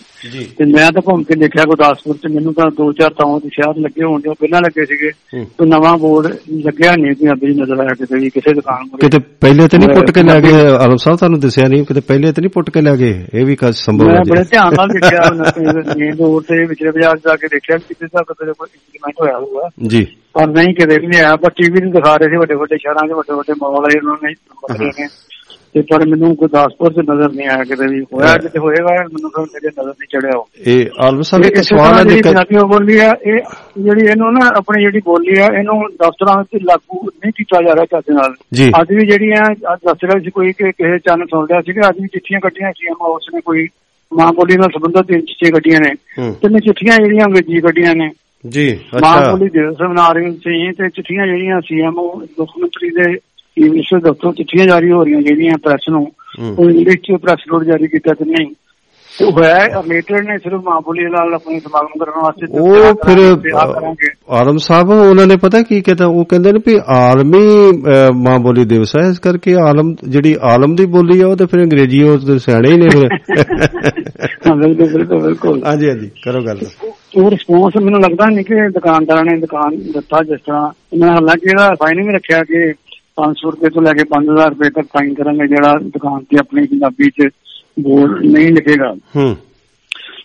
[0.57, 3.79] ਤੇ ਮੈਂ ਤਾਂ ਘੁੰਮ ਕੇ ਦੇਖਿਆ ਗੁਰਦਾਸਪੁਰ ਚ ਮੈਨੂੰ ਤਾਂ ਦੋ ਚਾਰ ਤਾਵਾਂ ਦੇ ਸ਼ਹਿਰ
[3.79, 5.11] ਲੱਗੇ ਹੋਣ ਜੋ ਪਹਿਲਾਂ ਲੱਗੇ ਸੀਗੇ।
[5.43, 6.25] ਤੇ ਨਵਾਂ ਬੋਰਡ
[6.65, 9.89] ਲੱਗਿਆ ਨਹੀਂ ਪੰਜਾਬੀ ਦੀ ਨਜ਼ਰ ਆਇਆ ਕਿਤੇ ਵੀ ਕਿਸੇ ਦੁਕਾਨ ਕੋਲ। ਕਿਤੇ ਪਹਿਲੇ ਤੇ ਨਹੀਂ
[9.89, 12.81] ਪੁੱਟ ਕੇ ਲੈ ਗਏ ਆਲਮ ਸਾਹਿਬ ਤੁਹਾਨੂੰ ਦੱਸਿਆ ਨਹੀਂ ਕਿਤੇ ਪਹਿਲੇ ਤੇ ਨਹੀਂ ਪੁੱਟ ਕੇ
[12.81, 15.21] ਲੈ ਗਏ ਇਹ ਵੀ ਕਦ ਸੰਭਵ ਮੈਂ ਹੈ ਬੜੇ ਜੀ ਧਿਆਨ ਨਾਲ ਦੇਖਿਆ
[15.97, 19.69] ਮੇਨ ਰੋਡ ਤੇ ਵਿਚਲੇ ਬਾਜ਼ਾਰ ਜਾ ਕੇ ਦੇਖਿਆ ਕਿਤੇ ਤੱਕ ਕਿਤੇ ਕੋਈ ਇੰਪਲੀਮੈਂਟ ਹੋਇਆ ਹੋਊਗਾ।
[19.87, 22.77] ਜੀ। ਪਰ ਨਹੀਂ ਕਿਤੇ ਵੀ ਨਹੀਂ ਆਇਆ ਪਰ ਟੀਵੀ ਨੂੰ ਦਿਖਾ ਰਹੇ ਸੀ ਵੱਡੇ ਵੱਡੇ
[22.77, 25.07] ਸ਼ਹਿਰਾਂ 'ਚ ਵੱਡੇ ਵੱਡੇ ਮਾਲ ਆਏ ਉਹਨਾਂ ਨੇ
[25.73, 29.43] ਤੇ ਪਰ ਮੈਨੂੰ ਗੁਰਦਾਸਪੁਰ 'ਚ ਨਜ਼ਰ ਨਹੀਂ ਆਇਆ ਕਿਤੇ ਵੀ। ਹੋਇਆ ਕਿਤੇ ਹੋਏਗਾ ਮੈਨੂੰ ਤਾਂ
[29.43, 33.39] ਮੇਰੇ ਨਜ਼ਰ ਨਹੀਂ ਚੜਿਆ ਇਹ ਆਲਮ ਸਾਹਿਬ ਇੱਕ ਸਵਾਲ ਹੈ ਨਿੱਕਾ- ਪੰਜਾਬੀ ਬੋਲੀ ਆ ਇਹ
[33.83, 37.85] ਜਿਹੜੀ ਇਹਨੂੰ ਨਾ ਆਪਣੀ ਜਿਹੜੀ ਬੋਲੀ ਆ ਇਹਨੂੰ ਦਫ਼ਤਰਾਂ ਵਿੱਚ ਲਾਗੂ ਨਹੀਂ ਕੀਤਾ ਜਾ ਰਿਹਾ
[37.85, 41.45] ਚੱਜ ਨਾਲ। ਜੀ। ਅੱਜ ਵੀ ਜਿਹੜੀਆਂ ਅੱਜ ਦੱਸ ਰਿਹਾ ਸੀ ਕੋਈ ਕਿ ਕਿਸੇ ਚੰਨ ਸੁਣ
[41.45, 43.67] ਰਿਹਾ ਸੀ ਕਿ ਅੱਜ ਵੀ ਚਿੱਠੀਆਂ ਕੱਢੀਆਂ ਸੀ ਉਸ ਨੇ ਕੋਈ
[44.13, 45.91] ਮਾਂ ਬੋਲੀ ਨਾਲ ਸੰਬੰਧਿਤ ਤਿੰਨ ਚਿੱਠੀਆਂ ਕੱਢੀਆਂ ਨੇ।
[46.31, 48.09] ਤਿੰਨ ਚਿੱਠੀਆਂ ਜਿਹੜੀਆਂ ਅੰਗਰੇਜ਼ੀ ਕੱਢੀਆਂ ਨੇ।
[48.47, 53.17] ਜੀ ਮਾਂ ਅੱਛਾ। ਬੋਲੀ ਦਿਵਸ ਮਨਾ ਰਹੇ ਸੀ ਤੇ ਚਿੱਠੀਆਂ ਜਿਹੜੀਆਂ ਸੀਐਮਓ ਮੁੱਖ ਮੰਤਰੀ ਦੇ
[53.57, 56.07] ਇੰਗਲਿਸ਼ ਦਫ਼ਤਰੋਂ ਚਿੱਠੀਆਂ ਜਾਰੀ ਹੋ ਰਹੀਆਂ ਜਿਹੜੀਆਂ ਪ੍ਰੈਸ ਨੂੰ।
[56.59, 58.55] ਉਹ ਇੰਗਲਿਸ਼ ਚ ਪ੍ਰੈਸ ਨੋਟ ਜਾਰੀ ਕੀਤਾ ਤੇ ਨਹੀਂ
[59.33, 63.53] ਹੋਇਆ ਰਿਲੇਟਡ ਨੇ ਸਿਰਫ ਮਾਂ ਬੋਲੀ ਨਾਲ ਆਪਣੀ ਸਮਾਗਮ ਕਰਨ ਵਾਸਤੇ ਉਹ ਫਿਰ
[64.29, 67.71] ਆਲਮ ਸਾਹਿਬ ਉਹਨਾਂ ਨੇ ਪਤਾ ਕੀ ਕਹਿੰਦਾ ਉਹ ਕਹਿੰਦੇ ਨੇ ਵੀ ਆਲਮੀ
[68.15, 71.63] ਮਾਂ ਬੋਲੀ ਦਿਵਸ ਹੈ ਇਸ ਕਰਕੇ ਆਲਮ ਜਿਹੜੀ ਆਲਮ ਦੀ ਬੋਲੀ ਆ ਉਹ ਤੇ ਫਿਰ
[71.63, 73.09] ਅੰਗਰੇਜ਼ੀ ਉਹ ਤੇ ਸਿਆਣੇ ਹੀ ਨੇ ਫਿਰ।
[74.55, 76.59] ਬਿਲਕੁਲ ਹਾਂਜੀ ਹਾਂਜੀ ਕਰੋ ਗੱਲ।
[77.15, 81.69] ਉਹ ਰਿਸਪੌਂਸ ਮੈਨੂੰ ਲੱਗਦਾ ਨਹੀਂ ਕਿ ਦੁਕਾਨਦਾਰਾਂ ਨੇ ਦੁਕਾਨ ਦਿੱਤਾ ਜਿਸ ਤਰ੍ਹਾਂ ਇਹਨਾਂ ਹਾਲਾਂਕਿ ਇਹਦਾ
[81.69, 82.73] ਫਾਈਨ ਵੀ ਰੱਖਿਆ ਕਿ
[83.17, 87.09] 500 ਰੁਪਏ ਤੋਂ ਲੈ ਕੇ 5000 ਰੁਪਏ ਤੱਕ ਫਾਈਨ ਕਰਾਂਗੇ ਜਿਹੜਾ ਦੁਕਾਨ ਤੇ ਆਪਣੀ ਪੰਜਾਬੀ
[87.09, 87.29] 'ਚ
[87.79, 89.37] ਬੋਰਡ ਨਹੀਂ ਲਿਖੇਗਾ। ਹੂੰ।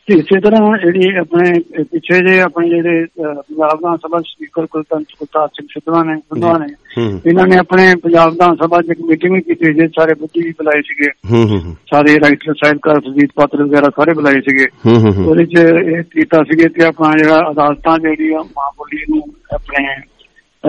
[0.06, 5.48] ਤੇ ਇਸੇ ਤਰ੍ਹਾਂ ਜਿਹੜੀ ਆਪਣੇ ਪਿੱਛੇ ਜੇ ਆਪਣੇ ਜਿਹੜੇ ਪੰਜਾਬ ਵਿਧਾਨ ਸਭਾ ਸਪੀਕਰ ਕੁਲਤੰਤ ਕੁਲਤਾਰ
[5.48, 6.66] ਸਿੰਘ ਸਿੱਧਵਾਂ ਨੇ ਸਿੱਧਵਾਂ ਨੇ
[7.26, 10.82] ਇਹਨਾਂ ਨੇ ਆਪਣੇ ਪੰਜਾਬ ਵਿਧਾਨ ਸਭਾ ਇੱਕ ਮੀਟਿੰਗ ਵੀ ਕੀਤੀ ਜੇ ਸਾਰੇ ਬੁੱਧੀ ਵੀ ਬੁਲਾਏ
[10.82, 15.26] ਸੀਗੇ। ਹੂੰ ਹੂੰ ਸਾਰੇ ਰਾਈਟਰ ਸਾਹਿਬਕਾਰ ਸੁਜੀਤ ਪਾਤਰ ਵਗੈਰਾ ਸਾਰੇ ਬੁਲਾਏ ਸੀਗੇ। ਹੂੰ ਹੂੰ ਹੂੰ।
[15.26, 19.22] ਉਹਦੇ 'ਚ ਇਹ ਕੀਤਾ ਸੀਗੇ ਕਿ ਆਪਾਂ ਜਿਹੜਾ ਅਦਾਲਤਾਂ ਜਿਹੜੀ ਆ ਮਾਂ ਬੋਲੀ ਨੂੰ
[19.54, 20.11] ਆਪਣੇ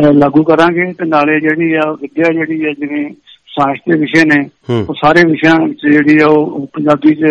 [0.01, 3.09] ਲਾਗੂ ਕਰਾਂਗੇ ਤੇ ਨਾਲੇ ਜਿਹੜੀ ਆ ਵਿਦਿਆ ਜਿਹੜੀ ਆ ਜਿਵੇਂ
[3.47, 4.49] ਸਾਇੰਸ ਦੇ ਵਿਸ਼ੇ ਨੇ
[4.89, 7.25] ਉਹ ਸਾਰੇ ਵਿਸ਼ਿਆਂ ਵਿੱਚ ਜਿਹੜੀ ਆ ਉਹ ਪੰਜਾਬੀ 'ਚ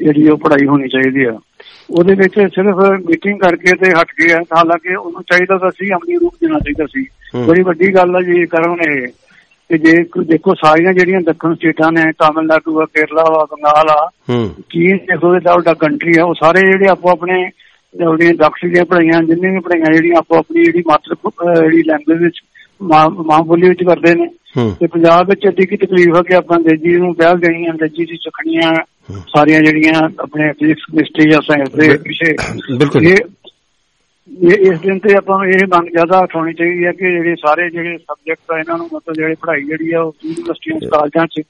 [0.00, 1.38] ਜਿਹੜੀ ਉਹ ਪੜ੍ਹਾਈ ਹੋਣੀ ਚਾਹੀਦੀ ਆ।
[1.90, 2.76] ਉਹਦੇ ਵਿੱਚ ਸਿਰਫ
[3.06, 6.86] ਮੀਟਿੰਗ ਕਰਕੇ ਤੇ ਹਟ ਗਏ ਆ ਹਾਲਾਂਕਿ ਉਹਨੂੰ ਚਾਹੀਦਾ ਤਾਂ ਸੀ ਅਮਲੀ ਰੂਪ ਦੇਣਾ ਚਾਹੀਦਾ
[6.86, 7.06] ਸੀ।
[7.46, 9.08] ਬੜੀ ਵੱਡੀ ਗੱਲ ਆ ਜੀ ਕਰਨ ਇਹ।
[9.70, 14.10] ਕਿ ਜੇ ਦੇਖੋ ਸਾਰੀਆਂ ਜਿਹੜੀਆਂ ਦੱਖਣ ਸਟੇਟਾਂ ਨੇ ਤਾਮਿਲਨਾਡੂ ਆ ਕੇਰਲਾ ਵਾ ਬੰਗਾਲ ਆ
[14.70, 17.50] ਚੀਨ ਦੇਖੋ ਦਾ ਕੰਟਰੀ ਆ ਉਹ ਸਾਰੇ ਜਿਹੜੇ ਆਪੋ ਆਪਣੇ
[17.94, 21.14] ਜਿਹੜੀਆਂ ਦਕਸ਼ ਦੀਆਂ ਪੜ੍ਹਾਈਆਂ ਜਿੰਨੀਆਂ ਵੀ ਪੜ੍ਹਾਈਆਂ ਜਿਹੜੀਆਂ ਆਪੋ ਆਪਣੀ ਜਿਹੜੀ ਮਾਤਰ
[21.60, 22.40] ਜਿਹੜੀ ਲੈਂਗੁਏਜ ਵਿੱਚ
[22.82, 24.26] ਮਾਂ ਬੋਲੀ ਵਿੱਚ ਕਰਦੇ ਨੇ।
[24.80, 28.16] ਤੇ ਪੰਜਾਬ ਵਿੱਚ ਅੱਡੀ ਕੀ ਤਕਲੀਫ ਹੈ ਕਿ ਆਪਾਂ ਅੰਗਰੇਜ਼ੀ ਨੂੰ ਪਹਿਲ ਗਈਆਂ ਅੰਗਰੇਜ਼ੀ ਦੀ
[28.16, 28.74] ਸਿੱਖਣੀਆਂ
[29.28, 32.34] ਸਾਰੀਆਂ ਜਿਹੜੀਆਂ ਆਪਣੇ ਫਿਜ਼ਿਕਸ ਕੈਮਿਸਟਰੀ ਜਾਂ ਸਾਇੰਸ ਦੇ ਵਿਸ਼ੇ
[32.78, 33.16] ਬਿਲਕੁਲ। ਇਹ
[34.50, 38.52] ਇਸ ਦਿਨ ਤੇ ਆਪਾਂ ਇਹ ਮੰਗ ਜ਼ਿਆਦਾ ਉਠਾਉਣੀ ਚਾਹੀਦੀ ਹੈ ਕਿ ਜਿਹੜੇ ਸਾਰੇ ਜਿਹੜੇ ਸਬਜੈਕਟ
[38.52, 41.42] ਆ ਇਹਨਾਂ ਨੂੰ ਮਤਲਬ ਜਿਹੜੇ ਪੜ੍ਹਾਈ ਜਿਹੜੀ ਆ ਉਹ ਯੂਨੀਵਰਸਿਟੀਆਂ ਕਾਲਜਾਂ 'ਚ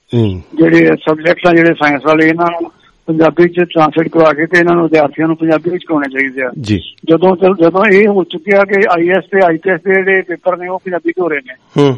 [0.54, 2.70] ਜਿਹੜੇ ਸਬਜੈਕਟ ਆ ਜਿਹੜੇ ਸਾਇੰਸ ਵਾਲੇ ਇਹਨਾਂ ਨੂੰ
[3.06, 6.50] ਪੰਜਾਬੀ 'ਚ ਟ੍ਰਾਂਸਲੇਟ ਕਰਵਾ ਕੇ ਤੇ ਇਹਨਾਂ ਨੂੰ ਵਿਦਿਆਰਥੀਆਂ ਨੂੰ ਪੰਜਾਬੀ ਵਿੱਚ ਕਰਾਉਣੇ ਚਾਹੀਦੇ ਆ।
[6.60, 10.78] ਜੀ। ਜਦੋਂ ਜਦੋਂ ਇਹ ਹੋ ਚੁੱਕਿਆ ਕਿ ਆਈਐਸ ਤੇ ਆਈਪੀਐਸ ਦੇ ਜਿਹੜੇ ਪੇਪਰ ਨੇ ਉਹ
[10.78, 11.96] ਪੰਜਾਬੀ 'ਚ ਹੋ ਰਹੇ ਨੇ। ਹੂੰ।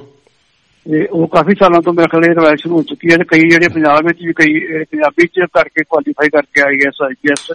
[0.90, 3.48] ਤੇ ਉਹ ਕਾਫੀ ਸਾਲਾਂ ਤੋਂ ਮੇਰੇ ਖਿਆਲ ਇਹ ਰਵਾਇਤ ਸ਼ੁਰੂ ਹੋ ਚੁੱਕੀ ਹੈ ਤੇ ਕਈ
[3.48, 7.52] ਜਿਹੜੇ ਪੰਜਾਬ ਵਿੱਚ ਵੀ ਕਈ ਇਹ ਪੰਜਾਬੀ 'ਚ ਕਰਕੇ ਕੁਆਲੀਫਾਈ ਕਰਕੇ ਆਈਐਸ ਆਈਪੀਐਸ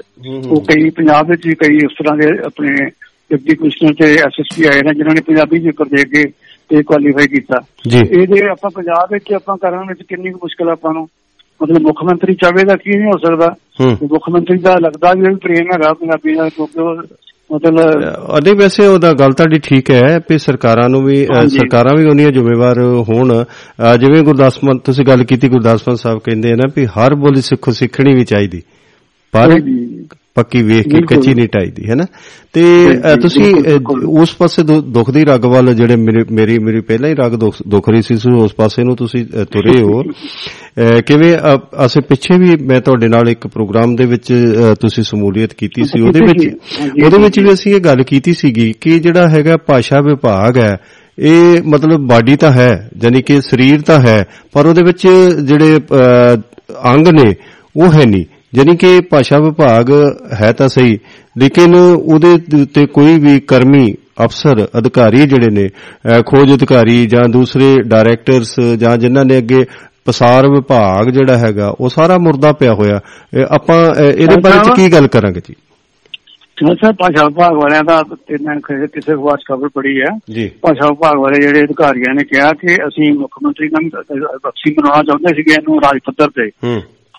[0.48, 2.86] ਉਹ ਕਈ ਪੰਜਾਬ ਵਿੱਚ ਵੀ ਕਈ ਇਸ ਤਰ੍ਹਾਂ ਦੇ ਆਪਣੇ
[3.32, 6.32] ਡਿਪਟੀ ਕਮਿਸ਼ਨਰ ਤੇ ਐਸਐਸਪੀ ਆਏ ਨੇ ਜਿਨ੍ਹਾਂ ਨੇ ਪੰਜਾਬੀ ਪੇਪਰ ਦੇ ਕੇ
[6.70, 11.08] ਤੇ ਕੁਆਲੀਫਾਈ ਕੀਤਾ। ਜੀ। ਇਹਦੇ ਆਪਾਂ ਪੰਜਾਬ ਵਿੱਚ ਆਪਾਂ ਕਰਨ ਵਿੱਚ ਕਿੰਨੀ ਮੁਸ਼ਕਲ ਆਪਾਂ ਨੂੰ?
[11.64, 15.68] ਮਤਲਬ ਮੁੱਖ ਮੰਤਰੀ ਚਾਹੇ ਦਾ ਕੀ ਨਹੀਂ ਹੋ ਸਕਦਾ। ਮੁੱਖ ਮੰਤਰੀ ਦਾ ਲੱਗਦਾ ਵੀ ਪ੍ਰੇਮ
[15.74, 17.08] ਹੈਗਾ ਪੰਜਾਬੀ ਦਾ ਕਿਉਂਕਿ
[17.54, 18.04] ਮਤਲਬ
[18.38, 22.80] ਅਦੇ ਵੈਸੇ ਉਹਦਾ ਗੱਲ ਤੁਹਾਡੀ ਠੀਕ ਹੈ ਵੀ ਸਰਕਾਰਾਂ ਨੂੰ ਵੀ। ਸਰਕਾਰਾਂ ਵੀ ਉਹਨੀਆਂ ਜ਼ਿੰਮੇਵਾਰ
[23.10, 23.44] ਹੋਣ।
[23.98, 27.42] ਜਿਵੇਂ ਗੁਰਦਾਸ ਮਾਨ ਤੁਸੀਂ ਗੱਲ ਕੀਤੀ ਗੁਰਦਾਸ ਮਾਨ ਸਾਹਿਬ ਕਹਿੰਦੇ ਆ ਨਾ ਵੀ ਹਰ ਬੋਲੀ
[27.42, 28.62] ਸਿੱਖੋ ਸਿੱਖਣੀ ਵੀ ਚਾਹੀਦੀ।
[29.32, 29.60] ਪਰ
[30.36, 32.06] ਪੱਕੀ ਵੇਖ ਕੇ। ਕੱਚੀ ਨਹੀਂ ਟਾਈਦੀ ਹੈ ਨਾ
[32.54, 32.62] ਤੇ
[33.22, 33.56] ਤੁਸੀਂ।
[34.08, 36.26] ਉਸ ਪਾਸੇ ਦੁੱਖ ਦੀ ਰਗ ਵੱਲ ਜਿਹੜੇ ਮੇਰੇ-
[36.62, 37.32] ਮੇਰੀ ਪਹਿਲਾਂ ਹੀ ਰਗ
[37.68, 40.02] ਦੁੱਖ ਰਹੀ ਸੀ ਉਸ ਪਾਸੇ ਨੂੰ ਤੁਸੀਂ ਤੁਰੇ ਹੋ
[41.08, 41.38] ਕਿਵੇਂ
[41.86, 44.34] ਅਸੀਂ ਪਿੱਛੇ ਵੀ ਮੈਂ ਤੁਹਾਡੇ ਨਾਲ ਇੱਕ ਪ੍ਰੋਗਰਾਮ ਦੇ ਵਿੱਚ
[44.80, 46.56] ਤੁਸੀਂ ਸਮੂਲੀਅਤ ਕੀਤੀ ਸੀ ਉਹਦੇ ਵਿੱਚ
[47.04, 50.78] ਉਹਦੇ ਵਿੱਚ। ਵੀ ਅਸੀਂ ਇਹ ਗੱਲ ਕੀਤੀ ਸੀਗੀ ਕਿ ਜਿਹੜਾ ਹੈਗਾ ਭਾਸ਼ਾ ਵਿਭਾਗ ਹੈ
[51.20, 55.08] ਇਹ ਮਤਲਬ ਬਾਡੀ ਤਾਂ ਹੈ ਯਾਨੀ ਕਿ ਸਰੀਰ ਤਾਂ ਹੈ ਪਰ ਉਹਦੇ ਵਿੱਚ
[55.44, 55.80] ਜਿਹੜੇ
[56.86, 57.36] ਅੰਗ ਨੇ
[57.76, 58.26] ਉਹ ਹੈ ਨਹੀਂ
[58.56, 59.92] ਯਾਨੀ ਕਿ ਭਾਸ਼ਾ ਵਿਭਾਗ
[60.44, 61.00] ਹੈ ਤਾਂ ਸਹੀ
[61.38, 63.94] ਲੇਕਿਨ ਉਹਦੇ ਉੱਤੇ ਕੋਈ ਵੀ ਕਰਮੀ
[64.26, 65.70] ਅਫਸਰ ਅਧਿਕਾਰੀ ਜਿਹੜੇ ਨੇ
[66.26, 69.66] ਖੋਜ ਅਧਿਕਾਰੀ ਜਾਂ ਦੂਸਰੇ ਡਾਇਰੈਕਟਰਸ ਜਾਂ ਜਿਨ੍ਹਾਂ ਨੇ ਅੱਗੇ
[70.06, 73.00] ਪ੍ਰਸਾਰ ਵਿਭਾਗ ਜਿਹੜਾ ਹੈਗਾ ਉਹ ਸਾਰਾ ਮੁਰਦਾ ਪਿਆ ਹੋਇਆ।
[73.52, 73.76] ਆਪਾਂ
[74.06, 75.56] ਇਹਦੇ ਬਾਰੇ ਚ ਕੀ ਗੱਲ ਕਰਾਂਗੇ ਜੀ?
[76.72, 78.04] ਅੱਛਾ ਭਾਸ਼ਾ ਵਿਭਾਗ ਵਾਲਿਆਂ ਦਾ
[78.42, 80.18] ਮੈਂ ਕਿਸੇ ਕਿਸੇ ਅਖਬਾਰ 'ਚ ਖਬਰ ਪੜੀ ਹੈ।
[80.62, 83.90] ਭਾਸ਼ਾ ਵਿਭਾਗ ਵਾਲੇ ਜਿਹੜੇ ਅਧਿਕਾਰੀਆਂ ਨੇ ਕਿਹਾ ਕਿ ਅਸੀਂ ਮੁੱਖ ਮੰਤਰੀ ਨਾਲ
[84.44, 86.50] ਬਖਸ਼ੀ ਬਣਾਉਣਾ ਚਾਹੁੰਦੇ ਸੀਗੇ ਇਹਨੂੰ ਰਾਜ ਪੱਧਰ ਤੇ।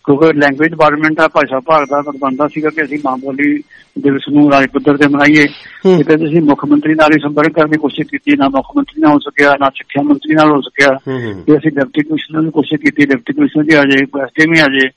[0.04, 3.62] ਕਿਉਂਕਿ ਲੈਂਗੁਏਜ ਡਿਪਾਰਟਮੈਂਟ ਆ ਭਾਸ਼ਾ ਵਿਭਾਗ ਦਾ ਬੰਦਾ ਸੀਗਾ ਕਿ ਅਸੀਂ ਮਾਂ ਬੋਲੀ
[3.98, 5.46] ਦਿਵਸ ਨੂੰ ਰਾਜ ਪੱਧਰ ਤੇ ਮਨਾਈਏ।
[5.86, 8.66] ਹੂੰ। ਤੇ ਕਹਿੰਦੇ ਸੀ ਮੁੱਖ ਮੰਤਰੀ ਨਾਲ ਹੀ ਸੰਪਰਕ ਕਰਨ ਦੀ ਕੋਸ਼ਿਸ਼ ਕੀਤੀ ਨਾ ਮੁੱਖ
[8.76, 10.98] ਮੰਤਰੀ ਨਾਲ ਹੋ ਸਕਿਆ ਨਾ ਸਿੱਖਿਆ ਮੰਤਰੀ ਨਾਲ ਹੋ ਸਕਿਆ।
[11.46, 14.88] ਤੇ ਅਸੀਂ ਡਿਪਟੀ ਕਮਿਸ਼ਨਰ ਨੂੰ ਕੋਸ਼ਿਸ਼ ਕੀਤੀ ਡਿਪਟੀ ਕਮਿਸ਼ਨਰ ਜੀ ਆ ਜਾਏ ਐਸਡੀਐਮ ਆ ਜਾਏ।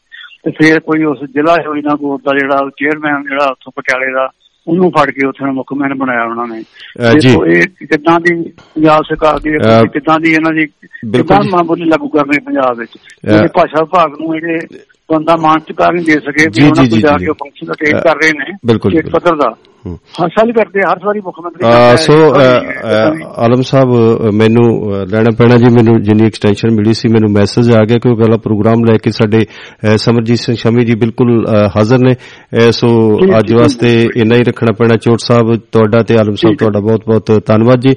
[0.43, 4.29] ਤੇ ਫਿਰ ਕੋਈ ਉਸ ਜ਼ਿਲ੍ਹਾ ਯੋਜਨਾ ਬੋਰਡ ਦਾ ਜਿਹੜਾ ਚੇਅਰਮੈਨ ਜਿਹੜਾ ਉੱਥੋਂ ਪਟਿਆਲੇ ਦਾ
[4.67, 6.63] ਉਹਨੂੰ ਫੜ ਕੇ ਉੱਥੇ ਮੁੱਖ ਮੈਨ ਬਣਾਇਆ ਉਹਨਾਂ ਨੇ।
[7.53, 9.51] ਇਹ ਕਿੱਦਾਂ ਦੀ ਪੰਜਾਬ ਸਰਕਾਰ ਦੀ
[9.93, 12.91] ਕਿੱਦਾਂ ਦੀ ਇਹਨਾਂ ਦੀ ਕਿੱਦਾਂ। ਮਾਂ ਬੋਲੀ ਲਾਗੂ ਕਰਨੀ ਪੰਜਾਬ ਵਿੱਚ।
[13.25, 14.59] ਜਿਹੜੇ ਭਾਸ਼ਾ ਵਿਭਾਗ ਨੂੰ ਜਿਹੜੇ
[15.11, 18.57] ਬੰਦਾ ਮਾਨਸਿਕਤਾ ਨਹੀਂ ਦੇ ਸਕੇ ਵੀ ਉਹਨਾਂ ਕੋਲ ਜੀ। ਕੇ ਫੰਕਸ਼ਨ ਅਟੈਂਡ ਕਰ ਰਹੇ ਨੇ
[18.65, 19.55] ਬਿਲਕੁਲ। ਪੱਧਰ ਦਾ।
[19.93, 22.13] ਹਰ ਸਾਲ ਹੀ ਕਰਦੇ ਹਰ ਵਾਰੀ ਮੁੱਖ ਮੰਤਰੀ। ਸੋ
[23.37, 23.89] ਆਲਮ ਸਾਹਿਬ
[24.33, 24.63] ਮੈਨੂੰ
[25.07, 28.37] ਲੈਣਾ ਪੈਣਾ ਜੀ ਮੈਨੂੰ ਜਿੰਨੀ ਐਕਸਟੈਂਸ਼ਨ ਮਿਲੀ ਸੀ ਮੈਨੂੰ ਮੈਸੇਜ ਆ ਗਿਆ ਕਿ ਉਹ ਪਹਿਲਾ
[28.37, 29.45] ਪ੍ਰੋਗਰਾਮ ਲੈ ਕੇ ਸਾਡੇ
[29.97, 31.45] ਸਮਰਜੀਤ ਸਿੰਘ ਸ਼ਮੀ ਜੀ ਬਿਲਕੁਲ
[31.77, 32.13] ਹਾਜ਼ਰ ਨੇ।
[32.71, 32.87] ਸੋ
[33.39, 37.41] ਅੱਜ ਵਾਸਤੇ ਇੰਨਾ ਹੀ ਰੱਖਣਾ ਪੈਣਾ। ਚੋਟ ਸਾਹਿਬ ਤੁਹਾਡਾ ਤੇ ਆਲਮ ਸਾਹਿਬ। ਤੁਹਾਡਾ ਬਹੁਤ ਬਹੁਤ
[37.45, 37.93] ਧੰਨਵਾਦ ਜੀ।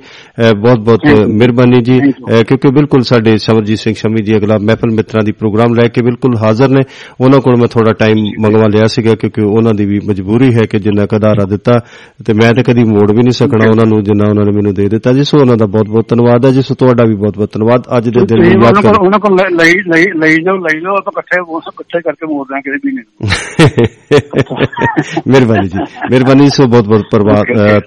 [0.61, 1.01] ਬਹੁਤ ਬਹੁਤ.
[1.29, 5.89] ਮਿਹਰਬਾਨੀ ਜੀ। ਕਿਉਂਕਿ ਬਿਲਕੁਲ ਸਾਡੇ ਸਮਰਜੀਤ ਸਿੰਘ ਸ਼ਮੀ ਜੀ ਅਗਲਾ ਮਹਿਫਲ ਮਿੱਤਰਾਂ ਦੀ ਪ੍ਰੋਗਰਾਮ ਲੈ
[5.89, 6.83] ਕੇ ਬਿਲਕੁਲ ਹਾਜ਼ਰ ਨੇ।
[7.21, 10.79] ਉਹਨਾਂ ਕੋਲ ਮੈਂ ਥੋੜਾ ਟਾਈਮ ਮੰਗਵਾ ਲਿਆ ਸੀਗਾ ਕਿਉਂਕਿ ਉਹਨਾਂ ਦੀ ਵੀ ਮਜਬੂਰੀ ਹੈ ਕਿ
[10.79, 11.78] ਜਿੰਨਾ ਕਦਾਰਾ ਦਿੱਤਾ
[12.27, 14.89] ਤੇ ਮੈਂ ਤਾਂ ਕਦੀ ਮੋੜ ਵੀ ਨਹੀਂ ਸਕਣਾ ਉਹਨਾਂ ਨੂੰ ਜਿੰਨਾ ਉਹਨਾਂ ਨੇ ਮੈਨੂੰ ਦੇ
[14.89, 17.53] ਦਿੱਤਾ ਜੀ ਸੋ ਉਹਨਾਂ ਦਾ ਬਹੁਤ ਬਹੁਤ ਧੰਨਵਾਦ ਹੈ ਜੀ ਸੋ ਤੁਹਾਡਾ ਵੀ ਬਹੁਤ ਬਹੁਤ
[17.53, 20.95] ਧੰਨਵਾਦ। ਅੱਜ ਦੇ ਦਿਨ ਨੂੰ ਯਾਦ ਕਰ ਉਹਨਾਂ ਕੋਲ ਲਈ ਲਈ ਲਈ ਜਾਓ ਲਈ ਜਾਓ
[20.95, 23.03] ਆਪਾਂ ਇਕੱਠੇ ਉਹ ਇਕੱਠੇ ਕਰਕੇ ਮੋੜ ਦਾਂਗੇ ਕਿਸੇ ਮਹੀਨੇ
[25.29, 25.79] ਮਿਹਰਬਾਨੀ ਜੀ
[26.11, 27.03] ਮਿਹਰਬਾਨੀ ਸੋ ਬਹੁਤ ਬਹੁਤ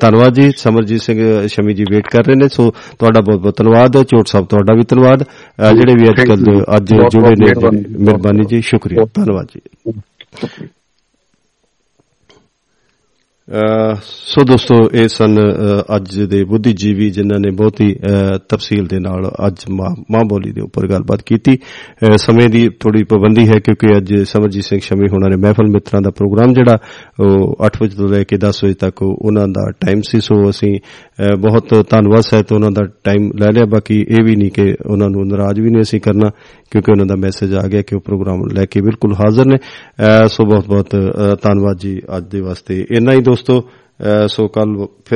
[0.01, 4.03] ਧੰਨਵਾਦ ਜੀ ਸਮਰਜੀਤ ਸਿੰਘ ਸ਼ਮੀ ਜੀ ਵੇਟ ਕਰ ਰਹੇ ਨੇ ਸੋ ਤੁਹਾਡਾ ਬਹੁਤ ਬਹੁਤ ਧੰਨਵਾਦ
[4.03, 5.23] ਚੋਟ ਸਾਹਿਬ ਤੁਹਾਡਾ ਵੀ ਧੰਨਵਾਦ
[5.75, 6.63] ਜਿਹੜੇ ਵੀ ਅੱਜ ਕੱਲ.
[6.77, 7.45] ਅੱਜ ਜੁੜੇ ਨੇ
[7.99, 9.61] ਮਿਹਰਬਾਨੀ ਜੀ। ਸ਼ੁਕਰੀਆ ਧੰਨਵਾਦ ਜੀ।
[14.03, 18.99] ਸੋ ਦੋਸਤੋ, ਇਹ ਸਨ, ਅਹ ਅੱਜ ਦੇ ਬੁੱਧੀਜੀਵੀ ਜਿਨ੍ਹਾਂ ਨੇ ਬਹੁਤ ਹੀ ਅਹ ਤਫਸੀਲ ਦੇ
[18.99, 23.59] ਨਾਲ ਅੱਜ ਮਾਂ ਮਾਂ ਬੋਲੀ ਦੇ ਉੱਪਰ ਗੱਲਬਾਤ ਕੀਤੀ। ਅਹ ਸਮੇਂ ਦੀ ਥੋੜੀ ਪਾਬੰਦੀ ਹੈ
[23.59, 26.77] ਕਿਉਂਕਿ ਅੱਜ ਸਮਰਜੀਤ ਸਿੰਘ ਸ਼ਮੀ ਹੋਣਾ ਨੇ ਮਹਿਫਲ ਮਿੱਤਰਾਂ ਦਾ ਪ੍ਰੋਗਰਾਮ ਜਿਹੜਾ,
[27.19, 30.49] ਉਹ 8 ਵਜੇ ਤੋਂ ਲੈ ਕੇ 10 ਵਜੇ ਤੱਕ ਉਹ- ਉਹਨਾਂ ਦਾ ਟਾਈਮ ਸੀ। ਸੋ
[30.49, 34.75] ਅਸੀਂ, ਅਹ ਬਹੁਤ ਧੰਨਵਾਦ ਸਹਿਤ ਉਹਨਾਂ ਦਾ ਟਾਈਮ ਲੈ ਲਿਆ। ਬਾਕੀ ਇਹ ਵੀ ਨਹੀਂ ਕਿ
[34.85, 36.29] ਉਹਨਾਂ ਨੂੰ ਨਾਰਾਜ਼ ਵੀ ਨਹੀਂ ਅਸੀਂ ਕਰਨਾ,
[36.71, 40.27] ਕਿਉਂਕਿ ਉਹਨਾਂ ਦਾ ਮੈਸੇਜ ਆ ਗਿਆ ਕਿ ਉਹ ਪ੍ਰੋਗਰਾਮ ਲੈ ਕੇ ਬਿਲਕੁਲ ਹਾਜ਼ਰ ਨੇ। ਅਹ
[40.27, 44.77] ਸੋ ਬਹੁਤ ਬਹੁਤ ਅਹ ਧੰਨਵਾਦ ਜੀ ਅੱਜ ਦੇ ਵਾਸਤੇ। ਇੰਨਾ ਹੀ ਦੋਸਤੋ। ਅਹ ਸੋ ਕੱਲ
[44.77, 45.09] ਫਿਰ